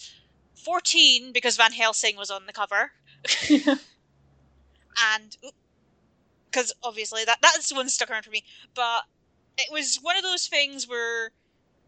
14 0.56 1.32
because 1.32 1.58
Van 1.58 1.74
Helsing 1.74 2.16
was 2.18 2.32
on 2.32 2.46
the 2.46 2.54
cover. 2.54 2.92
and 4.98 5.38
because 6.46 6.72
obviously 6.84 7.26
that 7.26 7.40
that's 7.42 7.70
the 7.70 7.76
one 7.76 7.86
that 7.86 7.92
stuck 7.92 8.10
around 8.10 8.24
for 8.24 8.30
me. 8.32 8.44
But 8.74 9.04
it 9.58 9.72
was 9.72 9.98
one 10.02 10.18
of 10.18 10.24
those 10.24 10.48
things 10.48 10.88
where 10.88 11.32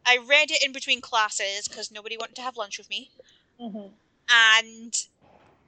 I 0.05 0.17
read 0.17 0.51
it 0.51 0.63
in 0.63 0.71
between 0.71 1.01
classes 1.01 1.67
because 1.67 1.91
nobody 1.91 2.17
wanted 2.17 2.35
to 2.37 2.41
have 2.41 2.57
lunch 2.57 2.77
with 2.77 2.89
me, 2.89 3.11
Mhm. 3.59 3.93
and 4.29 5.07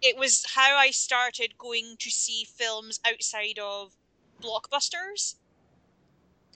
it 0.02 0.16
was 0.16 0.46
how 0.46 0.78
I 0.78 0.92
started 0.92 1.58
going 1.58 1.98
to 1.98 2.10
see 2.10 2.46
films 2.46 3.00
outside 3.06 3.60
of 3.60 3.96
blockbusters. 4.42 5.36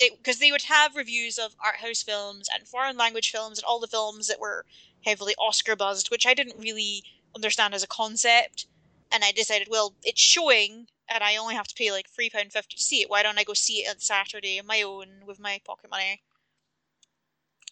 Because 0.10 0.40
they 0.40 0.52
would 0.52 0.64
have 0.64 0.96
reviews 0.96 1.38
of 1.38 1.56
art 1.64 1.78
house 1.78 2.04
films 2.04 2.48
and 2.54 2.68
foreign 2.68 2.98
language 2.98 3.32
films 3.32 3.60
and 3.60 3.66
all 3.66 3.80
the 3.80 3.88
films 3.88 4.28
that 4.28 4.40
were 4.40 4.66
heavily 5.06 5.36
Oscar 5.38 5.76
buzzed, 5.76 6.10
which 6.10 6.26
I 6.26 6.34
didn't 6.34 6.60
really 6.60 7.04
understand 7.36 7.74
as 7.74 7.84
a 7.84 7.88
concept. 7.88 8.68
And 9.12 9.24
I 9.24 9.32
decided, 9.32 9.68
well, 9.70 9.94
it's 10.04 10.22
showing, 10.22 10.88
and 11.08 11.24
I 11.24 11.36
only 11.36 11.54
have 11.56 11.68
to 11.68 11.76
pay 11.76 11.92
like 11.92 12.10
three 12.10 12.30
pound 12.30 12.52
fifty 12.52 12.76
to 12.78 12.82
see 12.82 13.02
it. 13.02 13.10
Why 13.10 13.22
don't 13.22 13.38
I 13.38 13.44
go 13.44 13.54
see 13.54 13.80
it 13.80 13.90
on 13.90 14.00
Saturday 14.00 14.60
on 14.60 14.66
my 14.66 14.82
own 14.82 15.08
with 15.26 15.40
my 15.40 15.62
pocket 15.66 15.92
money? 15.92 16.22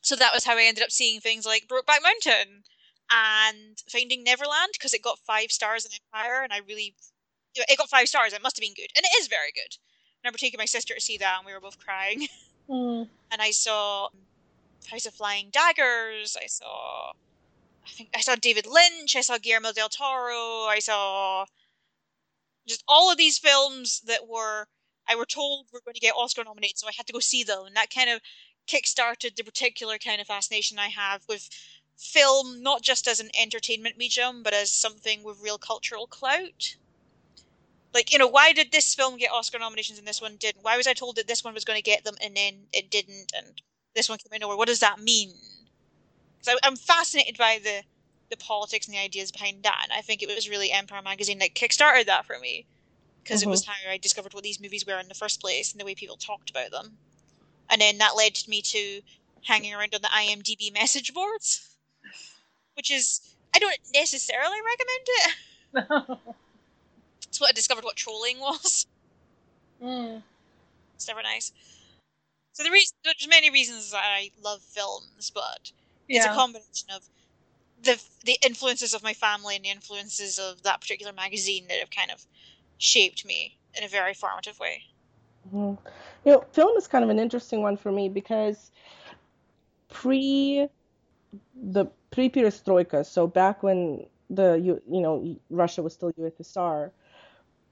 So 0.03 0.15
that 0.15 0.33
was 0.33 0.45
how 0.45 0.57
I 0.57 0.63
ended 0.63 0.83
up 0.83 0.91
seeing 0.91 1.19
things 1.19 1.45
like 1.45 1.67
Brokeback 1.67 2.03
Mountain 2.03 2.63
and 3.11 3.81
Finding 3.89 4.23
Neverland 4.23 4.71
because 4.73 4.93
it 4.93 5.01
got 5.03 5.19
five 5.19 5.51
stars 5.51 5.85
in 5.85 5.91
Empire, 5.93 6.43
and 6.43 6.53
I 6.53 6.59
really, 6.67 6.95
it 7.55 7.77
got 7.77 7.89
five 7.89 8.07
stars. 8.07 8.33
It 8.33 8.41
must 8.41 8.57
have 8.57 8.61
been 8.61 8.73
good, 8.73 8.91
and 8.95 9.05
it 9.05 9.21
is 9.21 9.27
very 9.27 9.51
good. 9.53 9.77
I 10.23 10.27
remember 10.27 10.37
taking 10.37 10.57
my 10.59 10.65
sister 10.65 10.93
to 10.93 11.01
see 11.01 11.17
that, 11.17 11.37
and 11.37 11.45
we 11.45 11.53
were 11.53 11.59
both 11.59 11.79
crying. 11.79 12.27
Mm. 12.69 13.09
and 13.31 13.41
I 13.41 13.51
saw 13.51 14.07
House 14.89 15.05
of 15.05 15.13
Flying 15.13 15.49
Daggers. 15.51 16.37
I 16.41 16.45
saw, 16.45 17.11
I 17.85 17.89
think 17.89 18.09
I 18.15 18.21
saw 18.21 18.35
David 18.35 18.65
Lynch. 18.65 19.13
I 19.17 19.21
saw 19.21 19.37
Guillermo 19.37 19.73
del 19.73 19.89
Toro. 19.89 20.67
I 20.69 20.79
saw 20.79 21.45
just 22.65 22.83
all 22.87 23.11
of 23.11 23.17
these 23.17 23.37
films 23.37 24.01
that 24.01 24.25
were 24.25 24.67
I 25.07 25.15
were 25.15 25.25
told 25.25 25.67
were 25.73 25.81
going 25.83 25.95
to 25.95 25.99
get 25.99 26.15
Oscar 26.15 26.45
nominated, 26.45 26.77
so 26.77 26.87
I 26.87 26.93
had 26.95 27.07
to 27.07 27.13
go 27.13 27.19
see 27.19 27.43
them, 27.43 27.65
and 27.65 27.75
that 27.75 27.93
kind 27.93 28.09
of 28.09 28.21
kickstarted 28.67 29.35
the 29.35 29.43
particular 29.43 29.97
kind 29.97 30.21
of 30.21 30.27
fascination 30.27 30.79
I 30.79 30.87
have 30.87 31.23
with 31.27 31.49
film, 31.97 32.63
not 32.63 32.81
just 32.81 33.07
as 33.07 33.19
an 33.19 33.29
entertainment 33.37 33.97
medium, 33.97 34.43
but 34.43 34.53
as 34.53 34.71
something 34.71 35.23
with 35.23 35.41
real 35.41 35.57
cultural 35.57 36.07
clout. 36.07 36.77
Like, 37.93 38.11
you 38.11 38.17
know, 38.17 38.27
why 38.27 38.53
did 38.53 38.71
this 38.71 38.95
film 38.95 39.17
get 39.17 39.31
Oscar 39.31 39.59
nominations 39.59 39.99
and 39.99 40.07
this 40.07 40.21
one 40.21 40.37
didn't? 40.37 40.63
Why 40.63 40.77
was 40.77 40.87
I 40.87 40.93
told 40.93 41.17
that 41.17 41.27
this 41.27 41.43
one 41.43 41.53
was 41.53 41.65
going 41.65 41.77
to 41.77 41.83
get 41.83 42.03
them 42.03 42.15
and 42.21 42.35
then 42.35 42.53
it 42.71 42.89
didn't, 42.89 43.31
and 43.35 43.61
this 43.95 44.07
one 44.07 44.17
came 44.17 44.33
in 44.33 44.41
nowhere? 44.41 44.57
What 44.57 44.69
does 44.69 44.79
that 44.79 44.99
mean? 44.99 45.33
Because 46.39 46.59
I'm 46.63 46.75
fascinated 46.75 47.37
by 47.37 47.59
the 47.63 47.83
the 48.29 48.37
politics 48.37 48.87
and 48.87 48.95
the 48.95 48.99
ideas 48.99 49.29
behind 49.29 49.61
that, 49.63 49.81
and 49.83 49.91
I 49.91 50.01
think 50.01 50.23
it 50.23 50.33
was 50.33 50.49
really 50.49 50.71
Empire 50.71 51.01
magazine 51.01 51.39
that 51.39 51.53
kickstarted 51.53 52.05
that 52.05 52.25
for 52.25 52.39
me, 52.39 52.65
because 53.21 53.43
it 53.43 53.49
was 53.49 53.63
mm-hmm. 53.63 53.71
how 53.87 53.91
I 53.91 53.97
discovered 53.97 54.33
what 54.33 54.43
these 54.43 54.61
movies 54.61 54.85
were 54.87 54.97
in 54.99 55.09
the 55.09 55.13
first 55.13 55.41
place 55.41 55.73
and 55.73 55.81
the 55.81 55.85
way 55.85 55.95
people 55.95 56.15
talked 56.15 56.49
about 56.49 56.71
them, 56.71 56.97
and 57.69 57.81
then 57.81 57.97
that 57.97 58.15
led 58.15 58.39
me 58.47 58.61
to 58.61 59.01
hanging 59.43 59.73
around 59.73 59.93
on 59.93 60.01
the 60.01 60.07
IMDb 60.07 60.73
message 60.73 61.13
boards, 61.13 61.75
which 62.75 62.89
is 62.89 63.35
I 63.53 63.59
don't 63.59 63.79
necessarily 63.93 64.57
recommend 65.75 66.15
it. 66.15 66.17
What 67.41 67.49
I 67.49 67.53
discovered 67.53 67.83
what 67.83 67.95
trolling 67.95 68.39
was. 68.39 68.85
Mm. 69.81 70.21
It's 70.95 71.07
never 71.07 71.23
nice. 71.23 71.51
So 72.53 72.63
the 72.63 72.71
reason 72.71 72.95
there's 73.03 73.27
many 73.27 73.49
reasons 73.49 73.91
that 73.91 74.03
I 74.03 74.31
love 74.41 74.61
films, 74.61 75.31
but 75.33 75.71
it's 76.07 76.25
a 76.25 76.29
combination 76.29 76.89
of 76.93 77.01
the 77.81 78.01
the 78.25 78.37
influences 78.45 78.93
of 78.93 79.03
my 79.03 79.13
family 79.13 79.55
and 79.55 79.65
the 79.65 79.69
influences 79.69 80.37
of 80.37 80.61
that 80.63 80.81
particular 80.81 81.13
magazine 81.13 81.67
that 81.67 81.79
have 81.79 81.89
kind 81.89 82.11
of 82.11 82.25
shaped 82.77 83.25
me 83.25 83.57
in 83.75 83.83
a 83.83 83.87
very 83.87 84.13
formative 84.13 84.59
way. 84.59 84.83
Mhm. 85.51 85.77
You 86.25 86.31
know, 86.33 86.45
film 86.51 86.77
is 86.77 86.87
kind 86.87 87.03
of 87.03 87.09
an 87.09 87.19
interesting 87.19 87.61
one 87.61 87.77
for 87.77 87.91
me 87.91 88.09
because 88.09 88.71
pre 89.89 90.67
the 91.55 91.85
pre 92.11 92.29
perestroika, 92.29 93.05
so 93.05 93.27
back 93.27 93.63
when 93.63 94.05
the 94.29 94.53
you, 94.53 94.81
you 94.89 95.01
know 95.01 95.35
Russia 95.49 95.81
was 95.81 95.93
still 95.93 96.11
USSR, 96.17 96.91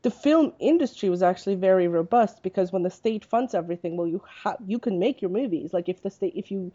the 0.02 0.12
film 0.12 0.54
industry 0.60 1.10
was 1.10 1.22
actually 1.22 1.56
very 1.56 1.88
robust 1.88 2.42
because 2.42 2.72
when 2.72 2.84
the 2.84 2.90
state 2.90 3.26
funds 3.26 3.54
everything, 3.54 3.98
well, 3.98 4.08
you 4.08 4.22
ha- 4.26 4.58
you 4.66 4.80
can 4.80 5.00
make 5.00 5.22
your 5.22 5.32
movies. 5.32 5.74
Like 5.74 5.90
if 5.90 6.02
the 6.02 6.10
state 6.10 6.34
if 6.36 6.52
you 6.52 6.72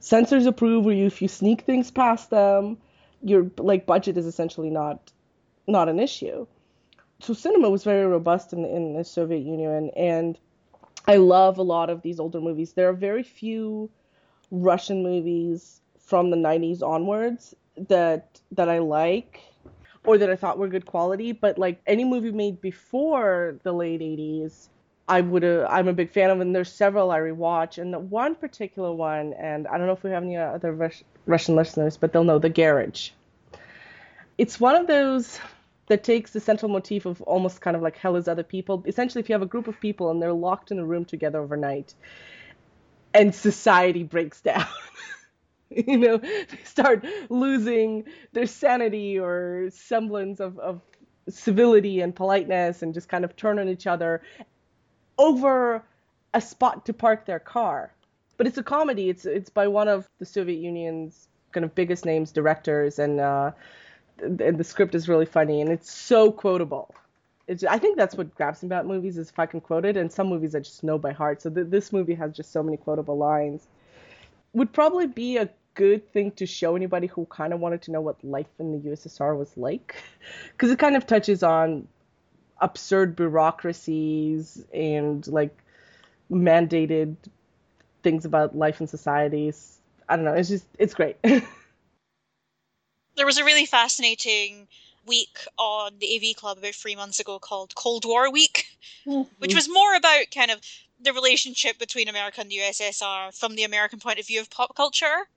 censors 0.00 0.46
approve 0.46 0.86
or 0.86 0.92
you 0.92 1.06
if 1.06 1.20
you 1.20 1.28
sneak 1.28 1.62
things 1.62 1.90
past 1.90 2.30
them, 2.30 2.78
your 3.22 3.50
like 3.58 3.86
budget 3.86 4.16
is 4.16 4.26
essentially 4.26 4.70
not 4.70 5.12
not 5.66 5.88
an 5.88 6.00
issue. 6.00 6.46
So 7.20 7.34
cinema 7.34 7.70
was 7.70 7.84
very 7.84 8.06
robust 8.06 8.52
in 8.52 8.64
in 8.64 8.94
the 8.94 9.04
Soviet 9.04 9.40
Union, 9.40 9.90
and 9.96 10.38
I 11.06 11.16
love 11.16 11.58
a 11.58 11.62
lot 11.62 11.90
of 11.90 12.02
these 12.02 12.18
older 12.18 12.40
movies. 12.40 12.72
There 12.72 12.88
are 12.88 12.94
very 12.94 13.22
few 13.22 13.90
Russian 14.50 15.02
movies 15.02 15.80
from 15.98 16.30
the 16.30 16.36
90s 16.36 16.82
onwards 16.82 17.54
that 17.76 18.40
that 18.52 18.68
I 18.68 18.78
like 18.78 19.40
or 20.04 20.18
that 20.18 20.30
I 20.30 20.36
thought 20.36 20.58
were 20.58 20.68
good 20.68 20.86
quality, 20.86 21.32
but 21.32 21.58
like 21.58 21.80
any 21.86 22.04
movie 22.04 22.32
made 22.32 22.60
before 22.60 23.56
the 23.62 23.72
late 23.72 24.00
80s, 24.00 24.68
I 25.08 25.20
would 25.20 25.44
I'm 25.44 25.88
a 25.88 25.92
big 25.92 26.10
fan 26.10 26.30
of 26.30 26.40
and 26.40 26.54
there's 26.54 26.72
several 26.72 27.10
I 27.10 27.18
rewatch 27.18 27.78
and 27.78 27.92
the 27.92 27.98
one 27.98 28.34
particular 28.34 28.92
one 28.92 29.34
and 29.34 29.66
I 29.66 29.76
don't 29.76 29.86
know 29.86 29.92
if 29.92 30.02
we 30.02 30.10
have 30.10 30.22
any 30.22 30.36
other 30.36 30.72
Rus- 30.72 31.04
Russian 31.26 31.56
listeners, 31.56 31.96
but 31.96 32.12
they'll 32.12 32.24
know 32.24 32.38
The 32.38 32.48
Garage. 32.48 33.10
It's 34.38 34.58
one 34.58 34.76
of 34.76 34.86
those 34.86 35.38
that 35.88 36.02
takes 36.02 36.32
the 36.32 36.40
central 36.40 36.70
motif 36.70 37.06
of 37.06 37.20
almost 37.22 37.60
kind 37.60 37.76
of 37.76 37.82
like 37.82 37.96
hell 37.96 38.16
is 38.16 38.28
other 38.28 38.42
people. 38.42 38.82
Essentially, 38.86 39.20
if 39.20 39.28
you 39.28 39.34
have 39.34 39.42
a 39.42 39.46
group 39.46 39.68
of 39.68 39.78
people 39.80 40.10
and 40.10 40.20
they're 40.20 40.32
locked 40.32 40.70
in 40.70 40.78
a 40.78 40.84
room 40.84 41.04
together 41.04 41.40
overnight, 41.40 41.94
and 43.12 43.34
society 43.34 44.02
breaks 44.02 44.40
down, 44.42 44.66
you 45.86 45.96
know, 45.98 46.18
they 46.18 46.46
start 46.64 47.04
losing 47.28 48.04
their 48.32 48.46
sanity 48.46 49.18
or 49.18 49.68
semblance 49.72 50.40
of, 50.40 50.58
of 50.58 50.80
civility 51.28 52.00
and 52.00 52.14
politeness 52.14 52.82
and 52.82 52.92
just 52.94 53.08
kind 53.08 53.24
of 53.24 53.34
turn 53.36 53.58
on 53.58 53.68
each 53.68 53.86
other 53.86 54.22
over 55.18 55.82
a 56.34 56.40
spot 56.40 56.84
to 56.86 56.92
park 56.92 57.26
their 57.26 57.38
car. 57.38 57.92
But 58.36 58.46
it's 58.46 58.58
a 58.58 58.62
comedy. 58.62 59.08
It's 59.08 59.24
it's 59.24 59.48
by 59.48 59.68
one 59.68 59.86
of 59.88 60.08
the 60.18 60.26
Soviet 60.26 60.58
Union's 60.60 61.28
kind 61.52 61.64
of 61.64 61.74
biggest 61.74 62.04
names 62.04 62.32
directors 62.32 62.98
and. 62.98 63.20
Uh, 63.20 63.52
and 64.20 64.58
the 64.58 64.64
script 64.64 64.94
is 64.94 65.08
really 65.08 65.26
funny 65.26 65.60
and 65.60 65.70
it's 65.70 65.90
so 65.90 66.30
quotable. 66.30 66.94
It's, 67.46 67.62
I 67.64 67.78
think 67.78 67.96
that's 67.96 68.14
what 68.14 68.34
grabs 68.34 68.62
me 68.62 68.68
about 68.68 68.86
movies 68.86 69.18
is 69.18 69.28
if 69.28 69.38
I 69.38 69.46
can 69.46 69.60
quote 69.60 69.84
it, 69.84 69.98
and 69.98 70.10
some 70.10 70.28
movies 70.28 70.54
I 70.54 70.60
just 70.60 70.82
know 70.82 70.96
by 70.96 71.12
heart. 71.12 71.42
So 71.42 71.50
th- 71.50 71.66
this 71.68 71.92
movie 71.92 72.14
has 72.14 72.34
just 72.34 72.52
so 72.52 72.62
many 72.62 72.78
quotable 72.78 73.18
lines. 73.18 73.66
Would 74.54 74.72
probably 74.72 75.06
be 75.06 75.36
a 75.36 75.50
good 75.74 76.12
thing 76.12 76.30
to 76.32 76.46
show 76.46 76.76
anybody 76.76 77.06
who 77.06 77.26
kind 77.26 77.52
of 77.52 77.60
wanted 77.60 77.82
to 77.82 77.90
know 77.90 78.00
what 78.00 78.22
life 78.24 78.48
in 78.58 78.72
the 78.72 78.90
USSR 78.90 79.36
was 79.36 79.56
like, 79.56 79.96
because 80.52 80.70
it 80.70 80.78
kind 80.78 80.96
of 80.96 81.06
touches 81.06 81.42
on 81.42 81.86
absurd 82.60 83.16
bureaucracies 83.16 84.64
and 84.72 85.26
like 85.26 85.56
mandated 86.30 87.16
things 88.02 88.24
about 88.24 88.56
life 88.56 88.80
and 88.80 88.88
societies. 88.88 89.78
I 90.08 90.16
don't 90.16 90.24
know. 90.24 90.34
It's 90.34 90.48
just 90.48 90.66
it's 90.78 90.94
great. 90.94 91.16
There 93.16 93.26
was 93.26 93.38
a 93.38 93.44
really 93.44 93.66
fascinating 93.66 94.66
week 95.06 95.38
on 95.56 95.98
the 96.00 96.16
AV 96.16 96.36
Club 96.36 96.58
about 96.58 96.74
three 96.74 96.96
months 96.96 97.20
ago 97.20 97.38
called 97.38 97.74
Cold 97.74 98.04
War 98.04 98.30
Week, 98.30 98.66
mm-hmm. 99.06 99.28
which 99.38 99.54
was 99.54 99.68
more 99.68 99.94
about 99.94 100.32
kind 100.34 100.50
of 100.50 100.60
the 101.00 101.12
relationship 101.12 101.78
between 101.78 102.08
America 102.08 102.40
and 102.40 102.50
the 102.50 102.56
USSR 102.56 103.36
from 103.38 103.54
the 103.54 103.64
American 103.64 104.00
point 104.00 104.18
of 104.18 104.26
view 104.26 104.40
of 104.40 104.50
pop 104.50 104.74
culture. 104.74 105.28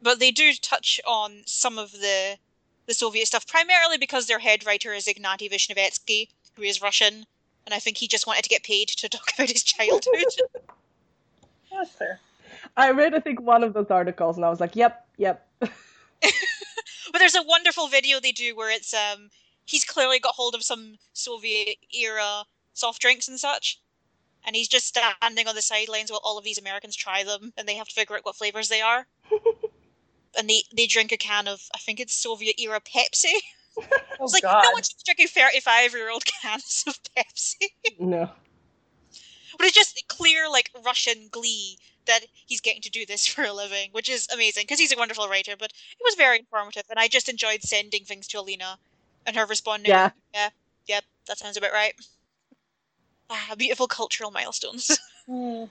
But 0.00 0.20
they 0.20 0.30
do 0.30 0.52
touch 0.54 1.00
on 1.06 1.42
some 1.46 1.78
of 1.78 1.92
the 1.92 2.38
the 2.86 2.94
Soviet 2.94 3.26
stuff, 3.26 3.46
primarily 3.46 3.98
because 3.98 4.26
their 4.26 4.38
head 4.38 4.64
writer 4.64 4.94
is 4.94 5.06
Ignatiy 5.06 5.52
Vishnevetsky, 5.52 6.28
who 6.56 6.62
is 6.62 6.80
Russian, 6.80 7.26
and 7.66 7.74
I 7.74 7.78
think 7.78 7.98
he 7.98 8.08
just 8.08 8.26
wanted 8.26 8.44
to 8.44 8.48
get 8.48 8.62
paid 8.62 8.88
to 8.88 9.08
talk 9.10 9.32
about 9.34 9.50
his 9.50 9.62
childhood. 9.62 10.24
That's 11.70 11.90
fair. 11.90 12.20
I 12.76 12.92
read, 12.92 13.14
I 13.14 13.20
think, 13.20 13.42
one 13.42 13.62
of 13.62 13.74
those 13.74 13.90
articles, 13.90 14.36
and 14.36 14.44
I 14.44 14.50
was 14.50 14.60
like, 14.60 14.74
"Yep, 14.74 15.06
yep." 15.18 15.46
but 15.60 15.70
there's 17.18 17.34
a 17.34 17.42
wonderful 17.42 17.88
video 17.88 18.20
they 18.20 18.32
do 18.32 18.56
where 18.56 18.70
it's 18.70 18.94
um 18.94 19.30
he's 19.64 19.84
clearly 19.84 20.18
got 20.18 20.34
hold 20.34 20.54
of 20.54 20.62
some 20.62 20.96
Soviet 21.12 21.76
era 21.92 22.44
soft 22.78 23.02
drinks 23.02 23.28
and 23.28 23.38
such. 23.38 23.80
And 24.46 24.56
he's 24.56 24.68
just 24.68 24.86
standing 24.86 25.48
on 25.48 25.54
the 25.54 25.62
sidelines 25.62 26.10
while 26.10 26.20
all 26.24 26.38
of 26.38 26.44
these 26.44 26.58
Americans 26.58 26.96
try 26.96 27.24
them 27.24 27.52
and 27.56 27.68
they 27.68 27.74
have 27.74 27.88
to 27.88 27.94
figure 27.94 28.16
out 28.16 28.24
what 28.24 28.36
flavors 28.36 28.68
they 28.68 28.80
are. 28.80 29.06
and 30.38 30.48
they, 30.48 30.62
they 30.74 30.86
drink 30.86 31.12
a 31.12 31.16
can 31.16 31.48
of 31.48 31.60
I 31.74 31.78
think 31.78 32.00
it's 32.00 32.14
Soviet 32.14 32.60
era 32.60 32.80
Pepsi. 32.80 33.32
Oh 34.20 34.24
It's 34.24 34.32
like 34.34 34.42
God. 34.42 34.64
no 34.64 34.70
one's 34.72 34.92
drinking 35.04 35.28
thirty 35.28 35.60
five 35.60 35.92
year 35.92 36.10
old 36.10 36.24
cans 36.42 36.82
of 36.88 36.98
Pepsi. 37.16 37.68
No. 38.00 38.28
but 39.56 39.66
it's 39.66 39.76
just 39.76 40.02
clear 40.08 40.50
like 40.50 40.70
Russian 40.84 41.28
glee 41.30 41.78
that 42.06 42.20
he's 42.46 42.60
getting 42.60 42.82
to 42.82 42.90
do 42.90 43.06
this 43.06 43.26
for 43.32 43.44
a 43.44 43.52
living, 43.52 43.90
which 43.92 44.08
is 44.08 44.26
amazing 44.34 44.64
because 44.64 44.80
he's 44.80 44.92
a 44.92 44.98
wonderful 44.98 45.28
writer. 45.28 45.54
But 45.56 45.72
it 45.72 46.02
was 46.04 46.16
very 46.16 46.38
informative, 46.40 46.84
and 46.90 46.98
I 46.98 47.06
just 47.06 47.28
enjoyed 47.28 47.62
sending 47.62 48.04
things 48.04 48.26
to 48.28 48.40
Alina 48.40 48.78
and 49.26 49.36
her 49.36 49.46
responding. 49.46 49.90
Yeah. 49.90 50.10
yeah, 50.34 50.48
yep, 50.86 51.04
that 51.28 51.38
sounds 51.38 51.56
about 51.56 51.72
right. 51.72 51.94
Ah, 53.30 53.54
beautiful 53.56 53.86
cultural 53.86 54.30
milestones. 54.30 54.98
Mm. 55.28 55.68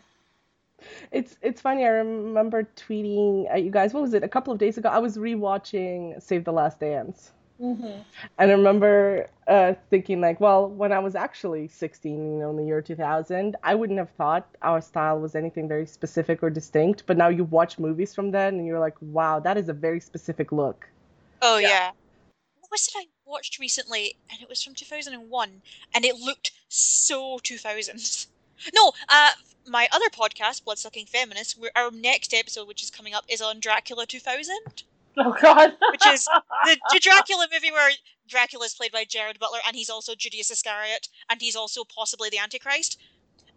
It's 1.11 1.37
it's 1.41 1.61
funny. 1.61 1.83
I 1.85 1.89
remember 1.89 2.63
tweeting 2.75 3.49
at 3.49 3.63
you 3.63 3.71
guys. 3.71 3.93
What 3.93 4.01
was 4.03 4.13
it? 4.13 4.23
A 4.23 4.27
couple 4.27 4.53
of 4.53 4.59
days 4.59 4.77
ago, 4.77 4.89
I 4.89 4.99
was 4.99 5.17
rewatching 5.17 6.21
Save 6.21 6.43
the 6.43 6.51
Last 6.53 6.79
Dance, 6.79 7.31
Mhm. 7.59 8.03
and 8.37 8.51
I 8.51 8.53
remember 8.53 9.27
uh, 9.47 9.73
thinking 9.89 10.21
like, 10.21 10.39
well, 10.39 10.69
when 10.69 10.91
I 10.91 10.99
was 10.99 11.15
actually 11.15 11.67
16, 11.67 12.33
you 12.33 12.39
know, 12.39 12.49
in 12.51 12.57
the 12.57 12.63
year 12.65 12.81
2000, 12.81 13.55
I 13.63 13.75
wouldn't 13.75 13.97
have 13.99 14.09
thought 14.11 14.47
our 14.61 14.81
style 14.81 15.19
was 15.19 15.35
anything 15.35 15.67
very 15.67 15.85
specific 15.87 16.43
or 16.43 16.49
distinct. 16.49 17.03
But 17.07 17.17
now 17.17 17.29
you 17.29 17.43
watch 17.45 17.79
movies 17.79 18.13
from 18.13 18.31
then, 18.31 18.55
and 18.55 18.65
you're 18.67 18.79
like, 18.79 18.95
wow, 19.01 19.39
that 19.39 19.57
is 19.57 19.69
a 19.69 19.73
very 19.73 19.99
specific 19.99 20.51
look. 20.51 20.87
oh 21.41 21.57
yeah. 21.57 21.91
What 22.59 22.71
was 22.71 22.87
it 22.87 22.93
I 22.97 23.05
watched 23.25 23.59
recently? 23.59 24.17
And 24.29 24.41
it 24.41 24.49
was 24.49 24.61
from 24.63 24.75
2001, 24.75 25.61
and 25.93 26.05
it 26.05 26.15
looked 26.17 26.51
so 26.69 27.39
2000s. 27.39 28.27
No, 28.73 28.91
uh, 29.09 29.31
my 29.67 29.87
other 29.91 30.09
podcast, 30.09 30.63
Bloodsucking 30.63 31.05
Feminists, 31.05 31.57
where 31.57 31.71
our 31.75 31.91
next 31.91 32.33
episode, 32.33 32.67
which 32.67 32.83
is 32.83 32.89
coming 32.89 33.13
up, 33.13 33.25
is 33.27 33.41
on 33.41 33.59
Dracula 33.59 34.05
2000. 34.05 34.83
Oh 35.17 35.35
God. 35.41 35.73
Which 35.91 36.05
is 36.07 36.25
the, 36.25 36.77
the 36.93 36.99
Dracula 36.99 37.47
movie 37.51 37.71
where 37.71 37.91
Dracula 38.27 38.65
is 38.65 38.75
played 38.75 38.91
by 38.91 39.03
Gerard 39.03 39.39
Butler 39.39 39.59
and 39.65 39.75
he's 39.75 39.89
also 39.89 40.13
Judas 40.15 40.51
Iscariot 40.51 41.09
and 41.29 41.41
he's 41.41 41.55
also 41.55 41.83
possibly 41.83 42.29
the 42.29 42.37
Antichrist. 42.37 42.99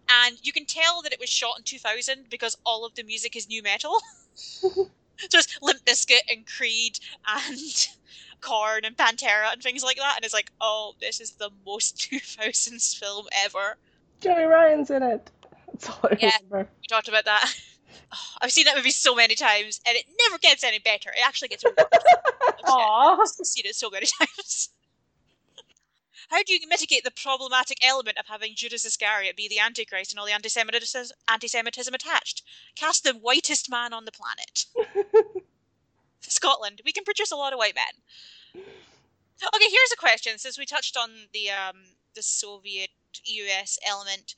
And 0.09 0.37
you 0.41 0.51
can 0.51 0.65
tell 0.65 1.01
that 1.03 1.13
it 1.13 1.19
was 1.19 1.29
shot 1.29 1.59
in 1.59 1.63
2000 1.63 2.29
because 2.29 2.57
all 2.65 2.85
of 2.85 2.95
the 2.95 3.03
music 3.03 3.35
is 3.35 3.47
nu 3.47 3.61
metal. 3.61 3.97
so 4.35 4.89
it's 5.19 5.57
Limp 5.61 5.85
Bizkit 5.85 6.21
and 6.29 6.45
Creed 6.47 6.99
and 7.27 7.89
Korn 8.41 8.83
and 8.83 8.97
Pantera 8.97 9.53
and 9.53 9.61
things 9.61 9.83
like 9.83 9.97
that. 9.97 10.13
And 10.15 10.25
it's 10.25 10.33
like, 10.33 10.51
oh, 10.59 10.95
this 10.99 11.21
is 11.21 11.31
the 11.31 11.51
most 11.65 11.97
2000s 12.11 12.97
film 12.97 13.27
ever. 13.31 13.77
Jeri 14.21 14.49
Ryan's 14.49 14.89
in 14.89 15.03
it. 15.03 15.29
That's 15.71 15.89
all 15.89 15.99
I 16.03 16.17
Yeah. 16.19 16.31
remember. 16.43 16.69
We 16.81 16.87
talked 16.87 17.07
about 17.07 17.25
that. 17.25 17.53
I've 18.41 18.51
seen 18.51 18.65
that 18.65 18.75
movie 18.75 18.91
so 18.91 19.15
many 19.15 19.35
times, 19.35 19.79
and 19.85 19.95
it 19.97 20.05
never 20.27 20.37
gets 20.37 20.63
any 20.63 20.79
better. 20.79 21.09
It 21.09 21.25
actually 21.25 21.47
gets 21.49 21.63
worse. 21.63 21.73
Aw. 22.65 23.17
I've 23.21 23.27
seen 23.45 23.65
it 23.65 23.75
so 23.75 23.89
many 23.89 24.05
times. 24.19 24.69
How 26.29 26.43
do 26.43 26.53
you 26.53 26.59
mitigate 26.67 27.03
the 27.03 27.11
problematic 27.11 27.77
element 27.85 28.17
of 28.17 28.27
having 28.27 28.53
Judas 28.55 28.85
Iscariot 28.85 29.35
be 29.35 29.49
the 29.49 29.59
Antichrist 29.59 30.11
and 30.13 30.19
all 30.19 30.25
the 30.25 30.31
anti-Semitism, 30.31 31.17
anti-Semitism 31.27 31.93
attached? 31.93 32.43
Cast 32.75 33.03
the 33.03 33.13
whitest 33.13 33.69
man 33.69 33.91
on 33.91 34.05
the 34.05 34.13
planet. 34.13 34.65
Scotland. 36.21 36.81
We 36.85 36.93
can 36.93 37.03
produce 37.03 37.31
a 37.31 37.35
lot 37.35 37.51
of 37.51 37.59
white 37.59 37.75
men. 37.75 38.63
Okay, 39.43 39.65
here's 39.69 39.91
a 39.93 39.97
question. 39.97 40.37
Since 40.37 40.57
we 40.57 40.65
touched 40.65 40.95
on 40.95 41.09
the 41.33 41.49
um, 41.49 41.77
the 42.15 42.21
Soviet 42.21 42.91
US 43.25 43.77
element, 43.87 44.35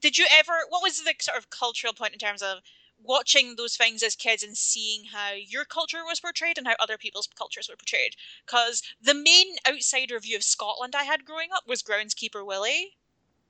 did 0.00 0.18
you 0.18 0.26
ever? 0.30 0.52
What 0.68 0.82
was 0.82 1.02
the 1.02 1.14
sort 1.20 1.38
of 1.38 1.50
cultural 1.50 1.92
point 1.92 2.12
in 2.12 2.18
terms 2.18 2.42
of 2.42 2.58
watching 3.02 3.56
those 3.56 3.76
things 3.76 4.02
as 4.02 4.16
kids 4.16 4.42
and 4.42 4.56
seeing 4.56 5.04
how 5.04 5.32
your 5.32 5.64
culture 5.64 6.04
was 6.04 6.20
portrayed 6.20 6.58
and 6.58 6.66
how 6.66 6.74
other 6.80 6.98
people's 6.98 7.26
cultures 7.26 7.68
were 7.68 7.76
portrayed? 7.76 8.16
Because 8.46 8.82
the 9.00 9.14
main 9.14 9.56
outsider 9.68 10.18
view 10.20 10.36
of 10.36 10.42
Scotland 10.42 10.94
I 10.94 11.04
had 11.04 11.24
growing 11.24 11.50
up 11.54 11.66
was 11.66 11.82
Groundskeeper 11.82 12.44
Willie. 12.44 12.96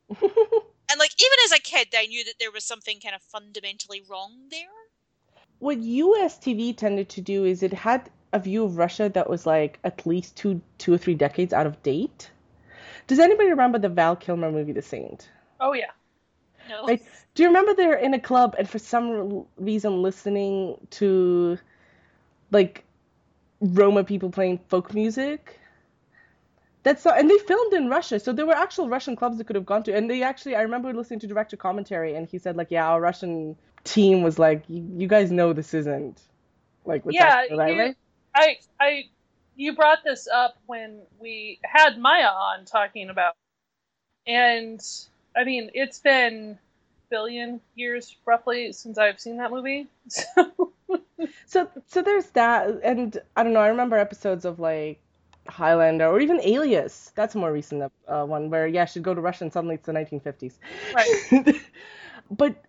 And 0.90 0.98
like 0.98 1.12
even 1.20 1.38
as 1.44 1.52
a 1.52 1.60
kid, 1.62 1.94
I 1.96 2.06
knew 2.06 2.24
that 2.24 2.38
there 2.38 2.50
was 2.50 2.64
something 2.64 3.00
kind 3.00 3.14
of 3.14 3.22
fundamentally 3.22 4.02
wrong 4.02 4.48
there. 4.50 4.68
what 5.58 5.78
US 5.78 6.38
TV 6.38 6.76
tended 6.76 7.08
to 7.10 7.20
do 7.20 7.44
is 7.44 7.62
it 7.62 7.72
had 7.72 8.10
a 8.32 8.38
view 8.38 8.64
of 8.64 8.76
Russia 8.76 9.08
that 9.08 9.28
was 9.28 9.46
like 9.46 9.78
at 9.84 10.06
least 10.06 10.36
two 10.36 10.60
two 10.78 10.92
or 10.92 10.98
three 10.98 11.14
decades 11.14 11.52
out 11.52 11.66
of 11.66 11.82
date. 11.82 12.30
Does 13.06 13.18
anybody 13.18 13.50
remember 13.50 13.78
the 13.78 13.88
Val 13.88 14.16
Kilmer 14.16 14.50
movie 14.50 14.72
The 14.72 14.82
Saint? 14.82 15.28
Oh 15.60 15.72
yeah. 15.72 15.90
No. 16.68 16.86
Right. 16.86 17.02
Do 17.34 17.42
you 17.42 17.48
remember 17.48 17.74
they're 17.74 17.94
in 17.94 18.14
a 18.14 18.20
club 18.20 18.54
and 18.58 18.68
for 18.68 18.78
some 18.78 19.46
reason 19.56 20.02
listening 20.02 20.76
to 20.90 21.58
like 22.50 22.84
Roma 23.60 24.04
people 24.04 24.30
playing 24.30 24.58
folk 24.68 24.94
music? 24.94 25.58
That's 26.82 27.04
not, 27.04 27.18
and 27.18 27.28
they 27.28 27.38
filmed 27.38 27.72
in 27.72 27.88
Russia, 27.88 28.20
so 28.20 28.32
there 28.32 28.46
were 28.46 28.54
actual 28.54 28.88
Russian 28.88 29.16
clubs 29.16 29.38
they 29.38 29.44
could 29.44 29.56
have 29.56 29.66
gone 29.66 29.82
to. 29.84 29.94
And 29.94 30.08
they 30.08 30.22
actually, 30.22 30.54
I 30.54 30.62
remember 30.62 30.92
listening 30.94 31.18
to 31.20 31.26
director 31.26 31.56
commentary, 31.56 32.14
and 32.14 32.28
he 32.28 32.38
said 32.38 32.56
like, 32.56 32.70
yeah, 32.70 32.86
our 32.88 33.00
Russian 33.00 33.56
team 33.82 34.22
was 34.22 34.38
like, 34.38 34.62
you, 34.68 35.08
guys 35.08 35.32
know 35.32 35.52
this 35.52 35.74
isn't 35.74 36.22
like 36.84 37.04
what's 37.04 37.16
Yeah, 37.16 37.26
actually 37.28 37.56
right, 37.56 37.74
you- 37.74 37.78
right? 37.78 37.96
I 38.34 38.56
I 38.78 39.02
you 39.56 39.74
brought 39.74 40.04
this 40.04 40.28
up 40.28 40.56
when 40.66 41.00
we 41.20 41.58
had 41.64 41.98
Maya 41.98 42.28
on 42.28 42.64
talking 42.64 43.10
about 43.10 43.34
and 44.26 44.80
I 45.36 45.44
mean 45.44 45.70
it's 45.74 45.98
been 45.98 46.58
billion 47.10 47.60
years 47.74 48.16
roughly 48.26 48.72
since 48.72 48.98
I've 48.98 49.20
seen 49.20 49.38
that 49.38 49.50
movie. 49.50 49.86
So 50.08 50.72
So 51.46 51.70
so 51.86 52.02
there's 52.02 52.30
that, 52.30 52.80
and 52.84 53.18
I 53.36 53.42
don't 53.42 53.52
know. 53.52 53.60
I 53.60 53.68
remember 53.68 53.96
episodes 53.96 54.44
of 54.44 54.60
like 54.60 55.00
Highlander 55.48 56.06
or 56.06 56.20
even 56.20 56.40
Alias. 56.42 57.12
That's 57.14 57.34
a 57.34 57.38
more 57.38 57.52
recent 57.52 57.90
uh, 58.08 58.24
one 58.24 58.50
where 58.50 58.66
yeah, 58.66 58.84
she'd 58.84 59.02
go 59.02 59.14
to 59.14 59.20
Russia 59.20 59.44
and 59.44 59.52
suddenly 59.52 59.76
it's 59.76 59.86
the 59.86 59.92
1950s. 59.92 60.58
right. 60.94 61.56
but 62.30 62.64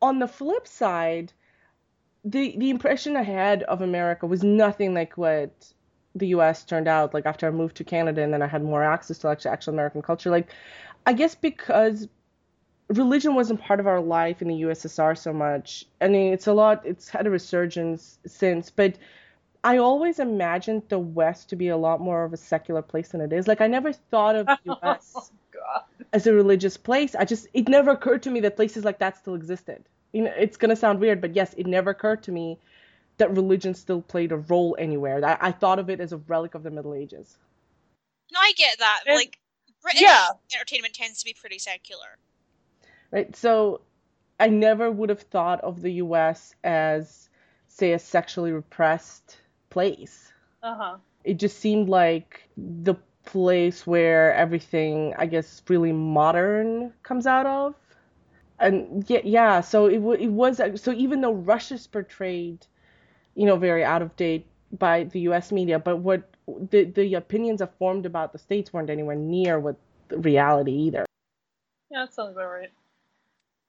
on 0.00 0.18
the 0.18 0.28
flip 0.28 0.66
side, 0.66 1.32
the 2.24 2.56
the 2.56 2.70
impression 2.70 3.16
I 3.16 3.22
had 3.22 3.62
of 3.64 3.82
America 3.82 4.26
was 4.26 4.42
nothing 4.44 4.94
like 4.94 5.16
what 5.16 5.72
the 6.14 6.28
U.S. 6.28 6.64
turned 6.64 6.88
out. 6.88 7.14
Like 7.14 7.26
after 7.26 7.46
I 7.46 7.50
moved 7.50 7.76
to 7.78 7.84
Canada 7.84 8.22
and 8.22 8.32
then 8.32 8.42
I 8.42 8.46
had 8.46 8.62
more 8.62 8.82
access 8.82 9.18
to 9.18 9.28
actual, 9.28 9.52
actual 9.52 9.72
American 9.74 10.02
culture. 10.02 10.30
Like 10.30 10.52
I 11.06 11.12
guess 11.12 11.34
because 11.34 12.08
religion 12.88 13.34
wasn't 13.34 13.60
part 13.60 13.80
of 13.80 13.86
our 13.86 14.00
life 14.00 14.42
in 14.42 14.48
the 14.48 14.62
USSR 14.62 15.16
so 15.16 15.32
much. 15.32 15.84
I 16.00 16.08
mean, 16.08 16.32
it's 16.32 16.46
a 16.46 16.52
lot. 16.52 16.84
It's 16.84 17.08
had 17.08 17.26
a 17.26 17.30
resurgence 17.30 18.18
since, 18.26 18.70
but. 18.70 18.96
I 19.64 19.76
always 19.76 20.18
imagined 20.18 20.82
the 20.88 20.98
West 20.98 21.48
to 21.50 21.54
be 21.54 21.68
a 21.68 21.76
lot 21.76 22.00
more 22.00 22.24
of 22.24 22.32
a 22.32 22.36
secular 22.36 22.82
place 22.82 23.10
than 23.10 23.20
it 23.20 23.32
is. 23.32 23.46
Like 23.46 23.60
I 23.60 23.68
never 23.68 23.92
thought 23.92 24.34
of 24.34 24.46
the 24.46 24.58
US 24.82 25.30
Oh 25.64 25.80
as 26.12 26.26
a 26.26 26.32
religious 26.32 26.76
place. 26.76 27.14
I 27.14 27.24
just 27.24 27.48
it 27.54 27.68
never 27.68 27.90
occurred 27.90 28.22
to 28.24 28.30
me 28.30 28.40
that 28.40 28.56
places 28.56 28.84
like 28.84 28.98
that 28.98 29.16
still 29.16 29.34
existed. 29.34 29.84
You 30.12 30.24
know, 30.24 30.32
it's 30.36 30.56
gonna 30.56 30.76
sound 30.76 31.00
weird, 31.00 31.20
but 31.20 31.34
yes, 31.34 31.54
it 31.56 31.66
never 31.66 31.90
occurred 31.90 32.22
to 32.24 32.32
me 32.32 32.58
that 33.18 33.30
religion 33.34 33.74
still 33.74 34.02
played 34.02 34.32
a 34.32 34.38
role 34.38 34.76
anywhere. 34.78 35.24
I, 35.24 35.48
I 35.48 35.52
thought 35.52 35.78
of 35.78 35.90
it 35.90 36.00
as 36.00 36.12
a 36.12 36.16
relic 36.16 36.54
of 36.54 36.62
the 36.62 36.70
Middle 36.70 36.94
Ages. 36.94 37.36
No, 38.32 38.38
I 38.40 38.52
get 38.56 38.78
that. 38.78 39.02
And- 39.06 39.16
like 39.16 39.38
British 39.82 40.02
yeah. 40.02 40.28
entertainment 40.54 40.94
tends 40.94 41.18
to 41.18 41.24
be 41.24 41.34
pretty 41.34 41.58
secular. 41.58 42.18
Right? 43.10 43.34
So 43.36 43.82
I 44.38 44.48
never 44.48 44.90
would 44.90 45.10
have 45.10 45.22
thought 45.22 45.60
of 45.60 45.82
the 45.82 45.90
US 45.92 46.54
as 46.64 47.28
say 47.68 47.92
a 47.92 47.98
sexually 47.98 48.52
repressed 48.52 49.38
place. 49.70 50.32
Uh-huh. 50.62 50.96
It 51.24 51.34
just 51.34 51.58
seemed 51.58 51.88
like 51.88 52.48
the 52.56 52.94
place 53.24 53.86
where 53.86 54.34
everything, 54.34 55.14
I 55.16 55.26
guess, 55.26 55.62
really 55.68 55.92
modern 55.92 56.92
comes 57.02 57.26
out 57.26 57.46
of. 57.46 57.74
And 58.58 59.08
yeah, 59.08 59.20
yeah. 59.24 59.60
So 59.60 59.86
it 59.86 59.98
wa- 59.98 60.12
it 60.12 60.28
was 60.28 60.60
so 60.76 60.92
even 60.92 61.20
though 61.20 61.34
Russia's 61.34 61.86
portrayed, 61.86 62.66
you 63.34 63.46
know, 63.46 63.56
very 63.56 63.84
out 63.84 64.02
of 64.02 64.14
date 64.16 64.46
by 64.78 65.04
the 65.04 65.20
U.S. 65.20 65.52
media, 65.52 65.78
but 65.78 65.98
what 65.98 66.22
the 66.70 66.84
the 66.84 67.14
opinions 67.14 67.62
are 67.62 67.70
formed 67.78 68.06
about 68.06 68.32
the 68.32 68.38
states 68.38 68.72
weren't 68.72 68.90
anywhere 68.90 69.16
near 69.16 69.58
what 69.60 69.76
reality 70.10 70.72
either. 70.72 71.04
Yeah, 71.90 72.04
that 72.04 72.14
sounds 72.14 72.32
about 72.32 72.46
right. 72.46 72.70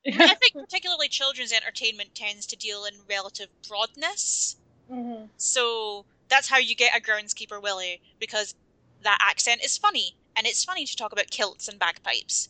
I 0.06 0.36
think 0.36 0.54
particularly 0.54 1.08
children's 1.08 1.54
entertainment 1.54 2.14
tends 2.14 2.46
to 2.48 2.56
deal 2.56 2.86
in 2.86 2.94
relative 3.10 3.48
broadness. 3.68 4.58
hmm 4.90 5.26
So 5.38 6.06
that's 6.28 6.50
how 6.50 6.58
you 6.58 6.76
get 6.76 6.96
a 6.96 7.02
groundskeeper 7.02 7.62
Willie, 7.62 8.02
because 8.20 8.54
that 9.04 9.18
accent 9.22 9.64
is 9.64 9.78
funny, 9.78 10.16
and 10.36 10.46
it's 10.48 10.64
funny 10.64 10.86
to 10.86 10.96
talk 10.96 11.12
about 11.12 11.30
kilts 11.30 11.68
and 11.68 11.80
bagpipes, 11.80 12.50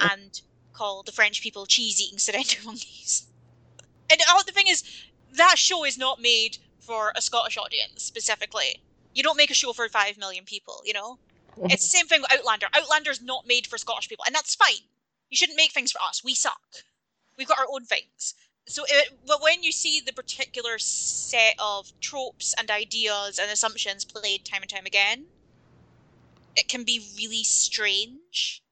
and 0.00 0.40
call 0.72 1.02
the 1.02 1.12
French 1.12 1.42
people 1.42 1.66
cheese-eating 1.66 2.18
surrender 2.26 2.56
monkeys. 2.64 3.26
And 4.10 4.20
oh, 4.28 4.42
the 4.44 4.52
thing 4.52 4.66
is, 4.68 4.82
that 5.36 5.56
show 5.58 5.84
is 5.84 5.98
not 5.98 6.20
made 6.20 6.58
for 6.80 7.12
a 7.16 7.22
Scottish 7.22 7.56
audience 7.56 8.02
specifically. 8.02 8.82
You 9.14 9.22
don't 9.22 9.36
make 9.36 9.50
a 9.50 9.54
show 9.54 9.72
for 9.72 9.88
five 9.88 10.18
million 10.18 10.44
people, 10.44 10.82
you 10.84 10.92
know. 10.92 11.18
Mm-hmm. 11.52 11.70
It's 11.70 11.88
the 11.88 11.96
same 11.96 12.06
thing 12.06 12.22
with 12.22 12.32
Outlander. 12.32 12.66
Outlander's 12.74 13.20
not 13.20 13.46
made 13.46 13.66
for 13.66 13.78
Scottish 13.78 14.08
people, 14.08 14.24
and 14.26 14.34
that's 14.34 14.54
fine. 14.54 14.86
You 15.30 15.36
shouldn't 15.36 15.56
make 15.56 15.72
things 15.72 15.92
for 15.92 16.00
us. 16.00 16.22
We 16.24 16.34
suck. 16.34 16.60
We've 17.36 17.48
got 17.48 17.58
our 17.58 17.66
own 17.70 17.84
things. 17.84 18.34
So, 18.66 18.84
it, 18.88 19.18
but 19.26 19.42
when 19.42 19.62
you 19.62 19.72
see 19.72 20.00
the 20.00 20.12
particular 20.12 20.78
set 20.78 21.54
of 21.58 21.92
tropes 22.00 22.54
and 22.58 22.70
ideas 22.70 23.38
and 23.38 23.50
assumptions 23.50 24.04
played 24.04 24.44
time 24.44 24.62
and 24.62 24.70
time 24.70 24.86
again, 24.86 25.24
it 26.56 26.68
can 26.68 26.84
be 26.84 27.04
really 27.16 27.42
strange 27.42 28.62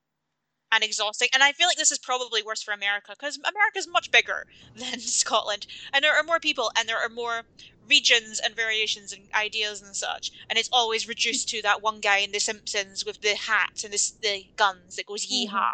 and 0.71 0.83
exhausting. 0.83 1.29
And 1.33 1.43
I 1.43 1.51
feel 1.51 1.67
like 1.67 1.77
this 1.77 1.91
is 1.91 1.97
probably 1.97 2.43
worse 2.43 2.61
for 2.61 2.73
America 2.73 3.13
because 3.17 3.37
America 3.37 3.77
is 3.77 3.87
much 3.87 4.11
bigger 4.11 4.45
than 4.75 4.99
Scotland, 4.99 5.67
and 5.93 6.03
there 6.03 6.15
are 6.15 6.23
more 6.23 6.39
people, 6.39 6.71
and 6.77 6.87
there 6.87 6.99
are 6.99 7.09
more 7.09 7.43
regions 7.89 8.39
and 8.39 8.55
variations 8.55 9.11
and 9.11 9.23
ideas 9.33 9.81
and 9.81 9.95
such. 9.95 10.31
And 10.49 10.59
it's 10.59 10.69
always 10.71 11.07
reduced 11.07 11.49
to 11.49 11.61
that 11.63 11.81
one 11.81 11.99
guy 11.99 12.17
in 12.19 12.31
The 12.31 12.39
Simpsons 12.39 13.05
with 13.05 13.21
the 13.21 13.35
hat 13.35 13.83
and 13.83 13.91
the, 13.91 14.11
the 14.21 14.45
guns 14.55 14.95
that 14.95 15.07
goes 15.07 15.25
mm-hmm. 15.25 15.55
yeehaw. 15.55 15.71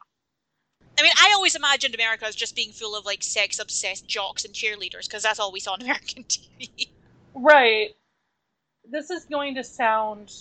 I 0.98 1.02
mean, 1.02 1.12
I 1.18 1.34
always 1.36 1.56
imagined 1.56 1.94
America 1.94 2.26
as 2.26 2.36
just 2.36 2.56
being 2.56 2.72
full 2.72 2.96
of 2.96 3.06
like 3.06 3.22
sex 3.22 3.60
obsessed 3.60 4.08
jocks 4.08 4.46
and 4.46 4.54
cheerleaders 4.54 5.08
because 5.08 5.24
that's 5.24 5.40
all 5.40 5.52
we 5.52 5.60
saw 5.60 5.74
on 5.74 5.82
American 5.82 6.24
TV. 6.24 6.88
Right. 7.34 7.90
This 8.90 9.10
is 9.10 9.26
going 9.26 9.56
to 9.56 9.64
sound 9.64 10.32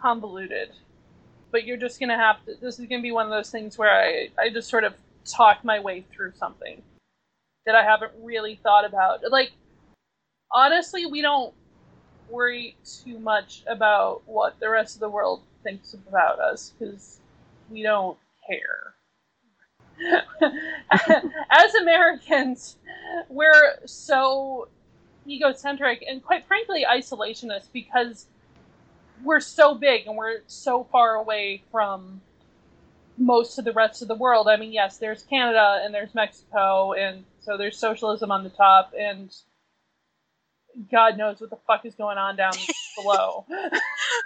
convoluted, 0.00 0.70
but 1.52 1.64
you're 1.64 1.76
just 1.76 2.00
to 2.08 2.16
have 2.16 2.44
to. 2.46 2.54
This 2.60 2.78
is 2.78 2.88
to 3.00 3.02
be 3.02 3.12
one 3.12 3.26
of 3.26 3.30
those 3.30 3.50
things 3.50 3.78
where 3.78 3.92
I, 3.92 4.28
I 4.40 4.48
just 4.50 4.68
sort 4.68 4.84
of 4.84 4.94
talk 5.24 5.64
my 5.64 5.78
way 5.78 6.04
through 6.12 6.32
something 6.32 6.82
that 7.66 7.76
I 7.76 7.84
haven't 7.84 8.12
really 8.20 8.58
thought 8.62 8.84
about. 8.84 9.20
Like, 9.30 9.52
honestly, 10.50 11.06
we 11.06 11.22
don't 11.22 11.54
worry 12.28 12.76
too 12.84 13.18
much 13.18 13.62
about 13.68 14.22
what 14.26 14.58
the 14.58 14.68
rest 14.68 14.96
of 14.96 15.00
the 15.00 15.08
world 15.08 15.42
thinks 15.62 15.94
about 15.94 16.40
us 16.40 16.72
because 16.76 17.20
we 17.70 17.82
don't 17.82 18.18
care. 18.48 18.94
As 21.50 21.74
Americans, 21.74 22.76
we're 23.28 23.78
so 23.84 24.68
egocentric 25.28 26.02
and 26.08 26.22
quite 26.22 26.46
frankly 26.46 26.84
isolationist 26.90 27.66
because 27.72 28.26
we're 29.24 29.40
so 29.40 29.74
big 29.74 30.06
and 30.06 30.16
we're 30.16 30.40
so 30.46 30.84
far 30.90 31.14
away 31.14 31.62
from 31.70 32.20
most 33.18 33.58
of 33.58 33.64
the 33.64 33.72
rest 33.72 34.02
of 34.02 34.08
the 34.08 34.14
world. 34.14 34.48
I 34.48 34.56
mean, 34.56 34.72
yes, 34.72 34.98
there's 34.98 35.22
Canada 35.24 35.80
and 35.84 35.94
there's 35.94 36.14
Mexico, 36.14 36.92
and 36.92 37.24
so 37.40 37.56
there's 37.56 37.78
socialism 37.78 38.30
on 38.30 38.44
the 38.44 38.50
top, 38.50 38.92
and 38.98 39.34
God 40.90 41.18
knows 41.18 41.40
what 41.40 41.50
the 41.50 41.58
fuck 41.66 41.84
is 41.84 41.94
going 41.94 42.18
on 42.18 42.36
down 42.36 42.52
below. 42.96 43.44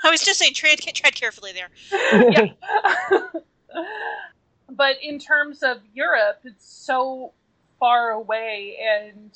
I 0.05 0.11
was 0.11 0.23
just 0.23 0.39
saying, 0.39 0.55
tread, 0.55 0.79
tread 0.79 1.15
carefully 1.15 1.53
there. 1.53 1.69
yeah. 2.31 2.53
but 4.71 4.97
in 5.03 5.19
terms 5.19 5.63
of 5.63 5.79
Europe, 5.95 6.41
it's 6.45 6.67
so 6.67 7.33
far 7.79 8.11
away 8.11 8.77
and 8.81 9.31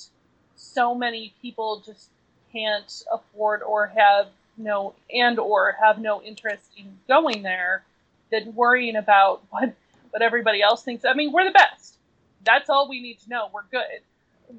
so 0.55 0.95
many 0.95 1.35
people 1.43 1.83
just 1.85 2.11
can't 2.53 3.03
afford 3.13 3.63
or 3.63 3.87
have 3.87 4.29
no 4.61 4.95
and 5.13 5.39
or 5.39 5.77
have 5.83 5.99
no 5.99 6.23
interest 6.23 6.71
in 6.77 6.99
going 7.09 7.43
there 7.43 7.85
than 8.31 8.55
worrying 8.55 8.97
about 8.97 9.43
what 9.51 9.75
what 10.11 10.23
everybody 10.23 10.61
else 10.61 10.83
thinks. 10.83 11.05
I 11.05 11.15
mean, 11.15 11.33
we're 11.33 11.45
the 11.45 11.53
best. 11.53 11.97
That's 12.45 12.69
all 12.69 12.89
we 12.89 13.01
need 13.01 13.21
to 13.21 13.29
know. 13.29 13.49
We're 13.53 13.63
good. 13.71 14.01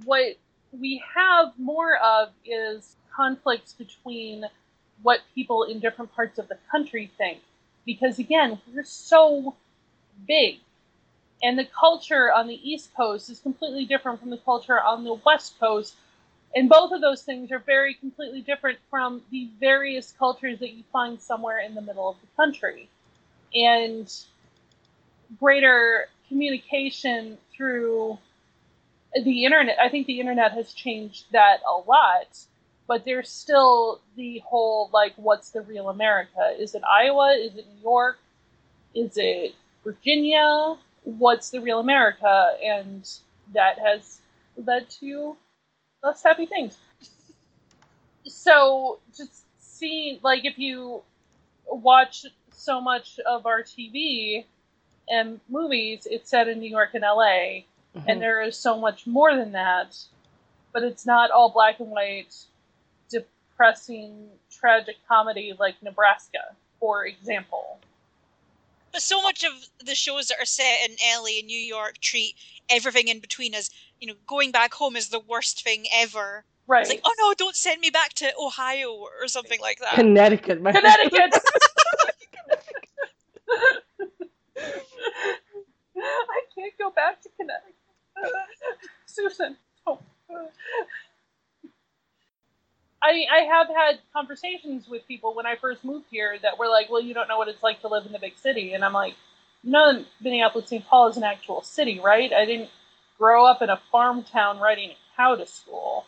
What 0.05 0.37
we 0.71 1.03
have 1.15 1.51
more 1.57 1.97
of 1.97 2.29
is 2.45 2.95
conflicts 3.13 3.73
between 3.73 4.45
what 5.01 5.19
people 5.35 5.63
in 5.63 5.79
different 5.79 6.13
parts 6.15 6.39
of 6.39 6.47
the 6.47 6.57
country 6.71 7.11
think. 7.17 7.39
Because 7.85 8.19
again, 8.19 8.59
we're 8.73 8.83
so 8.83 9.55
big. 10.27 10.59
And 11.43 11.57
the 11.57 11.65
culture 11.65 12.31
on 12.31 12.47
the 12.47 12.59
East 12.69 12.93
Coast 12.95 13.29
is 13.29 13.39
completely 13.39 13.85
different 13.85 14.19
from 14.19 14.29
the 14.29 14.37
culture 14.37 14.79
on 14.79 15.03
the 15.03 15.15
West 15.25 15.59
Coast. 15.59 15.95
And 16.55 16.67
both 16.67 16.91
of 16.91 17.01
those 17.01 17.21
things 17.21 17.51
are 17.51 17.59
very 17.59 17.93
completely 17.93 18.41
different 18.41 18.79
from 18.89 19.21
the 19.31 19.49
various 19.59 20.13
cultures 20.17 20.59
that 20.59 20.71
you 20.71 20.83
find 20.91 21.21
somewhere 21.21 21.59
in 21.59 21.75
the 21.75 21.81
middle 21.81 22.09
of 22.09 22.17
the 22.21 22.27
country. 22.35 22.89
And 23.53 24.11
greater 25.39 26.07
communication 26.27 27.37
through 27.55 28.17
the 29.23 29.45
internet. 29.45 29.77
I 29.79 29.89
think 29.89 30.07
the 30.07 30.19
internet 30.19 30.53
has 30.53 30.73
changed 30.73 31.25
that 31.31 31.59
a 31.67 31.77
lot, 31.89 32.37
but 32.87 33.05
there's 33.05 33.29
still 33.29 34.01
the 34.15 34.39
whole 34.39 34.89
like, 34.93 35.13
what's 35.15 35.49
the 35.49 35.61
real 35.61 35.89
America? 35.89 36.55
Is 36.57 36.75
it 36.75 36.83
Iowa? 36.83 37.33
Is 37.33 37.55
it 37.55 37.65
New 37.75 37.81
York? 37.81 38.17
Is 38.93 39.13
it 39.15 39.55
Virginia? 39.83 40.75
What's 41.03 41.49
the 41.49 41.61
real 41.61 41.79
America? 41.79 42.55
And 42.63 43.09
that 43.53 43.79
has 43.79 44.19
led 44.57 44.89
to 45.01 45.35
less 46.03 46.23
happy 46.23 46.45
things. 46.45 46.77
So 48.25 48.99
just 49.15 49.45
seeing, 49.59 50.19
like, 50.21 50.45
if 50.45 50.57
you 50.57 51.03
watch 51.65 52.25
so 52.51 52.81
much 52.81 53.19
of 53.19 53.45
our 53.45 53.63
TV 53.63 54.45
and 55.09 55.39
movies, 55.49 56.07
it's 56.09 56.29
set 56.29 56.47
in 56.47 56.59
New 56.59 56.69
York 56.69 56.91
and 56.93 57.03
LA, 57.03 57.65
Mhm. 57.95 58.05
and 58.07 58.21
there 58.21 58.41
is 58.41 58.57
so 58.57 58.77
much 58.77 59.07
more 59.07 59.35
than 59.35 59.51
that. 59.53 59.97
But 60.71 60.83
it's 60.83 61.05
not 61.05 61.31
all 61.31 61.49
black 61.49 61.79
and 61.79 61.89
white, 61.89 62.45
depressing, 63.09 64.39
tragic 64.49 64.97
comedy 65.07 65.53
like 65.59 65.81
Nebraska, 65.81 66.55
for 66.79 67.05
example. 67.05 67.79
But 68.91 69.01
so 69.01 69.21
much 69.21 69.43
of 69.43 69.51
the 69.85 69.95
shows 69.95 70.27
that 70.27 70.39
are 70.39 70.45
set 70.45 70.79
in 70.89 70.95
LA 71.17 71.37
and 71.39 71.47
New 71.47 71.57
York 71.57 71.99
treat 71.99 72.35
everything 72.69 73.07
in 73.07 73.19
between 73.19 73.53
as, 73.53 73.69
you 73.99 74.07
know, 74.07 74.15
going 74.27 74.51
back 74.51 74.73
home 74.73 74.95
is 74.95 75.09
the 75.09 75.19
worst 75.19 75.63
thing 75.63 75.85
ever. 75.93 76.43
Right. 76.67 76.81
It's 76.81 76.89
like, 76.89 77.01
oh 77.03 77.13
no, 77.19 77.33
don't 77.33 77.55
send 77.55 77.81
me 77.81 77.89
back 77.89 78.13
to 78.15 78.31
Ohio 78.39 78.91
or 78.91 79.27
something 79.27 79.59
like 79.61 79.79
that. 79.79 79.93
Connecticut. 79.95 80.61
my- 80.61 80.71
Connecticut. 80.71 81.33
I 85.97 86.41
can't 86.57 86.73
go 86.79 86.89
back 86.91 87.21
to 87.21 87.29
Connecticut. 87.37 87.75
Susan. 89.05 89.57
Oh. 89.87 89.99
I 93.03 93.25
I 93.31 93.39
have 93.43 93.67
had 93.69 93.99
conversations 94.13 94.89
with 94.89 95.07
people 95.07 95.35
when 95.35 95.47
I 95.47 95.55
first 95.57 95.85
moved 95.85 96.07
here 96.11 96.37
that 96.43 96.59
were 96.59 96.69
like, 96.69 96.89
"Well, 96.91 97.01
you 97.01 97.13
don't 97.15 97.29
know 97.29 97.37
what 97.39 97.49
it's 97.49 97.63
like 97.63 97.81
to 97.81 97.89
live 97.89 98.05
in 98.07 98.13
the 98.13 98.19
big 98.19 98.37
city," 98.37 98.73
and 98.73 98.85
I'm 98.85 98.93
like, 98.93 99.15
"You 99.63 99.71
know, 99.71 100.05
Minneapolis, 100.21 100.69
St. 100.69 100.85
Paul 100.85 101.09
is 101.09 101.17
an 101.17 101.23
actual 101.23 101.63
city, 101.63 101.99
right? 102.01 102.33
I 102.33 102.45
didn't 102.45 102.71
grow 103.17 103.45
up 103.45 103.61
in 103.63 103.69
a 103.71 103.81
farm 103.91 104.23
town 104.23 104.59
riding 104.59 104.91
a 104.91 104.97
cow 105.17 105.35
to 105.35 105.47
school. 105.47 106.05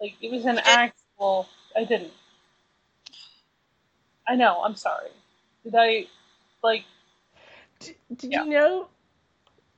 Like 0.00 0.14
it 0.22 0.32
was 0.32 0.46
an 0.46 0.60
did. 0.64 0.80
actual. 1.18 1.48
I 1.76 1.84
didn't. 1.84 2.12
I 4.28 4.36
know. 4.36 4.62
I'm 4.64 4.76
sorry. 4.76 5.10
Did 5.64 5.74
I 5.76 6.06
like? 6.62 6.84
D- 7.80 7.96
Did 8.16 8.30
Yeah. 8.30 8.44
you 8.44 8.50
know 8.50 8.88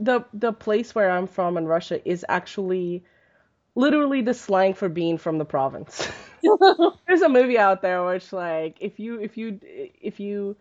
the 0.00 0.22
the 0.34 0.52
place 0.52 0.94
where 0.94 1.10
I'm 1.10 1.26
from 1.26 1.56
in 1.58 1.66
Russia 1.66 2.06
is 2.08 2.24
actually 2.28 3.04
literally 3.76 4.22
the 4.22 4.34
slang 4.34 4.74
for 4.74 4.88
being 4.88 5.18
from 5.18 5.38
the 5.38 5.44
province. 5.44 6.08
There's 7.06 7.22
a 7.22 7.28
movie 7.28 7.58
out 7.58 7.82
there 7.82 8.04
which 8.04 8.32
like 8.32 8.76
if 8.80 8.98
you 8.98 9.20
if 9.20 9.36
you 9.36 9.60
if 9.62 10.20
you 10.20 10.56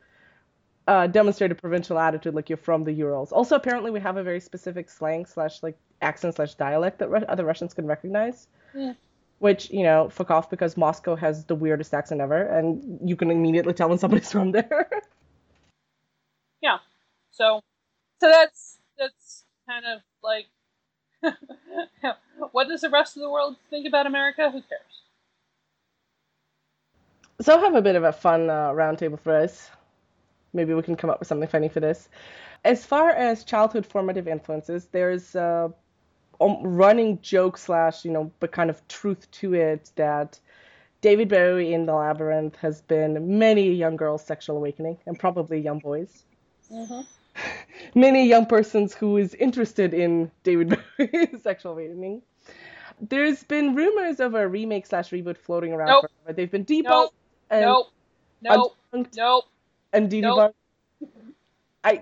uh, 0.87 1.07
demonstrate 1.07 1.51
a 1.51 1.55
provincial 1.55 1.97
attitude 1.97 2.35
like 2.35 2.49
you're 2.49 2.57
from 2.57 2.83
the 2.83 2.91
Urals. 2.93 3.31
Also, 3.31 3.55
apparently 3.55 3.91
we 3.91 3.99
have 3.99 4.17
a 4.17 4.23
very 4.23 4.39
specific 4.39 4.89
slang 4.89 5.25
slash 5.25 5.63
like 5.63 5.77
accent 6.01 6.35
slash 6.35 6.53
dialect 6.55 6.99
that 6.99 7.11
other 7.23 7.43
Russians 7.43 7.73
can 7.73 7.87
recognize. 7.87 8.47
Yeah. 8.73 8.93
Which 9.39 9.69
you 9.71 9.83
know, 9.83 10.09
fuck 10.09 10.31
off 10.31 10.49
because 10.49 10.77
Moscow 10.77 11.15
has 11.15 11.45
the 11.45 11.55
weirdest 11.55 11.93
accent 11.93 12.21
ever, 12.21 12.41
and 12.41 12.99
you 13.07 13.15
can 13.15 13.31
immediately 13.31 13.73
tell 13.73 13.89
when 13.89 13.97
somebody's 13.97 14.31
from 14.31 14.51
there. 14.51 14.89
yeah. 16.61 16.77
So, 17.31 17.61
so 18.21 18.29
that's 18.29 18.77
that's 18.97 19.43
kind 19.67 19.85
of 19.85 20.01
like, 20.23 20.47
what 22.52 22.68
does 22.68 22.81
the 22.81 22.89
rest 22.89 23.15
of 23.18 23.22
the 23.22 23.30
world 23.30 23.56
think 23.69 23.88
about 23.88 24.07
America? 24.07 24.49
Who 24.52 24.61
cares? 24.61 24.81
So 27.41 27.57
I 27.57 27.61
have 27.61 27.76
a 27.76 27.81
bit 27.81 27.95
of 27.95 28.03
a 28.03 28.14
fun 28.14 28.49
uh, 28.49 28.69
roundtable 28.69 29.19
for 29.19 29.35
us. 29.35 29.69
Maybe 30.53 30.73
we 30.73 30.81
can 30.81 30.95
come 30.95 31.10
up 31.10 31.19
with 31.19 31.27
something 31.27 31.49
funny 31.49 31.68
for 31.68 31.81
this. 31.81 32.07
As 32.64 32.85
far 32.85 33.10
as 33.10 33.43
childhood 33.43 33.85
formative 33.85 34.27
influences, 34.27 34.88
there's 34.91 35.35
a 35.35 35.72
um, 36.39 36.57
running 36.64 37.19
joke 37.22 37.57
slash, 37.57 38.06
you 38.06 38.11
know, 38.11 38.31
but 38.39 38.52
kind 38.52 38.69
of 38.69 38.88
truth 38.88 39.30
to 39.31 39.53
it 39.53 39.91
that 39.95 40.39
David 41.02 41.30
Bowie 41.30 41.73
in 41.73 41.85
The 41.85 41.93
Labyrinth 41.93 42.56
has 42.57 42.81
been 42.81 43.38
many 43.38 43.69
young 43.72 43.95
girls' 43.95 44.26
sexual 44.26 44.57
awakening, 44.57 44.97
and 45.06 45.19
probably 45.19 45.60
young 45.60 45.80
boys. 45.80 46.23
Mm-hmm. 46.72 47.02
Many 47.95 48.27
young 48.27 48.45
persons 48.45 48.93
who 48.93 49.17
is 49.17 49.34
interested 49.35 49.93
in 49.93 50.31
David 50.43 50.77
Bowie's 50.97 51.41
sexual 51.43 51.73
awakening. 51.73 52.22
There's 53.01 53.43
been 53.43 53.76
rumors 53.76 54.19
of 54.19 54.35
a 54.35 54.47
remake 54.47 54.85
slash 54.85 55.09
reboot 55.11 55.38
floating 55.38 55.73
around, 55.73 55.88
Nope. 55.89 56.05
forever. 56.23 56.35
they've 56.35 56.51
been 56.51 56.65
debunked 56.65 56.84
Nope. 56.84 57.13
and 57.49 57.61
Nope. 57.61 57.88
Nope. 58.41 58.76
undebunked 58.93 59.15
Nope. 59.17 59.45
and 59.93 60.09
DD 60.09 60.22
Nope. 60.22 60.35
Bar- 60.38 60.53
I 61.84 62.01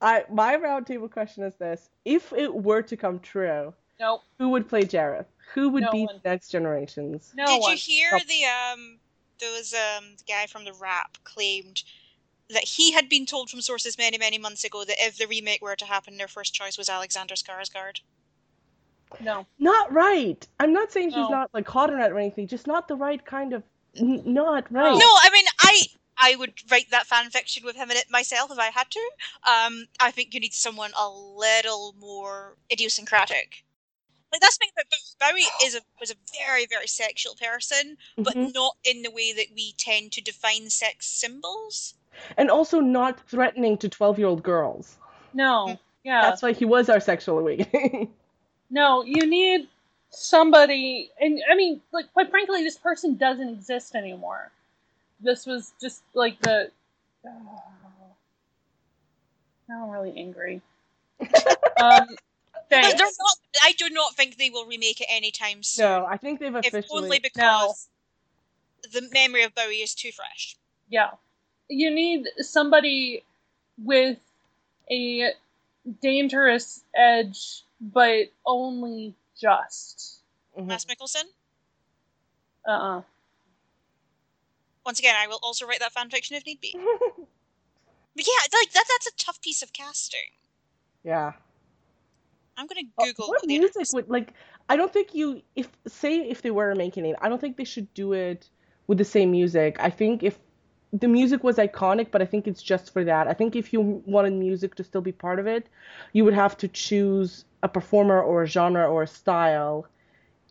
I 0.00 0.24
my 0.30 0.56
roundtable 0.56 1.10
question 1.10 1.44
is 1.44 1.54
this. 1.56 1.88
If 2.04 2.32
it 2.32 2.52
were 2.54 2.82
to 2.82 2.96
come 2.96 3.18
true, 3.20 3.72
Nope. 3.98 4.20
who 4.38 4.50
would 4.50 4.68
play 4.68 4.82
Jareth? 4.84 5.26
Who 5.54 5.70
would 5.70 5.84
No 5.84 5.90
be 5.92 6.04
one. 6.04 6.20
the 6.22 6.28
next 6.28 6.48
generations? 6.50 7.32
No 7.34 7.46
Did 7.46 7.60
one. 7.62 7.70
you 7.72 7.76
hear 7.78 8.10
Oh. 8.14 8.18
the 8.28 8.44
um 8.44 8.98
there 9.40 9.50
was 9.52 9.72
um 9.74 10.04
the 10.18 10.24
guy 10.28 10.46
from 10.46 10.64
the 10.64 10.72
rap 10.74 11.16
claimed 11.24 11.82
that 12.50 12.64
he 12.64 12.92
had 12.92 13.08
been 13.08 13.26
told 13.26 13.50
from 13.50 13.60
sources 13.60 13.98
many, 13.98 14.18
many 14.18 14.38
months 14.38 14.64
ago 14.64 14.84
that 14.84 14.96
if 15.00 15.18
the 15.18 15.26
remake 15.26 15.62
were 15.62 15.76
to 15.76 15.84
happen, 15.84 16.16
their 16.16 16.28
first 16.28 16.54
choice 16.54 16.78
was 16.78 16.88
Alexander 16.88 17.34
Skarsgård. 17.34 18.00
No. 19.20 19.46
Not 19.58 19.92
right. 19.92 20.46
I'm 20.60 20.72
not 20.72 20.92
saying 20.92 21.10
she's 21.10 21.16
No. 21.16 21.28
not 21.28 21.50
like 21.54 21.68
hot 21.68 21.90
or 21.90 21.98
or 21.98 22.18
anything, 22.18 22.48
just 22.48 22.66
not 22.66 22.88
the 22.88 22.96
right 22.96 23.24
kind 23.24 23.52
of 23.52 23.62
n- 23.98 24.22
not 24.24 24.70
right. 24.72 24.98
No, 24.98 25.06
I 25.22 25.30
mean 25.32 25.44
I 25.60 25.82
I 26.18 26.36
would 26.36 26.54
write 26.70 26.90
that 26.90 27.06
fan 27.06 27.30
fiction 27.30 27.64
with 27.64 27.76
him 27.76 27.90
in 27.90 27.96
it 27.96 28.10
myself 28.10 28.50
if 28.50 28.58
I 28.58 28.70
had 28.70 28.90
to. 28.90 29.10
Um, 29.44 29.86
I 30.00 30.10
think 30.10 30.34
you 30.34 30.40
need 30.40 30.54
someone 30.54 30.92
a 30.98 31.08
little 31.08 31.94
more 31.98 32.56
idiosyncratic. 32.72 33.64
Like 34.32 34.40
that's 34.40 34.56
the 34.58 34.64
thing 34.64 34.70
about 34.74 34.86
Bowie. 35.20 35.42
Bowie 35.42 35.66
is 35.66 35.74
a 35.76 35.80
was 36.00 36.10
a 36.10 36.14
very 36.44 36.66
very 36.66 36.88
sexual 36.88 37.36
person, 37.36 37.96
but 38.18 38.34
Mhm. 38.34 38.54
not 38.54 38.76
in 38.84 39.02
the 39.02 39.10
way 39.10 39.32
that 39.32 39.46
we 39.54 39.72
tend 39.78 40.12
to 40.12 40.20
define 40.20 40.68
sex 40.68 41.06
symbols. 41.06 41.94
And 42.36 42.50
also 42.50 42.80
not 42.80 43.20
threatening 43.28 43.78
to 43.78 43.88
12-year-old 43.88 44.42
girls. 44.42 44.96
No. 45.34 45.78
Yeah. 46.04 46.22
That's 46.22 46.42
why 46.42 46.52
he 46.52 46.64
was 46.64 46.88
our 46.88 47.00
sexual 47.00 47.38
awakening. 47.38 48.12
No, 48.70 49.04
you 49.04 49.26
need 49.26 49.68
somebody, 50.10 51.10
and 51.20 51.40
I 51.50 51.54
mean, 51.54 51.80
like, 51.92 52.12
quite 52.12 52.30
frankly, 52.30 52.64
this 52.64 52.76
person 52.76 53.16
doesn't 53.16 53.48
exist 53.48 53.94
anymore. 53.94 54.50
This 55.20 55.46
was 55.46 55.72
just 55.80 56.02
like 56.14 56.40
the. 56.40 56.70
now 59.68 59.84
I'm 59.84 59.90
really 59.90 60.18
angry. 60.18 60.60
um, 61.20 61.28
They're 62.68 62.82
thanks. 62.82 62.94
they're 62.94 63.06
not. 63.06 63.38
I 63.62 63.72
do 63.78 63.88
not 63.90 64.14
think 64.14 64.36
they 64.36 64.50
will 64.50 64.66
remake 64.66 65.00
it 65.00 65.06
anytime 65.08 65.62
soon. 65.62 65.84
no, 65.84 66.06
I 66.06 66.16
think 66.16 66.40
they've 66.40 66.54
if 66.56 66.66
officially 66.66 67.04
only 67.04 67.18
because 67.20 67.88
the 68.92 69.08
memory 69.12 69.44
of 69.44 69.54
Bowie 69.54 69.76
is 69.76 69.94
too 69.94 70.10
fresh. 70.12 70.56
Yeah. 70.88 71.10
You 71.68 71.90
need 71.94 72.28
somebody 72.40 73.24
with 73.78 74.18
a 74.90 75.32
dangerous 76.00 76.84
edge, 76.94 77.62
but 77.80 78.26
only 78.44 79.14
just. 79.40 80.20
Mhm. 80.56 80.66
Mads 80.66 80.84
Mikkelsen. 80.86 81.24
Uh 82.66 82.70
uh 82.70 83.02
Once 84.84 84.98
again, 84.98 85.14
I 85.18 85.26
will 85.26 85.40
also 85.42 85.66
write 85.66 85.80
that 85.80 85.92
fan 85.92 86.10
fiction 86.10 86.36
if 86.36 86.46
need 86.46 86.60
be. 86.60 86.74
But 88.16 88.26
yeah, 88.26 88.58
like 88.58 88.72
that. 88.72 88.84
That's 88.88 89.06
a 89.08 89.16
tough 89.24 89.42
piece 89.42 89.62
of 89.62 89.74
casting. 89.74 90.32
Yeah. 91.04 91.32
I'm 92.56 92.66
gonna 92.66 92.88
Uh, 92.96 93.04
Google 93.04 93.28
what 93.28 93.42
what 93.42 93.48
the 93.48 93.58
music 93.58 93.86
would 93.92 94.08
like? 94.08 94.32
I 94.70 94.76
don't 94.76 94.90
think 94.90 95.14
you 95.14 95.42
if 95.54 95.68
say 95.86 96.28
if 96.28 96.40
they 96.40 96.50
were 96.50 96.74
making 96.74 97.04
it, 97.04 97.16
I 97.20 97.28
don't 97.28 97.38
think 97.40 97.58
they 97.58 97.64
should 97.64 97.92
do 97.92 98.14
it 98.14 98.48
with 98.86 98.96
the 98.96 99.04
same 99.04 99.30
music. 99.30 99.76
I 99.80 99.90
think 99.90 100.22
if 100.22 100.38
the 100.92 101.08
music 101.08 101.42
was 101.44 101.56
iconic, 101.56 102.10
but 102.10 102.22
I 102.22 102.26
think 102.26 102.46
it's 102.46 102.62
just 102.62 102.92
for 102.92 103.04
that. 103.04 103.26
I 103.28 103.34
think 103.34 103.56
if 103.56 103.72
you 103.72 103.80
wanted 104.06 104.32
music 104.34 104.74
to 104.76 104.84
still 104.84 105.00
be 105.00 105.12
part 105.12 105.38
of 105.38 105.46
it, 105.46 105.68
you 106.12 106.24
would 106.24 106.34
have 106.34 106.56
to 106.58 106.68
choose 106.68 107.44
a 107.62 107.68
performer 107.68 108.20
or 108.22 108.42
a 108.42 108.46
genre 108.46 108.88
or 108.88 109.02
a 109.02 109.06
style, 109.06 109.86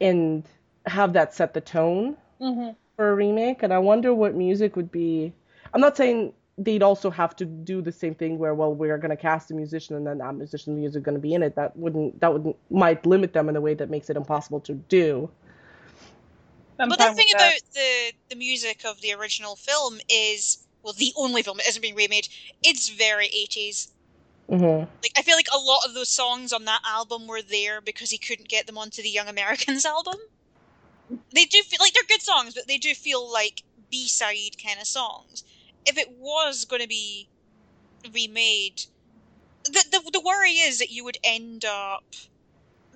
and 0.02 0.44
have 0.86 1.14
that 1.14 1.34
set 1.34 1.54
the 1.54 1.62
tone 1.62 2.18
hmm 2.40 2.72
for 2.96 3.10
a 3.12 3.16
remake. 3.16 3.62
And 3.64 3.74
I 3.74 3.80
wonder 3.80 4.14
what 4.14 4.36
music 4.36 4.76
would 4.76 4.92
be. 4.92 5.34
I'm 5.74 5.82
not 5.82 5.98
saying 5.98 6.34
they'd 6.58 6.84
also 6.84 7.10
have 7.10 7.36
to 7.38 7.46
do 7.46 7.82
the 7.82 7.92
same 7.92 8.16
thing 8.16 8.38
where 8.38 8.54
well 8.56 8.74
we're 8.74 8.98
going 8.98 9.10
to 9.12 9.18
cast 9.18 9.52
a 9.52 9.54
musician 9.54 9.96
and 9.98 10.08
then 10.08 10.20
that 10.20 10.34
musician's 10.36 10.78
music 10.78 11.04
going 11.04 11.16
to 11.16 11.22
be 11.22 11.34
in 11.34 11.44
it. 11.44 11.56
That 11.56 11.76
wouldn't 11.76 12.20
that 12.22 12.32
would 12.34 12.56
might 12.70 13.06
limit 13.06 13.34
them 13.34 13.50
in 13.50 13.56
a 13.56 13.62
way 13.62 13.74
that 13.74 13.90
makes 13.90 14.10
it 14.10 14.18
impossible 14.18 14.62
to 14.62 14.74
do. 14.74 15.30
I'm 16.80 16.90
but 16.90 16.98
fine 16.98 17.10
the 17.10 17.16
thing 17.16 17.28
with 17.30 17.38
that. 17.38 17.54
about 17.54 17.74
the 17.74 18.14
the 18.30 18.36
music 18.36 18.84
of 18.86 19.02
the 19.02 19.14
original 19.14 19.56
film 19.56 20.00
is 20.10 20.66
well 20.84 20.94
the 20.94 21.14
only 21.18 21.44
film 21.44 21.58
that 21.58 21.68
isn't 21.68 21.82
being 21.82 21.96
remade 21.96 22.28
it's 22.64 22.90
very 22.90 23.28
80s 23.28 23.88
hmm 24.50 24.84
like 25.04 25.12
i 25.18 25.22
feel 25.22 25.36
like 25.36 25.48
a 25.54 25.58
lot 25.60 25.86
of 25.88 25.94
those 25.94 26.12
songs 26.12 26.52
on 26.54 26.66
that 26.66 26.82
album 26.86 27.28
were 27.28 27.42
there 27.42 27.82
because 27.82 28.12
he 28.12 28.18
couldn't 28.18 28.50
get 28.50 28.68
them 28.68 28.78
onto 28.78 29.02
the 29.02 29.10
young 29.10 29.28
americans 29.28 29.86
album. 29.96 30.16
They 31.34 31.46
do 31.46 31.62
feel 31.64 31.78
like 31.82 31.94
they're 31.94 32.04
good 32.08 32.22
songs 32.24 32.54
but 32.56 32.68
they 32.68 32.78
do 32.78 32.94
feel 32.96 33.32
like 33.32 33.64
b-side 33.92 34.58
kind 34.64 34.80
of 34.80 34.88
songs. 34.88 35.44
If 35.86 35.98
it 35.98 36.10
was 36.12 36.66
going 36.66 36.82
to 36.82 36.88
be 36.88 37.30
remade 38.14 38.82
the, 39.66 39.84
the 39.92 40.12
the 40.12 40.22
worry 40.22 40.54
is 40.54 40.80
that 40.80 40.92
you 40.92 41.04
would 41.04 41.18
end 41.24 41.66
up 41.66 42.04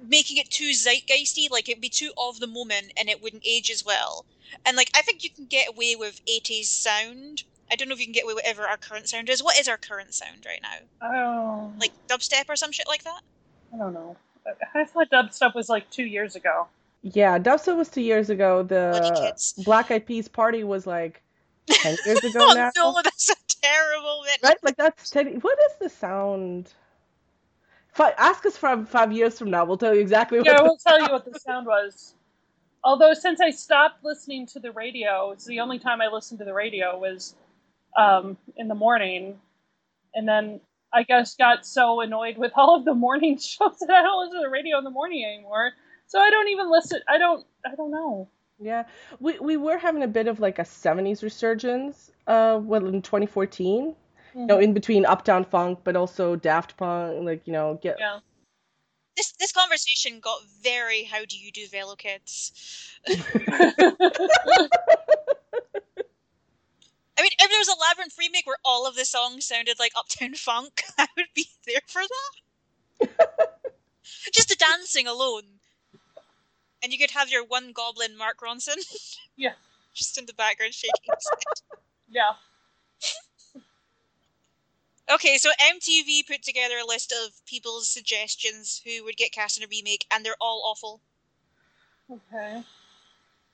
making 0.08 0.38
it 0.38 0.50
too 0.50 0.70
zeitgeisty, 0.72 1.50
like 1.50 1.68
it'd 1.70 1.82
be 1.82 1.90
too 1.90 2.12
of 2.18 2.40
the 2.40 2.48
moment 2.48 2.94
and 2.98 3.10
it 3.10 3.22
wouldn't 3.22 3.44
age 3.46 3.70
as 3.70 3.86
well. 3.86 4.26
And 4.66 4.76
like 4.78 4.92
I 4.96 5.02
think 5.02 5.24
you 5.24 5.30
can 5.30 5.46
get 5.46 5.70
away 5.70 5.96
with 5.96 6.22
80s 6.26 6.66
sound. 6.66 7.44
I 7.72 7.76
don't 7.76 7.88
know 7.88 7.94
if 7.94 8.00
you 8.00 8.06
can 8.08 8.14
get 8.14 8.24
away 8.24 8.34
with 8.34 8.44
whatever 8.44 8.68
our 8.68 8.78
current 8.78 9.08
sound 9.10 9.30
is. 9.30 9.44
What 9.44 9.60
is 9.60 9.68
our 9.68 9.78
current 9.78 10.14
sound 10.14 10.46
right 10.46 10.62
now? 10.62 11.08
Oh, 11.08 11.74
Like 11.80 11.92
dubstep 12.08 12.50
or 12.50 12.56
some 12.56 12.72
shit 12.72 12.88
like 12.88 13.04
that? 13.04 13.22
I 13.74 13.78
don't 13.78 13.94
know. 13.94 14.18
I- 14.48 14.80
I 14.80 14.86
thought 14.86 15.10
dubstep 15.12 15.54
was 15.54 15.70
like 15.70 15.90
two 15.92 16.06
years 16.06 16.36
ago. 16.36 16.68
Yeah, 17.02 17.40
Dubstep 17.40 17.78
was 17.78 17.88
two 17.90 18.02
years 18.02 18.30
ago. 18.30 18.62
The. 18.64 19.34
Black 19.64 19.90
Eyed 19.90 20.06
Peas 20.06 20.28
party 20.28 20.64
was 20.66 20.86
like 20.86 21.22
ten 21.70 21.96
years 22.06 22.20
ago 22.26 22.40
oh 22.42 22.54
now. 22.54 22.72
no, 22.76 23.00
that's 23.02 23.30
a 23.30 23.36
terrible 23.62 24.24
bit. 24.26 24.40
Right? 24.44 24.58
Like 24.64 24.76
that's 24.76 25.10
ten. 25.10 25.40
What 25.40 25.58
is 25.70 25.78
the 25.80 25.90
sound? 25.90 26.74
Ask 28.00 28.46
us 28.46 28.58
from 28.58 28.86
five 28.86 29.12
years 29.12 29.38
from 29.38 29.50
now. 29.50 29.66
We'll 29.66 29.78
tell 29.78 29.94
you 29.94 30.02
exactly 30.02 30.40
what. 30.40 30.48
Yeah, 30.48 30.62
will 30.62 30.78
tell 30.88 31.00
you 31.02 31.12
what 31.12 31.26
the 31.26 31.40
sound 31.40 31.68
was. 31.68 32.16
Although 32.84 33.14
since 33.14 33.42
I 33.42 33.50
stopped 33.50 34.04
listening 34.04 34.48
to 34.48 34.60
the 34.60 34.72
radio, 34.72 35.32
it's 35.32 35.46
the 35.46 35.60
only 35.60 35.80
time 35.80 36.02
I 36.02 36.08
listened 36.08 36.40
to 36.40 36.46
the 36.46 36.54
radio 36.54 36.98
was 36.98 37.36
um, 37.98 38.38
in 38.56 38.68
the 38.68 38.76
morning, 38.76 39.38
and 40.14 40.28
then 40.28 40.62
I 40.94 41.04
guess 41.04 41.36
got 41.36 41.66
so 41.66 42.00
annoyed 42.00 42.38
with 42.38 42.52
all 42.56 42.76
of 42.76 42.86
the 42.86 42.94
morning 42.94 43.38
shows 43.40 43.80
that 43.80 43.90
I 43.90 44.02
don't 44.02 44.26
listen 44.26 44.42
to 44.42 44.46
the 44.46 44.50
radio 44.50 44.78
in 44.78 44.84
the 44.84 44.90
morning 44.90 45.26
anymore. 45.26 45.72
So 46.08 46.20
I 46.20 46.30
don't 46.30 46.48
even 46.50 46.72
listen. 46.72 47.02
I 47.08 47.18
don't. 47.18 47.46
I 47.66 47.76
don't 47.76 47.92
know. 47.92 48.30
Yeah, 48.60 48.86
we 49.20 49.40
we 49.40 49.58
were 49.58 49.78
having 49.78 50.04
a 50.04 50.08
bit 50.08 50.28
of 50.28 50.40
like 50.40 50.60
a 50.60 50.64
'70s 50.64 51.22
resurgence. 51.22 52.12
Uh, 52.28 52.60
well, 52.62 52.88
in 52.88 53.02
2014, 53.02 53.96
Mm-hmm. 54.30 54.40
you 54.40 54.46
know, 54.46 54.60
in 54.60 54.74
between 54.74 55.06
Uptown 55.06 55.44
Funk, 55.44 55.80
but 55.84 55.96
also 55.96 56.36
Daft 56.36 56.78
Punk, 56.78 57.26
like 57.26 57.46
you 57.46 57.54
know, 57.54 57.80
get 57.82 57.98
Yeah. 58.00 58.20
This 59.18 59.32
this 59.34 59.52
conversation 59.52 60.20
got 60.20 60.42
very 60.64 61.04
how 61.04 61.26
do 61.26 61.38
you 61.38 61.52
do 61.52 61.68
Velo 61.68 61.96
Kids? 61.96 62.52
I 67.20 67.22
mean, 67.22 67.32
if 67.38 67.50
there 67.50 67.60
was 67.60 67.68
a 67.68 67.80
Labyrinth 67.80 68.16
remake 68.18 68.48
where 68.48 68.58
all 68.64 68.88
of 68.88 68.96
the 68.96 69.04
songs 69.04 69.46
sounded 69.46 69.78
like 69.78 69.92
Uptown 69.98 70.36
Funk, 70.36 70.84
I 70.98 71.08
would 71.18 71.28
be 71.36 71.48
there 71.66 71.82
for 71.86 72.02
that. 72.02 73.50
Just 74.34 74.48
the 74.48 74.56
dancing 74.56 75.06
alone. 75.06 75.44
And 76.82 76.94
you 76.94 76.98
could 76.98 77.12
have 77.12 77.30
your 77.30 77.44
one 77.44 77.74
goblin, 77.74 78.18
Mark 78.18 78.40
Ronson. 78.40 78.78
Yeah. 79.36 79.54
Just 79.94 80.18
in 80.18 80.28
the 80.28 80.34
background 80.34 80.74
shaking 80.74 81.14
his 81.14 81.30
head. 81.30 81.78
yeah. 82.10 82.32
Okay, 85.12 85.38
so 85.38 85.50
MTV 85.60 86.28
put 86.28 86.44
together 86.44 86.76
a 86.82 86.86
list 86.86 87.12
of 87.12 87.34
people's 87.46 87.88
suggestions 87.90 88.82
who 88.86 89.04
would 89.06 89.18
get 89.18 89.32
cast 89.32 89.58
in 89.58 89.64
a 89.64 89.68
remake, 89.68 90.06
and 90.12 90.24
they're 90.24 90.36
all 90.40 90.62
awful. 90.66 91.02
Okay. 92.12 92.64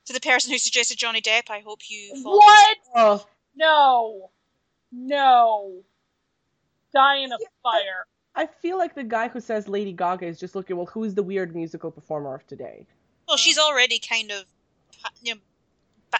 To 0.06 0.12
the 0.12 0.20
person 0.20 0.52
who 0.52 0.58
suggested 0.58 0.98
Johnny 0.98 1.20
Depp, 1.20 1.50
I 1.50 1.60
hope 1.60 1.80
you 1.88 2.14
fall. 2.22 2.36
What? 2.36 2.76
oh, 2.94 3.26
No. 3.56 4.30
No. 4.92 5.82
Die 6.94 7.16
in 7.16 7.32
a 7.32 7.38
fire. 7.62 8.06
I 8.34 8.46
feel 8.46 8.76
like 8.76 8.94
the 8.94 9.02
guy 9.02 9.28
who 9.28 9.40
says 9.40 9.66
Lady 9.66 9.92
Gaga 9.92 10.26
is 10.26 10.38
just 10.38 10.54
looking. 10.54 10.76
Well, 10.76 10.86
who's 10.86 11.14
the 11.14 11.22
weird 11.22 11.56
musical 11.56 11.90
performer 11.90 12.34
of 12.34 12.46
today? 12.46 12.86
Well, 13.26 13.38
she's 13.38 13.58
already 13.58 13.98
kind 13.98 14.30
of, 14.30 14.44
you 15.22 15.34
know, 15.34 15.40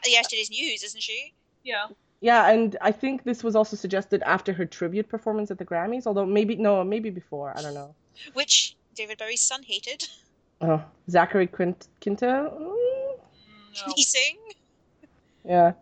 yesterday's 0.04 0.50
news, 0.50 0.82
isn't 0.82 1.02
she? 1.02 1.34
Yeah. 1.62 1.86
Yeah, 2.20 2.48
and 2.48 2.76
I 2.80 2.92
think 2.92 3.24
this 3.24 3.44
was 3.44 3.54
also 3.54 3.76
suggested 3.76 4.22
after 4.22 4.52
her 4.54 4.64
tribute 4.64 5.08
performance 5.08 5.50
at 5.50 5.58
the 5.58 5.64
Grammys. 5.66 6.06
Although 6.06 6.26
maybe 6.26 6.56
no, 6.56 6.82
maybe 6.82 7.10
before. 7.10 7.52
I 7.56 7.62
don't 7.62 7.74
know. 7.74 7.94
Which 8.34 8.76
David 8.94 9.18
Bowie's 9.18 9.42
son 9.42 9.62
hated. 9.62 10.08
Oh, 10.60 10.82
Zachary 11.10 11.46
Quint- 11.46 11.86
Quinto. 12.00 12.26
Mm, 12.26 13.86
No. 13.86 13.92
He 13.94 14.02
sing? 14.02 14.38
yeah. 15.44 15.72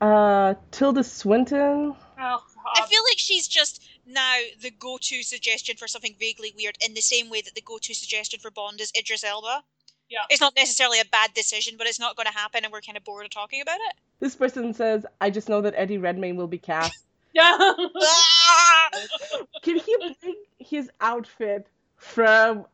Uh, 0.00 0.54
Tilda 0.70 1.02
Swinton. 1.02 1.94
Oh, 2.20 2.42
I 2.74 2.86
feel 2.86 3.02
like 3.10 3.18
she's 3.18 3.48
just 3.48 3.82
now 4.06 4.36
the 4.62 4.70
go-to 4.70 5.22
suggestion 5.22 5.76
for 5.76 5.88
something 5.88 6.14
vaguely 6.18 6.54
weird, 6.56 6.78
in 6.86 6.94
the 6.94 7.00
same 7.00 7.28
way 7.28 7.40
that 7.42 7.54
the 7.54 7.60
go-to 7.62 7.94
suggestion 7.94 8.38
for 8.40 8.50
Bond 8.50 8.80
is 8.80 8.92
Idris 8.96 9.24
Elba. 9.24 9.62
Yeah. 10.10 10.18
It's 10.28 10.40
not 10.40 10.54
necessarily 10.56 11.00
a 11.00 11.04
bad 11.04 11.32
decision, 11.34 11.76
but 11.78 11.86
it's 11.86 12.00
not 12.00 12.16
going 12.16 12.26
to 12.26 12.32
happen, 12.32 12.64
and 12.64 12.72
we're 12.72 12.80
kind 12.80 12.98
of 12.98 13.04
bored 13.04 13.24
of 13.24 13.30
talking 13.30 13.62
about 13.62 13.78
it. 13.88 13.94
This 14.18 14.34
person 14.34 14.74
says, 14.74 15.06
"I 15.20 15.30
just 15.30 15.48
know 15.48 15.60
that 15.60 15.74
Eddie 15.76 15.98
Redmayne 15.98 16.36
will 16.36 16.48
be 16.48 16.58
cast." 16.58 17.04
Yeah. 17.32 17.56
Ah! 18.02 18.90
Can 19.62 19.78
he 19.78 19.96
bring 20.20 20.34
his 20.58 20.90
outfit 21.00 21.68
from 21.96 22.66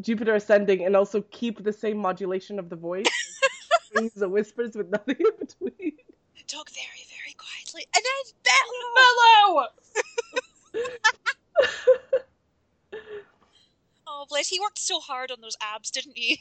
Jupiter 0.00 0.34
Ascending 0.34 0.84
and 0.84 0.96
also 0.96 1.22
keep 1.30 1.62
the 1.62 1.72
same 1.72 1.98
modulation 1.98 2.58
of 2.58 2.70
the 2.70 2.76
voice? 2.76 3.06
Brings 3.92 4.14
the 4.14 4.28
whispers 4.28 4.74
with 4.74 4.88
nothing 4.88 5.16
in 5.20 5.32
between. 5.38 5.92
Talk 6.46 6.70
very, 6.70 7.04
very 7.10 7.34
quietly, 7.36 7.86
and 7.94 8.02
then 8.02 8.32
Bello. 8.42 9.66
Bellow! 10.74 10.92
Oh, 14.06 14.26
bless. 14.28 14.48
He 14.48 14.60
worked 14.60 14.78
so 14.78 15.00
hard 15.00 15.30
on 15.30 15.40
those 15.40 15.56
abs, 15.60 15.90
didn't 15.90 16.16
he? 16.16 16.38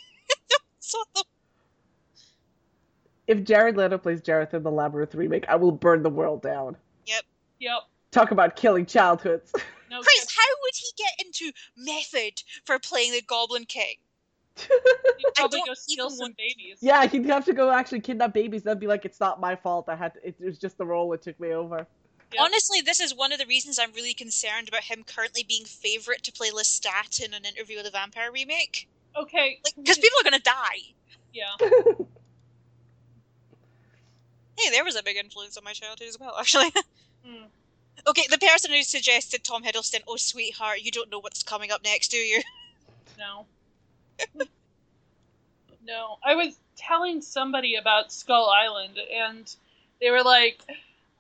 So 0.82 0.98
the 1.16 1.24
If 3.28 3.44
Jared 3.44 3.78
Leto 3.78 3.98
plays 3.98 4.22
Jareth 4.22 4.54
in 4.54 4.64
the 4.64 4.72
Labyrinth 4.72 5.16
remake, 5.16 5.46
I 5.48 5.56
will 5.56 5.72
burn 5.72 6.04
the 6.04 6.10
world 6.10 6.42
down. 6.42 6.76
Yep. 7.06 7.24
Yep. 7.60 7.80
Talk 8.12 8.32
about 8.32 8.56
killing 8.58 8.86
childhoods. 8.86 9.54
No 9.92 10.00
Chris, 10.00 10.26
how 10.34 10.48
would 10.62 10.74
he 10.74 10.88
get 10.98 11.26
into 11.26 11.52
method 11.76 12.42
for 12.64 12.80
playing 12.80 13.12
the 13.12 13.22
Goblin 13.22 13.66
King? 13.66 13.96
He'd 14.56 14.70
probably 15.36 15.60
don't 15.60 15.68
go 15.68 15.74
steal 15.74 16.06
even 16.06 16.18
some 16.18 16.24
want- 16.28 16.38
babies. 16.38 16.78
yeah, 16.80 17.06
he'd 17.08 17.26
have 17.26 17.44
to 17.44 17.52
go 17.54 17.72
actually 17.72 18.00
kidnap 18.00 18.34
babies. 18.34 18.64
That'd 18.64 18.80
be 18.80 18.88
like, 18.88 19.04
it's 19.04 19.20
not 19.20 19.42
my 19.42 19.54
fault. 19.54 19.90
I 19.90 19.98
had 19.98 20.14
to, 20.14 20.26
it, 20.26 20.36
was 20.40 20.58
just 20.58 20.78
the 20.78 20.86
role 20.86 21.10
that 21.10 21.22
took 21.22 21.38
me 21.42 21.52
over. 21.52 21.86
Yep. 22.32 22.42
Honestly, 22.42 22.80
this 22.80 23.02
is 23.02 23.14
one 23.14 23.34
of 23.34 23.40
the 23.40 23.46
reasons 23.48 23.80
I'm 23.80 23.92
really 23.92 24.14
concerned 24.14 24.70
about 24.70 24.84
him 24.84 25.04
currently 25.04 25.44
being 25.44 25.66
favourite 25.66 26.24
to 26.24 26.32
play 26.32 26.52
Lestat 26.52 27.22
in 27.22 27.34
an 27.34 27.44
interview 27.44 27.76
with 27.76 27.88
a 27.88 27.92
vampire 27.92 28.32
remake. 28.32 28.88
Okay. 29.18 29.60
Like, 29.64 29.76
because 29.76 29.98
people 29.98 30.20
are 30.20 30.24
gonna 30.24 30.40
die. 30.40 30.94
Yeah. 31.34 31.56
Hey, 34.62 34.70
there 34.70 34.84
was 34.84 34.96
a 34.96 35.02
big 35.04 35.18
influence 35.18 35.58
on 35.58 35.64
my 35.64 35.74
childhood 35.74 36.08
as 36.08 36.20
well, 36.20 36.36
actually. 36.40 36.72
Hmm. 37.24 37.44
okay, 38.08 38.24
the 38.32 38.40
person 38.40 38.72
who 38.72 38.82
suggested 38.82 39.44
Tom 39.44 39.64
Hiddleston, 39.64 40.00
oh 40.08 40.16
sweetheart, 40.16 40.82
you 40.82 40.90
don't 40.90 41.12
know 41.12 41.20
what's 41.20 41.44
coming 41.44 41.70
up 41.72 41.84
next, 41.84 42.08
do 42.08 42.18
you? 42.18 42.42
No. 43.20 43.46
no. 45.86 46.18
I 46.26 46.34
was 46.34 46.58
telling 46.76 47.22
somebody 47.22 47.76
about 47.76 48.12
Skull 48.12 48.50
Island, 48.50 48.98
and 49.14 49.56
they 50.00 50.10
were 50.10 50.24
like, 50.24 50.64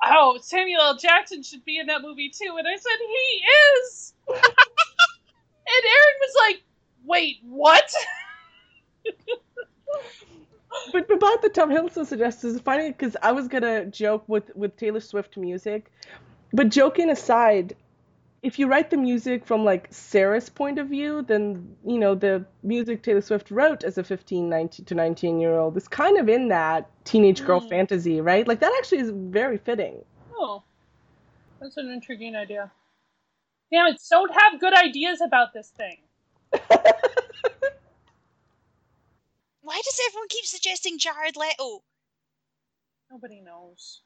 "Oh, 0.03 0.39
Samuel 0.41 0.81
L. 0.81 0.97
Jackson 0.97 1.43
should 1.43 1.63
be 1.63 1.77
in 1.77 1.85
that 1.85 2.01
movie 2.01 2.29
too," 2.29 2.55
and 2.57 2.67
I 2.67 2.75
said, 2.77 2.97
"He 2.97 3.43
is." 3.91 4.13
and 4.27 4.41
Aaron 5.93 6.17
was 6.19 6.35
like, 6.47 6.63
"Wait, 7.05 7.37
what?" 7.43 7.91
But 10.93 11.09
about 11.11 11.41
the 11.41 11.49
Tom 11.49 11.69
Hiddleston 11.69 12.05
suggestions, 12.05 12.55
it's 12.55 12.63
funny 12.63 12.89
because 12.89 13.15
I 13.21 13.31
was 13.33 13.47
gonna 13.47 13.85
joke 13.85 14.23
with 14.27 14.55
with 14.55 14.77
Taylor 14.77 14.99
Swift 15.01 15.37
music, 15.37 15.91
but 16.53 16.69
joking 16.69 17.09
aside, 17.09 17.75
if 18.41 18.57
you 18.57 18.67
write 18.67 18.89
the 18.89 18.97
music 18.97 19.45
from 19.45 19.63
like 19.65 19.87
Sarah's 19.91 20.49
point 20.49 20.79
of 20.79 20.87
view, 20.87 21.21
then 21.21 21.75
you 21.85 21.99
know 21.99 22.15
the 22.15 22.45
music 22.63 23.03
Taylor 23.03 23.21
Swift 23.21 23.51
wrote 23.51 23.83
as 23.83 23.97
a 23.97 24.03
15, 24.03 24.49
19 24.49 24.85
to 24.85 24.95
19 24.95 25.39
year 25.39 25.57
old 25.57 25.77
is 25.77 25.87
kind 25.87 26.17
of 26.17 26.29
in 26.29 26.47
that 26.49 26.89
teenage 27.03 27.43
girl 27.45 27.61
Mm. 27.61 27.69
fantasy, 27.69 28.21
right? 28.21 28.47
Like 28.47 28.59
that 28.61 28.73
actually 28.79 28.99
is 28.99 29.11
very 29.11 29.57
fitting. 29.57 30.03
Oh, 30.35 30.63
that's 31.59 31.77
an 31.77 31.89
intriguing 31.89 32.35
idea. 32.35 32.71
Damn 33.71 33.87
it! 33.87 34.01
Don't 34.09 34.31
have 34.33 34.59
good 34.59 34.73
ideas 34.73 35.21
about 35.21 35.53
this 35.53 35.69
thing. 35.69 35.97
Why 39.61 39.81
does 39.83 39.99
everyone 40.07 40.27
keep 40.29 40.45
suggesting 40.45 40.97
Jared 40.97 41.37
Leto? 41.37 41.83
Nobody 43.09 43.41
knows. 43.41 44.01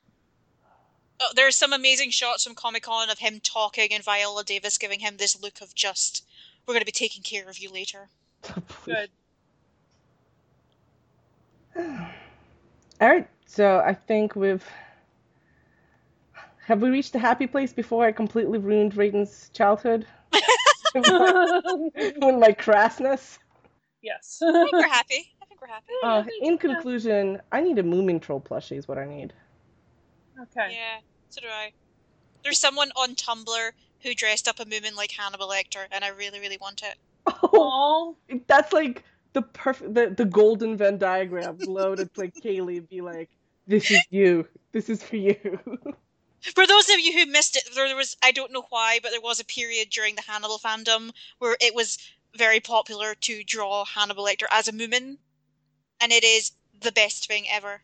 Oh, 1.20 1.32
there's 1.36 1.56
some 1.56 1.74
amazing 1.74 2.12
shots 2.12 2.44
from 2.44 2.56
Comic 2.56 2.84
Con 2.84 3.10
of 3.10 3.20
him 3.20 3.40
talking 3.42 3.94
and 3.94 4.04
Viola 4.04 4.44
Davis 4.44 4.78
giving 4.78 5.00
him 5.00 5.18
this 5.18 5.42
look 5.42 5.62
of 5.62 5.74
just, 5.74 6.26
we're 6.66 6.74
going 6.74 6.82
to 6.82 6.86
be 6.86 6.92
taking 6.92 7.24
care 7.24 7.50
of 7.50 7.58
you 7.58 7.70
later. 7.70 8.10
Good. 8.84 9.10
All 11.78 13.10
right, 13.10 13.28
so 13.46 13.82
I 13.86 13.94
think 13.94 14.36
we've 14.36 14.64
have 16.66 16.82
we 16.82 16.90
reached 16.90 17.14
the 17.14 17.20
happy 17.20 17.46
place 17.48 17.72
before 17.74 18.06
I 18.06 18.12
completely 18.12 18.58
ruined 18.58 18.94
Rayden's 18.94 19.50
childhood 19.54 20.08
with 20.96 22.36
my 22.40 22.52
crassness. 22.52 23.38
yes. 24.02 24.40
I 24.42 24.52
think 24.52 24.72
we're 24.74 24.88
happy. 24.88 25.34
I 25.42 25.46
think 25.46 25.62
we're 25.62 25.68
happy. 25.68 25.94
Uh, 26.04 26.24
in 26.42 26.58
conclusion, 26.58 27.42
I 27.52 27.62
need 27.62 27.78
a 27.80 27.84
Moomin 27.84 28.22
Troll 28.22 28.42
plushie. 28.42 28.78
Is 28.78 28.88
what 28.88 28.98
I 28.98 29.06
need. 29.06 29.34
okay. 30.42 30.70
Yeah, 30.72 31.00
so 31.30 31.42
do 31.42 31.48
I. 31.48 31.72
There's 32.44 32.60
someone 32.60 32.92
on 32.96 33.16
Tumblr 33.16 33.72
who 34.02 34.14
dressed 34.14 34.48
up 34.48 34.60
a 34.60 34.66
Moomin 34.66 34.96
like 34.96 35.12
Hannibal 35.12 35.50
Lecter, 35.50 35.86
and 35.92 36.04
I 36.04 36.10
really, 36.10 36.40
really 36.40 36.58
want 36.62 36.84
it. 36.84 36.96
Oh, 37.28 38.16
that's 38.48 38.72
like 38.72 39.04
the 39.34 39.42
perfect 39.42 39.94
the, 39.94 40.14
the 40.16 40.26
golden 40.26 40.78
Venn 40.78 40.98
diagram 40.98 41.58
loaded 41.68 42.10
like 42.16 42.34
Kaylee 42.36 42.88
be 42.88 43.02
like, 43.02 43.30
"This 43.68 43.92
is 43.92 44.02
you. 44.10 44.48
This 44.72 44.90
is 44.90 45.04
for 45.04 45.18
you." 45.18 45.60
For 46.54 46.68
those 46.68 46.90
of 46.90 47.00
you 47.00 47.14
who 47.18 47.26
missed 47.32 47.56
it, 47.56 47.64
there 47.74 47.96
was, 47.96 48.16
I 48.24 48.32
don't 48.32 48.52
know 48.52 48.66
why, 48.70 49.00
but 49.02 49.12
there 49.12 49.22
was 49.22 49.40
a 49.40 49.46
period 49.46 49.90
during 49.90 50.16
the 50.16 50.22
Hannibal 50.22 50.60
fandom 50.60 51.12
where 51.40 51.58
it 51.60 51.74
was 51.74 51.98
very 52.36 52.60
popular 52.60 53.16
to 53.16 53.44
draw 53.44 53.86
Hannibal 53.86 54.26
Lecter 54.26 54.46
as 54.52 54.68
a 54.68 54.72
Moomin, 54.72 55.18
and 56.00 56.12
it 56.12 56.24
is 56.24 56.52
the 56.80 56.92
best 56.92 57.28
thing 57.28 57.46
ever. 57.50 57.82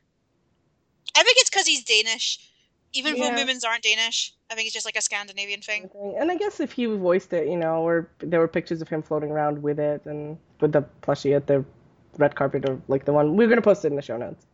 I 1.15 1.23
think 1.23 1.37
it's 1.39 1.49
because 1.49 1.67
he's 1.67 1.83
Danish. 1.83 2.39
Even 2.93 3.15
Yeah. 3.15 3.29
though 3.29 3.41
Moomins 3.41 3.65
aren't 3.65 3.83
Danish, 3.83 4.33
I 4.49 4.55
think 4.55 4.65
it's 4.67 4.73
just 4.73 4.85
like 4.85 4.97
a 4.97 5.01
Scandinavian 5.01 5.61
thing. 5.61 5.89
And 6.19 6.29
I 6.29 6.35
guess 6.35 6.59
if 6.59 6.73
he 6.73 6.85
voiced 6.85 7.31
it, 7.31 7.47
you 7.47 7.57
know, 7.57 7.87
or 7.87 8.09
there 8.19 8.39
were 8.41 8.49
pictures 8.49 8.81
of 8.81 8.89
him 8.89 9.01
floating 9.01 9.31
around 9.31 9.63
with 9.63 9.79
it 9.79 10.05
and 10.05 10.37
with 10.59 10.73
the 10.73 10.83
plushie 11.01 11.35
at 11.35 11.47
the 11.47 11.63
red 12.17 12.35
carpet 12.35 12.67
or 12.69 12.81
like 12.89 13.05
the 13.05 13.13
one 13.13 13.37
we're 13.37 13.47
gonna 13.47 13.61
post 13.61 13.85
it 13.85 13.87
in 13.87 13.95
the 13.95 14.01
show 14.01 14.17
notes. 14.17 14.45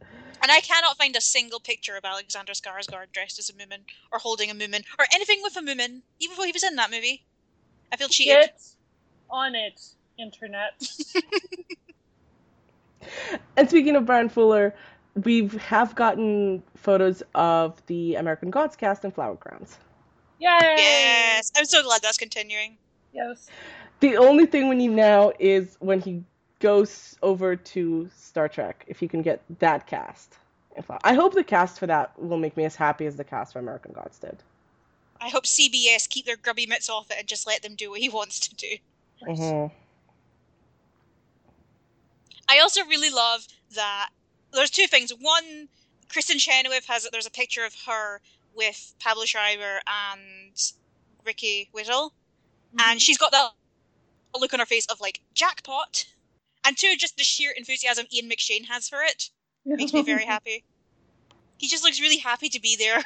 And 0.41 0.51
I 0.51 0.59
cannot 0.61 0.97
find 0.97 1.15
a 1.15 1.22
single 1.22 1.59
picture 1.59 1.95
of 1.95 2.05
Alexander 2.05 2.53
Skarsgård 2.53 3.11
dressed 3.11 3.39
as 3.39 3.49
a 3.49 3.53
Moomin, 3.53 3.81
or 4.11 4.19
holding 4.19 4.49
a 4.49 4.53
Moomin, 4.53 4.84
or 4.99 5.05
anything 5.14 5.39
with 5.43 5.55
a 5.57 5.61
Moomin, 5.61 6.01
even 6.19 6.38
though 6.38 6.43
he 6.43 6.51
was 6.51 6.64
in 6.64 6.76
that 6.76 6.91
movie. 6.91 7.23
I 7.91 7.97
feel 7.97 8.09
cheated. 8.09 8.35
get 8.35 8.61
on 9.30 9.55
it, 9.55 9.81
internet. 10.18 10.73
And 13.55 13.69
speaking 13.69 13.95
of 13.95 14.05
Bryan 14.05 14.30
Fuller, 14.30 14.73
we 15.23 15.47
have 15.59 15.95
gotten 15.95 16.61
photos 16.76 17.23
of 17.35 17.81
the 17.88 18.15
American 18.15 18.49
Gods 18.49 18.76
cast 18.76 19.03
in 19.03 19.11
Flower 19.11 19.35
Crowns. 19.35 19.77
Yay! 20.39 20.49
Yes, 20.61 21.51
I'm 21.57 21.65
so 21.65 21.81
glad 21.84 22.01
that's 22.01 22.18
continuing. 22.18 22.77
Yes. 23.14 23.47
The 23.99 24.18
only 24.18 24.45
thing 24.45 24.69
we 24.69 24.76
need 24.76 24.91
now 24.91 25.31
is 25.39 25.76
when 25.80 26.01
he 26.01 26.23
goes 26.59 27.17
over 27.21 27.55
to 27.55 28.09
Star 28.15 28.47
Trek, 28.49 28.84
if 28.88 29.01
you 29.01 29.09
can 29.09 29.21
get 29.21 29.41
that 29.59 29.88
cast. 29.88 30.38
in 30.75 30.84
Flower- 30.84 30.99
I 31.03 31.13
hope 31.13 31.34
the 31.34 31.43
cast 31.43 31.79
for 31.79 31.88
that 31.88 32.17
will 32.19 32.38
make 32.38 32.55
me 32.55 32.63
as 32.65 32.75
happy 32.75 33.05
as 33.07 33.15
the 33.15 33.23
cast 33.23 33.53
for 33.53 33.59
American 33.59 33.93
Gods 33.93 34.19
did. 34.19 34.38
I 35.19 35.29
hope 35.29 35.45
CBS 35.47 36.07
keep 36.07 36.25
their 36.25 36.35
grubby 36.38 36.67
mitts 36.67 36.88
off 36.89 37.09
it 37.09 37.17
and 37.17 37.27
just 37.27 37.47
let 37.47 37.63
them 37.63 37.73
do 37.75 37.89
what 37.89 37.99
he 37.99 38.09
wants 38.19 38.39
to 38.41 38.55
do. 38.55 38.77
Mhm. 39.23 39.71
I 42.49 42.59
also 42.59 42.85
really 42.85 43.09
love 43.09 43.47
that 43.73 44.09
there's 44.53 44.69
two 44.69 44.88
things. 44.88 45.11
One, 45.11 45.67
Kristin 46.09 46.39
Chenoweth 46.39 46.85
has 46.85 47.07
there's 47.11 47.25
a 47.25 47.31
picture 47.31 47.65
of 47.65 47.73
her 47.88 48.21
with 48.55 48.93
Pablo 48.99 49.25
Schreiber 49.25 49.81
and 49.88 50.73
Ricky 51.25 51.69
Whittle, 51.71 52.13
and 52.79 53.01
she's 53.01 53.17
got 53.17 53.31
that 53.31 53.51
look 54.39 54.53
on 54.53 54.59
her 54.59 54.65
face 54.65 54.85
of 54.85 55.01
like 55.01 55.19
jackpot. 55.34 56.05
And 56.68 56.77
two, 56.77 56.95
just 56.98 57.15
the 57.15 57.23
sheer 57.23 57.52
enthusiasm 57.52 58.07
Ian 58.14 58.30
McShane 58.30 58.65
has 58.65 58.89
for 58.89 59.02
it 59.02 59.30
makes 59.65 59.94
me 59.94 60.02
very 60.03 60.26
happy. 60.26 60.64
He 61.60 61.68
just 61.68 61.84
looks 61.84 61.99
really 61.99 62.18
happy 62.18 62.49
to 62.49 62.61
be 62.61 62.76
there. 62.76 63.02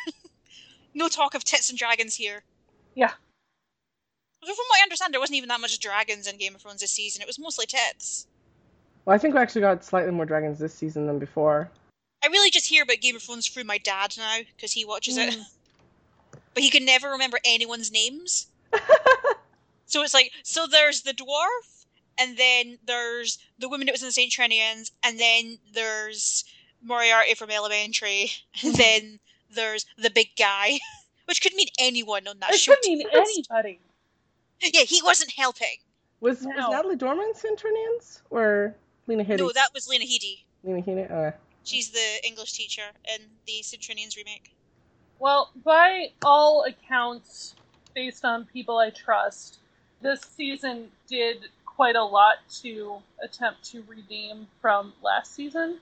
no 0.94 1.08
talk 1.08 1.36
of 1.36 1.44
tits 1.46 1.70
and 1.70 1.80
dragons 1.80 2.16
here. 2.16 2.44
Yeah. 2.96 3.12
Although 4.44 4.56
From 4.56 4.66
what 4.68 4.80
I 4.82 4.84
understand, 4.84 5.14
there 5.14 5.22
wasn't 5.22 5.38
even 5.38 5.48
that 5.48 5.62
much 5.62 5.80
dragons 5.80 6.28
in 6.28 6.38
Game 6.38 6.54
of 6.54 6.62
Thrones 6.62 6.82
this 6.82 6.92
season. 6.92 7.22
It 7.22 7.28
was 7.28 7.40
mostly 7.40 7.66
tits. 7.66 8.28
Well, 9.06 9.16
I 9.16 9.18
think 9.18 9.34
we 9.34 9.40
actually 9.40 9.62
got 9.62 9.86
slightly 9.86 10.12
more 10.12 10.26
dragons 10.26 10.60
this 10.60 10.74
season 10.74 11.06
than 11.08 11.18
before. 11.18 11.70
I 12.22 12.28
really 12.28 12.52
just 12.52 12.68
hear 12.68 12.84
about 12.84 13.00
Game 13.00 13.16
of 13.16 13.22
Thrones 13.22 13.48
through 13.48 13.64
my 13.64 13.78
dad 13.78 14.16
now 14.18 14.40
because 14.54 14.74
he 14.74 14.84
watches 14.84 15.16
it, 15.18 15.34
Mm. 15.34 15.46
but 16.54 16.64
he 16.64 16.70
can 16.70 16.84
never 16.84 17.10
remember 17.12 17.40
anyone's 17.46 17.90
names. 17.90 18.48
so 19.86 20.02
it's 20.04 20.14
like, 20.14 20.34
so 20.44 20.68
there's 20.68 21.04
the 21.04 21.14
dwarf, 21.14 21.81
and 22.18 22.38
then 22.38 22.78
there's 22.86 23.38
the 23.60 23.70
woman 23.70 23.86
that 23.88 23.94
was 23.94 24.02
in 24.02 24.08
the 24.08 24.12
Saint 24.12 24.32
Trinians, 24.32 24.92
and 25.04 25.20
then 25.20 25.58
there's 25.74 26.44
Moriarty 26.84 27.34
from 27.36 27.50
Elementary, 27.52 28.32
and 28.64 28.76
then 28.76 29.20
there's 29.54 29.86
the 29.98 30.10
big 30.10 30.30
guy, 30.38 30.80
which 31.26 31.42
could 31.42 31.54
mean 31.54 31.68
anyone 31.80 32.28
on 32.28 32.40
that 32.40 32.52
It 32.54 32.60
show. 32.60 32.74
could 32.74 32.82
mean 32.88 33.04
anybody. 33.14 33.80
Yeah, 34.62 34.82
he 34.82 35.02
wasn't 35.04 35.32
helping. 35.32 35.78
Was, 36.20 36.44
No. 36.44 36.50
was 36.56 36.70
Natalie 36.70 36.96
Dormer 36.96 37.24
Centurions 37.34 38.22
or 38.30 38.76
Lena 39.08 39.24
Headey? 39.24 39.40
No, 39.40 39.52
that 39.56 39.70
was 39.74 39.88
Lena 39.88 40.06
Headey. 40.06 40.44
Lena 40.64 40.82
Headey. 40.82 41.12
Uh, 41.12 41.32
She's 41.64 41.90
the 41.90 42.26
English 42.26 42.54
teacher 42.54 42.84
in 43.16 43.22
the 43.48 43.62
St 43.64 43.82
Trinian's 43.82 44.16
remake. 44.18 44.54
Well, 45.20 45.52
by 45.64 46.10
all 46.24 46.64
accounts, 46.66 47.56
based 47.94 48.26
on 48.26 48.46
people 48.46 48.78
I 48.78 48.90
trust, 48.90 49.60
this 50.02 50.22
season 50.22 50.90
did 51.08 51.50
quite 51.82 51.96
a 51.96 52.04
lot 52.04 52.36
to 52.62 53.02
attempt 53.24 53.64
to 53.64 53.84
redeem 53.88 54.46
from 54.62 54.94
last 55.02 55.34
season. 55.34 55.80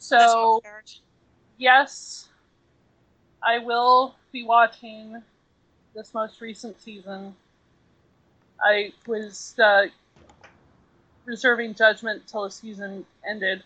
So, 0.00 0.60
yes, 1.58 2.26
I 3.40 3.58
will 3.60 4.16
be 4.32 4.42
watching 4.42 5.22
this 5.94 6.12
most 6.12 6.40
recent 6.40 6.80
season. 6.80 7.36
I 8.60 8.92
was 9.06 9.54
uh, 9.62 9.84
reserving 11.24 11.76
judgment 11.76 12.26
till 12.26 12.42
the 12.42 12.50
season 12.50 13.06
ended 13.24 13.62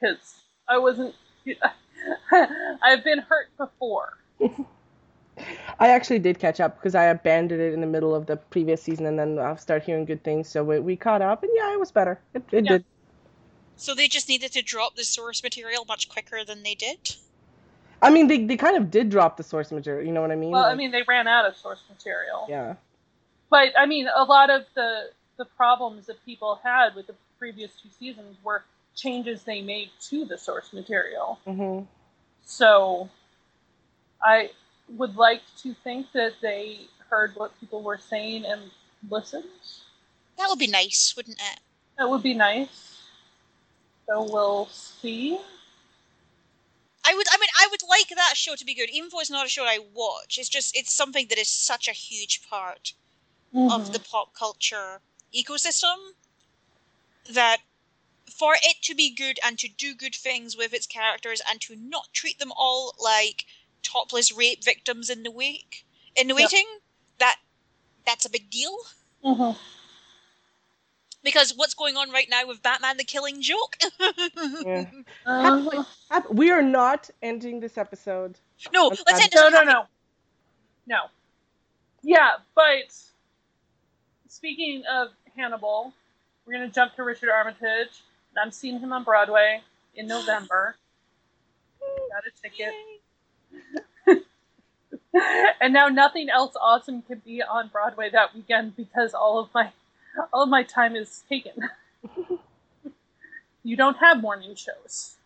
because 0.00 0.36
I 0.68 0.78
wasn't. 0.78 1.16
I've 2.80 3.02
been 3.02 3.18
hurt 3.18 3.48
before. 3.58 4.18
I 5.78 5.88
actually 5.88 6.18
did 6.20 6.38
catch 6.38 6.60
up 6.60 6.76
because 6.78 6.94
I 6.94 7.04
abandoned 7.04 7.60
it 7.60 7.72
in 7.72 7.80
the 7.80 7.86
middle 7.86 8.14
of 8.14 8.26
the 8.26 8.36
previous 8.36 8.82
season, 8.82 9.06
and 9.06 9.18
then 9.18 9.38
I 9.38 9.54
started 9.56 9.84
hearing 9.84 10.04
good 10.04 10.22
things, 10.22 10.48
so 10.48 10.62
we, 10.62 10.78
we 10.78 10.96
caught 10.96 11.22
up, 11.22 11.42
and 11.42 11.50
yeah, 11.54 11.72
it 11.72 11.80
was 11.80 11.90
better. 11.90 12.20
It, 12.34 12.42
it 12.52 12.64
Yeah. 12.64 12.72
did. 12.72 12.84
So 13.76 13.94
they 13.94 14.06
just 14.06 14.28
needed 14.28 14.52
to 14.52 14.62
drop 14.62 14.94
the 14.96 15.04
source 15.04 15.42
material 15.42 15.84
much 15.84 16.08
quicker 16.08 16.44
than 16.44 16.62
they 16.62 16.74
did. 16.74 17.16
I 18.00 18.10
mean, 18.10 18.26
they, 18.28 18.44
they 18.44 18.56
kind 18.56 18.76
of 18.76 18.90
did 18.90 19.10
drop 19.10 19.36
the 19.36 19.42
source 19.42 19.70
material. 19.72 20.06
You 20.06 20.12
know 20.12 20.20
what 20.20 20.30
I 20.30 20.36
mean? 20.36 20.52
Well, 20.52 20.64
I 20.64 20.74
mean, 20.74 20.90
they 20.90 21.02
ran 21.06 21.26
out 21.26 21.46
of 21.46 21.56
source 21.56 21.82
material. 21.88 22.46
yeah. 22.48 22.74
But 23.50 23.68
I 23.78 23.86
mean, 23.86 24.08
a 24.14 24.24
lot 24.24 24.50
of 24.50 24.64
the 24.74 25.10
the 25.36 25.44
problems 25.44 26.06
that 26.06 26.24
people 26.24 26.60
had 26.62 26.94
with 26.94 27.06
the 27.06 27.14
previous 27.38 27.70
two 27.82 27.88
seasons 27.98 28.36
were 28.44 28.64
changes 28.94 29.42
they 29.44 29.62
made 29.62 29.90
to 30.00 30.24
the 30.24 30.38
source 30.38 30.72
material. 30.72 31.38
hmm 31.44 31.80
So 32.44 33.08
I 34.22 34.50
would 34.96 35.16
like 35.16 35.42
to 35.58 35.74
think 35.84 36.06
that 36.12 36.34
they 36.40 36.80
heard 37.08 37.32
what 37.36 37.58
people 37.60 37.82
were 37.82 37.98
saying 37.98 38.44
and 38.44 38.62
listened. 39.10 39.44
That 40.38 40.48
would 40.48 40.58
be 40.58 40.66
nice, 40.66 41.14
wouldn't 41.16 41.38
it? 41.38 41.60
That 41.98 42.08
would 42.08 42.22
be 42.22 42.34
nice. 42.34 43.02
So 44.06 44.22
we'll 44.30 44.66
see. 44.66 45.38
I 47.04 47.14
would. 47.14 47.26
I 47.32 47.36
mean, 47.38 47.48
I 47.58 47.68
would 47.70 47.82
like 47.88 48.08
that 48.08 48.36
show 48.36 48.54
to 48.54 48.64
be 48.64 48.74
good, 48.74 48.90
even 48.90 49.08
though 49.10 49.20
it's 49.20 49.30
not 49.30 49.46
a 49.46 49.48
show 49.48 49.64
I 49.64 49.78
watch. 49.94 50.38
It's 50.38 50.48
just 50.48 50.76
it's 50.76 50.94
something 50.94 51.26
that 51.28 51.38
is 51.38 51.48
such 51.48 51.88
a 51.88 51.92
huge 51.92 52.48
part 52.48 52.94
of 53.54 53.58
mm-hmm. 53.60 53.92
the 53.92 54.00
pop 54.00 54.34
culture 54.34 55.00
ecosystem 55.34 55.96
that 57.30 57.58
for 58.30 58.54
it 58.54 58.76
to 58.82 58.94
be 58.94 59.14
good 59.14 59.38
and 59.44 59.58
to 59.58 59.68
do 59.68 59.94
good 59.94 60.14
things 60.14 60.56
with 60.56 60.72
its 60.72 60.86
characters 60.86 61.42
and 61.48 61.60
to 61.60 61.76
not 61.76 62.08
treat 62.12 62.38
them 62.38 62.52
all 62.56 62.94
like 62.98 63.44
topless 63.82 64.32
rape 64.32 64.64
victims 64.64 65.10
in 65.10 65.22
the 65.22 65.30
wake 65.30 65.84
in 66.16 66.28
the 66.28 66.34
Yep. 66.34 66.42
waiting 66.42 66.66
that 67.18 67.36
that's 68.06 68.24
a 68.24 68.30
big 68.30 68.50
deal. 68.50 68.76
Mhm. 69.24 69.56
Because 71.24 71.52
what's 71.54 71.74
going 71.74 71.96
on 71.96 72.10
right 72.10 72.28
now 72.28 72.46
with 72.46 72.62
Batman 72.62 72.96
the 72.96 73.04
Killing 73.04 73.40
Joke? 73.42 73.76
Yeah. 74.66 74.90
Uh, 75.24 75.84
Hap- 76.10 76.30
We 76.30 76.50
are 76.50 76.62
not 76.62 77.10
ending 77.22 77.60
this 77.60 77.78
episode. 77.78 78.38
no, 78.72 78.88
let's 78.88 79.20
end 79.20 79.30
no, 79.34 79.48
no, 79.48 79.62
no, 79.62 79.86
no. 80.86 80.98
Yeah, 82.02 82.38
but 82.56 82.92
speaking 84.28 84.82
of 84.90 85.08
Hannibal, 85.36 85.92
we're 86.44 86.54
gonna 86.54 86.68
jump 86.68 86.94
to 86.96 87.04
Richard 87.04 87.30
Armitage. 87.30 88.02
And 88.34 88.38
I'm 88.42 88.50
seeing 88.50 88.80
him 88.80 88.92
on 88.92 89.04
Broadway 89.04 89.62
in 89.94 90.06
November. 90.08 90.74
Got 91.80 92.24
a 92.26 92.30
ticket. 92.42 92.72
and 95.60 95.72
now 95.72 95.88
nothing 95.88 96.28
else 96.30 96.54
awesome 96.60 97.02
can 97.02 97.20
be 97.24 97.42
on 97.42 97.68
Broadway 97.68 98.10
that 98.10 98.34
weekend 98.34 98.76
because 98.76 99.14
all 99.14 99.38
of 99.38 99.48
my 99.54 99.70
all 100.32 100.42
of 100.42 100.48
my 100.48 100.62
time 100.62 100.96
is 100.96 101.22
taken. 101.28 101.52
you 103.62 103.76
don't 103.76 103.96
have 103.98 104.20
morning 104.20 104.54
shows. 104.54 105.16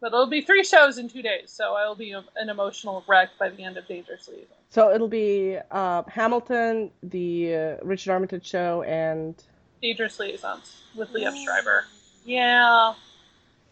But 0.00 0.08
it'll 0.08 0.26
be 0.26 0.42
three 0.42 0.62
shows 0.62 0.98
in 0.98 1.08
two 1.08 1.22
days, 1.22 1.50
so 1.50 1.74
I'll 1.74 1.94
be 1.94 2.12
a- 2.12 2.24
an 2.36 2.50
emotional 2.50 3.02
wreck 3.08 3.30
by 3.38 3.48
the 3.48 3.64
end 3.64 3.78
of 3.78 3.88
Dangerous 3.88 4.28
Liaison. 4.28 4.46
So 4.68 4.92
it'll 4.92 5.08
be 5.08 5.56
uh, 5.70 6.02
Hamilton, 6.06 6.90
the 7.02 7.54
uh, 7.54 7.76
Richard 7.82 8.12
Armitage 8.12 8.46
show, 8.46 8.82
and 8.82 9.34
Dangerous 9.80 10.18
Liaisons 10.20 10.82
with 10.94 11.10
Liev 11.12 11.34
Schreiber. 11.42 11.86
Yeah. 12.24 12.92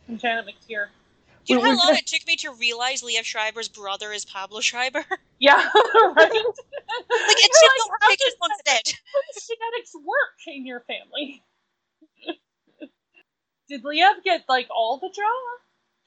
And 0.09 0.19
Janet 0.19 0.47
McTeer. 0.47 0.87
Do 1.47 1.55
you 1.55 1.59
know 1.59 1.65
how 1.65 1.71
long 1.77 1.87
gonna- 1.89 1.99
it 1.99 2.07
took 2.07 2.27
me 2.27 2.37
to 2.37 2.53
realize 2.53 3.03
Liev 3.03 3.25
Schreiber's 3.25 3.69
brother 3.69 4.13
is 4.13 4.25
Pablo 4.25 4.61
Schreiber? 4.61 5.05
Yeah, 5.41 5.57
right? 5.57 5.67
it 6.33 6.33
like, 6.33 6.51
not 7.79 7.99
how 8.01 8.09
take 8.09 8.19
does 8.19 8.33
as 8.33 8.37
long 8.41 8.51
as 8.53 8.61
it 8.61 8.85
did. 8.85 8.95
Genetics 9.47 9.95
work 9.95 10.39
in 10.47 10.65
your 10.65 10.81
family? 10.81 11.43
Did 13.69 13.83
Liev 13.83 14.23
get 14.25 14.45
like 14.49 14.69
all 14.71 14.99
the 14.99 15.11
draw? 15.15 15.27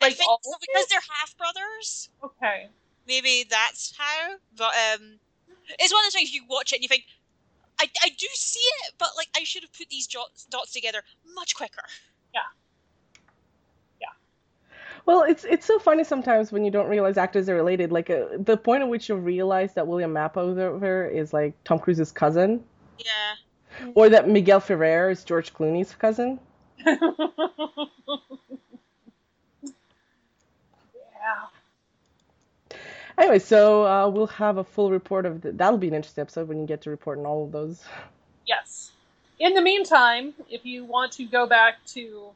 I 0.01 0.07
Like 0.07 0.15
think 0.18 0.30
all 0.30 0.39
so 0.41 0.53
because 0.59 0.84
it? 0.85 0.89
they're 0.89 1.01
half 1.19 1.35
brothers. 1.38 2.09
Okay. 2.23 2.69
Maybe 3.07 3.45
that's 3.47 3.93
how. 3.97 4.38
But 4.55 4.73
um, 4.93 5.19
it's 5.77 5.91
one 5.93 6.01
of 6.01 6.05
those 6.05 6.14
things 6.14 6.34
you 6.34 6.43
watch 6.49 6.72
it 6.72 6.77
and 6.77 6.84
you 6.84 6.88
think, 6.89 7.03
I, 7.80 7.89
I 8.03 8.09
do 8.09 8.27
see 8.34 8.59
it, 8.88 8.93
but 8.97 9.09
like 9.18 9.27
I 9.35 9.43
should 9.43 9.64
have 9.64 9.73
put 9.73 9.89
these 9.89 10.07
dots, 10.07 10.45
dots 10.45 10.72
together 10.73 11.03
much 11.35 11.55
quicker. 11.55 11.84
Well, 15.08 15.24
it's 15.24 15.46
it's 15.46 15.66
so 15.66 15.80
funny 15.80 16.04
sometimes 16.04 16.52
when 16.52 16.66
you 16.66 16.70
don't 16.70 16.90
realize 16.90 17.16
actors 17.18 17.48
are 17.48 17.56
related. 17.56 17.94
Like 17.94 18.10
uh, 18.10 18.26
the 18.38 18.58
point 18.58 18.84
at 18.84 18.90
which 18.90 19.08
you 19.08 19.16
realize 19.16 19.74
that 19.76 19.88
William 19.88 20.14
Mapother 20.14 21.10
is 21.10 21.32
like 21.32 21.54
Tom 21.64 21.80
Cruise's 21.80 22.12
cousin, 22.12 22.62
Yeah. 23.00 23.36
or 23.96 24.10
that 24.10 24.28
Miguel 24.28 24.60
Ferrer 24.60 25.10
is 25.10 25.24
George 25.24 25.54
Clooney's 25.54 25.96
cousin. 25.96 26.42
yeah. 26.86 26.98
Anyway, 33.18 33.40
so 33.40 33.86
uh, 33.88 34.10
we'll 34.10 34.28
have 34.28 34.58
a 34.58 34.64
full 34.64 34.92
report 34.92 35.26
of 35.26 35.42
the, 35.42 35.54
that'll 35.54 35.78
be 35.80 35.88
an 35.88 35.94
interesting 35.94 36.22
episode 36.22 36.50
when 36.50 36.60
you 36.60 36.68
get 36.68 36.82
to 36.82 36.90
report 36.90 37.18
on 37.18 37.26
all 37.26 37.46
of 37.46 37.54
those. 37.54 37.84
Yes. 38.46 38.92
In 39.40 39.54
the 39.54 39.62
meantime, 39.62 40.34
if 40.50 40.66
you 40.66 40.84
want 40.84 41.14
to 41.14 41.26
go 41.26 41.48
back 41.48 41.76
to 41.88 42.30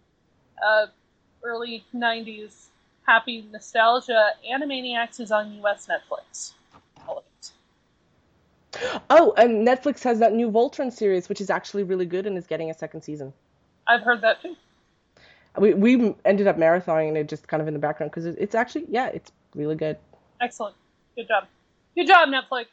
uh, 0.65 0.85
early 1.43 1.83
90s 1.95 2.67
happy 3.05 3.45
nostalgia, 3.51 4.31
Animaniacs 4.49 5.19
is 5.19 5.31
on 5.31 5.53
US 5.63 5.87
Netflix. 5.87 6.53
Oh, 9.09 9.33
and 9.37 9.67
Netflix 9.67 10.01
has 10.03 10.19
that 10.19 10.33
new 10.33 10.49
Voltron 10.49 10.91
series, 10.91 11.27
which 11.27 11.41
is 11.41 11.49
actually 11.49 11.83
really 11.83 12.05
good 12.05 12.25
and 12.25 12.37
is 12.37 12.47
getting 12.47 12.69
a 12.69 12.73
second 12.73 13.01
season. 13.01 13.33
I've 13.87 14.01
heard 14.01 14.21
that 14.21 14.41
too. 14.41 14.55
We 15.57 15.73
we 15.73 16.15
ended 16.23 16.47
up 16.47 16.57
marathoning 16.57 17.17
it 17.17 17.27
just 17.27 17.47
kind 17.47 17.61
of 17.61 17.67
in 17.67 17.73
the 17.73 17.79
background 17.79 18.11
because 18.11 18.25
it's 18.25 18.55
actually 18.55 18.85
yeah, 18.87 19.07
it's 19.07 19.31
really 19.53 19.75
good. 19.75 19.97
Excellent. 20.39 20.75
Good 21.15 21.27
job. 21.27 21.47
Good 21.95 22.07
job, 22.07 22.29
Netflix. 22.29 22.67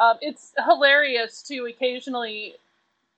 Um, 0.00 0.18
it's 0.20 0.52
hilarious 0.66 1.42
to 1.44 1.64
occasionally 1.64 2.54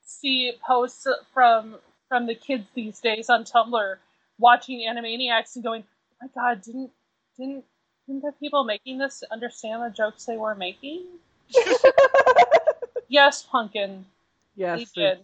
see 0.05 0.53
posts 0.65 1.09
from 1.33 1.77
from 2.09 2.27
the 2.27 2.37
kids 2.37 2.67
these 2.75 3.01
days 3.01 3.29
on 3.29 3.43
Tumblr 3.43 3.97
watching 4.39 4.81
Animaniacs 4.81 5.55
and 5.57 5.65
going, 5.65 5.85
"Oh 6.23 6.27
my 6.27 6.29
God, 6.35 6.63
didn't 6.63 6.91
didn't 7.39 7.65
didn't 8.07 8.23
the 8.23 8.33
people 8.41 8.65
making 8.65 8.99
this 8.99 9.23
understand 9.31 9.83
the 9.83 9.91
jokes 9.91 10.25
they 10.27 10.37
were 10.37 10.55
making?" 10.55 11.05
yes, 13.09 13.43
Pumpkin. 13.43 14.07
Yes, 14.57 14.79
they 14.97 15.03
did. 15.03 15.19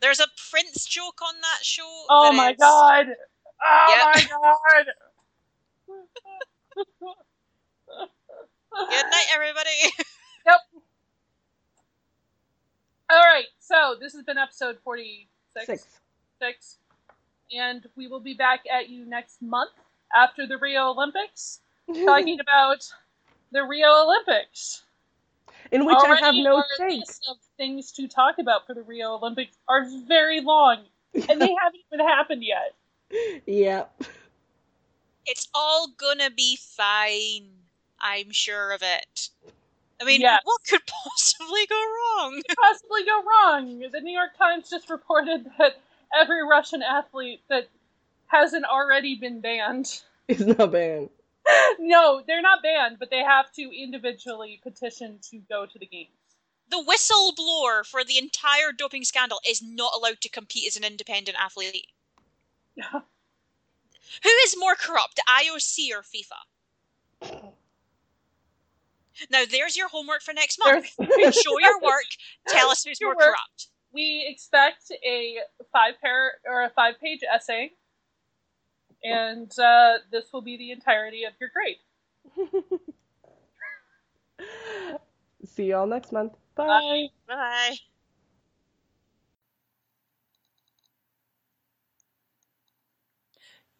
There's 0.00 0.20
a 0.20 0.26
Prince 0.50 0.84
joke 0.86 1.20
on 1.22 1.34
that 1.42 1.64
show. 1.64 1.84
Oh 2.10 2.30
that 2.30 2.36
my 2.36 2.50
is- 2.52 2.56
God. 2.58 3.06
Oh 3.64 4.12
Yep. 4.14 4.14
my 4.14 4.28
God. 4.28 4.86
Good 8.90 9.06
night, 9.10 9.26
everybody. 9.34 9.70
Yep. 10.46 10.60
All 13.10 13.18
right, 13.20 13.46
so 13.60 13.96
this 14.00 14.12
has 14.14 14.24
been 14.24 14.38
episode 14.38 14.78
46. 14.84 15.66
six. 15.66 15.86
six. 16.40 16.78
And 17.56 17.86
we 17.96 18.06
will 18.08 18.20
be 18.20 18.34
back 18.34 18.64
at 18.72 18.88
you 18.88 19.04
next 19.04 19.42
month 19.42 19.70
after 20.14 20.46
the 20.46 20.56
Rio 20.58 20.90
Olympics, 20.90 21.60
talking 22.04 22.38
about 22.40 22.84
the 23.50 23.62
Rio 23.64 23.88
Olympics. 24.04 24.82
in 25.70 25.84
which 25.84 25.96
I 26.02 26.16
have 26.20 26.34
no 26.34 26.56
our 26.56 26.64
stake. 26.74 27.04
of 27.28 27.36
things 27.56 27.92
to 27.92 28.08
talk 28.08 28.38
about 28.38 28.66
for 28.66 28.74
the 28.74 28.82
Rio 28.82 29.14
Olympics 29.16 29.56
are 29.68 29.84
very 30.06 30.40
long, 30.40 30.78
and 31.14 31.40
they 31.40 31.54
haven't 31.62 31.80
even 31.92 32.06
happened 32.06 32.42
yet. 32.44 32.74
Yeah. 33.46 33.84
It's 35.26 35.48
all 35.54 35.88
gonna 35.96 36.30
be 36.30 36.56
fine. 36.56 37.48
I'm 38.00 38.30
sure 38.32 38.72
of 38.72 38.82
it. 38.82 39.28
I 40.00 40.04
mean, 40.04 40.20
Yes. 40.22 40.40
what 40.44 40.60
could 40.68 40.80
possibly 40.86 41.66
go 41.68 41.76
wrong? 41.76 42.42
Possibly 42.58 43.04
go 43.04 43.22
wrong. 43.22 43.84
The 43.92 44.00
New 44.00 44.12
York 44.12 44.36
Times 44.36 44.68
just 44.68 44.90
reported 44.90 45.46
that 45.58 45.76
every 46.18 46.46
Russian 46.46 46.82
athlete 46.82 47.40
that 47.48 47.68
hasn't 48.26 48.64
already 48.64 49.14
been 49.16 49.40
banned 49.40 50.02
It's 50.28 50.40
not 50.40 50.72
banned. 50.72 51.10
no, 51.78 52.22
they're 52.26 52.42
not 52.42 52.62
banned, 52.62 52.98
but 52.98 53.10
they 53.10 53.18
have 53.22 53.52
to 53.52 53.62
individually 53.62 54.60
petition 54.62 55.18
to 55.30 55.38
go 55.48 55.66
to 55.66 55.78
the 55.78 55.86
games. 55.86 56.10
The 56.70 56.82
whistleblower 56.82 57.84
for 57.84 58.04
the 58.04 58.16
entire 58.18 58.72
doping 58.76 59.04
scandal 59.04 59.40
is 59.46 59.60
not 59.62 59.92
allowed 59.94 60.20
to 60.22 60.28
compete 60.30 60.66
as 60.66 60.76
an 60.76 60.84
independent 60.84 61.36
athlete. 61.38 61.88
Who 64.22 64.30
is 64.44 64.56
more 64.58 64.74
corrupt, 64.74 65.20
IOC 65.28 65.90
or 65.90 66.02
FIFA? 66.02 67.52
Now, 69.30 69.44
there's 69.50 69.76
your 69.76 69.88
homework 69.88 70.22
for 70.22 70.32
next 70.32 70.58
month. 70.58 70.86
Show 70.96 71.58
your 71.58 71.78
work. 71.80 72.06
Tell 72.48 72.70
us 72.70 72.84
who's 72.84 72.98
Your 73.00 73.10
more 73.10 73.16
work. 73.16 73.34
corrupt. 73.34 73.68
We 73.92 74.26
expect 74.28 74.90
a 75.04 75.38
five 75.72 75.94
pair 76.00 76.32
or 76.46 76.62
a 76.64 76.70
five 76.70 77.00
page 77.00 77.20
essay, 77.22 77.72
and 79.02 79.50
uh, 79.58 79.98
this 80.10 80.32
will 80.32 80.42
be 80.42 80.56
the 80.56 80.70
entirety 80.70 81.24
of 81.24 81.32
your 81.40 81.50
grade. 81.52 81.78
See 85.44 85.66
you 85.66 85.76
all 85.76 85.86
next 85.86 86.12
month. 86.12 86.34
Bye. 86.54 87.08
Bye. 87.28 87.34
Bye. 87.34 87.76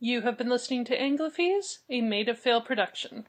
You 0.04 0.22
have 0.22 0.36
been 0.36 0.48
listening 0.48 0.84
to 0.86 0.98
Anglophies, 0.98 1.78
a 1.88 2.00
Made 2.00 2.28
of 2.28 2.36
Fail 2.36 2.60
production. 2.60 3.28